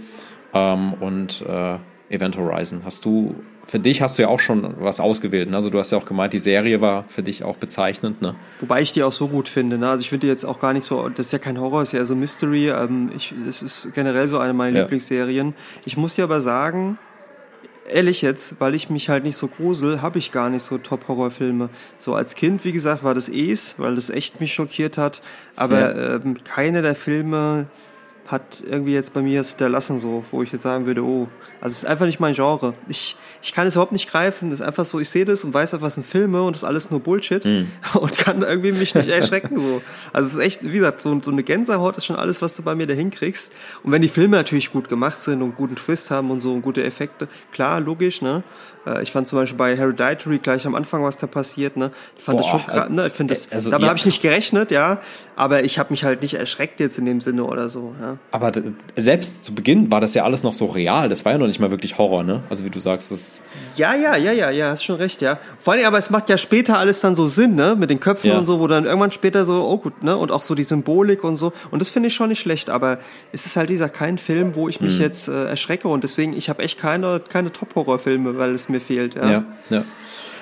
ähm, 0.53 0.93
und 0.93 1.43
äh, 1.47 1.77
Event 2.09 2.37
Horizon. 2.37 2.81
Hast 2.83 3.05
du, 3.05 3.35
für 3.67 3.79
dich 3.79 4.01
hast 4.01 4.17
du 4.17 4.23
ja 4.23 4.29
auch 4.29 4.39
schon 4.39 4.75
was 4.79 4.99
ausgewählt. 4.99 5.49
Ne? 5.49 5.55
Also 5.55 5.69
du 5.69 5.77
hast 5.77 5.91
ja 5.91 5.97
auch 5.97 6.05
gemeint, 6.05 6.33
die 6.33 6.39
Serie 6.39 6.81
war 6.81 7.03
für 7.07 7.21
dich 7.21 7.43
auch 7.43 7.57
bezeichnend. 7.57 8.21
Ne? 8.21 8.35
Wobei 8.59 8.81
ich 8.81 8.93
die 8.93 9.03
auch 9.03 9.11
so 9.11 9.27
gut 9.27 9.47
finde. 9.47 9.77
Ne? 9.77 9.87
Also 9.87 10.01
ich 10.01 10.09
finde 10.09 10.21
die 10.21 10.27
jetzt 10.27 10.43
auch 10.43 10.59
gar 10.59 10.73
nicht 10.73 10.85
so, 10.85 11.07
das 11.09 11.27
ist 11.27 11.33
ja 11.33 11.39
kein 11.39 11.59
Horror, 11.59 11.83
ist 11.83 11.91
ja 11.91 12.03
so 12.03 12.15
Mystery. 12.15 12.69
Ähm, 12.69 13.11
ich, 13.15 13.33
das 13.45 13.61
ist 13.61 13.93
generell 13.93 14.27
so 14.27 14.39
eine 14.39 14.53
meiner 14.53 14.75
ja. 14.75 14.81
Lieblingsserien. 14.83 15.53
Ich 15.85 15.97
muss 15.97 16.15
dir 16.15 16.23
aber 16.23 16.41
sagen, 16.41 16.97
ehrlich 17.91 18.21
jetzt, 18.21 18.59
weil 18.59 18.75
ich 18.75 18.89
mich 18.89 19.09
halt 19.09 19.23
nicht 19.23 19.37
so 19.37 19.47
grusel, 19.47 20.01
habe 20.01 20.19
ich 20.19 20.31
gar 20.31 20.49
nicht 20.49 20.63
so 20.63 20.77
Top-Horrorfilme. 20.77 21.69
So 21.97 22.13
als 22.15 22.35
Kind, 22.35 22.65
wie 22.65 22.71
gesagt, 22.71 23.03
war 23.03 23.13
das 23.13 23.29
Es, 23.29 23.75
weil 23.77 23.95
das 23.95 24.09
echt 24.09 24.39
mich 24.39 24.53
schockiert 24.53 24.97
hat. 24.97 25.21
Aber 25.55 25.79
ja. 25.79 26.15
ähm, 26.15 26.43
keine 26.43 26.81
der 26.81 26.95
Filme 26.95 27.67
hat 28.29 28.63
irgendwie 28.63 28.93
jetzt 28.93 29.13
bei 29.13 29.23
mir 29.23 29.39
das 29.39 29.49
hinterlassen, 29.49 29.99
so, 29.99 30.23
wo 30.29 30.43
ich 30.43 30.51
jetzt 30.51 30.61
sagen 30.61 30.85
würde, 30.85 31.03
oh, 31.03 31.27
also 31.61 31.73
es 31.73 31.79
ist 31.79 31.85
einfach 31.85 32.05
nicht 32.05 32.19
mein 32.19 32.35
Genre. 32.35 32.75
Ich, 32.87 33.15
ich 33.41 33.53
kann 33.53 33.65
es 33.65 33.73
überhaupt 33.73 33.91
nicht 33.91 34.07
greifen. 34.07 34.51
Das 34.51 34.59
ist 34.59 34.65
einfach 34.65 34.85
so, 34.85 34.99
ich 34.99 35.09
sehe 35.09 35.25
das 35.25 35.43
und 35.43 35.51
weiß 35.51 35.73
einfach, 35.73 35.87
was 35.87 35.95
sind 35.95 36.05
Filme 36.05 36.43
und 36.43 36.55
das 36.55 36.61
ist 36.61 36.67
alles 36.67 36.91
nur 36.91 36.99
Bullshit 36.99 37.43
mhm. 37.43 37.71
und 37.99 38.17
kann 38.19 38.43
irgendwie 38.43 38.71
mich 38.71 38.93
nicht 38.93 39.09
erschrecken. 39.09 39.55
so. 39.55 39.81
Also 40.13 40.27
es 40.27 40.35
ist 40.35 40.41
echt, 40.41 40.63
wie 40.63 40.77
gesagt, 40.77 41.01
so, 41.01 41.19
so 41.23 41.31
eine 41.31 41.41
Gänsehaut 41.41 41.97
ist 41.97 42.05
schon 42.05 42.17
alles, 42.17 42.39
was 42.43 42.55
du 42.55 42.61
bei 42.61 42.75
mir 42.75 42.85
da 42.85 42.93
hinkriegst. 42.93 43.51
Und 43.81 43.91
wenn 43.91 44.03
die 44.03 44.07
Filme 44.07 44.37
natürlich 44.37 44.71
gut 44.71 44.89
gemacht 44.89 45.19
sind 45.19 45.41
und 45.41 45.55
guten 45.55 45.75
Twist 45.75 46.11
haben 46.11 46.29
und 46.29 46.39
so 46.39 46.53
und 46.53 46.61
gute 46.61 46.83
Effekte, 46.83 47.27
klar, 47.51 47.79
logisch, 47.79 48.21
ne? 48.21 48.43
Äh, 48.89 49.03
ich 49.03 49.11
fand 49.11 49.27
zum 49.27 49.39
Beispiel 49.39 49.57
bei 49.57 49.75
Hereditary 49.75 50.39
gleich 50.39 50.65
am 50.65 50.75
Anfang, 50.75 51.03
was 51.03 51.17
da 51.17 51.27
passiert, 51.27 51.77
ne? 51.77 51.91
Ich 52.17 52.23
fand 52.23 52.37
Boah, 52.37 52.41
das 52.41 52.51
schon 52.51 52.65
krass, 52.65 52.89
ne? 52.89 53.07
Ich 53.07 53.13
finde 53.13 53.33
das, 53.33 53.51
also, 53.51 53.69
damit 53.69 53.83
ja. 53.83 53.89
habe 53.89 53.99
ich 53.99 54.05
nicht 54.05 54.21
gerechnet, 54.21 54.71
ja, 54.71 54.99
aber 55.39 55.63
ich 55.63 55.79
habe 55.79 55.91
mich 55.91 56.03
halt 56.03 56.21
nicht 56.21 56.33
erschreckt 56.33 56.81
jetzt 56.81 56.97
in 56.97 57.05
dem 57.05 57.21
Sinne 57.21 57.45
oder 57.45 57.69
so, 57.69 57.95
ja. 58.01 58.17
Aber 58.31 58.51
selbst 58.97 59.45
zu 59.45 59.55
Beginn 59.55 59.89
war 59.89 60.01
das 60.01 60.13
ja 60.13 60.25
alles 60.25 60.43
noch 60.43 60.53
so 60.53 60.65
real. 60.65 61.07
Das 61.07 61.23
war 61.23 61.31
ja 61.31 61.37
noch 61.37 61.47
nicht 61.47 61.61
mal 61.61 61.71
wirklich 61.71 61.97
Horror, 61.97 62.23
ne? 62.23 62.43
Also 62.49 62.65
wie 62.65 62.69
du 62.69 62.81
sagst, 62.81 63.11
das. 63.11 63.41
Ja, 63.77 63.95
ja, 63.95 64.17
ja, 64.17 64.33
ja, 64.33 64.49
ja, 64.49 64.71
hast 64.71 64.83
schon 64.83 64.97
recht, 64.97 65.21
ja. 65.21 65.39
Vor 65.57 65.73
allem, 65.73 65.85
aber 65.85 65.97
es 65.97 66.09
macht 66.09 66.29
ja 66.29 66.37
später 66.37 66.77
alles 66.77 66.99
dann 66.99 67.15
so 67.15 67.27
Sinn, 67.27 67.55
ne? 67.55 67.77
Mit 67.79 67.89
den 67.89 68.01
Köpfen 68.01 68.31
ja. 68.31 68.37
und 68.37 68.43
so, 68.43 68.59
wo 68.59 68.67
dann 68.67 68.83
irgendwann 68.83 69.13
später 69.13 69.45
so, 69.45 69.63
oh 69.63 69.77
gut, 69.77 70.03
ne? 70.03 70.17
Und 70.17 70.31
auch 70.33 70.41
so 70.41 70.55
die 70.55 70.65
Symbolik 70.65 71.23
und 71.23 71.37
so. 71.37 71.53
Und 71.71 71.79
das 71.79 71.89
finde 71.89 72.07
ich 72.07 72.13
schon 72.13 72.27
nicht 72.27 72.41
schlecht, 72.41 72.69
aber 72.69 72.99
es 73.31 73.45
ist 73.45 73.55
halt 73.55 73.69
dieser 73.69 73.87
kein 73.87 74.17
Film, 74.17 74.55
wo 74.55 74.67
ich 74.67 74.81
mich 74.81 74.95
hm. 74.95 75.01
jetzt 75.01 75.29
äh, 75.29 75.45
erschrecke 75.45 75.87
und 75.87 76.03
deswegen, 76.03 76.33
ich 76.33 76.49
habe 76.49 76.63
echt 76.63 76.77
keine, 76.77 77.21
keine 77.21 77.53
Top-Horror-Filme, 77.53 78.37
weil 78.37 78.51
es 78.51 78.67
mir 78.67 78.78
fehlt, 78.79 79.15
ja. 79.15 79.31
Ja, 79.31 79.45
ja. 79.69 79.83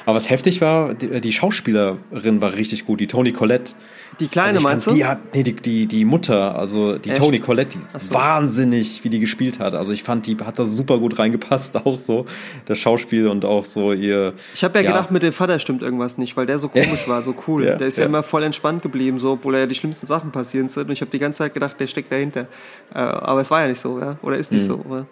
Aber 0.07 0.15
was 0.15 0.29
heftig 0.29 0.61
war, 0.61 0.93
die, 0.93 1.19
die, 1.19 1.33
Schauspielerin 1.33 2.41
war 2.41 2.53
richtig 2.53 2.85
gut, 2.85 3.01
die 3.01 3.07
Toni 3.07 3.33
Collette. 3.33 3.73
Die 4.21 4.29
kleine 4.29 4.53
also 4.53 4.61
meinst 4.61 4.85
fand, 4.85 4.95
du? 4.95 4.99
Die 5.01 5.05
hat, 5.05 5.35
nee, 5.35 5.43
die, 5.43 5.53
die, 5.53 5.85
die 5.85 6.05
Mutter, 6.05 6.57
also 6.57 6.97
die 6.97 7.09
Echt? 7.09 7.19
Toni 7.19 7.39
Collette, 7.41 7.77
die 7.77 7.99
so. 7.99 8.13
wahnsinnig, 8.13 9.03
wie 9.03 9.09
die 9.09 9.19
gespielt 9.19 9.59
hat. 9.59 9.75
Also 9.75 9.91
ich 9.91 10.03
fand, 10.03 10.25
die 10.25 10.37
hat 10.37 10.57
da 10.57 10.63
super 10.63 10.97
gut 10.97 11.19
reingepasst, 11.19 11.75
auch 11.85 11.99
so 11.99 12.25
das 12.67 12.77
Schauspiel 12.77 13.27
und 13.27 13.43
auch 13.43 13.65
so 13.65 13.91
ihr. 13.91 14.31
Ich 14.53 14.63
habe 14.63 14.79
ja, 14.79 14.85
ja, 14.85 14.91
gedacht, 14.91 15.11
mit 15.11 15.23
dem 15.23 15.33
Vater 15.33 15.59
stimmt 15.59 15.81
irgendwas 15.81 16.17
nicht, 16.17 16.37
weil 16.37 16.45
der 16.45 16.57
so 16.57 16.69
komisch 16.69 17.03
war, 17.09 17.21
so 17.21 17.35
cool. 17.45 17.65
ja, 17.65 17.75
der 17.75 17.87
ist 17.87 17.97
ja, 17.97 18.03
ja, 18.03 18.07
immer 18.07 18.23
voll 18.23 18.43
entspannt 18.43 18.83
geblieben, 18.83 19.19
so, 19.19 19.33
obwohl 19.33 19.55
er 19.55 19.59
ja 19.59 19.65
die 19.65 19.75
schlimmsten 19.75 20.07
Sachen 20.07 20.31
passieren 20.31 20.69
sind. 20.69 20.87
Und 20.87 20.93
ich 20.93 21.01
habe 21.01 21.11
die 21.11 21.19
ganze 21.19 21.39
Zeit 21.39 21.53
gedacht, 21.53 21.77
der 21.81 21.87
steckt 21.87 22.13
dahinter. 22.13 22.47
Äh, 22.93 22.99
aber 22.99 23.41
es 23.41 23.51
war 23.51 23.59
ja 23.59 23.67
nicht 23.67 23.81
so, 23.81 23.99
ja? 23.99 24.17
Oder 24.21 24.37
ist 24.37 24.53
nicht 24.53 24.63
mhm. 24.63 24.67
so. 24.67 24.75
Oder? 24.87 25.05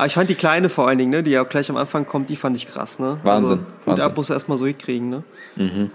Aber 0.00 0.06
ich 0.06 0.14
fand 0.14 0.30
die 0.30 0.34
Kleine 0.34 0.70
vor 0.70 0.88
allen 0.88 0.96
Dingen, 0.96 1.10
ne, 1.10 1.22
die 1.22 1.32
ja 1.32 1.42
gleich 1.42 1.68
am 1.68 1.76
Anfang 1.76 2.06
kommt, 2.06 2.30
die 2.30 2.36
fand 2.36 2.56
ich 2.56 2.66
krass. 2.66 2.98
Ne? 2.98 3.18
Wahnsinn. 3.22 3.58
Also, 3.58 3.90
und 3.90 3.98
da 3.98 4.08
muss 4.08 4.30
er 4.30 4.36
erstmal 4.36 4.56
so 4.56 4.64
hinkriegen. 4.64 5.10
Ne? 5.10 5.22
Mhm. 5.56 5.90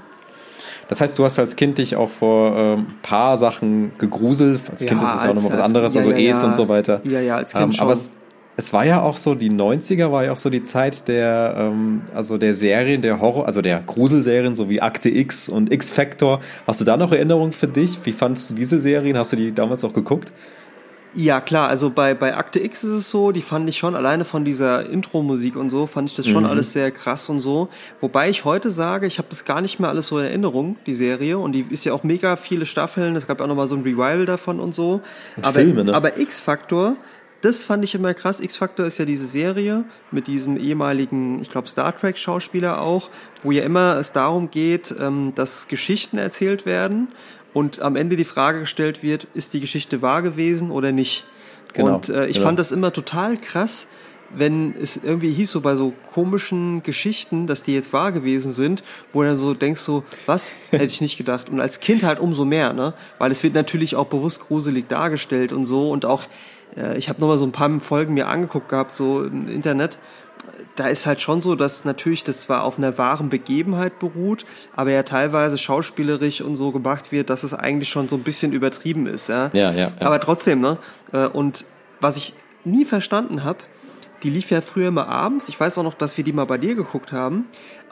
Das 0.90 1.02
heißt, 1.02 1.18
du 1.18 1.26
hast 1.26 1.40
als 1.40 1.56
Kind 1.56 1.80
dich 1.80 1.96
auch 1.96 2.12
vor 2.12 2.56
ein 2.56 2.78
ähm, 2.78 2.86
paar 3.02 3.40
Sachen 3.40 3.94
gegruselt. 3.98 4.62
Als 4.70 4.84
ja, 4.84 4.90
Kind 4.90 5.02
ist 5.02 5.10
es 5.10 5.24
ja 5.24 5.30
auch 5.32 5.34
nochmal 5.34 5.54
was 5.54 5.60
anderes, 5.60 5.94
ja, 5.96 6.02
also 6.02 6.12
ja, 6.12 6.30
Es 6.30 6.44
und 6.44 6.56
so 6.56 6.70
weiter. 6.70 7.02
Ja, 7.04 7.20
ja, 7.20 7.38
als 7.38 7.54
Kind 7.54 7.64
ähm, 7.64 7.72
schon. 7.72 7.84
Aber 7.84 7.94
es, 7.94 8.14
es 8.58 8.74
war 8.74 8.86
ja 8.86 9.02
auch 9.02 9.18
so, 9.18 9.34
die 9.34 9.50
90er 9.50 10.12
war 10.12 10.26
ja 10.26 10.34
auch 10.34 10.38
so 10.38 10.52
die 10.52 10.62
Zeit 10.62 11.08
der, 11.08 11.56
ähm, 11.58 12.04
also 12.14 12.38
der 12.38 12.54
Serien, 12.54 13.02
der 13.02 13.20
Horror, 13.20 13.48
also 13.48 13.64
der 13.64 13.80
Gruselserien, 13.80 14.56
so 14.56 14.70
wie 14.70 14.84
Akte 14.84 15.10
X 15.10 15.50
und 15.50 15.74
X-Factor. 15.74 16.42
Hast 16.68 16.80
du 16.80 16.86
da 16.86 16.96
noch 16.96 17.12
Erinnerungen 17.12 17.54
für 17.54 17.68
dich? 17.68 17.98
Wie 18.04 18.12
fandest 18.12 18.52
du 18.52 18.54
diese 18.54 18.80
Serien? 18.80 19.18
Hast 19.18 19.32
du 19.32 19.36
die 19.36 19.52
damals 19.52 19.84
auch 19.84 19.94
geguckt? 19.94 20.32
Ja, 21.18 21.40
klar, 21.40 21.70
also 21.70 21.92
bei, 21.92 22.14
bei 22.14 22.36
Akte 22.36 22.62
X 22.62 22.84
ist 22.84 22.94
es 22.94 23.10
so, 23.10 23.32
die 23.32 23.42
fand 23.42 23.70
ich 23.70 23.78
schon, 23.78 23.96
alleine 23.96 24.26
von 24.26 24.44
dieser 24.44 24.90
Intro-Musik 24.90 25.56
und 25.56 25.70
so, 25.70 25.88
fand 25.88 26.10
ich 26.10 26.16
das 26.16 26.28
schon 26.28 26.44
mhm. 26.44 26.50
alles 26.50 26.74
sehr 26.74 26.92
krass 26.92 27.30
und 27.30 27.40
so. 27.40 27.70
Wobei 28.02 28.30
ich 28.30 28.44
heute 28.44 28.70
sage, 28.70 29.08
ich 29.08 29.18
habe 29.18 29.30
das 29.30 29.46
gar 29.46 29.62
nicht 29.62 29.80
mehr 29.80 29.90
alles 29.90 30.08
so 30.08 30.20
in 30.20 30.26
Erinnerung, 30.26 30.76
die 30.86 30.94
Serie. 30.94 31.38
Und 31.38 31.54
die 31.54 31.66
ist 31.70 31.86
ja 31.86 31.94
auch 31.94 32.04
mega 32.04 32.36
viele 32.36 32.66
Staffeln, 32.66 33.16
es 33.16 33.28
gab 33.28 33.40
ja 33.40 33.46
auch 33.46 33.50
nochmal 33.50 33.68
so 33.68 33.78
ein 33.78 33.84
Revival 33.84 34.26
davon 34.26 34.60
und 34.60 34.76
so. 34.76 35.02
Und 35.38 35.46
aber 35.46 35.54
Filme, 35.54 35.86
ne? 35.86 35.94
aber 35.94 36.20
X-Factor, 36.20 36.98
das 37.40 37.64
fand 37.64 37.86
ich 37.86 37.96
immer 37.96 38.14
krass. 38.14 38.42
X-Factor 38.42 38.86
ist 38.86 38.98
ja 38.98 39.06
diese 39.06 39.26
Serie 39.26 39.86
mit 40.12 40.28
diesem 40.28 40.58
ehemaligen, 40.58 41.42
ich 41.42 41.50
glaube, 41.50 41.70
Star 41.70 41.96
Trek-Schauspieler 41.96 42.82
auch, 42.82 43.10
wo 43.42 43.52
ja 43.52 43.64
immer 43.64 43.96
es 43.98 44.12
darum 44.12 44.52
geht, 44.52 44.94
ähm, 45.00 45.32
dass 45.34 45.70
Geschichten 45.70 46.18
erzählt 46.18 46.66
werden 46.66 47.08
und 47.56 47.82
am 47.82 47.96
Ende 47.96 48.18
die 48.18 48.26
Frage 48.26 48.60
gestellt 48.60 49.02
wird, 49.02 49.30
ist 49.34 49.54
die 49.54 49.62
Geschichte 49.62 50.02
wahr 50.02 50.22
gewesen 50.22 50.72
oder 50.72 50.92
nicht? 50.92 51.24
Genau, 51.72 51.96
und 51.96 52.10
äh, 52.10 52.28
ich 52.28 52.36
genau. 52.36 52.48
fand 52.48 52.60
das 52.60 52.74
immer 52.74 52.92
total 52.92 53.38
krass, 53.38 53.88
wenn 54.30 54.76
es 54.76 55.00
irgendwie 55.02 55.32
hieß 55.32 55.52
so 55.52 55.62
bei 55.62 55.76
so 55.76 55.94
komischen 56.12 56.84
Geschichten, 56.84 57.48
dass 57.48 57.64
die 57.64 57.74
jetzt 57.74 57.94
wahr 57.94 58.12
gewesen 58.12 58.52
sind, 58.52 58.84
wo 59.14 59.22
du 59.22 59.30
dann 59.30 59.38
so 59.38 59.54
denkst 59.54 59.80
so, 59.80 60.04
was? 60.26 60.52
Hätte 60.72 60.84
ich 60.84 61.00
nicht 61.00 61.18
gedacht. 61.18 61.50
Und 61.50 61.62
als 61.62 61.80
Kind 61.80 62.04
halt 62.04 62.20
umso 62.20 62.44
mehr, 62.44 62.74
ne? 62.74 62.94
Weil 63.20 63.32
es 63.32 63.42
wird 63.42 63.54
natürlich 63.54 63.96
auch 63.96 64.08
bewusst 64.08 64.42
gruselig 64.42 64.90
dargestellt 64.90 65.54
und 65.54 65.64
so 65.64 65.92
und 65.92 66.04
auch, 66.04 66.24
äh, 66.76 66.98
ich 66.98 67.08
habe 67.08 67.22
nochmal 67.22 67.38
so 67.38 67.46
ein 67.46 67.54
paar 67.54 67.80
Folgen 67.80 68.16
mir 68.16 68.28
angeguckt 68.28 68.68
gehabt, 68.68 68.92
so 68.92 69.24
im 69.24 69.48
Internet 69.48 69.98
da 70.76 70.88
ist 70.88 71.06
halt 71.06 71.22
schon 71.22 71.42
so, 71.42 71.56
dass 71.56 71.86
natürlich 71.86 72.24
das 72.24 72.42
zwar 72.42 72.64
auf 72.64 72.78
einer 72.78 72.98
wahren 72.98 73.30
Begebenheit 73.30 74.00
beruht, 74.00 74.46
aber 74.76 74.92
ja 74.92 75.04
teilweise 75.04 75.58
schauspielerisch 75.58 76.42
und 76.42 76.56
so 76.56 76.72
gemacht 76.72 77.12
wird, 77.12 77.30
dass 77.30 77.44
es 77.44 77.54
eigentlich 77.54 77.90
schon 77.90 78.10
so 78.10 78.16
ein 78.16 78.24
bisschen 78.24 78.52
übertrieben 78.52 79.08
ist. 79.08 79.30
Ja, 79.30 79.50
ja, 79.54 79.72
ja. 79.72 79.92
ja. 80.00 80.08
Aber 80.08 80.20
trotzdem, 80.20 80.62
ne? 80.62 80.78
Äh, 81.14 81.28
und 81.28 81.66
was 82.02 82.18
ich 82.18 82.34
nie 82.64 82.86
verstanden 82.86 83.44
habe, 83.44 83.60
die 84.24 84.30
lief 84.30 84.50
ja 84.50 84.62
früher 84.62 84.88
immer 84.88 85.08
abends. 85.08 85.50
Ich 85.50 85.60
weiß 85.60 85.78
auch 85.78 85.84
noch, 85.84 85.94
dass 85.94 86.18
wir 86.18 86.24
die 86.24 86.34
mal 86.34 86.46
bei 86.46 86.58
dir 86.58 86.76
geguckt 86.76 87.12
haben. 87.12 87.46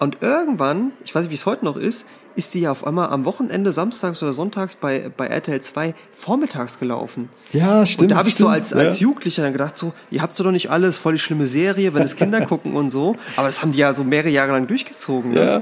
Und 0.03 0.17
irgendwann, 0.19 0.91
ich 1.05 1.15
weiß 1.15 1.21
nicht, 1.21 1.31
wie 1.31 1.35
es 1.35 1.45
heute 1.45 1.63
noch 1.63 1.77
ist, 1.77 2.05
ist 2.35 2.53
die 2.53 2.59
ja 2.59 2.71
auf 2.71 2.85
einmal 2.85 3.07
am 3.07 3.23
Wochenende, 3.23 3.71
samstags 3.71 4.21
oder 4.21 4.33
sonntags 4.33 4.75
bei, 4.75 5.09
bei 5.15 5.27
RTL 5.27 5.61
2 5.61 5.93
vormittags 6.11 6.77
gelaufen. 6.77 7.29
Ja, 7.53 7.85
stimmt. 7.85 8.01
Und 8.01 8.11
da 8.11 8.17
habe 8.17 8.27
ich 8.27 8.35
so 8.35 8.49
als, 8.49 8.73
als 8.73 8.99
Jugendlicher 8.99 9.43
dann 9.43 9.53
gedacht, 9.53 9.77
so, 9.77 9.93
ihr 10.11 10.21
habt 10.21 10.35
so 10.35 10.43
doch 10.43 10.51
nicht 10.51 10.69
alles, 10.69 10.97
voll 10.97 11.13
die 11.13 11.19
schlimme 11.19 11.47
Serie, 11.47 11.93
wenn 11.93 12.03
es 12.03 12.17
Kinder 12.17 12.41
gucken 12.45 12.75
und 12.75 12.89
so. 12.89 13.15
Aber 13.37 13.47
das 13.47 13.61
haben 13.61 13.71
die 13.71 13.79
ja 13.79 13.93
so 13.93 14.03
mehrere 14.03 14.27
Jahre 14.27 14.51
lang 14.51 14.67
durchgezogen. 14.67 15.31
Ne? 15.31 15.39
Ja. 15.39 15.61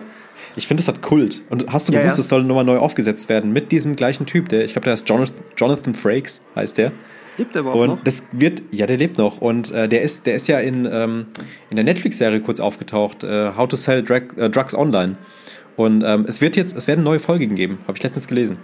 Ich 0.55 0.65
finde, 0.65 0.81
das 0.81 0.87
hat 0.87 1.03
Kult. 1.03 1.43
Und 1.51 1.71
hast 1.71 1.87
du 1.87 1.91
gewusst, 1.91 2.17
es 2.17 2.25
ja. 2.25 2.29
soll 2.29 2.43
nochmal 2.43 2.65
neu 2.65 2.79
aufgesetzt 2.79 3.29
werden 3.29 3.53
mit 3.53 3.71
diesem 3.71 3.95
gleichen 3.95 4.25
Typ, 4.25 4.49
der, 4.49 4.65
ich 4.65 4.71
glaube, 4.71 4.85
der 4.85 4.95
ist 4.95 5.07
Jonathan, 5.07 5.37
Jonathan 5.55 5.93
Frakes, 5.93 6.41
heißt 6.55 6.79
der. 6.79 6.93
Lebt 7.41 7.55
der 7.55 7.61
überhaupt 7.61 7.79
und 7.79 7.87
noch? 7.87 8.03
das 8.03 8.23
wird, 8.31 8.61
ja, 8.71 8.85
der 8.85 8.97
lebt 8.97 9.17
noch. 9.17 9.41
Und 9.41 9.71
äh, 9.71 9.89
der 9.89 10.03
ist, 10.03 10.27
der 10.27 10.35
ist 10.35 10.47
ja 10.47 10.59
in, 10.59 10.85
ähm, 10.85 11.25
in 11.71 11.75
der 11.75 11.83
Netflix-Serie 11.83 12.39
kurz 12.39 12.59
aufgetaucht, 12.59 13.23
äh, 13.23 13.53
How 13.57 13.67
to 13.67 13.75
Sell 13.75 14.03
Drug, 14.03 14.37
äh, 14.37 14.49
Drugs 14.49 14.75
Online. 14.75 15.17
Und 15.75 16.03
ähm, 16.05 16.25
es 16.27 16.39
wird 16.39 16.55
jetzt, 16.55 16.77
es 16.77 16.87
werden 16.87 17.03
neue 17.03 17.19
Folgen 17.19 17.55
geben, 17.55 17.79
habe 17.87 17.97
ich 17.97 18.03
letztens 18.03 18.27
gelesen. 18.27 18.57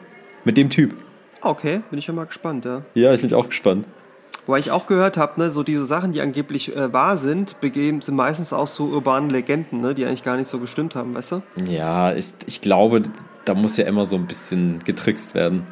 Mit 0.45 0.57
dem 0.57 0.69
Typ. 0.69 0.93
Okay, 1.41 1.81
bin 1.89 1.97
ich 1.97 2.05
schon 2.05 2.13
mal 2.13 2.25
gespannt, 2.25 2.65
ja. 2.65 2.83
Ja, 2.93 3.13
ich 3.13 3.21
bin 3.21 3.33
auch 3.33 3.49
gespannt. 3.49 3.87
Wobei 4.45 4.59
ich 4.59 4.69
auch 4.69 4.85
gehört 4.85 5.17
habe, 5.17 5.41
ne, 5.41 5.49
so 5.49 5.63
diese 5.63 5.85
Sachen, 5.85 6.11
die 6.11 6.21
angeblich 6.21 6.75
äh, 6.75 6.93
wahr 6.93 7.17
sind, 7.17 7.59
begeben, 7.59 8.01
sind 8.01 8.15
meistens 8.15 8.53
auch 8.53 8.67
so 8.67 8.85
urbanen 8.85 9.31
Legenden, 9.31 9.81
ne, 9.81 9.95
die 9.95 10.05
eigentlich 10.05 10.23
gar 10.23 10.37
nicht 10.37 10.49
so 10.49 10.59
gestimmt 10.59 10.95
haben, 10.95 11.15
weißt 11.15 11.31
du? 11.31 11.41
Ja, 11.67 12.13
ich, 12.13 12.27
ich 12.45 12.61
glaube, 12.61 13.01
da 13.45 13.55
muss 13.55 13.75
ja 13.77 13.85
immer 13.85 14.05
so 14.05 14.15
ein 14.15 14.27
bisschen 14.27 14.79
getrickst 14.85 15.33
werden. 15.33 15.65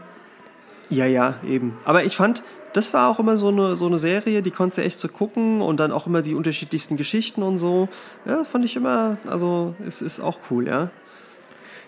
Ja, 0.90 1.06
ja, 1.06 1.36
eben. 1.48 1.78
Aber 1.86 2.04
ich 2.04 2.16
fand, 2.16 2.44
das 2.76 2.94
war 2.94 3.10
auch 3.10 3.20
immer 3.20 3.38
so 3.38 3.48
eine, 3.48 3.78
so 3.78 3.86
eine 3.86 4.00
Serie, 4.00 4.42
die 4.42 4.52
konntest 4.52 4.80
du 4.80 4.84
echt 4.84 5.00
so 5.00 5.08
gucken 5.08 5.62
und 5.62 5.80
dann 5.80 5.94
auch 5.94 6.08
immer 6.08 6.22
die 6.22 6.36
unterschiedlichsten 6.36 6.98
Geschichten 6.98 7.42
und 7.42 7.58
so. 7.58 7.88
Ja, 8.26 8.44
fand 8.44 8.66
ich 8.66 8.76
immer, 8.76 9.18
also 9.28 9.76
es 9.88 10.02
ist 10.02 10.20
auch 10.20 10.40
cool, 10.52 10.68
ja. 10.68 10.90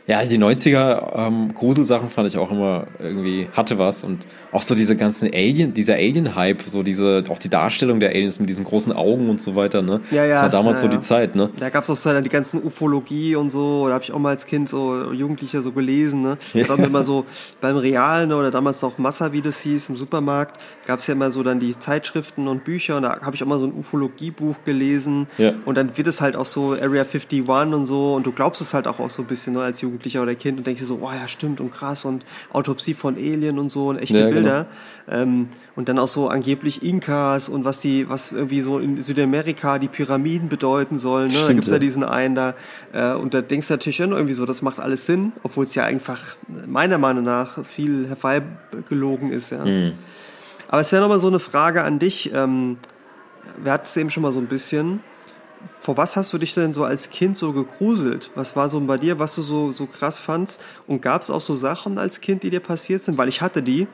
Ja, 0.07 0.23
die 0.23 0.37
90er 0.37 1.27
ähm, 1.27 1.53
Gruselsachen 1.53 2.07
fand 2.07 2.29
ich 2.29 2.37
auch 2.37 2.49
immer 2.49 2.87
irgendwie, 2.97 3.49
hatte 3.51 3.77
was. 3.77 4.05
Und 4.05 4.25
auch 4.53 4.61
so 4.61 4.73
diese 4.73 4.95
ganzen 4.95 5.29
Alien, 5.33 5.73
dieser 5.73 5.95
Alien-Hype, 5.95 6.61
so 6.65 6.81
diese, 6.81 7.25
auch 7.27 7.39
die 7.39 7.49
Darstellung 7.49 7.99
der 7.99 8.11
Aliens 8.11 8.39
mit 8.39 8.49
diesen 8.49 8.63
großen 8.63 8.93
Augen 8.93 9.29
und 9.29 9.41
so 9.41 9.57
weiter, 9.57 9.81
ne? 9.81 9.99
Ja, 10.11 10.23
ja. 10.23 10.35
Das 10.35 10.43
war 10.43 10.49
damals 10.49 10.81
ja, 10.81 10.89
so 10.89 10.95
die 10.95 11.01
Zeit, 11.01 11.35
ne? 11.35 11.49
Da 11.59 11.69
gab's 11.69 11.89
auch 11.89 11.97
so 11.97 12.09
dann 12.13 12.23
die 12.23 12.29
ganzen 12.29 12.63
Ufologie 12.63 13.35
und 13.35 13.49
so, 13.49 13.87
da 13.87 13.95
habe 13.95 14.03
ich 14.05 14.13
auch 14.13 14.19
mal 14.19 14.29
als 14.29 14.45
Kind 14.45 14.69
so 14.69 15.11
Jugendlicher 15.11 15.61
so 15.61 15.73
gelesen, 15.73 16.21
ne? 16.21 16.37
Da 16.53 16.69
haben 16.69 16.79
wir 16.79 16.87
immer 16.87 17.03
so 17.03 17.25
beim 17.59 17.75
Realen 17.75 18.31
oder 18.31 18.49
damals 18.49 18.81
noch 18.81 18.97
Massa, 18.97 19.33
wie 19.33 19.41
das 19.41 19.59
hieß, 19.59 19.89
im 19.89 19.97
Supermarkt, 19.97 20.57
gab's 20.85 21.07
ja 21.07 21.15
immer 21.15 21.31
so 21.31 21.43
dann 21.43 21.59
die 21.59 21.77
Zeitschriften 21.77 22.47
und 22.47 22.63
Bücher 22.63 22.95
und 22.95 23.03
da 23.03 23.19
habe 23.19 23.35
ich 23.35 23.43
auch 23.43 23.47
mal 23.47 23.59
so 23.59 23.65
ein 23.65 23.73
Ufologie-Buch 23.73 24.55
gelesen. 24.63 25.27
Ja. 25.37 25.51
Und 25.65 25.75
dann 25.75 25.97
wird 25.97 26.07
es 26.07 26.21
halt 26.21 26.37
auch 26.37 26.45
so 26.45 26.71
Area 26.71 27.03
51 27.03 27.47
und 27.47 27.85
so 27.85 28.15
und 28.15 28.25
du 28.25 28.31
glaubst 28.31 28.61
es 28.61 28.73
halt 28.73 28.87
auch, 28.87 29.01
auch 29.01 29.09
so 29.09 29.23
ein 29.23 29.27
bisschen, 29.27 29.53
ne, 29.53 29.61
als 29.61 29.81
Jugendlicher. 29.81 29.96
Jugendlicher 29.97 30.21
oder 30.21 30.35
Kind 30.35 30.59
und 30.59 30.67
denkst 30.67 30.81
dir 30.81 30.87
so, 30.87 30.99
oh 31.01 31.11
ja, 31.11 31.27
stimmt 31.27 31.59
und 31.59 31.71
krass 31.71 32.05
und 32.05 32.25
Autopsie 32.53 32.93
von 32.93 33.15
Alien 33.15 33.57
und 33.57 33.71
so 33.71 33.89
und 33.89 33.97
echte 33.97 34.19
ja, 34.19 34.29
Bilder. 34.29 34.67
Genau. 35.07 35.21
Ähm, 35.21 35.49
und 35.75 35.89
dann 35.89 35.97
auch 35.99 36.07
so 36.07 36.29
angeblich 36.29 36.83
Inkas 36.83 37.49
und 37.49 37.65
was 37.65 37.79
die, 37.79 38.07
was 38.09 38.31
irgendwie 38.31 38.61
so 38.61 38.79
in 38.79 39.01
Südamerika 39.01 39.79
die 39.79 39.87
Pyramiden 39.87 40.49
bedeuten 40.49 40.97
sollen. 40.97 41.27
Ne? 41.27 41.33
Stimmt, 41.33 41.49
da 41.49 41.53
gibt's 41.53 41.69
ja. 41.69 41.75
ja 41.75 41.79
diesen 41.79 42.03
einen 42.03 42.35
da. 42.35 42.53
Äh, 42.93 43.13
und 43.13 43.33
da 43.33 43.41
denkst 43.41 43.67
du 43.67 43.73
natürlich 43.73 43.95
schon 43.95 44.11
irgendwie 44.11 44.33
so, 44.33 44.45
das 44.45 44.61
macht 44.61 44.79
alles 44.79 45.05
Sinn, 45.05 45.33
obwohl 45.43 45.65
es 45.65 45.75
ja 45.75 45.83
einfach 45.85 46.37
meiner 46.67 46.97
Meinung 46.97 47.23
nach 47.23 47.65
viel 47.65 48.07
herbeigelogen 48.07 49.31
ist. 49.31 49.51
Ja. 49.51 49.65
Mhm. 49.65 49.93
Aber 50.67 50.81
es 50.81 50.91
wäre 50.91 51.01
nochmal 51.01 51.19
so 51.19 51.27
eine 51.27 51.39
Frage 51.39 51.83
an 51.83 51.97
dich. 51.97 52.31
Ähm, 52.33 52.77
wir 53.63 53.71
hatten 53.71 53.85
es 53.85 53.97
eben 53.97 54.09
schon 54.09 54.23
mal 54.23 54.31
so 54.31 54.39
ein 54.39 54.47
bisschen 54.47 54.99
vor 55.79 55.97
was 55.97 56.15
hast 56.15 56.33
du 56.33 56.37
dich 56.37 56.53
denn 56.53 56.73
so 56.73 56.83
als 56.83 57.09
Kind 57.09 57.37
so 57.37 57.53
gegruselt? 57.53 58.31
Was 58.35 58.55
war 58.55 58.69
so 58.69 58.79
bei 58.81 58.97
dir, 58.97 59.19
was 59.19 59.35
du 59.35 59.41
so, 59.41 59.71
so 59.73 59.85
krass 59.85 60.19
fandst? 60.19 60.63
Und 60.87 61.01
gab 61.01 61.21
es 61.21 61.29
auch 61.29 61.41
so 61.41 61.55
Sachen 61.55 61.97
als 61.97 62.21
Kind, 62.21 62.43
die 62.43 62.49
dir 62.49 62.59
passiert 62.59 63.01
sind? 63.01 63.17
Weil 63.17 63.27
ich 63.27 63.41
hatte 63.41 63.63
die, 63.63 63.87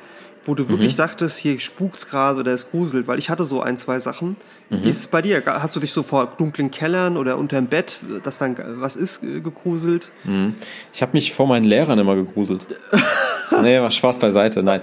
wo 0.46 0.56
du 0.56 0.70
wirklich 0.70 0.94
mhm. 0.94 0.98
dachtest, 0.98 1.38
hier 1.38 1.60
spukt's 1.60 2.08
gerade 2.08 2.40
oder 2.40 2.52
es 2.54 2.70
gruselt, 2.70 3.08
weil 3.08 3.18
ich 3.18 3.30
hatte 3.30 3.46
so 3.46 3.62
ein, 3.62 3.78
zwei 3.78 4.00
Sachen. 4.00 4.36
Mhm. 4.70 4.84
Wie 4.84 4.90
ist 4.90 5.00
es 5.00 5.08
bei 5.08 5.22
dir? 5.22 5.42
Hast 5.46 5.76
du 5.76 5.80
dich 5.80 5.92
so 5.92 6.04
vor 6.04 6.34
dunklen 6.38 6.70
Kellern 6.70 7.18
oder 7.18 7.38
unterm 7.38 7.68
Bett, 7.68 8.00
dass 8.24 8.40
dann 8.40 8.58
was 8.80 8.96
ist, 8.96 9.24
äh, 9.24 9.40
gegruselt? 9.40 10.12
Mhm. 10.26 10.56
Ich 10.94 11.02
habe 11.02 11.14
mich 11.14 11.34
vor 11.34 11.48
meinen 11.48 11.66
Lehrern 11.66 11.98
immer 12.00 12.16
gegruselt. 12.16 12.68
nee, 13.62 13.80
war 13.80 13.92
Spaß 13.92 14.20
beiseite, 14.20 14.64
nein. 14.64 14.82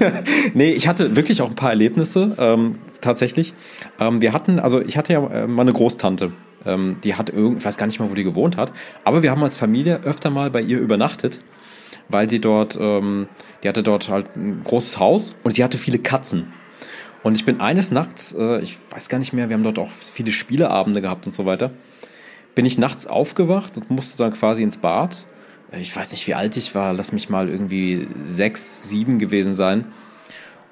nee, 0.54 0.72
ich 0.72 0.88
hatte 0.88 1.16
wirklich 1.16 1.40
auch 1.40 1.48
ein 1.48 1.56
paar 1.56 1.70
Erlebnisse, 1.70 2.34
ähm, 2.38 2.78
tatsächlich. 3.00 3.54
Ähm, 3.98 4.20
wir 4.20 4.32
hatten, 4.32 4.58
also 4.58 4.80
ich 4.80 4.98
hatte 4.98 5.12
ja 5.14 5.26
äh, 5.26 5.46
mal 5.46 5.62
eine 5.62 5.72
Großtante. 5.72 6.32
Ähm, 6.66 6.96
die 7.02 7.14
hat 7.14 7.30
irgendwie, 7.30 7.58
ich 7.58 7.64
weiß 7.64 7.76
gar 7.76 7.86
nicht 7.86 8.00
mal, 8.00 8.10
wo 8.10 8.14
die 8.14 8.24
gewohnt 8.24 8.56
hat, 8.56 8.72
aber 9.04 9.22
wir 9.22 9.30
haben 9.30 9.42
als 9.42 9.56
Familie 9.56 10.00
öfter 10.02 10.28
mal 10.30 10.50
bei 10.50 10.60
ihr 10.60 10.78
übernachtet 10.78 11.38
weil 12.08 12.28
sie 12.28 12.40
dort, 12.40 12.78
ähm, 12.80 13.28
die 13.62 13.68
hatte 13.68 13.82
dort 13.82 14.08
halt 14.08 14.36
ein 14.36 14.62
großes 14.64 14.98
Haus 14.98 15.36
und 15.44 15.54
sie 15.54 15.64
hatte 15.64 15.78
viele 15.78 15.98
Katzen. 15.98 16.52
Und 17.22 17.34
ich 17.34 17.44
bin 17.44 17.60
eines 17.60 17.90
Nachts, 17.90 18.32
äh, 18.32 18.60
ich 18.60 18.78
weiß 18.90 19.08
gar 19.08 19.18
nicht 19.18 19.32
mehr, 19.32 19.48
wir 19.48 19.54
haben 19.54 19.64
dort 19.64 19.78
auch 19.78 19.90
viele 19.90 20.32
Spieleabende 20.32 21.02
gehabt 21.02 21.26
und 21.26 21.34
so 21.34 21.46
weiter, 21.46 21.72
bin 22.54 22.64
ich 22.64 22.78
nachts 22.78 23.06
aufgewacht 23.06 23.76
und 23.76 23.90
musste 23.90 24.22
dann 24.22 24.32
quasi 24.32 24.62
ins 24.62 24.78
Bad. 24.78 25.26
Äh, 25.72 25.80
ich 25.80 25.94
weiß 25.94 26.12
nicht, 26.12 26.26
wie 26.26 26.34
alt 26.34 26.56
ich 26.56 26.74
war, 26.74 26.92
lass 26.92 27.12
mich 27.12 27.28
mal 27.28 27.48
irgendwie 27.48 28.08
sechs, 28.26 28.88
sieben 28.88 29.18
gewesen 29.18 29.54
sein. 29.54 29.86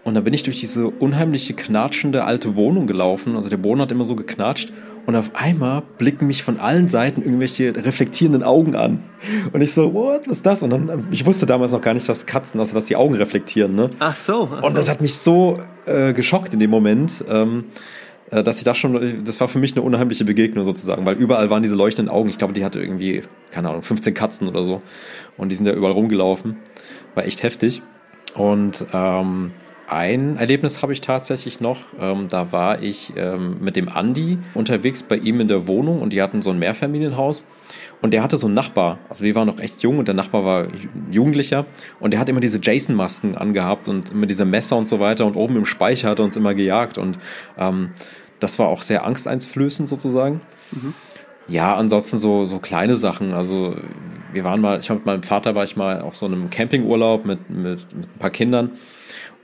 Und 0.05 0.15
dann 0.15 0.23
bin 0.23 0.35
ich 0.35 0.45
durch 0.45 0.61
diese 0.61 0.87
unheimliche, 0.87 1.55
knatschende 1.55 2.25
alte 2.25 2.55
Wohnung 2.55 2.87
gelaufen. 2.87 3.35
Also 3.35 3.49
der 3.49 3.57
Boden 3.57 3.81
hat 3.81 3.91
immer 3.91 4.05
so 4.05 4.15
geknatscht. 4.15 4.73
Und 5.07 5.15
auf 5.15 5.31
einmal 5.35 5.83
blicken 5.99 6.27
mich 6.27 6.43
von 6.43 6.59
allen 6.59 6.89
Seiten 6.89 7.23
irgendwelche 7.23 7.75
reflektierenden 7.77 8.43
Augen 8.43 8.75
an. 8.75 9.05
Und 9.53 9.61
ich 9.61 9.73
so, 9.73 9.95
what, 9.95 10.23
was 10.27 10.39
ist 10.39 10.47
das? 10.47 10.63
Und 10.63 10.71
dann, 10.71 11.07
ich 11.13 11.25
wusste 11.25 11.47
damals 11.47 11.71
noch 11.71 11.81
gar 11.81 11.95
nicht, 11.95 12.09
dass 12.09 12.27
Katzen, 12.27 12.59
also 12.59 12.75
dass 12.75 12.87
die 12.87 12.97
Augen 12.97 13.15
reflektieren, 13.15 13.77
ne? 13.77 13.89
Ach 14.01 14.17
so. 14.17 14.49
Ach 14.53 14.65
Und 14.65 14.77
das 14.77 14.89
hat 14.89 15.01
mich 15.01 15.15
so 15.15 15.59
äh, 15.87 16.13
geschockt 16.13 16.53
in 16.55 16.59
dem 16.59 16.71
Moment, 16.71 17.25
ähm, 17.29 17.67
äh, 18.31 18.43
dass 18.43 18.59
ich 18.59 18.65
da 18.65 18.75
schon, 18.75 19.23
das 19.25 19.41
war 19.41 19.47
für 19.47 19.61
mich 19.61 19.77
eine 19.77 19.83
unheimliche 19.83 20.25
Begegnung 20.25 20.65
sozusagen, 20.65 21.07
weil 21.07 21.15
überall 21.15 21.51
waren 21.51 21.63
diese 21.63 21.77
leuchtenden 21.77 22.13
Augen. 22.13 22.29
Ich 22.29 22.39
glaube, 22.39 22.53
die 22.53 22.65
hatte 22.65 22.81
irgendwie, 22.81 23.23
keine 23.53 23.69
Ahnung, 23.69 23.83
15 23.83 24.13
Katzen 24.13 24.49
oder 24.49 24.65
so. 24.65 24.83
Und 25.37 25.51
die 25.51 25.57
sind 25.57 25.67
ja 25.67 25.73
überall 25.73 25.93
rumgelaufen. 25.93 26.57
War 27.15 27.25
echt 27.25 27.45
heftig. 27.45 27.81
Und 28.35 28.85
ähm, 28.93 29.53
ein 29.89 30.37
Erlebnis 30.37 30.83
habe 30.83 30.93
ich 30.93 31.01
tatsächlich 31.01 31.61
noch. 31.61 31.81
Ähm, 32.01 32.29
da 32.29 32.53
war 32.53 32.83
ich 32.83 33.13
ähm, 33.17 33.59
mit 33.61 33.77
dem 33.77 33.89
Andi 33.89 34.39
unterwegs 34.55 35.03
bei 35.03 35.17
ihm 35.17 35.41
in 35.41 35.49
der 35.49 35.69
Wohnung 35.69 36.03
und 36.03 36.13
die 36.13 36.23
hatten 36.23 36.43
so 36.43 36.51
ein 36.51 36.59
Mehrfamilienhaus. 36.59 37.47
Und 38.03 38.13
der 38.13 38.23
hatte 38.23 38.37
so 38.37 38.47
einen 38.47 38.55
Nachbar. 38.55 38.99
Also 39.09 39.25
wir 39.25 39.35
waren 39.35 39.47
noch 39.47 39.61
echt 39.61 39.83
jung 39.83 39.99
und 39.99 40.09
der 40.09 40.15
Nachbar 40.15 40.45
war 40.45 40.67
Jugendlicher. 41.11 41.67
Und 42.01 42.13
der 42.13 42.21
hat 42.21 42.29
immer 42.29 42.41
diese 42.41 42.61
Jason-Masken 42.61 43.37
angehabt 43.37 43.89
und 43.89 44.11
immer 44.11 44.27
diese 44.27 44.45
Messer 44.45 44.77
und 44.77 44.89
so 44.89 45.01
weiter. 45.01 45.25
Und 45.25 45.37
oben 45.37 45.57
im 45.57 45.67
Speicher 45.67 46.09
hat 46.11 46.19
er 46.19 46.25
uns 46.25 46.37
immer 46.37 46.55
gejagt. 46.55 46.99
Und 46.99 47.19
ähm, 47.57 47.91
das 48.41 48.59
war 48.59 48.69
auch 48.69 48.83
sehr 48.83 49.05
angsteinflößend 49.05 49.89
sozusagen. 49.89 50.41
Mhm. 50.73 50.95
Ja, 51.49 51.77
ansonsten 51.77 52.19
so, 52.19 52.45
so 52.45 52.59
kleine 52.59 52.97
Sachen. 52.97 53.33
Also 53.33 53.77
wir 54.33 54.45
waren 54.45 54.61
mal, 54.61 54.81
ich 54.81 54.91
habe 54.91 54.99
mit 54.99 55.07
meinem 55.07 55.23
Vater 55.23 55.55
war 55.55 55.65
ich 55.65 55.77
mal 55.77 56.01
auf 56.01 56.17
so 56.17 56.27
einem 56.27 56.51
Campingurlaub 56.51 57.25
mit, 57.25 57.49
mit, 57.51 57.95
mit 57.95 58.09
ein 58.09 58.19
paar 58.19 58.31
Kindern. 58.31 58.73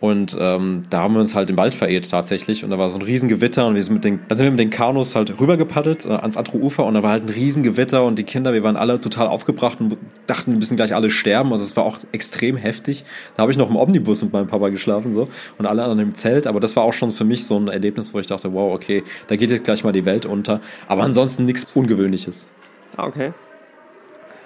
Und 0.03 0.37
ähm, 0.37 0.83
da 0.91 1.03
haben 1.03 1.15
wir 1.15 1.21
uns 1.21 1.37
halt 1.37 1.49
im 1.49 1.57
Wald 1.57 1.75
verirrt 1.75 2.11
tatsächlich. 2.11 2.65
Und 2.65 2.71
da 2.71 2.77
war 2.77 2.89
so 2.89 2.97
ein 2.97 3.03
Riesengewitter 3.03 3.69
und 3.69 3.77
wir 3.77 3.85
sind 3.85 3.95
mit 3.95 4.03
den, 4.03 4.19
da 4.27 4.35
sind 4.35 4.47
wir 4.47 4.51
mit 4.51 4.59
den 4.59 4.71
Kanus 4.71 5.15
halt 5.15 5.39
rübergepaddelt 5.39 6.07
äh, 6.07 6.09
ans 6.09 6.37
andere 6.37 6.59
Ufer 6.59 6.85
und 6.87 6.95
da 6.95 7.05
war 7.05 7.13
halt 7.13 7.23
ein 7.23 7.29
Riesengewitter 7.29 8.03
und 8.03 8.19
die 8.19 8.25
Kinder, 8.25 8.53
wir 8.53 8.65
waren 8.65 8.75
alle 8.75 8.99
total 8.99 9.29
aufgebracht 9.29 9.81
und 9.81 9.97
dachten, 10.27 10.51
wir 10.51 10.59
müssen 10.59 10.75
gleich 10.75 10.93
alle 10.93 11.09
sterben. 11.09 11.53
Also 11.53 11.65
es 11.65 11.77
war 11.77 11.85
auch 11.85 11.99
extrem 12.11 12.57
heftig. 12.57 13.05
Da 13.37 13.43
habe 13.43 13.53
ich 13.53 13.59
noch 13.59 13.71
im 13.71 13.77
Omnibus 13.77 14.25
mit 14.25 14.33
meinem 14.33 14.49
Papa 14.49 14.71
geschlafen 14.71 15.15
so 15.15 15.29
und 15.59 15.67
alle 15.67 15.85
anderen 15.85 16.01
im 16.01 16.17
Zelt. 16.17 16.49
Aber 16.49 16.59
das 16.59 16.75
war 16.75 16.83
auch 16.83 16.95
schon 16.95 17.13
für 17.13 17.25
mich 17.25 17.47
so 17.47 17.57
ein 17.57 17.69
Erlebnis, 17.69 18.13
wo 18.13 18.19
ich 18.19 18.27
dachte, 18.27 18.53
wow, 18.53 18.75
okay, 18.75 19.05
da 19.29 19.37
geht 19.37 19.51
jetzt 19.53 19.63
gleich 19.63 19.85
mal 19.85 19.93
die 19.93 20.05
Welt 20.05 20.27
unter. 20.27 20.61
Aber 20.89 21.05
ansonsten 21.05 21.45
nichts 21.45 21.77
Ungewöhnliches. 21.77 22.49
Ah, 22.97 23.07
okay. 23.07 23.35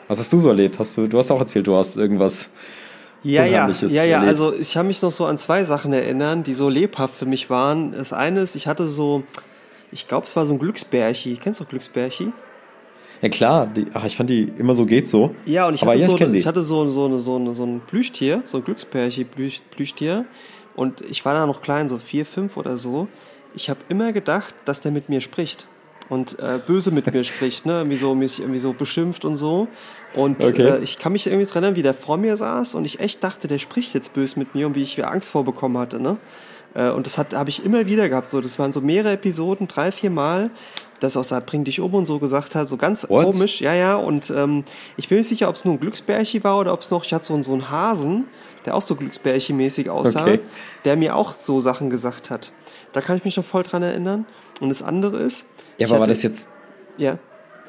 Was 0.07 0.18
hast 0.18 0.30
du 0.34 0.38
so 0.38 0.50
erlebt? 0.50 0.78
Hast 0.78 0.98
du, 0.98 1.07
du 1.07 1.18
hast 1.18 1.30
auch 1.30 1.40
erzählt, 1.40 1.66
du 1.66 1.76
hast 1.76 1.96
irgendwas 1.96 2.50
ja, 3.32 3.44
ja, 3.44 3.68
ja, 3.70 4.04
ja. 4.04 4.20
Also 4.20 4.54
ich 4.54 4.74
kann 4.74 4.86
mich 4.86 5.02
noch 5.02 5.10
so 5.10 5.26
an 5.26 5.38
zwei 5.38 5.64
Sachen 5.64 5.92
erinnern, 5.92 6.42
die 6.42 6.54
so 6.54 6.68
lebhaft 6.68 7.14
für 7.14 7.26
mich 7.26 7.50
waren. 7.50 7.92
Das 7.92 8.12
eine 8.12 8.40
ist, 8.40 8.56
ich 8.56 8.66
hatte 8.66 8.86
so, 8.86 9.22
ich 9.92 10.06
glaube, 10.06 10.26
es 10.26 10.36
war 10.36 10.46
so 10.46 10.52
ein 10.52 10.58
Glücksbärchi. 10.58 11.38
Kennst 11.40 11.60
du 11.60 11.64
Glücksbärchi? 11.64 12.32
Ja 13.22 13.28
klar, 13.28 13.66
die, 13.66 13.86
ach, 13.94 14.04
ich 14.04 14.16
fand 14.16 14.28
die 14.28 14.52
immer 14.58 14.74
so 14.74 14.84
geht 14.84 15.08
so. 15.08 15.34
Ja, 15.46 15.66
und 15.68 15.74
ich 15.74 15.82
hatte, 15.82 15.98
ja, 15.98 16.06
so, 16.06 16.16
ich, 16.16 16.34
ich 16.34 16.46
hatte 16.46 16.62
so, 16.62 16.88
so, 16.88 17.18
so, 17.18 17.54
so 17.54 17.64
ein 17.64 17.80
Plüschtier, 17.86 18.42
so 18.44 18.58
ein 18.58 18.64
Glücksbärchi 18.64 19.24
Plüsch, 19.24 19.62
Plüschtier. 19.70 20.26
Und 20.74 21.00
ich 21.00 21.24
war 21.24 21.32
da 21.32 21.46
noch 21.46 21.62
klein, 21.62 21.88
so 21.88 21.98
vier, 21.98 22.26
fünf 22.26 22.56
oder 22.56 22.76
so. 22.76 23.08
Ich 23.54 23.70
habe 23.70 23.80
immer 23.88 24.12
gedacht, 24.12 24.54
dass 24.66 24.82
der 24.82 24.92
mit 24.92 25.08
mir 25.08 25.22
spricht 25.22 25.66
und 26.09 26.38
äh, 26.38 26.59
böse 26.64 26.90
mit 26.90 27.12
mir 27.12 27.24
spricht, 27.24 27.66
ne? 27.66 27.78
Irgendwie 27.78 27.96
so, 27.96 28.14
mich 28.14 28.40
irgendwie 28.40 28.59
so 28.59 28.72
beschimpft 28.72 29.24
und 29.24 29.36
so. 29.36 29.68
Und 30.14 30.44
okay. 30.44 30.62
äh, 30.62 30.82
ich 30.82 30.98
kann 30.98 31.12
mich 31.12 31.26
irgendwie 31.26 31.48
erinnern, 31.48 31.76
wie 31.76 31.82
der 31.82 31.94
vor 31.94 32.16
mir 32.16 32.36
saß 32.36 32.74
und 32.74 32.84
ich 32.84 33.00
echt 33.00 33.22
dachte, 33.24 33.48
der 33.48 33.59
spricht 33.59 33.94
jetzt 33.94 34.12
böse 34.14 34.38
mit 34.38 34.54
mir 34.54 34.66
und 34.66 34.74
wie 34.74 34.82
ich 34.82 34.96
mir 34.96 35.09
Angst 35.09 35.30
vorbekommen 35.30 35.78
hatte, 35.78 36.00
ne? 36.00 36.18
Äh, 36.74 36.90
und 36.90 37.07
das 37.07 37.18
hat 37.18 37.34
habe 37.34 37.50
ich 37.50 37.64
immer 37.64 37.86
wieder 37.86 38.09
gehabt. 38.09 38.28
So, 38.28 38.40
das 38.40 38.59
waren 38.59 38.70
so 38.70 38.80
mehrere 38.80 39.12
Episoden, 39.12 39.66
drei, 39.66 39.90
vier 39.90 40.11
Mal, 40.11 40.50
dass 41.00 41.16
auch 41.16 41.24
sagt, 41.24 41.46
bring 41.46 41.64
dich 41.64 41.80
um 41.80 41.94
und 41.94 42.04
so 42.04 42.18
gesagt 42.18 42.54
hat, 42.54 42.68
so 42.68 42.76
ganz 42.76 43.09
What? 43.09 43.24
komisch, 43.24 43.61
ja, 43.61 43.74
ja. 43.74 43.96
Und 43.96 44.30
ähm, 44.30 44.64
ich 44.96 45.09
bin 45.09 45.16
mir 45.16 45.20
nicht 45.20 45.28
sicher, 45.28 45.48
ob 45.48 45.57
es 45.57 45.64
nur 45.64 45.74
ein 45.74 45.80
Glücksbärchi 45.80 46.44
war 46.44 46.59
oder 46.59 46.72
ob 46.72 46.82
es 46.82 46.90
noch, 46.90 47.04
ich 47.04 47.12
hatte 47.12 47.24
so, 47.24 47.42
so 47.42 47.52
einen 47.52 47.70
Hasen, 47.70 48.24
der 48.64 48.74
auch 48.74 48.82
so 48.82 48.94
Glücksbärchi-mäßig 48.94 49.88
aussah, 49.88 50.22
okay. 50.22 50.40
der 50.84 50.96
mir 50.96 51.16
auch 51.16 51.32
so 51.32 51.61
Sachen 51.61 51.88
gesagt 51.88 52.30
hat. 52.30 52.52
Da 52.92 53.00
kann 53.00 53.16
ich 53.16 53.24
mich 53.24 53.36
noch 53.36 53.44
voll 53.44 53.62
dran 53.62 53.82
erinnern. 53.82 54.26
Und 54.61 54.68
das 54.70 54.82
andere 54.82 55.18
ist. 55.18 55.46
Ja, 55.78 55.86
aber 55.86 55.94
hatte, 55.94 56.00
war 56.00 56.06
das 56.06 56.22
jetzt. 56.22 56.48
Ja. 56.96 57.18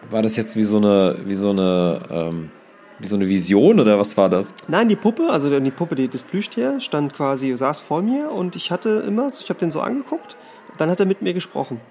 War 0.09 0.21
das 0.21 0.35
jetzt 0.35 0.55
wie 0.55 0.63
so 0.63 0.77
eine, 0.77 1.17
wie 1.25 1.35
so 1.35 1.49
eine, 1.49 1.99
ähm, 2.09 2.51
wie 2.99 3.07
so 3.07 3.15
eine 3.15 3.27
Vision 3.27 3.79
oder 3.79 3.99
was 3.99 4.15
war 4.17 4.29
das? 4.29 4.53
Nein, 4.67 4.89
die 4.89 4.95
Puppe, 4.95 5.29
also 5.29 5.59
die 5.59 5.71
Puppe, 5.71 5.95
die, 5.95 6.07
das 6.07 6.23
Plüschtier, 6.23 6.79
stand 6.79 7.13
quasi, 7.13 7.53
saß 7.53 7.79
vor 7.79 8.01
mir 8.01 8.31
und 8.31 8.55
ich 8.55 8.71
hatte 8.71 9.03
immer, 9.07 9.27
ich 9.27 9.49
habe 9.49 9.59
den 9.59 9.71
so 9.71 9.81
angeguckt, 9.81 10.37
dann 10.77 10.89
hat 10.89 10.99
er 10.99 11.05
mit 11.05 11.21
mir 11.21 11.33
gesprochen. 11.33 11.81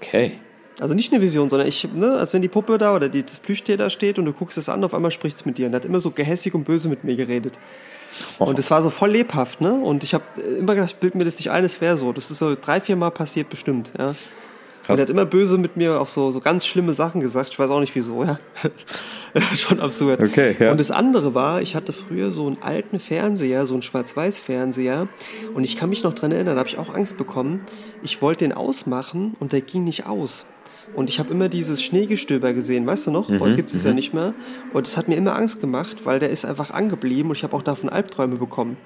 Okay. 0.00 0.36
Also 0.78 0.94
nicht 0.94 1.12
eine 1.12 1.22
Vision, 1.22 1.48
sondern 1.48 1.68
ich, 1.68 1.88
ne, 1.94 2.16
als 2.16 2.34
wenn 2.34 2.42
die 2.42 2.48
Puppe 2.48 2.76
da 2.76 2.94
oder 2.94 3.08
die, 3.08 3.22
das 3.22 3.38
Plüschtier 3.38 3.78
da 3.78 3.88
steht 3.88 4.18
und 4.18 4.26
du 4.26 4.32
guckst 4.32 4.58
es 4.58 4.68
an, 4.68 4.84
auf 4.84 4.92
einmal 4.92 5.10
spricht 5.10 5.36
es 5.36 5.46
mit 5.46 5.56
dir. 5.56 5.66
Und 5.66 5.72
er 5.72 5.76
hat 5.76 5.86
immer 5.86 6.00
so 6.00 6.10
gehässig 6.10 6.54
und 6.54 6.64
böse 6.64 6.90
mit 6.90 7.02
mir 7.02 7.16
geredet. 7.16 7.58
Und 8.38 8.58
es 8.58 8.70
war 8.70 8.82
so 8.82 8.90
voll 8.90 9.10
lebhaft, 9.10 9.60
ne? 9.62 9.72
Und 9.72 10.04
ich 10.04 10.12
habe 10.12 10.24
immer 10.58 10.74
gedacht, 10.74 10.92
ich 10.92 10.96
bild 10.96 11.14
mir 11.14 11.24
das 11.24 11.36
nicht 11.36 11.50
ein, 11.50 11.64
es 11.64 11.80
wäre 11.80 11.96
so. 11.96 12.12
Das 12.12 12.30
ist 12.30 12.38
so 12.38 12.54
drei, 12.60 12.80
vier 12.80 12.96
Mal 12.96 13.10
passiert 13.10 13.48
bestimmt, 13.48 13.92
ja. 13.98 14.14
Krass. 14.86 14.94
Und 14.94 14.98
er 15.00 15.02
hat 15.02 15.10
immer 15.10 15.26
böse 15.26 15.58
mit 15.58 15.76
mir 15.76 16.00
auch 16.00 16.06
so, 16.06 16.30
so 16.30 16.40
ganz 16.40 16.64
schlimme 16.64 16.92
Sachen 16.92 17.20
gesagt. 17.20 17.50
Ich 17.50 17.58
weiß 17.58 17.70
auch 17.70 17.80
nicht 17.80 17.94
wieso, 17.96 18.22
ja. 18.22 18.38
Schon 19.56 19.80
absurd. 19.80 20.22
Okay, 20.22 20.54
ja. 20.60 20.70
Und 20.70 20.78
das 20.78 20.92
andere 20.92 21.34
war, 21.34 21.60
ich 21.60 21.74
hatte 21.74 21.92
früher 21.92 22.30
so 22.30 22.46
einen 22.46 22.62
alten 22.62 23.00
Fernseher, 23.00 23.66
so 23.66 23.74
einen 23.74 23.82
Schwarz-Weiß-Fernseher. 23.82 25.08
Und 25.54 25.64
ich 25.64 25.76
kann 25.76 25.90
mich 25.90 26.04
noch 26.04 26.14
dran 26.14 26.30
erinnern, 26.30 26.54
da 26.54 26.60
habe 26.60 26.68
ich 26.68 26.78
auch 26.78 26.94
Angst 26.94 27.16
bekommen. 27.16 27.62
Ich 28.04 28.22
wollte 28.22 28.44
den 28.44 28.52
ausmachen 28.52 29.36
und 29.40 29.52
der 29.52 29.60
ging 29.60 29.82
nicht 29.82 30.06
aus. 30.06 30.46
Und 30.94 31.10
ich 31.10 31.18
habe 31.18 31.30
immer 31.30 31.48
dieses 31.48 31.82
Schneegestöber 31.82 32.52
gesehen, 32.52 32.86
weißt 32.86 33.08
du 33.08 33.10
noch? 33.10 33.28
Mhm, 33.28 33.40
Heute 33.40 33.56
gibt 33.56 33.74
es 33.74 33.84
ja 33.84 33.90
mhm. 33.90 33.96
nicht 33.96 34.14
mehr. 34.14 34.34
Und 34.72 34.86
es 34.86 34.96
hat 34.96 35.08
mir 35.08 35.16
immer 35.16 35.36
Angst 35.36 35.60
gemacht, 35.60 36.04
weil 36.04 36.18
der 36.18 36.30
ist 36.30 36.44
einfach 36.44 36.70
angeblieben 36.70 37.30
und 37.30 37.36
ich 37.36 37.42
habe 37.42 37.56
auch 37.56 37.62
davon 37.62 37.88
Albträume 37.88 38.36
bekommen, 38.36 38.76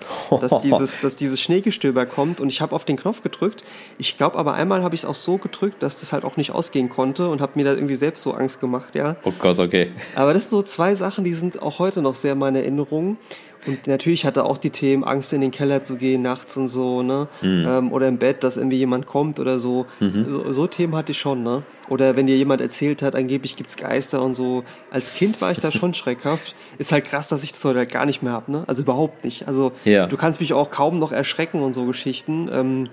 dass 0.41 0.61
dieses, 0.63 1.01
dass 1.01 1.17
dieses 1.17 1.41
Schneegestöber 1.41 2.07
kommt. 2.07 2.41
Und 2.41 2.49
ich 2.49 2.61
habe 2.61 2.75
auf 2.75 2.85
den 2.85 2.97
Knopf 2.97 3.23
gedrückt. 3.23 3.63
Ich 3.99 4.17
glaube 4.17 4.39
aber 4.39 4.55
einmal 4.55 4.83
habe 4.83 4.95
ich 4.95 5.03
es 5.03 5.05
auch 5.05 5.15
so 5.15 5.39
gedrückt, 5.39 5.83
dass 5.83 6.01
das 6.01 6.13
halt 6.13 6.25
auch 6.25 6.37
nicht 6.37 6.53
ausgehen 6.53 6.89
konnte 6.89 7.29
und 7.29 7.41
habe 7.41 7.53
mir 7.57 7.65
da 7.65 7.73
irgendwie 7.73 7.97
selbst 7.97 8.23
so 8.23 8.33
Angst 8.33 8.61
gemacht, 8.61 8.95
ja. 8.95 9.17
Oh 9.25 9.33
Gott, 9.39 9.59
okay. 9.59 9.91
Aber 10.15 10.33
das 10.33 10.45
sind 10.45 10.51
so 10.51 10.63
zwei 10.63 10.95
Sachen, 10.95 11.25
die 11.25 11.35
sind 11.35 11.63
auch 11.63 11.79
heute 11.79 12.03
noch 12.03 12.15
sehr 12.15 12.35
meine 12.35 12.61
Erinnerungen. 12.61 13.19
Und 13.67 13.87
natürlich 13.87 14.25
hatte 14.25 14.45
auch 14.45 14.59
die 14.59 14.71
Themen, 14.71 15.05
Angst 15.05 15.33
in 15.33 15.41
den 15.41 15.51
Keller 15.51 15.85
zu 15.85 15.97
gehen 15.97 16.23
nachts 16.23 16.57
und 16.57 16.69
so, 16.69 17.03
ne? 17.03 17.29
Mhm. 17.43 17.67
Ähm, 17.69 17.93
oder 17.93 18.09
im 18.09 18.19
Bett, 18.19 18.43
dass 18.43 18.57
irgendwie 18.57 18.79
jemand 18.79 19.07
kommt 19.07 19.39
oder 19.39 19.59
so. 19.59 19.87
Mhm. 20.01 20.27
so. 20.29 20.53
so. 20.53 20.67
Themen 20.67 20.97
hatte 20.97 21.13
ich 21.13 21.19
schon, 21.19 21.43
ne? 21.43 21.63
Oder 21.89 22.17
wenn 22.17 22.27
dir 22.27 22.37
jemand 22.37 22.61
erzählt 22.61 23.03
hat, 23.03 23.15
angeblich 23.15 23.57
gibt's 23.57 23.77
Geister 23.77 24.23
und 24.23 24.35
so. 24.35 24.65
Als 24.91 25.15
Kind 25.15 25.41
war 25.41 25.51
ich 25.51 25.61
da 25.61 25.73
schon 25.73 25.95
schreckhaft. 26.01 26.55
Ist 26.79 26.93
halt 26.93 27.05
krass, 27.05 27.29
dass 27.29 27.43
ich 27.45 27.53
das 27.53 27.65
heute 27.65 27.79
halt 27.79 27.91
gar 27.91 28.07
nicht 28.07 28.23
mehr 28.23 28.33
hab, 28.33 28.49
ne? 28.49 28.65
Also 28.67 28.83
überhaupt 28.83 29.25
nicht. 29.25 29.49
Also 29.49 29.73
ja. 29.85 30.07
du 30.07 30.17
kannst 30.17 30.41
mich 30.41 30.53
auch 30.53 30.71
kaum 30.71 30.99
noch 30.99 31.13
erschrecken 31.13 31.61
und 31.61 31.75
so 31.75 31.85
Geschichten. 31.85 32.49
Ähm, 32.53 32.89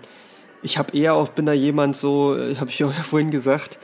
ich 0.62 0.78
habe 0.78 0.98
eher 0.98 1.14
auch, 1.14 1.30
bin 1.30 1.46
da 1.46 1.54
jemand 1.54 1.96
so, 1.96 2.36
äh, 2.36 2.56
habe 2.56 2.70
ich 2.70 2.84
auch 2.84 2.94
ja 2.98 3.04
vorhin 3.04 3.32
gesagt, 3.32 3.80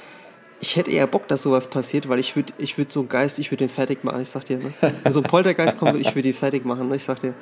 ich 0.64 0.78
hätte 0.78 0.92
eher 0.92 1.08
Bock, 1.08 1.28
dass 1.28 1.42
sowas 1.42 1.68
passiert, 1.68 2.08
weil 2.08 2.20
ich 2.20 2.38
würde 2.38 2.54
ich 2.58 2.78
würd 2.78 2.90
so 2.90 3.02
einen 3.02 3.10
Geist, 3.10 3.38
ich 3.38 3.52
würde 3.52 3.66
den 3.66 3.70
fertig 3.70 4.06
machen, 4.06 4.22
ich 4.22 4.30
sag 4.30 4.46
dir, 4.46 4.60
ne? 4.60 4.72
Wenn 5.04 5.12
so 5.12 5.20
ein 5.20 5.24
Poltergeist 5.24 5.78
kommt, 5.78 6.00
ich 6.00 6.16
würde 6.16 6.30
ihn 6.30 6.34
fertig 6.34 6.64
machen, 6.64 6.88
ne? 6.88 6.96
Ich 6.96 7.04
sag 7.04 7.20
dir, 7.20 7.34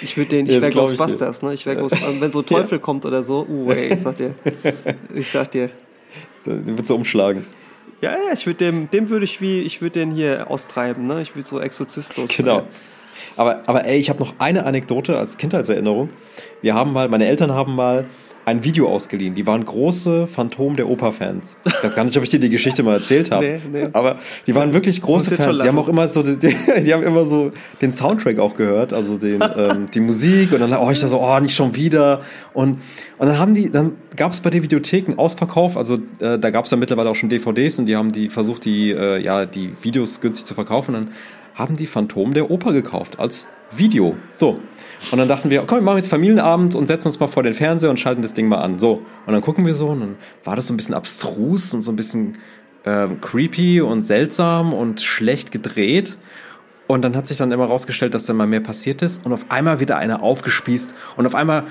ich 0.00 0.16
würde 0.16 0.30
den, 0.30 0.46
ich 0.46 0.58
wäre 0.62 0.72
Ghostbusters, 0.72 1.42
ne? 1.42 1.52
Ich 1.52 1.66
wäre 1.66 1.76
Ghostbusters, 1.76 2.08
also 2.08 2.20
wenn 2.22 2.32
so 2.32 2.40
Teufel 2.40 2.78
ja. 2.78 2.82
kommt 2.82 3.04
oder 3.04 3.22
so, 3.22 3.46
uh, 3.46 3.70
ey, 3.70 3.92
ich 3.92 4.00
sag 4.00 4.16
dir, 4.16 4.34
ich 5.14 5.30
sag 5.30 5.50
dir. 5.50 5.68
Den 6.46 6.66
würdest 6.66 6.88
du 6.88 6.94
umschlagen. 6.94 7.44
Ja, 8.00 8.12
ja, 8.12 8.32
ich 8.32 8.46
würde 8.46 8.64
dem, 8.64 8.88
dem 8.88 9.10
würde 9.10 9.26
ich 9.26 9.42
wie, 9.42 9.60
ich 9.60 9.82
würde 9.82 10.00
den 10.00 10.10
hier 10.10 10.50
austreiben, 10.50 11.04
ne? 11.04 11.20
Ich 11.20 11.36
würde 11.36 11.46
so 11.46 11.60
Exorzistlos. 11.60 12.34
Genau. 12.34 12.62
Aber, 13.36 13.62
aber 13.66 13.84
ey, 13.84 13.98
ich 13.98 14.08
habe 14.08 14.20
noch 14.20 14.32
eine 14.38 14.64
Anekdote 14.64 15.18
als 15.18 15.36
Kindheitserinnerung. 15.36 16.08
Wir 16.62 16.74
haben 16.74 16.94
mal, 16.94 17.10
meine 17.10 17.26
Eltern 17.26 17.52
haben 17.52 17.74
mal 17.74 18.06
ein 18.50 18.64
Video 18.64 18.88
ausgeliehen. 18.88 19.34
Die 19.34 19.46
waren 19.46 19.64
große 19.64 20.26
Phantom 20.26 20.76
der 20.76 20.88
Oper-Fans. 20.88 21.56
Ich 21.64 21.84
weiß 21.84 21.94
gar 21.94 22.04
nicht, 22.04 22.16
ob 22.16 22.24
ich 22.24 22.30
dir 22.30 22.40
die 22.40 22.50
Geschichte 22.50 22.82
mal 22.82 22.94
erzählt 22.94 23.30
habe. 23.30 23.44
Nee, 23.44 23.60
nee. 23.84 23.88
Aber 23.92 24.16
die 24.46 24.54
waren 24.54 24.72
wirklich 24.72 25.00
große 25.00 25.36
Fans. 25.36 25.60
Die 25.60 25.68
haben 25.68 25.78
auch 25.78 25.88
immer 25.88 26.08
so, 26.08 26.22
die, 26.22 26.36
die, 26.84 26.92
haben 26.92 27.02
immer 27.02 27.24
so 27.26 27.52
den 27.80 27.92
Soundtrack 27.92 28.38
auch 28.38 28.54
gehört, 28.54 28.92
also 28.92 29.16
den, 29.16 29.40
ähm, 29.56 29.86
die 29.94 30.00
Musik 30.00 30.52
und 30.52 30.60
dann, 30.60 30.74
oh, 30.74 30.90
ich 30.90 31.00
da 31.00 31.08
so, 31.08 31.20
oh, 31.20 31.40
nicht 31.40 31.54
schon 31.54 31.76
wieder. 31.76 32.22
Und, 32.52 32.80
und 33.18 33.28
dann 33.28 33.38
haben 33.38 33.54
die, 33.54 33.70
dann 33.70 33.92
gab 34.16 34.32
es 34.32 34.40
bei 34.40 34.50
den 34.50 34.62
Videotheken 34.62 35.14
Ausverkauf, 35.16 35.76
also 35.76 35.98
äh, 36.18 36.38
da 36.38 36.50
gab 36.50 36.64
es 36.64 36.70
ja 36.70 36.76
mittlerweile 36.76 37.10
auch 37.10 37.14
schon 37.14 37.28
DVDs 37.28 37.78
und 37.78 37.86
die 37.86 37.96
haben 37.96 38.12
die 38.12 38.28
versucht, 38.28 38.64
die, 38.64 38.90
äh, 38.90 39.22
ja, 39.22 39.46
die 39.46 39.72
Videos 39.82 40.20
günstig 40.20 40.46
zu 40.46 40.54
verkaufen. 40.54 40.94
Und 40.94 41.06
dann 41.06 41.14
haben 41.54 41.76
die 41.76 41.86
Phantom 41.86 42.34
der 42.34 42.50
Oper 42.50 42.72
gekauft 42.72 43.18
als 43.18 43.46
Video. 43.70 44.16
So. 44.36 44.58
Und 45.10 45.18
dann 45.18 45.28
dachten 45.28 45.50
wir, 45.50 45.62
komm, 45.66 45.78
wir 45.78 45.82
machen 45.82 45.96
jetzt 45.96 46.10
Familienabend 46.10 46.74
und 46.74 46.86
setzen 46.86 47.08
uns 47.08 47.18
mal 47.18 47.26
vor 47.26 47.42
den 47.42 47.54
Fernseher 47.54 47.90
und 47.90 47.98
schalten 47.98 48.22
das 48.22 48.34
Ding 48.34 48.48
mal 48.48 48.58
an. 48.58 48.78
So. 48.78 49.02
Und 49.26 49.32
dann 49.32 49.40
gucken 49.40 49.66
wir 49.66 49.74
so 49.74 49.88
und 49.88 50.00
dann 50.00 50.16
war 50.44 50.56
das 50.56 50.66
so 50.66 50.74
ein 50.74 50.76
bisschen 50.76 50.94
abstrus 50.94 51.74
und 51.74 51.82
so 51.82 51.90
ein 51.90 51.96
bisschen 51.96 52.38
ähm, 52.84 53.20
creepy 53.20 53.80
und 53.80 54.02
seltsam 54.04 54.72
und 54.72 55.00
schlecht 55.00 55.52
gedreht. 55.52 56.16
Und 56.86 57.02
dann 57.02 57.16
hat 57.16 57.26
sich 57.26 57.38
dann 57.38 57.52
immer 57.52 57.66
rausgestellt, 57.66 58.14
dass 58.14 58.26
da 58.26 58.32
mal 58.32 58.46
mehr 58.46 58.60
passiert 58.60 59.00
ist. 59.02 59.24
Und 59.24 59.32
auf 59.32 59.46
einmal 59.48 59.80
wieder 59.80 59.96
einer 59.96 60.22
aufgespießt. 60.22 60.94
Und 61.16 61.26
auf 61.26 61.34
einmal 61.34 61.64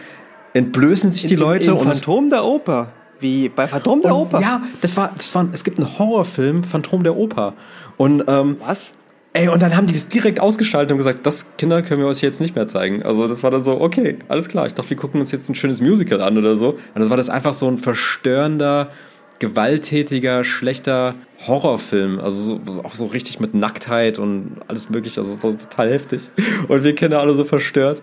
entblößen 0.54 1.10
sich 1.10 1.28
die 1.28 1.34
in, 1.34 1.40
Leute. 1.40 1.66
In, 1.66 1.72
in 1.72 1.78
und 1.78 1.88
Phantom 1.88 2.30
der 2.30 2.44
Oper. 2.46 2.94
Wie 3.20 3.50
bei 3.50 3.68
Phantom 3.68 4.02
der 4.02 4.16
Oper? 4.16 4.40
Ja, 4.40 4.62
das 4.82 4.96
war, 4.96 5.12
das 5.18 5.36
war, 5.36 5.46
es 5.52 5.66
gibt 5.66 5.78
einen 5.78 6.00
Horrorfilm, 6.00 6.64
Phantom 6.64 7.04
der 7.04 7.18
Oper. 7.18 7.54
Und, 7.98 8.24
ähm, 8.28 8.58
Was? 8.60 8.94
Ey, 9.34 9.48
und 9.48 9.62
dann 9.62 9.78
haben 9.78 9.86
die 9.86 9.94
das 9.94 10.08
direkt 10.08 10.40
ausgeschaltet 10.40 10.92
und 10.92 10.98
gesagt, 10.98 11.24
das 11.26 11.56
Kinder 11.58 11.84
können 11.84 12.02
wir 12.02 12.08
euch 12.08 12.22
jetzt 12.22 12.42
nicht 12.42 12.56
mehr 12.56 12.68
zeigen. 12.68 13.04
Also 13.04 13.28
das 13.28 13.44
war 13.44 13.52
dann 13.52 13.64
so, 13.64 13.80
okay, 13.80 14.18
alles 14.28 14.48
klar. 14.48 14.66
Ich 14.66 14.74
dachte, 14.74 14.90
wir 14.90 14.98
gucken 14.98 15.20
uns 15.20 15.32
jetzt 15.32 15.48
ein 15.50 15.56
schönes 15.56 15.82
Musical 15.82 16.22
an 16.22 16.38
oder 16.38 16.58
so. 16.58 16.72
Und 16.72 16.80
das 16.96 17.12
war 17.12 17.18
das 17.18 17.30
einfach 17.30 17.54
so 17.54 17.68
ein 17.68 17.78
verstörender, 17.78 18.90
gewalttätiger, 19.38 20.44
schlechter 20.44 21.14
Horrorfilm. 21.46 22.20
Also 22.20 22.60
so, 22.66 22.84
auch 22.84 22.96
so 22.96 23.06
richtig 23.06 23.40
mit 23.40 23.54
Nacktheit 23.54 24.18
und 24.18 24.58
alles 24.68 24.90
mögliche. 24.90 25.20
Also 25.22 25.34
es 25.34 25.44
war 25.44 25.56
total 25.56 25.92
heftig. 25.92 26.32
Und 26.68 26.84
wir 26.84 26.96
Kinder 26.96 27.20
alle 27.20 27.36
so 27.36 27.44
verstört 27.44 28.02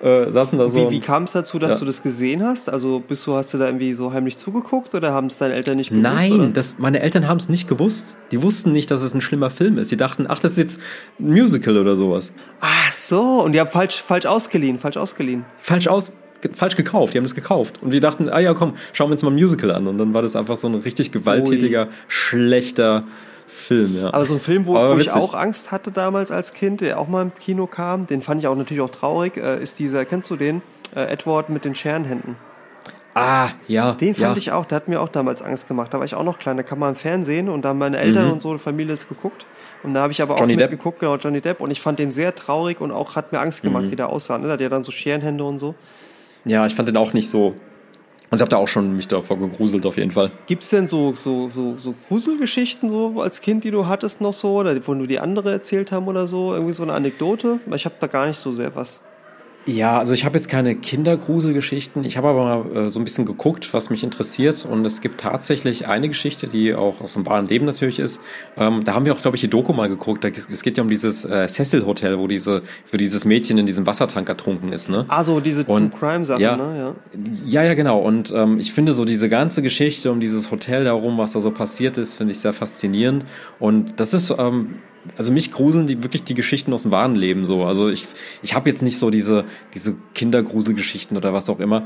äh, 0.00 0.30
saßen 0.30 0.58
da 0.58 0.70
so. 0.70 0.90
Wie, 0.90 0.96
wie 0.96 1.00
kam 1.00 1.24
es 1.24 1.32
dazu, 1.32 1.58
dass 1.58 1.74
ja. 1.74 1.78
du 1.80 1.84
das 1.84 2.02
gesehen 2.02 2.44
hast? 2.44 2.70
Also 2.70 3.00
bist 3.00 3.26
du, 3.26 3.34
hast 3.34 3.52
du 3.52 3.58
da 3.58 3.66
irgendwie 3.66 3.94
so 3.94 4.12
heimlich 4.12 4.38
zugeguckt 4.38 4.94
oder 4.94 5.12
haben 5.12 5.26
es 5.26 5.38
deine 5.38 5.54
Eltern 5.54 5.76
nicht 5.76 5.90
gewusst? 5.90 6.02
Nein, 6.02 6.52
das, 6.52 6.78
meine 6.78 7.00
Eltern 7.00 7.26
haben 7.26 7.38
es 7.38 7.48
nicht 7.48 7.68
gewusst. 7.68 8.16
Die 8.30 8.42
wussten 8.42 8.72
nicht, 8.72 8.90
dass 8.90 9.02
es 9.02 9.14
ein 9.14 9.20
schlimmer 9.20 9.50
Film 9.50 9.76
ist. 9.76 9.90
Die 9.90 9.96
dachten, 9.96 10.26
ach, 10.28 10.38
das 10.38 10.52
ist 10.52 10.58
jetzt 10.58 10.80
ein 11.18 11.30
Musical 11.30 11.76
oder 11.76 11.96
sowas. 11.96 12.32
Ach 12.60 12.92
so, 12.92 13.42
und 13.42 13.52
die 13.52 13.60
haben 13.60 13.70
falsch, 13.70 14.00
falsch 14.00 14.26
ausgeliehen, 14.26 14.78
falsch 14.78 14.96
ausgeliehen. 14.96 15.44
Falsch 15.58 15.88
aus, 15.88 16.12
falsch 16.52 16.76
gekauft, 16.76 17.14
die 17.14 17.18
haben 17.18 17.24
das 17.24 17.34
gekauft. 17.34 17.82
Und 17.82 17.90
wir 17.90 18.00
dachten, 18.00 18.28
ah 18.28 18.38
ja, 18.38 18.54
komm, 18.54 18.74
schauen 18.92 19.08
wir 19.08 19.14
uns 19.14 19.22
mal 19.22 19.30
ein 19.30 19.34
Musical 19.34 19.72
an. 19.72 19.88
Und 19.88 19.98
dann 19.98 20.14
war 20.14 20.22
das 20.22 20.36
einfach 20.36 20.56
so 20.56 20.68
ein 20.68 20.76
richtig 20.76 21.10
gewalttätiger, 21.10 21.86
Ui. 21.86 21.92
schlechter 22.06 23.04
Film, 23.48 23.96
ja. 23.96 24.12
Aber 24.12 24.24
so 24.26 24.34
ein 24.34 24.40
Film, 24.40 24.66
wo, 24.66 24.74
wo 24.74 24.98
ich 24.98 25.10
auch 25.10 25.34
Angst 25.34 25.72
hatte 25.72 25.90
damals 25.90 26.30
als 26.30 26.52
Kind, 26.52 26.82
der 26.82 26.98
auch 27.00 27.08
mal 27.08 27.22
im 27.22 27.34
Kino 27.34 27.66
kam, 27.66 28.06
den 28.06 28.20
fand 28.20 28.40
ich 28.40 28.46
auch 28.46 28.54
natürlich 28.54 28.82
auch 28.82 28.90
traurig, 28.90 29.36
äh, 29.38 29.60
ist 29.62 29.78
dieser, 29.78 30.04
kennst 30.04 30.30
du 30.30 30.36
den? 30.36 30.62
Äh, 30.94 31.12
Edward 31.12 31.48
mit 31.48 31.64
den 31.64 31.74
Scherenhänden. 31.74 32.36
Ah, 33.14 33.48
ja. 33.66 33.92
Den 33.92 34.14
fand 34.14 34.36
ja. 34.36 34.38
ich 34.38 34.52
auch, 34.52 34.64
der 34.64 34.76
hat 34.76 34.88
mir 34.88 35.00
auch 35.00 35.08
damals 35.08 35.42
Angst 35.42 35.66
gemacht. 35.66 35.92
Da 35.92 35.98
war 35.98 36.04
ich 36.04 36.14
auch 36.14 36.24
noch 36.24 36.38
klein, 36.38 36.56
da 36.56 36.62
kam 36.62 36.78
man 36.78 36.90
im 36.90 36.94
Fernsehen 36.94 37.48
und 37.48 37.62
da 37.62 37.70
haben 37.70 37.78
meine 37.78 37.98
Eltern 37.98 38.26
mhm. 38.26 38.32
und 38.34 38.42
so, 38.42 38.52
die 38.52 38.58
Familie 38.58 38.92
das 38.92 39.08
geguckt. 39.08 39.46
Und 39.82 39.94
da 39.94 40.02
habe 40.02 40.12
ich 40.12 40.22
aber 40.22 40.36
Johnny 40.36 40.54
auch 40.54 40.58
mitgeguckt, 40.58 41.00
genau, 41.00 41.16
Johnny 41.16 41.40
Depp. 41.40 41.60
Und 41.60 41.70
ich 41.70 41.80
fand 41.80 41.98
den 41.98 42.12
sehr 42.12 42.34
traurig 42.34 42.80
und 42.80 42.92
auch 42.92 43.16
hat 43.16 43.32
mir 43.32 43.40
Angst 43.40 43.62
gemacht, 43.62 43.84
mhm. 43.84 43.90
wie 43.90 43.96
der 43.96 44.10
aussah. 44.10 44.38
Ne? 44.38 44.46
Da 44.46 44.52
hat 44.52 44.60
ja 44.60 44.68
dann 44.68 44.84
so 44.84 44.92
Scherenhände 44.92 45.42
und 45.44 45.58
so. 45.58 45.74
Ja, 46.44 46.66
ich 46.66 46.74
fand 46.74 46.88
den 46.88 46.96
auch 46.96 47.12
nicht 47.12 47.28
so 47.28 47.54
also 48.30 48.42
ich 48.42 48.46
habe 48.46 48.50
da 48.50 48.56
auch 48.58 48.68
schon 48.68 48.96
mich 48.96 49.08
davor 49.08 49.38
gegruselt 49.38 49.86
auf 49.86 49.96
jeden 49.96 50.10
Fall. 50.10 50.30
Gibt 50.46 50.62
es 50.62 50.70
denn 50.70 50.86
so, 50.86 51.14
so, 51.14 51.48
so, 51.48 51.78
so 51.78 51.94
Gruselgeschichten 52.08 52.90
so 52.90 53.20
als 53.20 53.40
Kind, 53.40 53.64
die 53.64 53.70
du 53.70 53.86
hattest 53.86 54.20
noch 54.20 54.34
so, 54.34 54.58
oder 54.58 54.76
wo 54.86 54.94
du 54.94 55.06
die 55.06 55.18
andere 55.18 55.50
erzählt 55.50 55.92
haben 55.92 56.08
oder 56.08 56.28
so? 56.28 56.52
Irgendwie 56.52 56.74
so 56.74 56.82
eine 56.82 56.92
Anekdote? 56.92 57.60
Ich 57.74 57.84
habe 57.84 57.94
da 57.98 58.06
gar 58.06 58.26
nicht 58.26 58.38
so 58.38 58.52
sehr 58.52 58.74
was. 58.74 59.00
Ja, 59.68 59.98
also 59.98 60.14
ich 60.14 60.24
habe 60.24 60.38
jetzt 60.38 60.48
keine 60.48 60.74
Kindergruselgeschichten. 60.76 62.02
Ich 62.02 62.16
habe 62.16 62.28
aber 62.28 62.64
mal 62.64 62.86
äh, 62.86 62.88
so 62.88 62.98
ein 62.98 63.04
bisschen 63.04 63.26
geguckt, 63.26 63.74
was 63.74 63.90
mich 63.90 64.02
interessiert. 64.02 64.64
Und 64.64 64.86
es 64.86 65.02
gibt 65.02 65.20
tatsächlich 65.20 65.86
eine 65.86 66.08
Geschichte, 66.08 66.46
die 66.46 66.74
auch 66.74 67.02
aus 67.02 67.12
dem 67.12 67.26
wahren 67.26 67.48
Leben 67.48 67.66
natürlich 67.66 67.98
ist. 67.98 68.18
Ähm, 68.56 68.82
da 68.84 68.94
haben 68.94 69.04
wir 69.04 69.12
auch, 69.12 69.20
glaube 69.20 69.36
ich, 69.36 69.42
die 69.42 69.48
Doku 69.48 69.74
mal 69.74 69.90
geguckt. 69.90 70.24
Da, 70.24 70.28
es 70.28 70.62
geht 70.62 70.78
ja 70.78 70.82
um 70.82 70.88
dieses 70.88 71.26
äh, 71.26 71.46
Cecil 71.48 71.84
Hotel, 71.84 72.18
wo 72.18 72.26
diese, 72.26 72.62
wo 72.90 72.96
dieses 72.96 73.26
Mädchen 73.26 73.58
in 73.58 73.66
diesem 73.66 73.86
Wassertank 73.86 74.26
ertrunken 74.30 74.72
ist. 74.72 74.88
Ne? 74.88 75.04
Ah, 75.08 75.22
so 75.22 75.38
diese 75.38 75.66
True 75.66 75.90
Crime 75.90 76.24
Sache, 76.24 76.40
ja, 76.40 76.56
ne? 76.56 76.94
Ja. 77.14 77.62
ja, 77.62 77.64
ja, 77.64 77.74
genau. 77.74 77.98
Und 77.98 78.32
ähm, 78.34 78.58
ich 78.58 78.72
finde 78.72 78.94
so 78.94 79.04
diese 79.04 79.28
ganze 79.28 79.60
Geschichte 79.60 80.10
um 80.10 80.18
dieses 80.18 80.50
Hotel 80.50 80.84
darum, 80.84 81.18
was 81.18 81.32
da 81.32 81.42
so 81.42 81.50
passiert 81.50 81.98
ist, 81.98 82.14
finde 82.16 82.32
ich 82.32 82.38
sehr 82.38 82.54
faszinierend. 82.54 83.26
Und 83.58 84.00
das 84.00 84.14
ist 84.14 84.34
ähm, 84.38 84.76
also 85.16 85.32
mich 85.32 85.50
gruseln 85.50 85.86
die 85.86 86.02
wirklich 86.02 86.24
die 86.24 86.34
Geschichten 86.34 86.72
aus 86.72 86.82
dem 86.82 86.92
wahren 86.92 87.14
Leben 87.14 87.44
so. 87.44 87.64
Also 87.64 87.88
ich, 87.88 88.06
ich 88.42 88.54
habe 88.54 88.68
jetzt 88.68 88.82
nicht 88.82 88.98
so 88.98 89.10
diese, 89.10 89.44
diese 89.74 89.96
Kindergruselgeschichten 90.14 91.16
oder 91.16 91.32
was 91.32 91.48
auch 91.48 91.60
immer. 91.60 91.84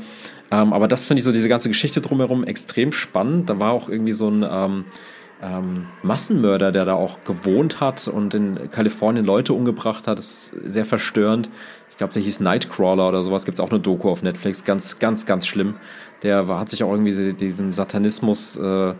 Ähm, 0.51 0.73
aber 0.73 0.87
das 0.87 1.05
finde 1.05 1.19
ich 1.19 1.23
so, 1.23 1.31
diese 1.31 1.49
ganze 1.49 1.69
Geschichte 1.69 2.01
drumherum 2.01 2.43
extrem 2.43 2.91
spannend. 2.91 3.49
Da 3.49 3.59
war 3.59 3.71
auch 3.71 3.89
irgendwie 3.89 4.13
so 4.13 4.29
ein 4.29 4.45
ähm, 4.49 4.85
ähm, 5.41 5.87
Massenmörder, 6.01 6.71
der 6.71 6.85
da 6.85 6.93
auch 6.93 7.23
gewohnt 7.23 7.79
hat 7.79 8.07
und 8.07 8.33
in 8.33 8.71
Kalifornien 8.71 9.25
Leute 9.25 9.53
umgebracht 9.53 10.07
hat. 10.07 10.17
Das 10.17 10.51
ist 10.51 10.51
sehr 10.65 10.85
verstörend. 10.85 11.49
Ich 11.89 11.97
glaube, 11.97 12.13
der 12.13 12.23
hieß 12.23 12.39
Nightcrawler 12.39 13.07
oder 13.07 13.21
sowas. 13.21 13.45
Gibt 13.45 13.59
es 13.59 13.63
auch 13.63 13.69
eine 13.69 13.79
Doku 13.79 14.09
auf 14.09 14.23
Netflix. 14.23 14.63
Ganz, 14.63 14.99
ganz, 14.99 15.25
ganz 15.25 15.45
schlimm. 15.45 15.75
Der 16.23 16.47
war, 16.47 16.59
hat 16.59 16.69
sich 16.69 16.83
auch 16.83 16.91
irgendwie 16.91 17.33
diesem 17.33 17.73
Satanismus 17.73 18.55
äh, 18.55 18.93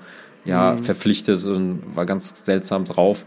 ja, 0.46 0.74
mhm. 0.74 0.80
verpflichtet 0.80 1.44
und 1.46 1.96
war 1.96 2.06
ganz 2.06 2.46
seltsam 2.46 2.86
drauf 2.86 3.26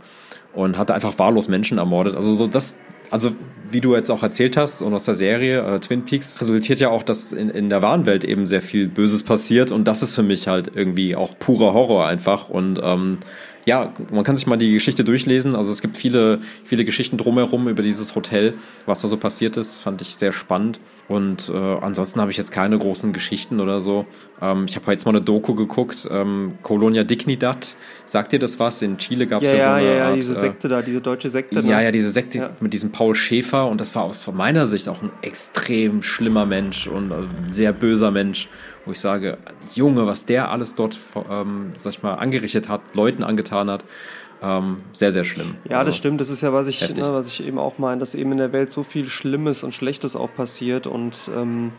und 0.57 0.79
hatte 0.79 0.95
einfach 0.95 1.19
wahllos 1.19 1.49
Menschen 1.49 1.79
ermordet. 1.79 2.17
Also 2.17 2.35
so 2.35 2.47
das, 2.47 2.77
also 3.11 3.31
wie 3.71 3.81
du 3.81 3.95
jetzt 3.95 4.11
auch 4.11 4.23
erzählt 4.23 4.57
hast 4.57 4.83
und 4.83 4.95
aus 4.95 5.05
der 5.05 5.15
Serie 5.15 5.61
äh, 5.63 5.81
Twin 5.81 6.05
Peaks 6.05 6.41
resultiert 6.41 6.81
ja 6.81 6.89
auch, 6.89 7.03
dass 7.03 7.33
in, 7.33 7.51
in 7.51 7.69
der 7.69 7.83
wahren 7.83 8.07
Welt 8.07 8.25
eben 8.25 8.47
sehr 8.47 8.63
viel 8.63 8.89
Böses 8.89 9.23
passiert 9.23 9.71
und 9.71 9.87
das 9.87 10.03
ist 10.03 10.15
für 10.15 10.23
mich 10.23 10.49
halt 10.49 10.71
irgendwie 10.75 11.15
auch 11.15 11.39
purer 11.39 11.75
Horror 11.75 12.07
einfach 12.07 12.49
und 12.49 12.81
ähm, 12.83 13.19
ja, 13.67 13.93
man 14.13 14.23
kann 14.23 14.37
sich 14.37 14.47
mal 14.47 14.57
die 14.57 14.73
Geschichte 14.73 15.03
durchlesen. 15.03 15.57
Also 15.57 15.73
es 15.73 15.83
gibt 15.83 15.97
viele, 15.97 16.39
viele 16.65 16.85
Geschichten 16.85 17.17
drumherum 17.19 17.69
über 17.69 17.83
dieses 17.83 18.15
Hotel, 18.15 18.55
was 18.87 19.03
da 19.03 19.09
so 19.09 19.17
passiert 19.17 19.57
ist, 19.57 19.83
fand 19.83 20.01
ich 20.01 20.15
sehr 20.15 20.31
spannend. 20.31 20.79
Und 21.09 21.51
äh, 21.53 21.57
ansonsten 21.57 22.21
habe 22.21 22.31
ich 22.31 22.37
jetzt 22.37 22.53
keine 22.53 22.79
großen 22.79 23.13
Geschichten 23.13 23.61
oder 23.61 23.81
so. 23.81 24.07
Ähm, 24.41 24.67
ich 24.69 24.77
habe 24.77 24.91
jetzt 24.93 25.05
mal 25.05 25.11
eine 25.11 25.21
Doku 25.21 25.55
geguckt, 25.55 26.07
ähm, 26.11 26.55
Colonia 26.63 27.03
Dignidad. 27.03 27.77
Sagt 28.05 28.31
dir 28.33 28.39
das 28.39 28.61
was? 28.61 28.83
In 28.83 28.99
Chile 28.99 29.27
gab 29.27 29.43
es 29.43 29.51
ja, 29.51 29.57
ja, 29.57 29.65
so 29.65 29.71
eine 29.71 29.87
ja, 29.89 29.95
ja, 29.97 30.09
Art, 30.09 30.17
diese 30.17 30.35
äh, 30.35 30.41
Sekte 30.41 30.69
da, 30.69 30.83
diese 30.83 31.01
deutsche 31.01 31.31
Sekte. 31.31 31.57
Ja, 31.57 31.63
ne? 31.79 31.85
ja, 31.85 31.91
diese 31.91 32.13
Sekte 32.13 32.39
Ja. 32.39 32.51
mit 32.61 32.73
diesem 32.73 32.93
Paul 32.93 33.17
Schäfer 33.17 33.67
und 33.69 33.81
das 33.81 33.97
war 33.97 34.05
aus 34.05 34.23
von 34.23 34.37
meiner 34.37 34.67
Sicht 34.67 34.89
auch 34.89 35.03
ein 35.03 35.11
extrem 35.23 36.05
schlimmer 36.05 36.47
Mensch 36.47 36.87
und 36.87 37.11
ein 37.11 37.29
sehr 37.51 37.73
böser 37.73 38.13
Mensch, 38.13 38.49
wo 38.87 38.93
ich 38.93 39.01
sage, 39.01 39.37
Junge, 39.75 40.07
was 40.07 40.25
der 40.25 40.51
alles 40.51 40.75
dort, 40.75 40.99
ähm, 41.31 41.73
sag 41.77 41.93
ich 41.93 42.03
mal, 42.03 42.15
angerichtet 42.15 42.69
hat, 42.69 42.81
Leuten 42.95 43.23
angetan 43.25 43.69
hat, 43.69 43.85
ähm, 44.43 44.77
sehr, 44.93 45.13
sehr 45.13 45.25
schlimm. 45.25 45.57
Ja, 45.65 45.79
das 45.79 45.87
Also, 45.87 45.93
stimmt. 45.99 46.21
Das 46.21 46.31
ist 46.31 46.41
ja, 46.43 46.53
was 46.53 46.69
ich, 46.69 46.81
ne, 46.97 47.13
was 47.13 47.27
ich 47.27 47.47
eben 47.47 47.59
auch 47.59 47.79
meine, 47.79 48.01
dass 48.01 48.15
eben 48.15 48.33
in 48.33 48.39
der 48.39 48.53
Welt 48.53 48.71
so 48.71 48.83
viel 48.83 49.07
Schlimmes 49.07 49.65
und 49.65 49.75
Schlechtes 49.75 50.15
auch 50.17 50.33
passiert 50.35 50.87
und 50.87 51.31
ähm, 51.37 51.73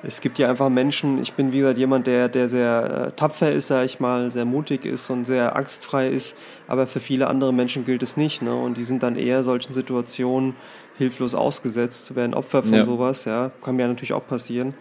es 0.00 0.20
gibt 0.20 0.38
ja 0.38 0.48
einfach 0.48 0.68
Menschen, 0.68 1.20
ich 1.20 1.32
bin 1.32 1.50
wie 1.52 1.58
gesagt 1.58 1.76
jemand, 1.76 2.06
der, 2.06 2.28
der 2.28 2.48
sehr 2.48 3.08
äh, 3.08 3.16
tapfer 3.16 3.50
ist, 3.50 3.66
sag 3.66 3.84
ich 3.84 3.98
mal, 3.98 4.30
sehr 4.30 4.44
mutig 4.44 4.84
ist 4.84 5.10
und 5.10 5.24
sehr 5.24 5.56
angstfrei 5.56 6.06
ist, 6.08 6.36
aber 6.68 6.86
für 6.86 7.00
viele 7.00 7.26
andere 7.26 7.52
Menschen 7.52 7.84
gilt 7.84 8.04
es 8.04 8.16
nicht, 8.16 8.40
ne? 8.40 8.54
Und 8.54 8.78
die 8.78 8.84
sind 8.84 9.02
dann 9.02 9.16
eher 9.16 9.42
solchen 9.42 9.72
Situationen 9.72 10.54
hilflos 10.96 11.34
ausgesetzt, 11.34 12.14
werden 12.14 12.34
Opfer 12.34 12.62
von 12.62 12.74
Ja. 12.74 12.84
sowas, 12.84 13.24
ja, 13.24 13.50
kann 13.60 13.74
mir 13.74 13.82
ja 13.82 13.88
natürlich 13.88 14.12
auch 14.12 14.26
passieren. 14.26 14.74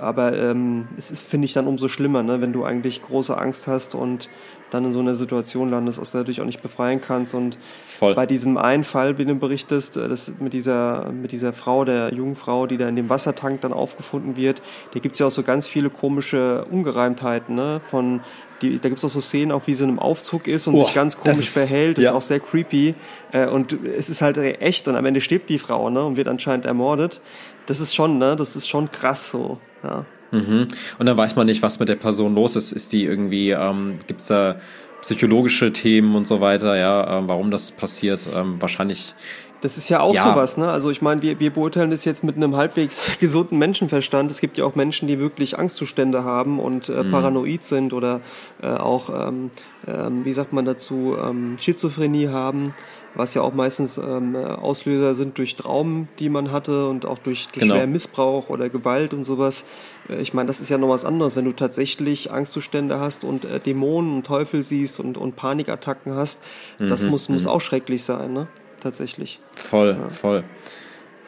Aber 0.00 0.36
ähm, 0.38 0.88
es 0.96 1.10
ist, 1.10 1.28
finde 1.28 1.46
ich, 1.46 1.52
dann 1.52 1.66
umso 1.66 1.88
schlimmer, 1.88 2.22
ne? 2.22 2.40
wenn 2.40 2.52
du 2.52 2.64
eigentlich 2.64 3.02
große 3.02 3.36
Angst 3.36 3.66
hast 3.66 3.94
und 3.94 4.28
dann 4.70 4.84
in 4.84 4.92
so 4.92 5.00
einer 5.00 5.14
Situation 5.14 5.70
landest, 5.70 5.98
aus 5.98 6.10
der 6.12 6.20
du 6.22 6.26
dich 6.26 6.42
auch 6.42 6.44
nicht 6.44 6.60
befreien 6.60 7.00
kannst. 7.00 7.32
Und 7.34 7.58
Voll. 7.86 8.14
bei 8.14 8.26
diesem 8.26 8.58
einen 8.58 8.84
Fall, 8.84 9.16
wie 9.16 9.24
du 9.24 9.34
berichtest, 9.34 9.96
äh, 9.96 10.08
das 10.08 10.32
mit 10.40 10.52
dieser, 10.52 11.10
mit 11.10 11.32
dieser 11.32 11.52
Frau, 11.54 11.84
der 11.86 12.12
jungen 12.12 12.34
Frau, 12.34 12.66
die 12.66 12.76
da 12.76 12.86
in 12.88 12.94
dem 12.96 13.08
Wassertank 13.08 13.62
dann 13.62 13.72
aufgefunden 13.72 14.36
wird, 14.36 14.60
da 14.92 15.00
gibt's 15.00 15.18
ja 15.20 15.26
auch 15.26 15.30
so 15.30 15.42
ganz 15.42 15.66
viele 15.66 15.88
komische 15.88 16.66
Ungereimtheiten, 16.70 17.54
ne? 17.54 17.80
Von 17.90 18.20
die, 18.60 18.78
da 18.78 18.88
gibt's 18.88 19.04
auch 19.04 19.08
so 19.08 19.20
Szenen, 19.20 19.52
auch 19.52 19.66
wie 19.66 19.74
sie 19.74 19.84
in 19.84 19.90
einem 19.90 19.98
Aufzug 20.00 20.48
ist 20.48 20.66
und 20.66 20.74
Oh, 20.74 20.84
sich 20.84 20.92
ganz 20.94 21.16
komisch 21.16 21.38
ist- 21.38 21.52
verhält. 21.52 21.96
Das 21.96 22.04
ja. 22.04 22.10
ist 22.10 22.16
auch 22.16 22.22
sehr 22.22 22.40
creepy. 22.40 22.94
Äh, 23.32 23.46
und 23.46 23.72
es 23.72 24.10
ist 24.10 24.20
halt 24.20 24.36
echt 24.36 24.86
und 24.88 24.96
am 24.96 25.06
Ende 25.06 25.20
stirbt 25.22 25.48
die 25.48 25.58
Frau, 25.58 25.88
ne? 25.90 26.04
Und 26.04 26.16
wird 26.18 26.28
anscheinend 26.28 26.66
ermordet. 26.66 27.20
Das 27.68 27.80
ist 27.80 27.94
schon, 27.94 28.16
ne? 28.16 28.34
Das 28.34 28.56
ist 28.56 28.66
schon 28.66 28.90
krass 28.90 29.30
so. 29.30 29.58
Ja. 29.84 30.06
Mhm. 30.30 30.68
Und 30.98 31.06
dann 31.06 31.16
weiß 31.16 31.36
man 31.36 31.46
nicht, 31.46 31.62
was 31.62 31.78
mit 31.78 31.88
der 31.88 31.96
Person 31.96 32.34
los 32.34 32.56
ist. 32.56 32.72
Ist 32.72 32.92
die 32.92 33.04
irgendwie, 33.04 33.50
ähm, 33.50 33.98
gibt 34.06 34.22
es 34.22 34.28
da 34.28 34.56
psychologische 35.02 35.70
Themen 35.70 36.14
und 36.14 36.26
so 36.26 36.40
weiter, 36.40 36.76
ja, 36.76 37.18
ähm, 37.18 37.28
warum 37.28 37.50
das 37.50 37.70
passiert? 37.72 38.26
Ähm, 38.34 38.56
wahrscheinlich, 38.60 39.14
Das 39.60 39.76
ist 39.76 39.88
ja 39.88 39.98
auch 40.00 40.14
Ja. 40.14 40.22
sowas, 40.22 40.56
ne? 40.56 40.68
Also 40.70 40.90
ich 40.90 41.02
meine, 41.02 41.20
wir, 41.20 41.40
wir 41.40 41.52
beurteilen 41.52 41.90
das 41.90 42.04
jetzt 42.04 42.22
mit 42.22 42.36
einem 42.36 42.54
halbwegs 42.56 43.08
gesunden 43.20 43.58
Menschenverstand. 43.58 44.30
Es 44.30 44.40
gibt 44.40 44.56
ja 44.56 44.64
auch 44.64 44.76
Menschen, 44.76 45.08
die 45.08 45.18
wirklich 45.18 45.58
Angstzustände 45.58 46.22
haben 46.22 46.60
und 46.60 46.88
äh, 46.88 47.02
paranoid 47.04 47.64
sind 47.64 47.92
oder 47.92 48.20
äh, 48.62 48.68
auch, 48.68 49.10
ähm, 49.10 49.50
ähm, 49.88 50.24
wie 50.24 50.32
sagt 50.32 50.52
man 50.52 50.64
dazu, 50.64 51.16
ähm, 51.20 51.56
Schizophrenie 51.60 52.28
haben, 52.28 52.72
was 53.16 53.34
ja 53.34 53.42
auch 53.42 53.52
meistens 53.52 53.98
ähm, 53.98 54.36
äh, 54.36 54.44
Auslöser 54.44 55.16
sind 55.16 55.38
durch 55.38 55.56
Traumen, 55.56 56.08
die 56.20 56.28
man 56.28 56.52
hatte 56.52 56.88
und 56.88 57.04
auch 57.04 57.18
durch, 57.18 57.46
durch 57.48 57.62
Genau. 57.64 57.74
schweren 57.74 57.90
Missbrauch 57.90 58.50
oder 58.50 58.68
Gewalt 58.68 59.12
und 59.12 59.24
sowas. 59.24 59.64
Äh, 60.08 60.20
ich 60.22 60.34
meine, 60.34 60.46
das 60.46 60.60
ist 60.60 60.68
ja 60.68 60.78
noch 60.78 60.88
was 60.90 61.04
anderes, 61.04 61.34
wenn 61.34 61.46
du 61.46 61.52
tatsächlich 61.52 62.30
Angstzustände 62.30 63.00
hast 63.00 63.24
und 63.24 63.44
äh, 63.44 63.58
Dämonen 63.58 64.14
und 64.18 64.24
Teufel 64.26 64.62
siehst 64.62 65.00
und, 65.00 65.18
und 65.18 65.34
Panikattacken 65.34 66.14
hast. 66.14 66.44
Das 66.78 67.02
muss, 67.04 67.28
muss 67.28 67.48
auch 67.48 67.60
schrecklich 67.60 68.04
sein, 68.04 68.32
ne? 68.32 68.46
Tatsächlich. 68.80 69.40
Voll, 69.56 69.96
ja. 70.00 70.08
voll. 70.08 70.44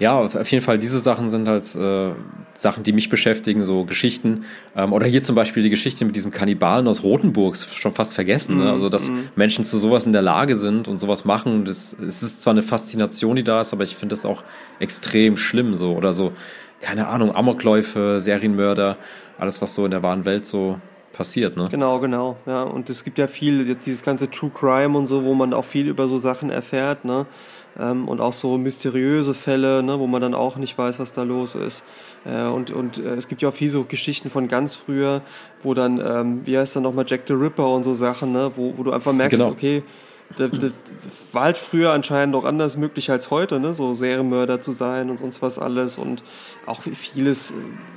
Ja, 0.01 0.19
auf 0.19 0.51
jeden 0.51 0.65
Fall, 0.65 0.79
diese 0.79 0.99
Sachen 0.99 1.29
sind 1.29 1.47
halt 1.47 1.75
äh, 1.75 2.15
Sachen, 2.55 2.83
die 2.85 2.93
mich 2.93 3.11
beschäftigen, 3.11 3.65
so 3.65 3.85
Geschichten. 3.85 4.47
Ähm, 4.75 4.95
oder 4.95 5.05
hier 5.05 5.23
zum 5.23 5.35
Beispiel 5.35 5.63
die 5.63 5.69
Geschichte 5.69 6.07
mit 6.07 6.17
diesem 6.17 6.31
Kannibalen 6.31 6.89
aus 6.89 7.03
Rothenburg, 7.03 7.59
schon 7.59 7.93
fast 7.93 8.15
vergessen. 8.15 8.55
Mm, 8.55 8.59
ne? 8.59 8.65
Mhm, 8.65 8.71
also, 8.71 8.89
dass 8.89 9.11
mm. 9.11 9.29
Menschen 9.37 9.63
zu 9.67 9.79
sowas 9.79 10.07
in 10.07 10.15
der 10.15 10.23
Lage 10.23 10.57
sind 10.57 10.89
und 10.89 10.99
sowas 10.99 11.27
machen. 11.27 11.67
Das, 11.67 11.95
es 12.01 12.23
ist 12.23 12.41
zwar 12.41 12.55
eine 12.55 12.63
Faszination, 12.63 13.37
die 13.37 13.45
da 13.45 13.61
ist, 13.61 13.75
aber 13.75 13.85
ich 13.85 13.95
finde 13.95 14.15
das 14.15 14.25
auch 14.25 14.43
extrem 14.79 15.37
schlimm. 15.37 15.75
so 15.75 15.93
Oder 15.93 16.15
so, 16.15 16.33
keine 16.81 17.09
Ahnung, 17.09 17.35
Amokläufe, 17.35 18.23
Serienmörder, 18.23 18.97
alles, 19.39 19.61
was 19.61 19.75
so 19.75 19.85
in 19.85 19.91
der 19.91 20.03
wahren 20.03 20.25
Welt 20.25 20.47
so 20.47 20.81
passiert, 21.21 21.55
ne? 21.55 21.67
Genau, 21.71 22.01
genau, 22.01 22.39
ja. 22.47 22.63
Und 22.63 22.89
es 22.89 23.05
gibt 23.05 23.19
ja 23.19 23.27
viel, 23.27 23.69
jetzt 23.69 23.85
dieses 23.85 24.03
ganze 24.03 24.31
True 24.31 24.51
Crime 24.55 24.97
und 24.97 25.07
so, 25.07 25.23
wo 25.23 25.35
man 25.35 25.53
auch 25.53 25.67
viel 25.67 25.87
über 25.87 26.09
so 26.09 26.17
Sachen 26.17 26.49
erfährt, 26.49 27.05
ne? 27.05 27.27
Ähm, 27.79 28.09
und 28.09 28.23
auch 28.23 28.33
so 28.33 28.57
mysteriöse 28.57 29.35
Fälle, 29.35 29.83
ne, 29.83 30.01
wo 30.01 30.07
man 30.07 30.23
dann 30.23 30.35
auch 30.35 30.57
nicht 30.57 30.79
weiß, 30.79 30.99
was 30.99 31.13
da 31.13 31.23
los 31.23 31.55
ist. 31.55 31.85
Äh, 32.25 32.45
und 32.47 32.71
und 32.71 32.97
äh, 32.99 33.17
es 33.17 33.29
gibt 33.29 33.43
ja 33.43 33.51
auch 33.51 33.55
viele 33.55 33.71
so 33.71 33.85
Geschichten 33.85 34.31
von 34.31 34.49
ganz 34.49 34.75
früher, 34.75 35.21
wo 35.63 35.75
dann, 35.75 36.01
ähm, 36.01 36.41
wie 36.47 36.57
heißt 36.57 36.75
dann 36.75 36.85
nochmal 36.85 37.05
Jack 37.07 37.25
the 37.29 37.35
Ripper 37.35 37.69
und 37.69 37.85
so 37.85 37.93
Sachen, 37.93 38.33
ne, 38.33 38.51
wo, 38.57 38.73
wo 38.79 38.83
du 38.83 38.91
einfach 38.91 39.13
merkst, 39.13 39.39
genau. 39.39 39.53
okay, 39.53 39.83
das, 40.37 40.51
das, 40.51 40.61
das, 40.61 41.35
war 41.35 41.45
halt 41.45 41.57
früher 41.57 41.93
anscheinend 41.93 42.35
auch 42.37 42.45
anders 42.45 42.77
möglich 42.77 43.11
als 43.11 43.31
heute, 43.31 43.61
ne? 43.61 43.75
so 43.75 43.95
Serienmörder 43.95 44.61
zu 44.61 44.73
sein 44.73 45.11
und 45.11 45.19
sonst 45.19 45.43
was 45.43 45.59
alles 45.59 45.99
und 45.99 46.23
auch 46.67 46.83
vieles, 46.83 47.51
äh, 47.51 47.55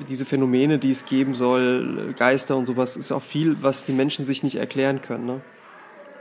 diese 0.10 0.26
Phänomene, 0.26 0.80
die 0.80 0.92
es 0.92 1.06
geben 1.06 1.34
soll, 1.34 2.14
Geister 2.18 2.58
und 2.58 2.66
sowas, 2.66 2.98
ist 2.98 3.12
auch 3.12 3.24
viel, 3.24 3.58
was 3.62 3.86
die 3.86 3.94
Menschen 3.94 4.26
sich 4.26 4.44
nicht 4.44 4.56
erklären 4.56 5.02
können. 5.02 5.26
Ne? 5.26 5.42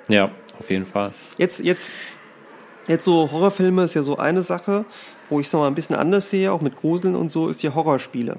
Ja, 0.09 0.31
auf 0.59 0.71
jeden 0.71 0.87
Fall. 0.87 1.13
Jetzt, 1.39 1.61
jetzt 1.61 1.91
Jetzt 2.89 3.05
so 3.05 3.31
Horrorfilme 3.31 3.85
ist 3.85 3.95
ja 3.95 4.03
so 4.03 4.17
eine 4.17 4.43
Sache, 4.43 4.85
wo 5.29 5.39
ich 5.39 5.47
es 5.47 5.53
nochmal 5.53 5.71
ein 5.71 5.75
bisschen 5.75 5.95
anders 5.95 6.31
sehe, 6.31 6.53
auch 6.53 6.61
mit 6.61 6.77
Gruseln 6.77 7.15
und 7.15 7.31
so, 7.31 7.49
ist 7.49 7.63
die 7.63 7.71
Horrorspiele. 7.71 8.39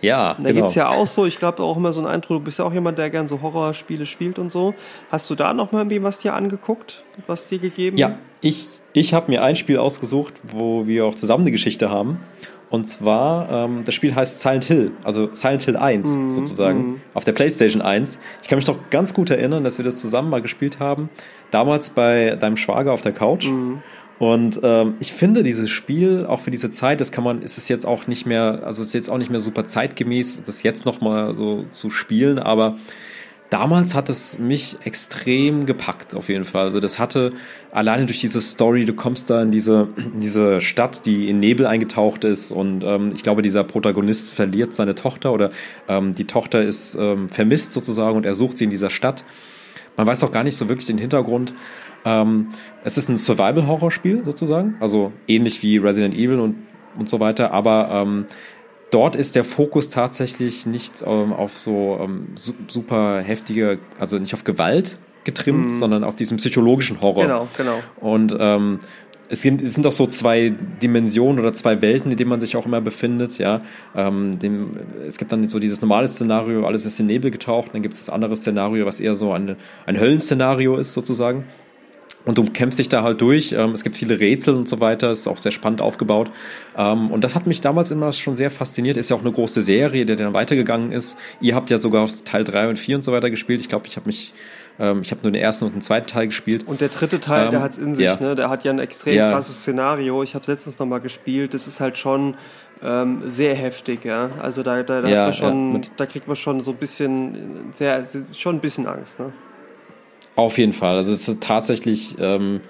Ja, 0.00 0.36
Da 0.40 0.52
genau. 0.52 0.66
es 0.66 0.74
ja 0.74 0.88
auch 0.88 1.06
so, 1.06 1.24
ich 1.26 1.38
glaube 1.38 1.62
auch 1.62 1.76
immer 1.76 1.92
so 1.92 2.00
ein 2.00 2.06
Eindruck, 2.06 2.38
du 2.38 2.44
bist 2.44 2.58
ja 2.58 2.64
auch 2.64 2.72
jemand, 2.72 2.98
der 2.98 3.10
gern 3.10 3.28
so 3.28 3.40
Horrorspiele 3.42 4.06
spielt 4.06 4.38
und 4.38 4.50
so. 4.50 4.74
Hast 5.10 5.28
du 5.30 5.34
da 5.34 5.54
nochmal 5.54 5.82
irgendwie 5.82 6.02
was 6.02 6.18
dir 6.18 6.34
angeguckt, 6.34 7.02
was 7.26 7.48
dir 7.48 7.58
gegeben? 7.58 7.96
Ja, 7.96 8.18
ich, 8.40 8.68
ich 8.92 9.14
habe 9.14 9.30
mir 9.30 9.42
ein 9.42 9.56
Spiel 9.56 9.78
ausgesucht, 9.78 10.34
wo 10.42 10.86
wir 10.86 11.06
auch 11.06 11.14
zusammen 11.14 11.44
eine 11.44 11.52
Geschichte 11.52 11.90
haben. 11.90 12.20
Und 12.68 12.88
zwar, 12.88 13.48
ähm, 13.50 13.84
das 13.84 13.94
Spiel 13.94 14.14
heißt 14.14 14.40
Silent 14.40 14.64
Hill, 14.64 14.90
also 15.04 15.30
Silent 15.32 15.62
Hill 15.62 15.76
1 15.76 16.08
mm, 16.08 16.30
sozusagen, 16.30 16.78
mm. 16.78 17.00
auf 17.14 17.24
der 17.24 17.32
PlayStation 17.32 17.80
1. 17.80 18.18
Ich 18.42 18.48
kann 18.48 18.56
mich 18.56 18.64
doch 18.64 18.78
ganz 18.90 19.14
gut 19.14 19.30
erinnern, 19.30 19.62
dass 19.62 19.78
wir 19.78 19.84
das 19.84 19.98
zusammen 19.98 20.30
mal 20.30 20.42
gespielt 20.42 20.80
haben. 20.80 21.08
Damals 21.52 21.90
bei 21.90 22.34
deinem 22.34 22.56
Schwager 22.56 22.92
auf 22.92 23.02
der 23.02 23.12
Couch. 23.12 23.48
Mm. 23.48 23.76
Und 24.18 24.60
ähm, 24.62 24.94
ich 24.98 25.12
finde 25.12 25.42
dieses 25.42 25.68
Spiel 25.68 26.24
auch 26.26 26.40
für 26.40 26.50
diese 26.50 26.70
Zeit, 26.70 27.00
das 27.00 27.12
kann 27.12 27.22
man, 27.22 27.42
ist 27.42 27.58
es 27.58 27.68
jetzt 27.68 27.84
auch 27.84 28.06
nicht 28.06 28.24
mehr, 28.24 28.62
also 28.64 28.82
ist 28.82 28.94
jetzt 28.94 29.10
auch 29.10 29.18
nicht 29.18 29.30
mehr 29.30 29.40
super 29.40 29.66
zeitgemäß, 29.66 30.42
das 30.42 30.62
jetzt 30.62 30.86
nochmal 30.86 31.36
so 31.36 31.64
zu 31.64 31.90
spielen, 31.90 32.38
aber 32.38 32.78
damals 33.50 33.94
hat 33.94 34.08
es 34.08 34.38
mich 34.38 34.78
extrem 34.84 35.66
gepackt, 35.66 36.14
auf 36.14 36.30
jeden 36.30 36.44
Fall. 36.44 36.64
Also 36.64 36.80
das 36.80 36.98
hatte 36.98 37.32
alleine 37.72 38.06
durch 38.06 38.20
diese 38.20 38.40
Story, 38.40 38.86
du 38.86 38.94
kommst 38.94 39.28
da 39.28 39.42
in 39.42 39.50
diese, 39.50 39.88
in 39.98 40.20
diese 40.20 40.62
Stadt, 40.62 41.04
die 41.04 41.28
in 41.28 41.38
Nebel 41.38 41.66
eingetaucht 41.66 42.24
ist 42.24 42.52
und 42.52 42.84
ähm, 42.84 43.12
ich 43.14 43.22
glaube, 43.22 43.42
dieser 43.42 43.64
Protagonist 43.64 44.32
verliert 44.32 44.74
seine 44.74 44.94
Tochter 44.94 45.32
oder 45.34 45.50
ähm, 45.88 46.14
die 46.14 46.26
Tochter 46.26 46.62
ist 46.62 46.96
ähm, 46.98 47.28
vermisst 47.28 47.74
sozusagen 47.74 48.16
und 48.16 48.24
er 48.24 48.34
sucht 48.34 48.56
sie 48.56 48.64
in 48.64 48.70
dieser 48.70 48.90
Stadt. 48.90 49.24
Man 49.96 50.06
weiß 50.06 50.24
auch 50.24 50.32
gar 50.32 50.44
nicht 50.44 50.56
so 50.56 50.68
wirklich 50.68 50.86
den 50.86 50.98
Hintergrund. 50.98 51.54
Ähm, 52.06 52.48
es 52.84 52.96
ist 52.96 53.08
ein 53.08 53.18
Survival-Horror-Spiel 53.18 54.24
sozusagen, 54.24 54.76
also 54.80 55.12
ähnlich 55.26 55.62
wie 55.62 55.76
Resident 55.76 56.14
Evil 56.14 56.38
und, 56.38 56.54
und 56.98 57.08
so 57.08 57.18
weiter, 57.20 57.50
aber 57.50 57.90
ähm, 57.90 58.26
dort 58.90 59.16
ist 59.16 59.34
der 59.34 59.44
Fokus 59.44 59.90
tatsächlich 59.90 60.66
nicht 60.66 61.02
ähm, 61.04 61.32
auf 61.32 61.58
so 61.58 61.98
ähm, 62.00 62.28
su 62.36 62.54
super 62.68 63.20
heftige, 63.20 63.80
also 63.98 64.18
nicht 64.18 64.34
auf 64.34 64.44
Gewalt 64.44 64.98
getrimmt, 65.24 65.68
mhm. 65.68 65.78
sondern 65.80 66.04
auf 66.04 66.14
diesen 66.14 66.36
psychologischen 66.36 67.00
Horror. 67.00 67.24
Genau, 67.24 67.48
genau. 67.56 67.80
Und 68.00 68.36
ähm, 68.38 68.78
es 69.28 69.42
sind, 69.42 69.60
es 69.60 69.74
sind 69.74 69.84
auch 69.86 69.92
so 69.92 70.06
zwei 70.06 70.54
Dimensionen 70.80 71.40
oder 71.40 71.52
zwei 71.52 71.82
Welten, 71.82 72.12
in 72.12 72.16
denen 72.16 72.30
man 72.30 72.40
sich 72.40 72.56
auch 72.56 72.64
immer 72.64 72.80
befindet. 72.80 73.38
Ja, 73.38 73.62
ähm, 73.96 74.38
dem, 74.38 74.70
es 75.06 75.18
gibt 75.18 75.32
dann 75.32 75.46
so 75.48 75.58
dieses 75.58 75.80
normale 75.80 76.06
Szenario, 76.06 76.64
alles 76.64 76.86
ist 76.86 77.00
in 77.00 77.06
Nebel 77.06 77.32
getaucht. 77.32 77.70
Dann 77.72 77.82
gibt 77.82 77.94
es 77.94 78.06
das 78.06 78.14
andere 78.14 78.36
Szenario, 78.36 78.86
was 78.86 79.00
eher 79.00 79.16
so 79.16 79.32
ein, 79.32 79.56
ein 79.86 79.98
Höllenszenario 79.98 80.76
ist 80.76 80.92
sozusagen. 80.92 81.44
Und 82.26 82.36
du 82.36 82.44
kämpfst 82.44 82.78
dich 82.78 82.88
da 82.88 83.02
halt 83.02 83.20
durch. 83.20 83.52
Ähm, 83.52 83.70
es 83.70 83.84
gibt 83.84 83.96
viele 83.96 84.18
Rätsel 84.20 84.54
und 84.54 84.68
so 84.68 84.80
weiter. 84.80 85.12
Ist 85.12 85.28
auch 85.28 85.38
sehr 85.38 85.52
spannend 85.52 85.80
aufgebaut. 85.80 86.30
Ähm, 86.76 87.10
und 87.10 87.22
das 87.22 87.34
hat 87.34 87.46
mich 87.46 87.60
damals 87.60 87.90
immer 87.92 88.12
schon 88.12 88.36
sehr 88.36 88.50
fasziniert. 88.50 88.96
Ist 88.96 89.08
ja 89.10 89.16
auch 89.16 89.20
eine 89.20 89.32
große 89.32 89.62
Serie, 89.62 90.04
die 90.04 90.16
dann 90.16 90.34
weitergegangen 90.34 90.92
ist. 90.92 91.16
Ihr 91.40 91.54
habt 91.54 91.70
ja 91.70 91.78
sogar 91.78 92.08
Teil 92.24 92.42
3 92.42 92.68
und 92.68 92.78
4 92.78 92.96
und 92.96 93.02
so 93.02 93.12
weiter 93.12 93.30
gespielt. 93.30 93.60
Ich 93.60 93.68
glaube, 93.68 93.86
ich 93.86 93.96
habe 93.96 94.06
mich 94.06 94.34
ähm, 94.78 95.00
ich 95.02 95.10
habe 95.10 95.22
nur 95.22 95.32
den 95.32 95.40
ersten 95.40 95.64
und 95.66 95.74
den 95.74 95.82
zweiten 95.82 96.06
Teil 96.06 96.26
gespielt. 96.26 96.66
Und 96.66 96.80
der 96.80 96.88
dritte 96.88 97.20
Teil, 97.20 97.46
ähm, 97.46 97.50
der 97.52 97.62
hat's 97.62 97.78
in 97.78 97.94
sich, 97.94 98.04
ja. 98.04 98.16
ne? 98.20 98.34
Der 98.34 98.50
hat 98.50 98.64
ja 98.64 98.72
ein 98.72 98.78
extrem 98.78 99.14
ja. 99.14 99.30
krasses 99.30 99.60
Szenario. 99.60 100.22
Ich 100.22 100.34
habe 100.34 100.44
letztens 100.50 100.78
nochmal 100.78 101.00
gespielt. 101.00 101.54
Das 101.54 101.66
ist 101.66 101.80
halt 101.80 101.96
schon 101.96 102.34
ähm, 102.82 103.22
sehr 103.24 103.54
heftig, 103.54 104.04
ja. 104.04 104.30
Also 104.40 104.62
da, 104.62 104.82
da, 104.82 105.00
da, 105.00 105.08
ja, 105.08 105.32
schon, 105.32 105.82
da 105.96 106.06
kriegt 106.06 106.26
man 106.26 106.36
schon 106.36 106.60
so 106.60 106.72
ein 106.72 106.76
bisschen 106.76 107.72
sehr, 107.72 108.04
schon 108.32 108.56
ein 108.56 108.60
bisschen 108.60 108.86
Angst, 108.86 109.18
ne? 109.18 109.32
Auf 110.36 110.58
jeden 110.58 110.72
Fall. 110.72 110.96
Also 110.96 111.12
es 111.12 111.28
ist 111.28 111.42
tatsächlich, 111.42 112.16
ähm, 112.20 112.60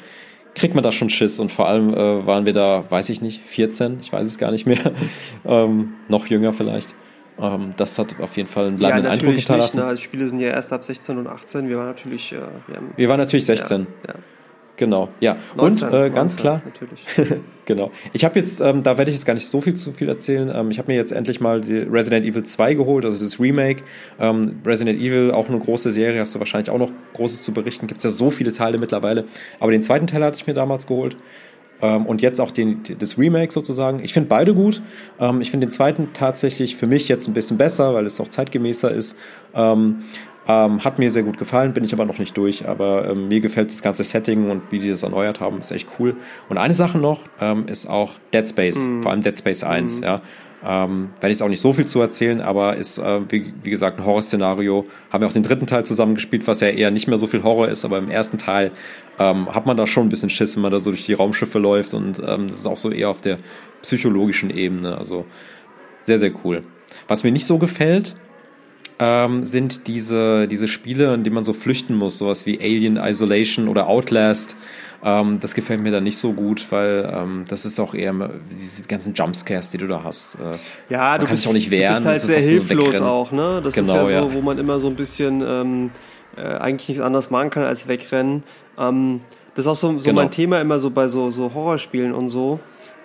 kriegt 0.55 0.75
man 0.75 0.83
da 0.83 0.93
schon 0.93 1.11
Schiss 1.11 1.39
und 1.41 1.53
vor 1.53 1.69
allem 1.69 1.93
äh, 1.93 2.27
waren 2.27 2.47
wir 2.47 2.53
da, 2.53 2.85
weiß 2.89 3.09
ich 3.11 3.21
nicht, 3.21 3.43
14, 3.45 3.99
ich 4.01 4.13
weiß 4.13 4.27
es 4.27 4.39
gar 4.39 4.53
nicht 4.53 4.67
mehr, 4.67 4.93
ähm, 5.45 5.95
noch 6.09 6.27
jünger 6.29 6.53
vielleicht. 6.53 6.95
Ähm, 7.39 7.75
das 7.77 7.99
hat 7.99 8.19
auf 8.21 8.37
jeden 8.37 8.49
Fall 8.49 8.67
einen 8.67 8.79
bleibenden 8.79 9.07
ja, 9.07 9.11
Eindruck 9.11 9.35
hinterlassen. 9.35 9.77
Nicht, 9.77 9.85
ne? 9.85 9.91
Also 9.91 9.99
die 9.99 10.05
Spiele 10.05 10.29
sind 10.29 10.39
ja 10.39 10.49
erst 10.49 10.73
ab 10.73 10.85
16 10.85 11.19
und 11.19 11.27
18, 11.27 11.69
wir 11.69 11.77
waren 11.77 11.87
natürlich... 11.87 12.33
Äh, 12.33 12.37
wir, 12.67 12.77
haben, 12.77 12.93
wir 12.97 13.09
waren 13.09 13.21
natürlich 13.21 13.45
16. 13.45 13.87
Ja, 14.07 14.15
ja. 14.15 14.21
Genau, 14.77 15.09
ja. 15.21 15.37
19, 15.57 15.89
und 15.89 15.95
äh, 15.95 16.11
ganz 16.11 16.37
19, 16.37 16.41
klar, 16.41 16.63
natürlich. 16.65 17.41
genau. 17.65 17.91
Ich 18.13 18.25
habe 18.25 18.39
jetzt, 18.39 18.61
ähm, 18.61 18.83
da 18.83 18.99
werde 18.99 19.11
ich 19.11 19.17
jetzt 19.17 19.25
gar 19.25 19.35
nicht 19.35 19.47
so 19.47 19.61
viel 19.61 19.75
zu 19.75 19.93
viel 19.93 20.09
erzählen. 20.09 20.53
Ähm, 20.55 20.71
ich 20.71 20.79
habe 20.79 20.93
mir 20.93 20.97
jetzt 20.97 21.13
endlich 21.13 21.41
mal 21.41 21.63
die 21.63 21.79
Resident 21.79 22.27
Evil 22.27 22.43
2 22.43 22.75
geholt, 22.75 23.05
also 23.05 23.19
das 23.19 23.41
Remake. 23.41 23.85
Ähm, 24.21 24.61
Resident 24.67 25.01
Evil, 25.01 25.31
auch 25.31 25.49
eine 25.49 25.59
große 25.59 25.93
Serie, 25.93 26.21
hast 26.21 26.35
du 26.35 26.39
wahrscheinlich 26.39 26.71
auch 26.71 26.79
noch 26.79 26.91
Großes 27.15 27.43
zu 27.43 27.53
berichten. 27.53 27.87
Gibt 27.87 27.99
es 27.99 28.05
ja 28.05 28.11
so 28.11 28.31
viele 28.31 28.53
Teile 28.53 28.79
mittlerweile. 28.79 29.25
Aber 29.61 29.73
den 29.73 29.83
zweiten 29.83 30.07
Teil 30.07 30.23
hatte 30.23 30.37
ich 30.37 30.47
mir 30.47 30.55
damals 30.55 30.87
geholt. 30.87 31.17
Ähm, 31.83 32.07
und 32.07 32.23
jetzt 32.23 32.41
auch 32.41 32.51
den, 32.51 32.83
das 32.99 33.19
Remake 33.19 33.53
sozusagen. 33.53 34.03
Ich 34.03 34.13
finde 34.13 34.29
beide 34.29 34.55
gut. 34.55 34.83
Ähm, 35.19 35.41
ich 35.41 35.51
finde 35.51 35.67
den 35.67 35.73
zweiten 35.73 36.11
tatsächlich 36.13 36.77
für 36.77 36.87
mich 36.87 37.09
jetzt 37.09 37.29
ein 37.29 37.35
bisschen 37.35 37.59
besser, 37.59 37.95
weil 37.95 38.07
es 38.07 38.21
auch 38.21 38.29
zeitgemäßer 38.29 38.91
ist. 38.91 39.17
Ähm, 40.49 40.85
hat 40.85 40.99
mir 40.99 41.11
sehr 41.11 41.25
gut 41.25 41.39
gefallen, 41.39 41.73
bin 41.73 41.83
ich 41.83 41.93
aber 41.93 42.05
noch 42.05 42.19
nicht 42.19 42.37
durch, 42.37 42.69
aber 42.69 43.11
ähm, 43.11 43.29
mir 43.29 43.41
gefällt 43.41 43.71
das 43.71 43.83
ganze 43.83 44.05
Setting 44.05 44.49
und 44.49 44.71
wie 44.71 44.79
die 44.79 44.91
das 44.91 45.03
erneuert 45.03 45.41
haben, 45.41 45.59
ist 45.59 45.73
echt 45.73 45.89
cool. 45.99 46.17
Und 46.49 46.59
eine 46.59 46.75
Sache 46.75 46.99
noch 46.99 47.25
ähm, 47.41 47.67
ist 47.67 47.89
auch 47.89 48.13
Dead 48.33 48.49
Space, 48.49 48.79
mhm. 48.79 49.03
vor 49.03 49.11
allem 49.11 49.23
Dead 49.23 49.37
Space 49.37 49.65
1, 49.65 49.99
mhm. 49.99 50.05
ja. 50.05 50.23
Ähm, 50.65 51.11
werde 51.21 51.33
ich 51.33 51.43
auch 51.43 51.49
nicht 51.49 51.61
so 51.61 51.73
viel 51.73 51.87
zu 51.87 52.01
erzählen, 52.01 52.41
aber 52.41 52.77
ist, 52.77 52.99
äh, 52.99 53.21
wie, 53.29 53.53
wie, 53.63 53.71
gesagt, 53.71 53.99
ein 53.99 54.07
Horrorszenario. 54.07 54.87
Haben 55.13 55.21
wir 55.21 55.29
auch 55.29 55.33
den 55.33 55.43
dritten 55.43 55.67
Teil 55.67 55.85
zusammengespielt, 55.85 56.47
was 56.47 56.61
ja 56.61 56.69
eher 56.69 56.91
nicht 56.91 57.07
mehr 57.07 57.19
so 57.19 57.27
viel 57.27 57.43
Horror 57.43 57.69
ist, 57.69 57.85
aber 57.85 57.99
im 57.99 58.11
ersten 58.11 58.39
Teil 58.39 58.73
ähm, 59.19 59.55
hat 59.55 59.67
man 59.67 59.77
da 59.77 59.87
schon 59.87 60.07
ein 60.07 60.09
bisschen 60.09 60.31
Schiss, 60.31 60.57
wenn 60.57 60.63
man 60.63 60.73
da 60.73 60.81
so 60.81 60.91
durch 60.91 61.07
die 61.07 61.13
Raumschiffe 61.13 61.59
läuft 61.59 61.95
und 61.95 62.21
ähm, 62.27 62.49
das 62.49 62.61
ist 62.61 62.67
auch 62.67 62.79
so 62.79 62.91
eher 62.91 63.11
auf 63.11 63.21
der 63.21 63.37
psychologischen 63.83 64.51
Ebene. 64.51 64.97
Also 64.97 65.27
sehr, 66.05 66.19
sehr 66.19 66.33
cool. 66.45 66.63
Was 67.07 67.23
mir 67.23 67.33
nicht 67.33 67.47
so 67.47 67.59
gefällt, 67.59 68.17
ähm, 68.99 69.45
sind 69.45 69.87
diese, 69.87 70.49
diese 70.49 70.69
Spiele, 70.69 71.13
in 71.15 71.25
denen 71.25 71.35
man 71.35 71.45
so 71.45 71.53
flüchten 71.53 71.95
muss, 71.95 72.19
sowas 72.19 72.47
wie 72.47 72.59
Alien 72.59 72.97
Isolation 72.97 73.69
oder 73.69 73.89
Outlast. 73.89 74.57
Ähm, 75.05 75.39
das 75.41 75.55
gefällt 75.55 75.83
mir 75.83 75.93
dann 75.93 76.05
nicht 76.05 76.19
so 76.19 76.33
gut, 76.33 76.65
weil 76.71 77.09
ähm, 77.13 77.45
das 77.49 77.67
ist 77.67 77.79
auch 77.79 77.95
eher 77.95 78.15
diese 78.51 78.83
ganzen 78.85 79.15
Jumpscares, 79.15 79.71
die 79.71 79.79
du 79.79 79.87
da 79.87 80.03
hast. 80.03 80.37
Äh, 80.37 80.93
ja, 80.93 81.19
du 81.19 81.27
kannst 81.27 81.47
auch 81.47 81.53
nicht 81.53 81.71
wehren. 81.71 82.03
Du 82.03 82.11
bist 82.11 82.29
halt 82.29 82.33
sehr 82.33 82.39
auch 82.39 82.69
hilflos 82.69 82.97
so 82.97 83.05
auch, 83.05 83.33
ne? 83.33 83.61
Das 83.63 83.75
genau, 83.75 84.05
ist 84.05 84.13
ja 84.13 84.21
so, 84.23 84.29
ja. 84.29 84.35
wo 84.35 84.41
man 84.41 84.59
immer 84.59 84.81
so 84.81 84.89
ein 84.89 84.97
bisschen 84.97 85.43
ähm, 85.47 85.91
äh, 86.37 86.41
eigentlich 86.41 86.89
nichts 86.89 87.05
anderes 87.05 87.31
machen 87.31 87.51
kann 87.51 87.65
als 87.65 87.89
wegrennen. 87.89 88.43
Ähm, 88.79 89.21
das 89.55 89.67
ist 89.67 89.71
auch 89.71 89.77
so, 89.77 89.99
so 89.99 90.09
genau. 90.11 90.23
mein 90.23 90.31
Thema 90.31 90.61
immer 90.61 90.79
so 90.79 90.91
bei 90.91 91.09
so, 91.09 91.31
so 91.31 91.53
Horrorspielen 91.55 92.13
und 92.13 92.29
so. 92.29 92.61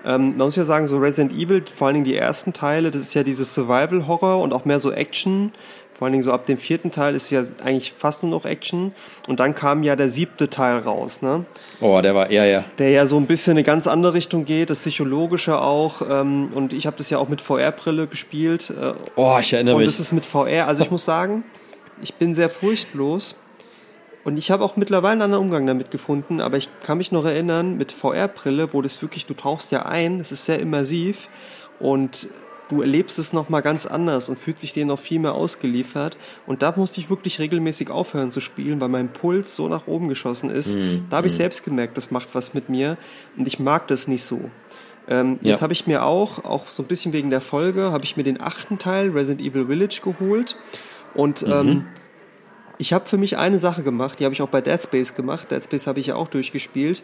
Ähm, 0.06 0.38
man 0.38 0.48
muss 0.48 0.56
ja 0.56 0.64
sagen, 0.64 0.88
so 0.88 0.98
Resident 0.98 1.34
Evil, 1.34 1.64
vor 1.72 1.88
allen 1.88 1.96
Dingen 1.96 2.06
die 2.06 2.16
ersten 2.16 2.54
Teile, 2.54 2.92
das 2.92 3.02
ist 3.02 3.14
ja 3.14 3.24
dieses 3.24 3.54
Survival-Horror 3.54 4.42
und 4.42 4.54
auch 4.54 4.66
mehr 4.66 4.80
so 4.80 4.92
Action. 4.92 5.52
Vor 5.94 6.08
allen 6.08 6.14
Dingen 6.14 6.24
so 6.24 6.32
ab 6.32 6.48
dem 6.48 6.58
vierten 6.58 6.90
Teil 6.90 7.14
ist 7.14 7.30
ja 7.30 7.44
eigentlich 7.64 7.94
fast 7.96 8.24
nur 8.24 8.32
noch 8.32 8.46
Action. 8.46 8.92
Und 9.28 9.40
dann 9.40 9.54
kam 9.54 9.84
ja 9.84 9.96
der 9.96 10.10
siebte 10.10 10.50
Teil 10.50 10.80
raus, 10.80 11.22
ne? 11.22 11.46
Oh, 11.80 12.02
der 12.02 12.16
war 12.16 12.32
eher, 12.32 12.46
ja. 12.46 12.66
Der 12.80 12.90
ja 12.90 13.06
so 13.06 13.18
ein 13.18 13.28
bisschen 13.28 13.52
in 13.52 13.58
eine 13.58 13.64
ganz 13.64 13.86
andere 13.86 14.16
Richtung 14.16 14.46
geht, 14.46 14.72
das 14.72 14.80
Psychologische 14.80 15.62
auch. 15.62 16.02
Ähm, 16.10 16.50
und 16.56 16.74
ich 16.74 16.88
habe 16.88 16.98
das 16.98 17.12
ja 17.12 17.20
auch 17.20 17.30
mit 17.30 17.40
VR-Brille 17.40 18.08
gespielt. 18.08 18.72
Äh, 18.72 18.94
oh, 19.16 19.38
ich 19.40 19.54
erinnere 19.54 19.76
und 19.76 19.82
mich. 19.82 19.88
Und 19.88 19.94
das 19.94 20.00
ist 20.00 20.12
mit 20.12 20.26
VR. 20.26 20.66
Also 20.66 20.84
ich 20.84 20.90
muss 20.90 21.06
sagen, 21.06 21.44
ich 22.02 22.16
bin 22.16 22.34
sehr 22.34 22.50
furchtlos 22.50 23.40
Und 24.24 24.38
ich 24.38 24.52
habe 24.52 24.64
auch 24.64 24.76
mittlerweile 24.76 25.14
einen 25.14 25.22
anderen 25.24 25.44
Umgang 25.44 25.66
damit 25.66 25.90
gefunden, 25.92 26.42
aber 26.42 26.58
ich 26.58 26.70
kann 26.84 26.98
mich 26.98 27.12
noch 27.12 27.26
erinnern, 27.26 27.78
mit 27.78 27.92
VR-Brille, 27.92 28.74
wo 28.74 28.82
das 28.82 29.02
wirklich, 29.02 29.26
du 29.26 29.34
tauchst 29.34 29.72
ja 29.72 29.86
ein, 29.86 30.20
es 30.20 30.32
ist 30.32 30.46
sehr 30.46 30.60
immersiv 30.60 31.28
und 31.80 32.30
du 32.70 32.82
erlebst 32.82 33.20
es 33.20 33.34
nochmal 33.34 33.62
ganz 33.62 33.86
anders 33.86 34.30
und 34.30 34.38
fühlst 34.38 34.64
dich 34.64 34.74
dem 34.74 34.88
noch 34.88 35.00
viel 35.00 35.20
mehr 35.20 35.34
ausgeliefert. 35.34 36.18
Und 36.48 36.62
da 36.62 36.74
musste 36.76 37.02
ich 37.02 37.10
wirklich 37.10 37.40
regelmäßig 37.40 37.90
aufhören 37.90 38.32
zu 38.32 38.40
spielen, 38.40 38.80
weil 38.80 38.90
mein 38.90 39.12
Puls 39.12 39.56
so 39.56 39.68
nach 39.68 39.88
oben 39.88 40.08
geschossen 40.08 40.50
ist. 40.50 40.76
Mm, 40.76 41.08
da 41.10 41.18
habe 41.18 41.28
ich 41.28 41.34
mm. 41.34 41.38
selbst 41.38 41.66
gemerkt, 41.66 41.98
das 41.98 42.12
macht 42.12 42.34
was 42.34 42.54
mit 42.54 42.70
mir 42.70 42.98
und 43.38 43.46
ich 43.48 43.60
mag 43.60 43.88
das 43.88 44.08
nicht 44.08 44.24
so. 44.24 44.40
Ähm, 45.10 45.40
ja. 45.42 45.52
Jetzt 45.52 45.62
habe 45.62 45.74
ich 45.74 45.88
mir 45.88 46.04
auch, 46.04 46.46
auch 46.46 46.68
so 46.68 46.84
ein 46.84 46.88
bisschen 46.88 47.12
wegen 47.12 47.30
der 47.30 47.42
Folge, 47.42 47.92
habe 47.92 48.06
ich 48.06 48.16
mir 48.16 48.24
den 48.24 48.40
achten 48.40 48.78
Teil 48.78 49.10
Resident 49.10 49.42
Evil 49.46 49.68
Village 49.68 50.00
geholt 50.02 50.56
und 51.14 51.46
mhm. 51.46 51.52
ähm, 51.52 51.86
ich 52.82 52.94
habe 52.94 53.08
für 53.08 53.20
mich 53.20 53.38
eine 53.38 53.60
Sache 53.60 53.84
gemacht, 53.84 54.20
die 54.20 54.26
habe 54.26 54.34
ich 54.34 54.42
auch 54.42 54.50
bei 54.50 54.60
Dead 54.60 54.82
Space 54.82 55.14
gemacht. 55.14 55.52
Dead 55.52 55.64
Space 55.64 55.86
habe 55.86 56.00
ich 56.00 56.08
ja 56.08 56.16
auch 56.16 56.28
durchgespielt. 56.28 57.04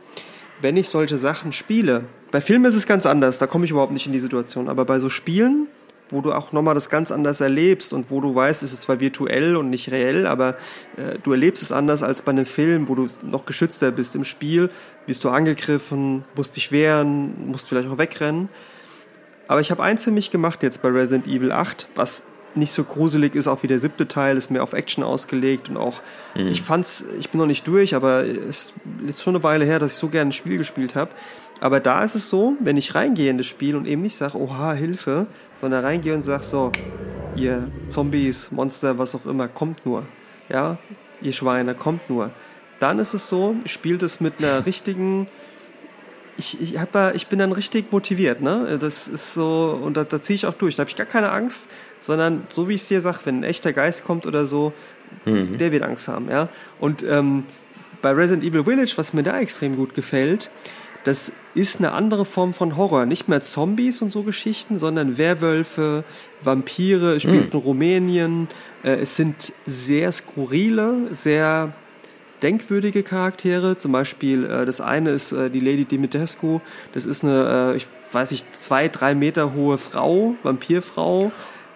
Wenn 0.60 0.76
ich 0.76 0.90
solche 0.90 1.20
Sachen 1.20 1.52
spiele, 1.52 2.06
bei 2.32 2.42
Filmen 2.42 2.66
ist 2.66 2.74
es 2.74 2.88
ganz 2.88 3.06
anders, 3.06 3.38
da 3.38 3.46
komme 3.46 3.66
ich 3.66 3.70
überhaupt 3.70 3.94
nicht 3.94 4.08
in 4.08 4.12
die 4.12 4.20
Situation, 4.20 4.70
aber 4.70 4.86
bei 4.86 4.98
so 4.98 5.12
Spielen, 5.12 5.68
wo 6.10 6.22
du 6.22 6.34
auch 6.34 6.52
nochmal 6.52 6.74
das 6.74 6.90
ganz 6.90 7.12
anders 7.12 7.42
erlebst 7.42 7.94
und 7.94 8.10
wo 8.10 8.22
du 8.22 8.34
weißt, 8.34 8.64
es 8.64 8.74
ist 8.74 8.82
zwar 8.82 9.00
virtuell 9.00 9.56
und 9.56 9.70
nicht 9.70 9.92
reell, 9.92 10.26
aber 10.26 10.56
äh, 10.96 11.20
du 11.22 11.34
erlebst 11.34 11.62
es 11.62 11.72
anders 11.72 12.02
als 12.02 12.24
bei 12.24 12.32
einem 12.32 12.48
Film, 12.48 12.88
wo 12.88 12.96
du 12.96 13.06
noch 13.22 13.46
geschützter 13.46 13.92
bist 13.92 14.16
im 14.16 14.24
Spiel, 14.24 14.72
bist 15.06 15.24
du 15.26 15.30
angegriffen, 15.30 16.24
musst 16.36 16.58
dich 16.58 16.72
wehren, 16.72 17.52
musst 17.52 17.70
vielleicht 17.70 17.88
auch 17.88 18.00
wegrennen. 18.00 18.50
Aber 19.48 19.62
ich 19.62 19.70
habe 19.70 19.84
eins 19.84 20.06
für 20.06 20.12
mich 20.12 20.32
gemacht 20.32 20.64
jetzt 20.64 20.82
bei 20.82 20.90
Resident 20.90 21.28
Evil 21.28 21.52
8, 21.52 21.88
was 21.94 22.24
nicht 22.58 22.72
so 22.72 22.84
gruselig 22.84 23.36
ist, 23.36 23.48
auch 23.48 23.64
wie 23.64 23.68
der 23.68 23.80
siebte 23.80 24.08
Teil, 24.08 24.38
ist 24.38 24.52
mehr 24.52 24.64
auf 24.64 24.74
Action 24.74 25.04
ausgelegt 25.04 25.70
und 25.70 25.78
auch, 25.78 26.02
mhm. 26.36 26.48
ich 26.48 26.62
fand's, 26.62 27.06
ich 27.20 27.30
bin 27.30 27.40
noch 27.40 27.48
nicht 27.48 27.68
durch, 27.68 27.96
aber 27.96 28.26
es 28.26 28.74
ist 29.08 29.24
schon 29.24 29.36
eine 29.36 29.44
Weile 29.44 29.66
her, 29.66 29.80
dass 29.80 29.94
ich 29.94 30.00
so 30.00 30.10
gerne 30.10 30.30
ein 30.30 30.34
Spiel 30.34 30.58
gespielt 30.58 30.96
habe. 30.96 31.12
Aber 31.60 31.80
da 31.80 32.04
ist 32.04 32.16
es 32.16 32.30
so, 32.30 32.54
wenn 32.60 32.78
ich 32.78 32.94
reingehe 32.94 33.32
in 33.32 33.38
das 33.38 33.48
Spiel 33.48 33.76
und 33.76 33.88
eben 33.88 34.02
nicht 34.02 34.16
sage, 34.16 34.38
oha, 34.38 34.74
Hilfe, 34.74 35.26
sondern 35.60 35.84
reingehe 35.84 36.14
und 36.14 36.24
sage 36.24 36.44
so, 36.44 36.72
ihr 37.36 37.68
Zombies, 37.88 38.52
Monster, 38.52 38.98
was 38.98 39.16
auch 39.16 39.26
immer, 39.26 39.48
kommt 39.48 39.86
nur. 39.86 40.04
Ja, 40.50 40.78
ihr 41.22 41.34
Schweine, 41.34 41.74
kommt 41.74 42.10
nur. 42.10 42.32
Dann 42.80 43.00
ist 43.00 43.14
es 43.14 43.28
so, 43.28 43.56
ich 43.66 43.74
spiele 43.74 43.98
das 43.98 44.20
mit 44.22 44.36
einer 44.38 44.66
richtigen, 44.66 45.28
ich, 46.38 46.62
ich, 46.62 46.80
hab, 46.80 47.16
ich 47.16 47.28
bin 47.28 47.40
dann 47.40 47.52
richtig 47.52 47.92
motiviert, 47.92 48.42
ne? 48.42 48.78
Das 48.80 49.08
ist 49.08 49.34
so, 49.34 49.80
und 49.84 49.98
da, 49.98 50.04
da 50.04 50.22
ziehe 50.22 50.36
ich 50.36 50.46
auch 50.46 50.54
durch. 50.54 50.76
Da 50.76 50.82
habe 50.82 50.90
ich 50.90 50.96
gar 50.96 51.08
keine 51.08 51.32
Angst, 51.32 51.68
sondern 52.08 52.44
so 52.50 52.68
wie 52.68 52.74
ich 52.74 52.82
es 52.82 52.88
dir 52.88 53.02
sage, 53.02 53.20
wenn 53.26 53.42
ein 53.42 53.44
echter 53.44 53.74
Geist 53.74 54.06
kommt 54.06 54.26
oder 54.26 54.46
so, 54.46 54.74
mhm. 55.26 55.58
der 55.58 55.72
wird 55.72 55.84
Angst 55.84 56.08
haben, 56.08 56.30
ja. 56.32 56.50
Und 56.80 57.04
ähm, 57.04 57.44
bei 58.02 58.12
Resident 58.12 58.44
Evil 58.44 58.64
Village, 58.64 58.94
was 58.96 59.14
mir 59.14 59.24
da 59.24 59.40
extrem 59.40 59.76
gut 59.76 59.94
gefällt, 59.94 60.50
das 61.04 61.32
ist 61.54 61.80
eine 61.80 61.92
andere 61.92 62.26
Form 62.26 62.54
von 62.54 62.76
Horror. 62.76 63.06
Nicht 63.06 63.28
mehr 63.28 63.42
Zombies 63.42 64.02
und 64.02 64.12
so 64.12 64.24
Geschichten, 64.24 64.78
sondern 64.78 65.18
Werwölfe, 65.18 66.04
Vampire. 66.44 67.16
Es 67.16 67.24
spielt 67.24 67.54
mhm. 67.54 67.60
in 67.60 67.60
Rumänien. 67.60 68.48
Äh, 68.84 69.02
es 69.02 69.16
sind 69.16 69.54
sehr 69.66 70.12
skurrile, 70.12 71.08
sehr 71.12 71.74
denkwürdige 72.42 73.04
Charaktere. 73.04 73.78
Zum 73.78 73.92
Beispiel 73.92 74.46
äh, 74.46 74.66
das 74.66 74.82
eine 74.82 75.12
ist 75.12 75.34
äh, 75.34 75.50
die 75.50 75.60
Lady 75.60 75.86
Dimitrescu. 75.86 76.60
Das 76.94 77.06
ist 77.06 77.24
eine, 77.24 77.74
ich 77.76 77.88
weiß 78.12 78.32
nicht, 78.32 78.56
zwei, 78.56 78.88
drei 78.88 79.16
Meter 79.16 79.54
hohe 79.54 79.78
Frau, 79.78 80.36
Vampirfrau, 80.44 81.32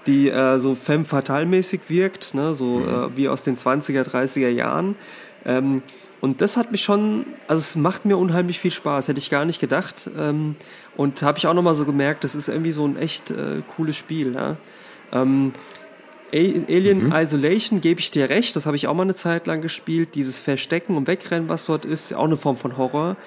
die 0.08 0.32
so 0.58 0.76
femme 0.76 1.06
fatale 1.06 1.46
mäßig 1.46 1.82
wirkt, 1.88 2.34
ne? 2.34 2.56
so 2.56 2.80
mhm. 2.80 3.12
wie 3.16 3.30
aus 3.30 3.44
den 3.44 3.56
20er, 3.56 4.04
30er 4.04 4.50
Jahren. 4.50 4.96
Ähm, 5.46 5.82
und 6.22 6.42
das 6.42 6.56
hat 6.56 6.72
mich 6.72 6.84
schon, 6.84 7.26
also 7.48 7.62
es 7.62 7.76
macht 7.76 8.06
mir 8.06 8.16
unheimlich 8.16 8.60
viel 8.60 8.72
Spaß, 8.72 9.08
hätte 9.08 9.18
ich 9.18 9.32
gar 9.32 9.44
nicht 9.44 9.60
gedacht. 9.60 10.10
Ähm, 10.18 10.56
und 10.96 11.24
habe 11.24 11.40
ich 11.40 11.48
auch 11.48 11.54
nochmal 11.54 11.74
so 11.74 11.84
gemerkt, 11.84 12.24
das 12.24 12.36
ist 12.36 12.48
irgendwie 12.48 12.72
so 12.72 12.86
ein 12.86 12.96
echt 12.96 13.32
äh, 13.32 13.62
cooles 13.76 13.98
Spiel. 13.98 14.34
Ja? 14.34 14.56
Ähm, 15.12 15.52
Alien 16.32 17.08
mhm. 17.08 17.14
Isolation 17.14 17.82
gebe 17.82 18.00
ich 18.00 18.12
dir 18.12 18.30
recht, 18.30 18.56
das 18.56 18.66
habe 18.66 18.78
ich 18.78 18.88
auch 18.88 18.94
mal 18.94 19.04
eine 19.04 19.16
Zeit 19.16 19.48
lang 19.48 19.62
gespielt. 19.62 20.10
Dieses 20.14 20.40
Verstecken 20.40 20.96
und 20.96 21.08
Wegrennen, 21.08 21.50
was 21.50 21.66
dort 21.66 21.86
ist, 21.86 22.14
auch 22.14 22.26
eine 22.26 22.38
Form 22.38 22.56
von 22.56 22.78
Horror. 22.78 23.18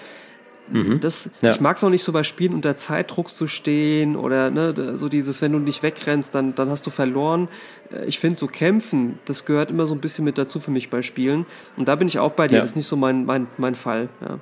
Mhm. 0.71 1.01
Das, 1.01 1.31
ja. 1.43 1.51
Ich 1.51 1.61
mag 1.61 1.77
es 1.77 1.85
auch 1.85 1.91
nicht 1.91 2.05
so 2.05 2.13
bei 2.13 2.23
Spielen 2.23 2.55
unter 2.55 2.77
Zeitdruck 2.77 3.31
zu 3.31 3.47
stehen 3.47 4.17
oder 4.17 4.51
ne, 4.51 4.97
so 4.97 5.09
dieses, 5.09 5.43
wenn 5.43 5.53
du 5.53 5.59
nicht 5.59 5.83
wegrennst, 5.83 6.35
dann, 6.35 6.55
dann 6.55 6.71
hast 6.71 6.87
du 6.87 6.91
verloren. 6.91 7.49
Äh, 7.93 8.07
ich 8.07 8.19
finde 8.19 8.39
so 8.39 8.47
Kämpfen, 8.47 9.19
das 9.25 9.45
gehört 9.45 9.71
immer 9.71 9.87
so 9.87 9.95
ein 9.95 10.01
bisschen 10.01 10.25
mit 10.25 10.39
dazu 10.39 10.61
für 10.61 10.71
mich 10.71 10.91
bei 10.91 11.03
Spielen. 11.03 11.47
Und 11.77 11.89
da 11.89 11.97
bin 11.97 12.09
ich 12.09 12.19
auch 12.19 12.33
bei 12.33 12.49
dir, 12.49 12.57
ja. 12.57 12.61
das 12.61 12.71
ist 12.71 12.77
nicht 12.77 12.87
so 12.87 12.97
mein, 12.97 13.27
mein, 13.27 13.47
mein 13.59 13.75
Fall. 13.75 14.09
Ja. 14.21 14.39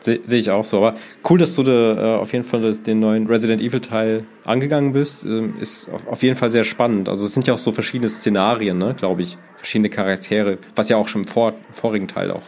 Sehe 0.00 0.20
seh 0.22 0.36
ich 0.36 0.50
auch 0.50 0.64
so. 0.64 0.78
Aber 0.78 0.96
cool, 1.28 1.38
dass 1.38 1.54
du 1.54 1.62
da, 1.62 2.16
äh, 2.16 2.18
auf 2.18 2.32
jeden 2.32 2.44
Fall 2.44 2.74
den 2.74 3.00
neuen 3.00 3.26
Resident 3.26 3.60
Evil 3.60 3.80
Teil 3.80 4.24
angegangen 4.44 4.92
bist. 4.92 5.24
Ähm, 5.24 5.54
ist 5.58 5.88
auf, 5.90 6.06
auf, 6.06 6.22
jeden 6.22 6.36
Fall 6.36 6.52
sehr 6.52 6.64
spannend. 6.64 7.08
Also 7.08 7.26
es 7.26 7.34
sind 7.34 7.46
ja 7.46 7.54
auch 7.54 7.58
so 7.58 7.72
verschiedene 7.72 8.08
Szenarien, 8.08 8.78
ne, 8.78 8.94
glaube 8.96 9.22
ich. 9.22 9.38
Verschiedene 9.56 9.88
Charaktere, 9.88 10.58
was 10.76 10.88
ja 10.88 10.96
auch 10.96 11.08
schon 11.08 11.22
im 11.22 11.28
vor, 11.28 11.54
vorigen 11.72 12.06
Teil 12.06 12.30
auch 12.30 12.42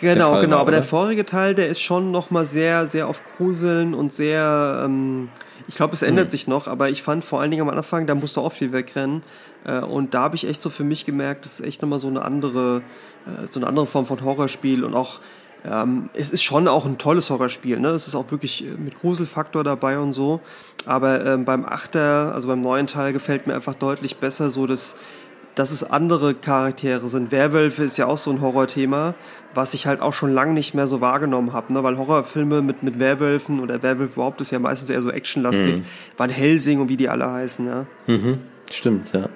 Genau, 0.00 0.40
genau. 0.40 0.56
War, 0.56 0.60
aber 0.60 0.72
der 0.72 0.82
vorige 0.82 1.24
Teil, 1.24 1.54
der 1.54 1.68
ist 1.68 1.80
schon 1.80 2.10
nochmal 2.10 2.46
sehr, 2.46 2.86
sehr 2.86 3.08
auf 3.08 3.22
Gruseln 3.36 3.94
und 3.94 4.12
sehr, 4.12 4.82
ähm, 4.84 5.28
ich 5.68 5.76
glaube, 5.76 5.94
es 5.94 6.02
ändert 6.02 6.26
hm. 6.26 6.30
sich 6.30 6.46
noch, 6.46 6.66
aber 6.66 6.88
ich 6.90 7.02
fand 7.02 7.24
vor 7.24 7.40
allen 7.40 7.50
Dingen 7.50 7.68
am 7.68 7.74
Anfang, 7.74 8.06
da 8.06 8.14
musste 8.14 8.40
auch 8.40 8.52
viel 8.52 8.72
wegrennen. 8.72 9.22
Äh, 9.64 9.80
und 9.80 10.14
da 10.14 10.22
habe 10.22 10.36
ich 10.36 10.46
echt 10.46 10.60
so 10.60 10.70
für 10.70 10.84
mich 10.84 11.04
gemerkt, 11.04 11.44
das 11.44 11.60
ist 11.60 11.66
echt 11.66 11.82
nochmal 11.82 11.98
so 11.98 12.08
eine 12.08 12.22
andere, 12.22 12.82
äh, 13.26 13.46
so 13.50 13.60
eine 13.60 13.66
andere 13.66 13.86
Form 13.86 14.06
von 14.06 14.22
Horrorspiel 14.22 14.84
und 14.84 14.94
auch, 14.94 15.20
ähm, 15.64 16.10
es 16.12 16.30
ist 16.30 16.42
schon 16.42 16.68
auch 16.68 16.84
ein 16.84 16.98
tolles 16.98 17.30
Horrorspiel, 17.30 17.80
ne? 17.80 17.88
Es 17.88 18.06
ist 18.06 18.14
auch 18.14 18.30
wirklich 18.30 18.66
äh, 18.66 18.70
mit 18.70 19.00
Gruselfaktor 19.00 19.64
dabei 19.64 19.98
und 19.98 20.12
so. 20.12 20.40
Aber 20.84 21.24
ähm, 21.24 21.46
beim 21.46 21.64
Achter, 21.64 22.34
also 22.34 22.48
beim 22.48 22.60
neuen 22.60 22.86
Teil, 22.86 23.14
gefällt 23.14 23.46
mir 23.46 23.54
einfach 23.54 23.72
deutlich 23.72 24.16
besser 24.18 24.50
so 24.50 24.66
das, 24.66 24.96
dass 25.54 25.70
es 25.70 25.84
andere 25.84 26.34
Charaktere 26.34 27.08
sind. 27.08 27.30
Werwölfe 27.30 27.84
ist 27.84 27.96
ja 27.96 28.06
auch 28.06 28.18
so 28.18 28.30
ein 28.30 28.40
Horrorthema, 28.40 29.14
was 29.54 29.74
ich 29.74 29.86
halt 29.86 30.00
auch 30.00 30.12
schon 30.12 30.32
lange 30.32 30.52
nicht 30.52 30.74
mehr 30.74 30.86
so 30.86 31.00
wahrgenommen 31.00 31.52
habe, 31.52 31.72
ne? 31.72 31.82
weil 31.82 31.96
Horrorfilme 31.96 32.62
mit, 32.62 32.82
mit 32.82 32.98
Werwölfen 32.98 33.60
oder 33.60 33.82
Werwölfe 33.82 34.14
überhaupt 34.14 34.40
ist 34.40 34.50
ja 34.50 34.58
meistens 34.58 34.90
eher 34.90 35.02
so 35.02 35.10
actionlastig, 35.10 35.76
mhm. 35.76 35.84
Van 36.16 36.30
Helsing 36.30 36.80
und 36.80 36.88
wie 36.88 36.96
die 36.96 37.08
alle 37.08 37.30
heißen. 37.30 37.66
Ja? 37.66 37.86
Mhm. 38.06 38.38
Stimmt, 38.70 39.12
ja. 39.12 39.28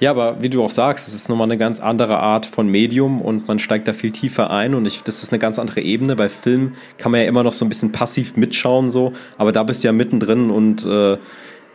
Ja, 0.00 0.10
aber 0.12 0.40
wie 0.42 0.48
du 0.48 0.64
auch 0.64 0.70
sagst, 0.70 1.08
es 1.08 1.14
ist 1.14 1.28
nochmal 1.28 1.46
eine 1.46 1.58
ganz 1.58 1.78
andere 1.78 2.18
Art 2.18 2.46
von 2.46 2.68
Medium 2.68 3.20
und 3.20 3.46
man 3.48 3.58
steigt 3.58 3.86
da 3.86 3.92
viel 3.92 4.10
tiefer 4.10 4.50
ein 4.50 4.74
und 4.74 4.86
ich, 4.86 5.02
das 5.02 5.22
ist 5.22 5.30
eine 5.30 5.38
ganz 5.38 5.58
andere 5.58 5.82
Ebene. 5.82 6.16
Bei 6.16 6.30
Film 6.30 6.74
kann 6.96 7.12
man 7.12 7.20
ja 7.20 7.26
immer 7.26 7.42
noch 7.42 7.52
so 7.52 7.66
ein 7.66 7.68
bisschen 7.68 7.92
passiv 7.92 8.34
mitschauen, 8.34 8.90
so, 8.90 9.12
aber 9.36 9.52
da 9.52 9.62
bist 9.62 9.84
du 9.84 9.88
ja 9.88 9.92
mittendrin 9.92 10.50
und 10.50 10.86
äh, 10.86 11.18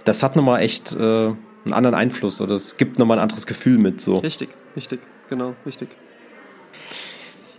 das 0.06 0.24
hat 0.24 0.36
nochmal 0.36 0.62
echt 0.62 0.92
äh, 0.94 1.34
einen 1.66 1.74
anderen 1.74 1.96
Einfluss 1.96 2.42
oder 2.42 2.56
es 2.56 2.78
gibt 2.78 3.00
nochmal 3.00 3.18
ein 3.18 3.24
anderes 3.24 3.48
Gefühl 3.48 3.78
mit. 3.78 4.02
So. 4.02 4.16
Richtig, 4.16 4.50
richtig, 4.76 5.00
genau, 5.30 5.56
richtig. 5.66 5.90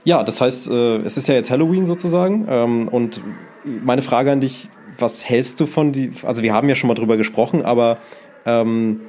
Ja, 0.04 0.22
das 0.22 0.40
heißt, 0.40 0.70
äh, 0.70 0.98
es 0.98 1.16
ist 1.16 1.26
ja 1.26 1.34
jetzt 1.34 1.50
Halloween 1.50 1.84
sozusagen 1.86 2.46
ähm, 2.48 2.88
und 2.88 3.20
meine 3.64 4.02
Frage 4.02 4.30
an 4.30 4.40
dich, 4.40 4.68
was 4.98 5.28
hältst 5.28 5.58
du 5.60 5.66
von 5.66 5.92
die, 5.92 6.12
also 6.22 6.42
wir 6.42 6.54
haben 6.54 6.68
ja 6.68 6.74
schon 6.74 6.88
mal 6.88 6.94
drüber 6.94 7.16
gesprochen, 7.16 7.64
aber 7.64 7.98
ähm, 8.44 9.00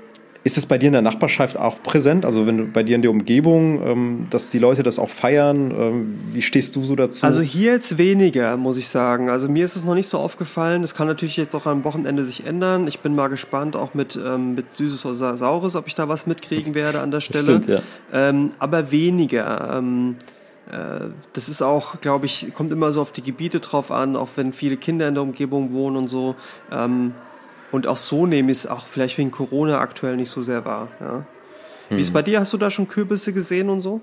ist 0.47 0.57
es 0.57 0.65
bei 0.65 0.77
dir 0.77 0.87
in 0.87 0.93
der 0.93 1.01
Nachbarschaft 1.01 1.59
auch 1.59 1.83
präsent? 1.83 2.25
Also 2.25 2.47
wenn 2.47 2.57
du 2.57 2.65
bei 2.65 2.81
dir 2.81 2.95
in 2.95 3.01
der 3.01 3.11
Umgebung, 3.11 3.85
ähm, 3.85 4.27
dass 4.29 4.49
die 4.49 4.59
Leute 4.59 4.81
das 4.81 4.97
auch 4.97 5.09
feiern, 5.09 5.71
ähm, 5.71 6.19
wie 6.31 6.41
stehst 6.41 6.75
du 6.77 6.85
so 6.85 6.95
dazu? 6.95 7.25
Also 7.25 7.41
hier 7.41 7.73
jetzt 7.73 7.97
weniger, 7.97 8.55
muss 8.55 8.77
ich 8.77 8.87
sagen. 8.87 9.29
Also 9.29 9.49
mir 9.49 9.65
ist 9.65 9.75
es 9.75 9.83
noch 9.83 9.93
nicht 9.93 10.07
so 10.07 10.17
aufgefallen. 10.17 10.81
Das 10.81 10.95
kann 10.95 11.07
natürlich 11.07 11.35
jetzt 11.35 11.53
auch 11.53 11.65
am 11.65 11.83
Wochenende 11.83 12.23
sich 12.23 12.47
ändern. 12.47 12.87
Ich 12.87 13.01
bin 13.01 13.13
mal 13.13 13.27
gespannt, 13.27 13.75
auch 13.75 13.93
mit, 13.93 14.15
ähm, 14.15 14.55
mit 14.55 14.73
Süßes 14.73 15.05
oder 15.05 15.35
Saures, 15.37 15.75
ob 15.75 15.85
ich 15.87 15.95
da 15.95 16.07
was 16.07 16.25
mitkriegen 16.27 16.73
werde 16.73 17.01
an 17.01 17.11
der 17.11 17.19
Stelle. 17.19 17.43
Stimmt, 17.43 17.67
ja. 17.67 17.81
Ähm, 18.13 18.51
aber 18.57 18.89
weniger. 18.91 19.77
Ähm, 19.77 20.15
äh, 20.71 21.09
das 21.33 21.49
ist 21.49 21.61
auch, 21.61 21.99
glaube 21.99 22.25
ich, 22.25 22.53
kommt 22.53 22.71
immer 22.71 22.93
so 22.93 23.01
auf 23.01 23.11
die 23.11 23.21
Gebiete 23.21 23.59
drauf 23.59 23.91
an, 23.91 24.15
auch 24.15 24.29
wenn 24.37 24.53
viele 24.53 24.77
Kinder 24.77 25.09
in 25.09 25.13
der 25.13 25.23
Umgebung 25.23 25.73
wohnen 25.73 25.97
und 25.97 26.07
so. 26.07 26.35
Ähm, 26.71 27.13
und 27.71 27.87
auch 27.87 27.97
so 27.97 28.25
nehme 28.25 28.51
ich 28.51 28.59
es 28.59 28.67
auch 28.67 28.85
vielleicht 28.87 29.17
wegen 29.17 29.31
Corona 29.31 29.79
aktuell 29.79 30.15
nicht 30.15 30.29
so 30.29 30.41
sehr 30.41 30.65
wahr. 30.65 30.89
Ja. 30.99 31.25
Wie 31.89 31.95
hm. 31.95 32.01
ist 32.01 32.13
bei 32.13 32.21
dir? 32.21 32.39
Hast 32.39 32.53
du 32.53 32.57
da 32.57 32.71
schon 32.71 32.87
Kürbisse 32.87 33.33
gesehen 33.33 33.69
und 33.69 33.81
so? 33.81 34.01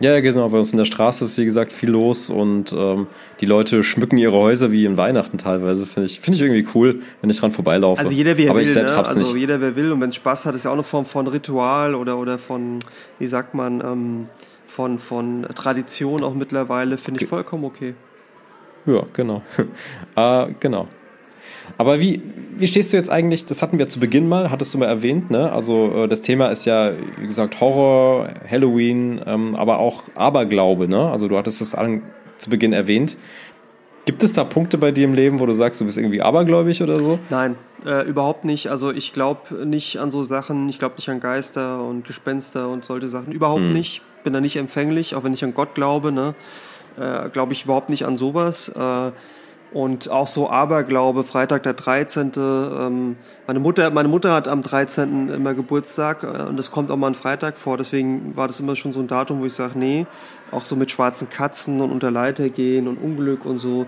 Ja, 0.00 0.18
genau. 0.20 0.48
Bei 0.48 0.58
uns 0.58 0.72
in 0.72 0.78
der 0.78 0.84
Straße 0.84 1.24
ist, 1.24 1.38
wie 1.38 1.44
gesagt, 1.44 1.72
viel 1.72 1.90
los 1.90 2.28
und 2.28 2.72
ähm, 2.72 3.06
die 3.40 3.46
Leute 3.46 3.84
schmücken 3.84 4.18
ihre 4.18 4.32
Häuser 4.32 4.72
wie 4.72 4.84
in 4.84 4.96
Weihnachten 4.96 5.38
teilweise. 5.38 5.86
Finde 5.86 6.06
ich, 6.06 6.20
finde 6.20 6.36
ich 6.36 6.42
irgendwie 6.42 6.66
cool, 6.74 7.02
wenn 7.20 7.30
ich 7.30 7.38
dran 7.38 7.52
vorbeilaufe. 7.52 8.00
Also 8.00 8.12
jeder, 8.12 8.36
wer 8.36 8.50
Aber 8.50 8.58
will, 8.58 8.66
ich 8.66 8.72
selbst 8.72 8.92
ne? 8.92 8.98
hab's 8.98 9.10
also 9.10 9.20
nicht. 9.32 9.40
jeder, 9.40 9.60
wer 9.60 9.76
will 9.76 9.92
und 9.92 10.00
wenn 10.00 10.10
es 10.10 10.16
Spaß 10.16 10.46
hat, 10.46 10.54
ist 10.56 10.64
ja 10.64 10.70
auch 10.70 10.74
eine 10.74 10.82
Form 10.82 11.04
von 11.04 11.28
Ritual 11.28 11.94
oder, 11.94 12.18
oder 12.18 12.38
von, 12.38 12.80
wie 13.20 13.26
sagt 13.28 13.54
man, 13.54 13.80
ähm, 13.80 14.28
von, 14.66 14.98
von 14.98 15.46
Tradition 15.54 16.24
auch 16.24 16.34
mittlerweile. 16.34 16.98
Finde 16.98 17.22
ich 17.22 17.28
vollkommen 17.28 17.64
okay. 17.64 17.94
Ja, 18.86 19.04
genau. 19.12 19.42
äh, 20.16 20.52
genau. 20.60 20.88
Aber 21.78 22.00
wie, 22.00 22.22
wie 22.56 22.66
stehst 22.66 22.92
du 22.92 22.96
jetzt 22.96 23.10
eigentlich, 23.10 23.44
das 23.44 23.62
hatten 23.62 23.78
wir 23.78 23.88
zu 23.88 24.00
Beginn 24.00 24.28
mal, 24.28 24.50
hattest 24.50 24.74
du 24.74 24.78
mal 24.78 24.86
erwähnt, 24.86 25.30
ne? 25.30 25.52
Also 25.52 26.04
äh, 26.04 26.08
das 26.08 26.22
Thema 26.22 26.48
ist 26.48 26.64
ja, 26.64 26.92
wie 27.18 27.26
gesagt, 27.26 27.60
Horror, 27.60 28.28
Halloween, 28.48 29.20
ähm, 29.26 29.56
aber 29.56 29.78
auch 29.78 30.04
Aberglaube, 30.14 30.88
ne? 30.88 31.10
Also 31.10 31.28
du 31.28 31.36
hattest 31.36 31.60
das 31.60 31.74
an, 31.74 32.02
zu 32.38 32.50
Beginn 32.50 32.72
erwähnt. 32.72 33.16
Gibt 34.06 34.22
es 34.22 34.34
da 34.34 34.44
Punkte 34.44 34.76
bei 34.76 34.92
dir 34.92 35.04
im 35.04 35.14
Leben, 35.14 35.40
wo 35.40 35.46
du 35.46 35.54
sagst, 35.54 35.80
du 35.80 35.86
bist 35.86 35.96
irgendwie 35.96 36.20
abergläubig 36.20 36.82
oder 36.82 37.02
so? 37.02 37.18
Nein, 37.30 37.56
äh, 37.86 38.06
überhaupt 38.06 38.44
nicht. 38.44 38.70
Also 38.70 38.92
ich 38.92 39.14
glaube 39.14 39.66
nicht 39.66 39.98
an 39.98 40.10
so 40.10 40.22
Sachen, 40.22 40.68
ich 40.68 40.78
glaube 40.78 40.96
nicht 40.96 41.08
an 41.08 41.20
Geister 41.20 41.82
und 41.82 42.06
Gespenster 42.06 42.68
und 42.68 42.84
solche 42.84 43.08
Sachen. 43.08 43.32
Überhaupt 43.32 43.62
hm. 43.62 43.72
nicht. 43.72 44.02
Bin 44.22 44.32
da 44.34 44.40
nicht 44.40 44.56
empfänglich, 44.56 45.14
auch 45.14 45.24
wenn 45.24 45.32
ich 45.32 45.42
an 45.42 45.54
Gott 45.54 45.74
glaube, 45.74 46.12
ne? 46.12 46.34
Äh, 46.98 47.30
glaube 47.30 47.54
ich 47.54 47.64
überhaupt 47.64 47.88
nicht 47.88 48.04
an 48.04 48.16
sowas. 48.16 48.68
Äh, 48.68 49.12
und 49.74 50.08
auch 50.08 50.28
so 50.28 50.48
Aberglaube, 50.48 51.24
Freitag 51.24 51.64
der 51.64 51.74
13. 51.74 52.30
Ähm, 52.36 53.16
meine, 53.48 53.58
Mutter, 53.58 53.90
meine 53.90 54.08
Mutter 54.08 54.32
hat 54.32 54.46
am 54.46 54.62
13. 54.62 55.28
immer 55.30 55.52
Geburtstag 55.52 56.22
äh, 56.22 56.42
und 56.42 56.56
das 56.56 56.70
kommt 56.70 56.92
auch 56.92 56.96
mal 56.96 57.08
ein 57.08 57.14
Freitag 57.14 57.58
vor. 57.58 57.76
Deswegen 57.76 58.36
war 58.36 58.46
das 58.46 58.60
immer 58.60 58.76
schon 58.76 58.92
so 58.92 59.00
ein 59.00 59.08
Datum, 59.08 59.40
wo 59.40 59.46
ich 59.46 59.52
sage, 59.52 59.76
nee, 59.76 60.06
auch 60.52 60.62
so 60.62 60.76
mit 60.76 60.92
schwarzen 60.92 61.28
Katzen 61.28 61.80
und 61.80 61.90
unter 61.90 62.12
Leiter 62.12 62.48
gehen 62.50 62.86
und 62.86 62.98
Unglück 62.98 63.44
und 63.44 63.58
so. 63.58 63.86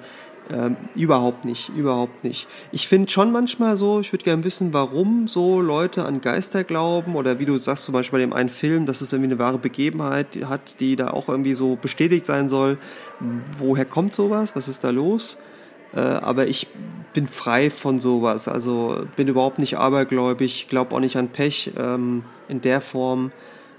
Ähm, 0.49 0.77
überhaupt 0.95 1.45
nicht, 1.45 1.71
überhaupt 1.71 2.23
nicht. 2.23 2.49
Ich 2.71 2.87
finde 2.87 3.11
schon 3.11 3.33
manchmal 3.33 3.77
so, 3.77 3.99
ich 4.01 4.13
würde 4.13 4.25
gerne 4.25 4.45
wissen, 4.45 4.73
warum 4.73 5.27
so 5.27 5.61
Leute 5.61 6.05
an 6.05 6.21
Geister 6.21 6.63
glauben 6.63 7.17
oder 7.17 7.41
wie 7.41 7.47
du 7.47 7.59
sagst 7.59 7.85
zum 7.85 7.93
Beispiel 7.93 8.19
bei 8.19 8.25
dem 8.25 8.33
einen 8.33 8.49
Film, 8.49 8.87
dass 8.87 9.01
es 9.01 9.13
irgendwie 9.13 9.31
eine 9.31 9.41
wahre 9.41 9.59
Begebenheit 9.59 10.39
hat, 10.49 10.79
die 10.79 10.95
da 10.95 11.11
auch 11.11 11.29
irgendwie 11.29 11.55
so 11.55 11.77
bestätigt 11.77 12.27
sein 12.27 12.49
soll. 12.49 12.79
Woher 13.59 13.85
kommt 13.85 14.13
sowas? 14.13 14.55
Was 14.55 14.69
ist 14.69 14.85
da 14.85 14.91
los? 14.91 15.39
Äh, 15.95 16.01
aber 16.01 16.47
ich 16.47 16.67
bin 17.15 17.27
frei 17.27 17.71
von 17.71 17.99
sowas. 17.99 18.49
Also 18.49 19.07
bin 19.17 19.29
überhaupt 19.29 19.59
nicht 19.59 19.79
abergläubig, 19.79 20.69
glaube 20.69 20.95
auch 20.95 21.01
nicht 21.01 21.17
an 21.17 21.29
Pech 21.29 21.73
ähm, 21.79 22.25
in 22.49 22.61
der 22.61 22.81
Form. 22.81 23.33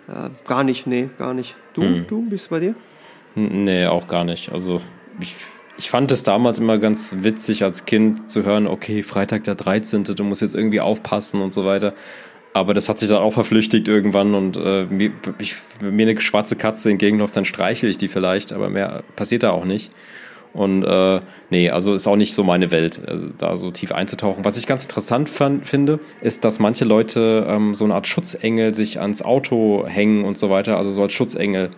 Äh, 0.08 0.30
gar 0.48 0.64
nicht, 0.64 0.88
nee, 0.88 1.10
gar 1.18 1.34
nicht. 1.34 1.56
Du, 1.74 1.84
hm. 1.84 2.08
du, 2.08 2.30
bist 2.30 2.50
bei 2.50 2.60
dir? 2.60 2.76
Nee, 3.36 3.86
auch 3.86 4.08
gar 4.08 4.24
nicht. 4.24 4.52
Also 4.52 4.82
ich, 5.20 5.36
ich 5.78 5.90
fand 5.90 6.12
es 6.12 6.24
damals 6.24 6.58
immer 6.60 6.80
ganz 6.80 7.18
witzig 7.22 7.64
als 7.64 7.86
Kind 7.86 8.30
zu 8.30 8.44
hören, 8.44 8.66
okay, 8.66 9.04
Freitag 9.04 9.44
der 9.44 9.56
13., 9.56 10.04
du 10.04 10.24
musst 10.24 10.42
jetzt 10.42 10.56
irgendwie 10.56 10.82
aufpassen 10.82 11.42
und 11.42 11.54
so 11.54 11.66
weiter. 11.66 11.94
Aber 12.54 12.74
das 12.74 12.90
hat 12.90 12.98
sich 12.98 13.10
dann 13.10 13.20
auch 13.20 13.34
verflüchtigt 13.34 13.88
irgendwann 13.88 14.34
und 14.34 14.58
äh, 14.58 14.86
mir, 14.86 15.12
ich, 15.38 15.56
mir 15.80 16.08
eine 16.08 16.20
schwarze 16.20 16.56
Katze 16.56 16.90
entgegenläuft, 16.90 17.36
dann 17.36 17.46
streichle 17.46 17.88
ich 17.88 17.98
die 17.98 18.08
vielleicht, 18.08 18.52
aber 18.52 18.70
mehr 18.70 19.04
passiert 19.16 19.44
da 19.44 19.52
auch 19.52 19.66
nicht. 19.66 19.92
Und 20.58 20.84
äh, 20.84 21.20
nee, 21.52 21.70
also 21.70 21.94
ist 21.94 22.08
auch 22.08 22.16
nicht 22.16 22.34
so 22.34 22.44
meine 22.44 22.72
Welt, 22.72 23.00
also 23.08 23.28
da 23.38 23.56
so 23.58 23.70
tief 23.70 23.92
einzutauchen. 23.92 24.44
Was 24.44 24.58
ich 24.58 24.66
ganz 24.66 24.84
interessant 24.84 25.30
fand, 25.30 25.68
finde, 25.68 26.00
ist, 26.20 26.44
dass 26.44 26.58
manche 26.58 26.84
Leute 26.84 27.46
ähm, 27.48 27.76
so 27.76 27.86
eine 27.86 27.94
Art 27.94 28.08
Schutzengel 28.08 28.74
sich 28.74 29.00
ans 29.00 29.22
Auto 29.22 29.86
hängen 29.86 30.26
und 30.26 30.36
so 30.40 30.50
weiter, 30.50 30.78
also 30.78 30.92
so 30.92 31.04
als 31.04 31.14
Schutzengel 31.14 31.70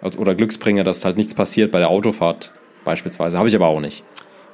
als, 0.00 0.16
oder 0.16 0.36
Glücksbringer, 0.36 0.84
dass 0.84 1.04
halt 1.04 1.16
nichts 1.16 1.34
passiert 1.34 1.72
bei 1.72 1.80
der 1.80 1.90
Autofahrt 1.90 2.52
beispielsweise. 2.84 3.36
Habe 3.36 3.48
ich 3.48 3.56
aber 3.56 3.66
auch 3.66 3.80
nicht. 3.80 4.04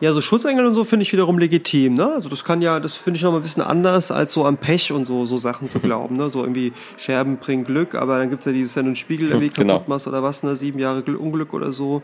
Ja, 0.01 0.15
so 0.15 0.23
Schutzengel 0.23 0.65
und 0.65 0.75
so 0.75 0.85
finde 0.85 1.03
ich 1.03 1.13
wiederum 1.13 1.39
legitim, 1.39 1.93
ne? 1.93 2.15
Also 2.15 2.31
das 2.31 2.43
kann 2.43 2.63
ja, 2.63 2.81
das 2.81 2.97
finde 2.97 3.19
ich 3.19 3.23
noch 3.23 3.33
mal 3.33 3.39
ein 3.39 3.43
bisschen 3.43 3.63
anders, 3.63 4.11
als 4.11 4.33
so 4.33 4.47
am 4.47 4.57
Pech 4.57 4.93
und 4.93 5.07
so, 5.07 5.27
so 5.27 5.37
Sachen 5.37 5.69
zu 5.69 5.79
glauben, 5.79 6.17
ne? 6.17 6.31
So 6.31 6.41
irgendwie 6.41 6.73
Scherben 6.97 7.37
bringen 7.37 7.65
Glück, 7.65 7.95
aber 7.95 8.19
dann 8.19 8.31
gibt 8.31 8.41
es 8.41 8.47
ja 8.47 8.53
dieses, 8.53 8.75
wenn 8.77 8.85
du 8.85 8.89
einen 8.89 8.97
Spiegel 8.97 9.29
irgendwie 9.29 9.51
genau. 9.55 9.75
kaputt 9.75 9.89
machst 9.89 10.09
oder 10.09 10.23
was, 10.23 10.43
ne? 10.43 10.57
Sieben 10.57 10.79
Jahre 10.79 11.03
Unglück 11.19 11.53
oder 11.53 11.71
so. 11.71 12.03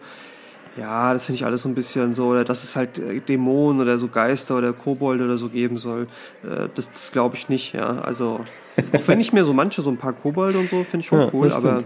Ja, 0.76 1.12
das 1.12 1.26
finde 1.26 1.36
ich 1.36 1.44
alles 1.44 1.62
so 1.62 1.68
ein 1.68 1.74
bisschen 1.74 2.14
so, 2.14 2.26
oder 2.28 2.44
dass 2.44 2.62
es 2.62 2.76
halt 2.76 2.98
äh, 2.98 3.20
Dämonen 3.20 3.80
oder 3.80 3.98
so 3.98 4.08
Geister 4.08 4.56
oder 4.58 4.72
Kobolde 4.72 5.24
oder 5.24 5.36
so 5.36 5.48
geben 5.48 5.78
soll. 5.78 6.06
Äh, 6.44 6.68
das, 6.74 6.90
das 6.92 7.10
glaube 7.12 7.36
ich 7.36 7.48
nicht, 7.48 7.74
ja. 7.74 7.98
Also, 7.98 8.40
auch 8.92 9.08
wenn 9.08 9.20
ich 9.20 9.32
mir 9.32 9.44
so 9.44 9.52
manche, 9.52 9.82
so 9.82 9.90
ein 9.90 9.96
paar 9.96 10.12
Kobolde 10.12 10.58
und 10.58 10.70
so, 10.70 10.84
finde 10.84 11.00
ich 11.00 11.06
schon 11.06 11.20
ja, 11.20 11.30
cool, 11.32 11.52
aber 11.52 11.78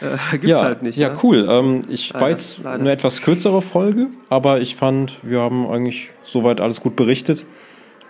äh, 0.00 0.16
gibt's 0.32 0.48
ja, 0.48 0.62
halt 0.62 0.82
nicht. 0.82 0.96
Ja, 0.96 1.08
ja? 1.08 1.18
cool. 1.22 1.46
Ähm, 1.48 1.80
ich 1.88 2.10
leider, 2.10 2.20
war 2.22 2.30
jetzt 2.30 2.62
leider. 2.62 2.80
eine 2.80 2.92
etwas 2.92 3.20
kürzere 3.20 3.60
Folge, 3.60 4.06
aber 4.30 4.60
ich 4.60 4.74
fand, 4.76 5.18
wir 5.22 5.40
haben 5.40 5.66
eigentlich 5.68 6.10
soweit 6.22 6.60
alles 6.60 6.80
gut 6.80 6.96
berichtet. 6.96 7.46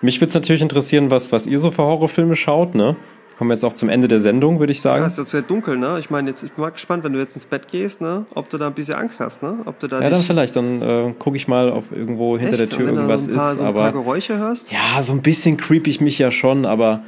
Mich 0.00 0.20
würde 0.20 0.28
es 0.28 0.34
natürlich 0.34 0.62
interessieren, 0.62 1.10
was, 1.10 1.32
was 1.32 1.46
ihr 1.46 1.58
so 1.58 1.70
für 1.70 1.82
Horrorfilme 1.82 2.36
schaut, 2.36 2.74
ne? 2.74 2.96
Kommen 3.40 3.52
jetzt 3.52 3.64
auch 3.64 3.72
zum 3.72 3.88
Ende 3.88 4.06
der 4.06 4.20
Sendung, 4.20 4.58
würde 4.58 4.70
ich 4.70 4.82
sagen. 4.82 5.00
Ja, 5.00 5.06
es 5.06 5.16
ist 5.16 5.30
sehr 5.30 5.40
dunkel, 5.40 5.78
ne? 5.78 5.96
Ich 5.98 6.10
meine, 6.10 6.28
jetzt 6.28 6.42
ich 6.42 6.52
bin 6.52 6.60
mal 6.60 6.68
gespannt, 6.68 7.04
wenn 7.04 7.14
du 7.14 7.18
jetzt 7.18 7.36
ins 7.36 7.46
Bett 7.46 7.68
gehst, 7.68 8.02
ne? 8.02 8.26
Ob 8.34 8.50
du 8.50 8.58
da 8.58 8.66
ein 8.66 8.74
bisschen 8.74 8.96
Angst 8.96 9.18
hast, 9.18 9.42
ne? 9.42 9.60
Ob 9.64 9.78
du 9.78 9.88
da 9.88 10.02
ja, 10.02 10.10
dann 10.10 10.20
vielleicht. 10.20 10.56
Dann 10.56 10.82
äh, 10.82 11.14
gucke 11.18 11.38
ich 11.38 11.48
mal, 11.48 11.70
ob 11.70 11.90
irgendwo 11.90 12.36
hinter 12.36 12.60
Echt? 12.60 12.70
der 12.70 12.78
Tür 12.78 12.88
irgendwas 12.90 13.24
so 13.24 13.32
paar, 13.32 13.52
ist. 13.52 13.58
So 13.60 13.64
ein 13.64 13.74
paar 13.74 13.92
Geräusche 13.92 14.36
hörst? 14.36 14.70
Ja, 14.70 15.02
so 15.02 15.14
ein 15.14 15.22
bisschen 15.22 15.56
creep 15.56 15.86
ich 15.86 16.02
mich 16.02 16.18
ja 16.18 16.30
schon, 16.30 16.66
aber 16.66 17.02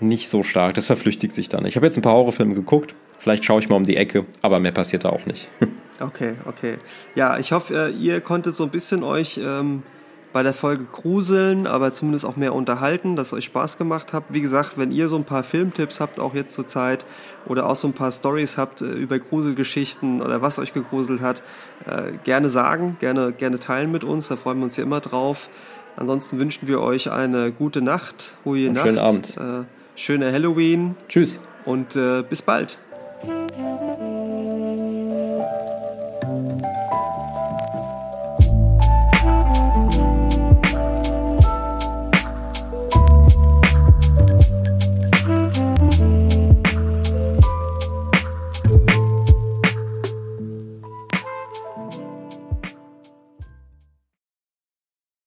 nicht 0.00 0.28
so 0.28 0.42
stark. 0.42 0.74
Das 0.74 0.88
verflüchtigt 0.88 1.32
sich 1.32 1.48
dann. 1.48 1.64
Ich 1.66 1.76
habe 1.76 1.86
jetzt 1.86 1.96
ein 1.96 2.02
paar 2.02 2.14
Horrorfilme 2.14 2.56
geguckt. 2.56 2.96
Vielleicht 3.20 3.44
schaue 3.44 3.60
ich 3.60 3.68
mal 3.68 3.76
um 3.76 3.84
die 3.84 3.96
Ecke, 3.96 4.26
aber 4.42 4.58
mehr 4.58 4.72
passiert 4.72 5.04
da 5.04 5.10
auch 5.10 5.24
nicht. 5.24 5.48
okay, 6.00 6.32
okay. 6.46 6.78
Ja, 7.14 7.38
ich 7.38 7.52
hoffe, 7.52 7.92
äh, 7.94 7.96
ihr 7.96 8.20
konntet 8.20 8.56
so 8.56 8.64
ein 8.64 8.70
bisschen 8.70 9.04
euch 9.04 9.38
ähm, 9.40 9.84
bei 10.32 10.42
der 10.42 10.54
Folge 10.54 10.84
gruseln, 10.84 11.66
aber 11.66 11.92
zumindest 11.92 12.24
auch 12.24 12.36
mehr 12.36 12.54
unterhalten, 12.54 13.16
dass 13.16 13.28
es 13.28 13.32
euch 13.32 13.44
Spaß 13.46 13.78
gemacht 13.78 14.12
hat. 14.12 14.24
Wie 14.28 14.40
gesagt, 14.40 14.78
wenn 14.78 14.90
ihr 14.90 15.08
so 15.08 15.16
ein 15.16 15.24
paar 15.24 15.42
Filmtipps 15.42 16.00
habt, 16.00 16.20
auch 16.20 16.34
jetzt 16.34 16.54
zur 16.54 16.66
Zeit, 16.66 17.04
oder 17.46 17.68
auch 17.68 17.74
so 17.74 17.88
ein 17.88 17.92
paar 17.92 18.12
Stories 18.12 18.56
habt 18.56 18.82
äh, 18.82 18.86
über 18.86 19.18
Gruselgeschichten 19.18 20.22
oder 20.22 20.42
was 20.42 20.58
euch 20.58 20.72
gegruselt 20.72 21.20
hat, 21.20 21.42
äh, 21.86 22.12
gerne 22.24 22.48
sagen, 22.48 22.96
gerne, 23.00 23.32
gerne 23.32 23.58
teilen 23.58 23.90
mit 23.90 24.04
uns, 24.04 24.28
da 24.28 24.36
freuen 24.36 24.58
wir 24.58 24.64
uns 24.64 24.76
ja 24.76 24.84
immer 24.84 25.00
drauf. 25.00 25.48
Ansonsten 25.96 26.38
wünschen 26.38 26.68
wir 26.68 26.80
euch 26.80 27.10
eine 27.10 27.52
gute 27.52 27.82
Nacht, 27.82 28.36
ruhige 28.46 28.72
Nacht. 28.72 28.86
Schönen 28.86 28.98
Abend. 28.98 29.36
Äh, 29.36 29.64
schöne 29.96 30.32
Halloween. 30.32 30.96
Tschüss. 31.08 31.40
Und 31.64 31.96
äh, 31.96 32.22
bis 32.22 32.42
bald. 32.42 32.78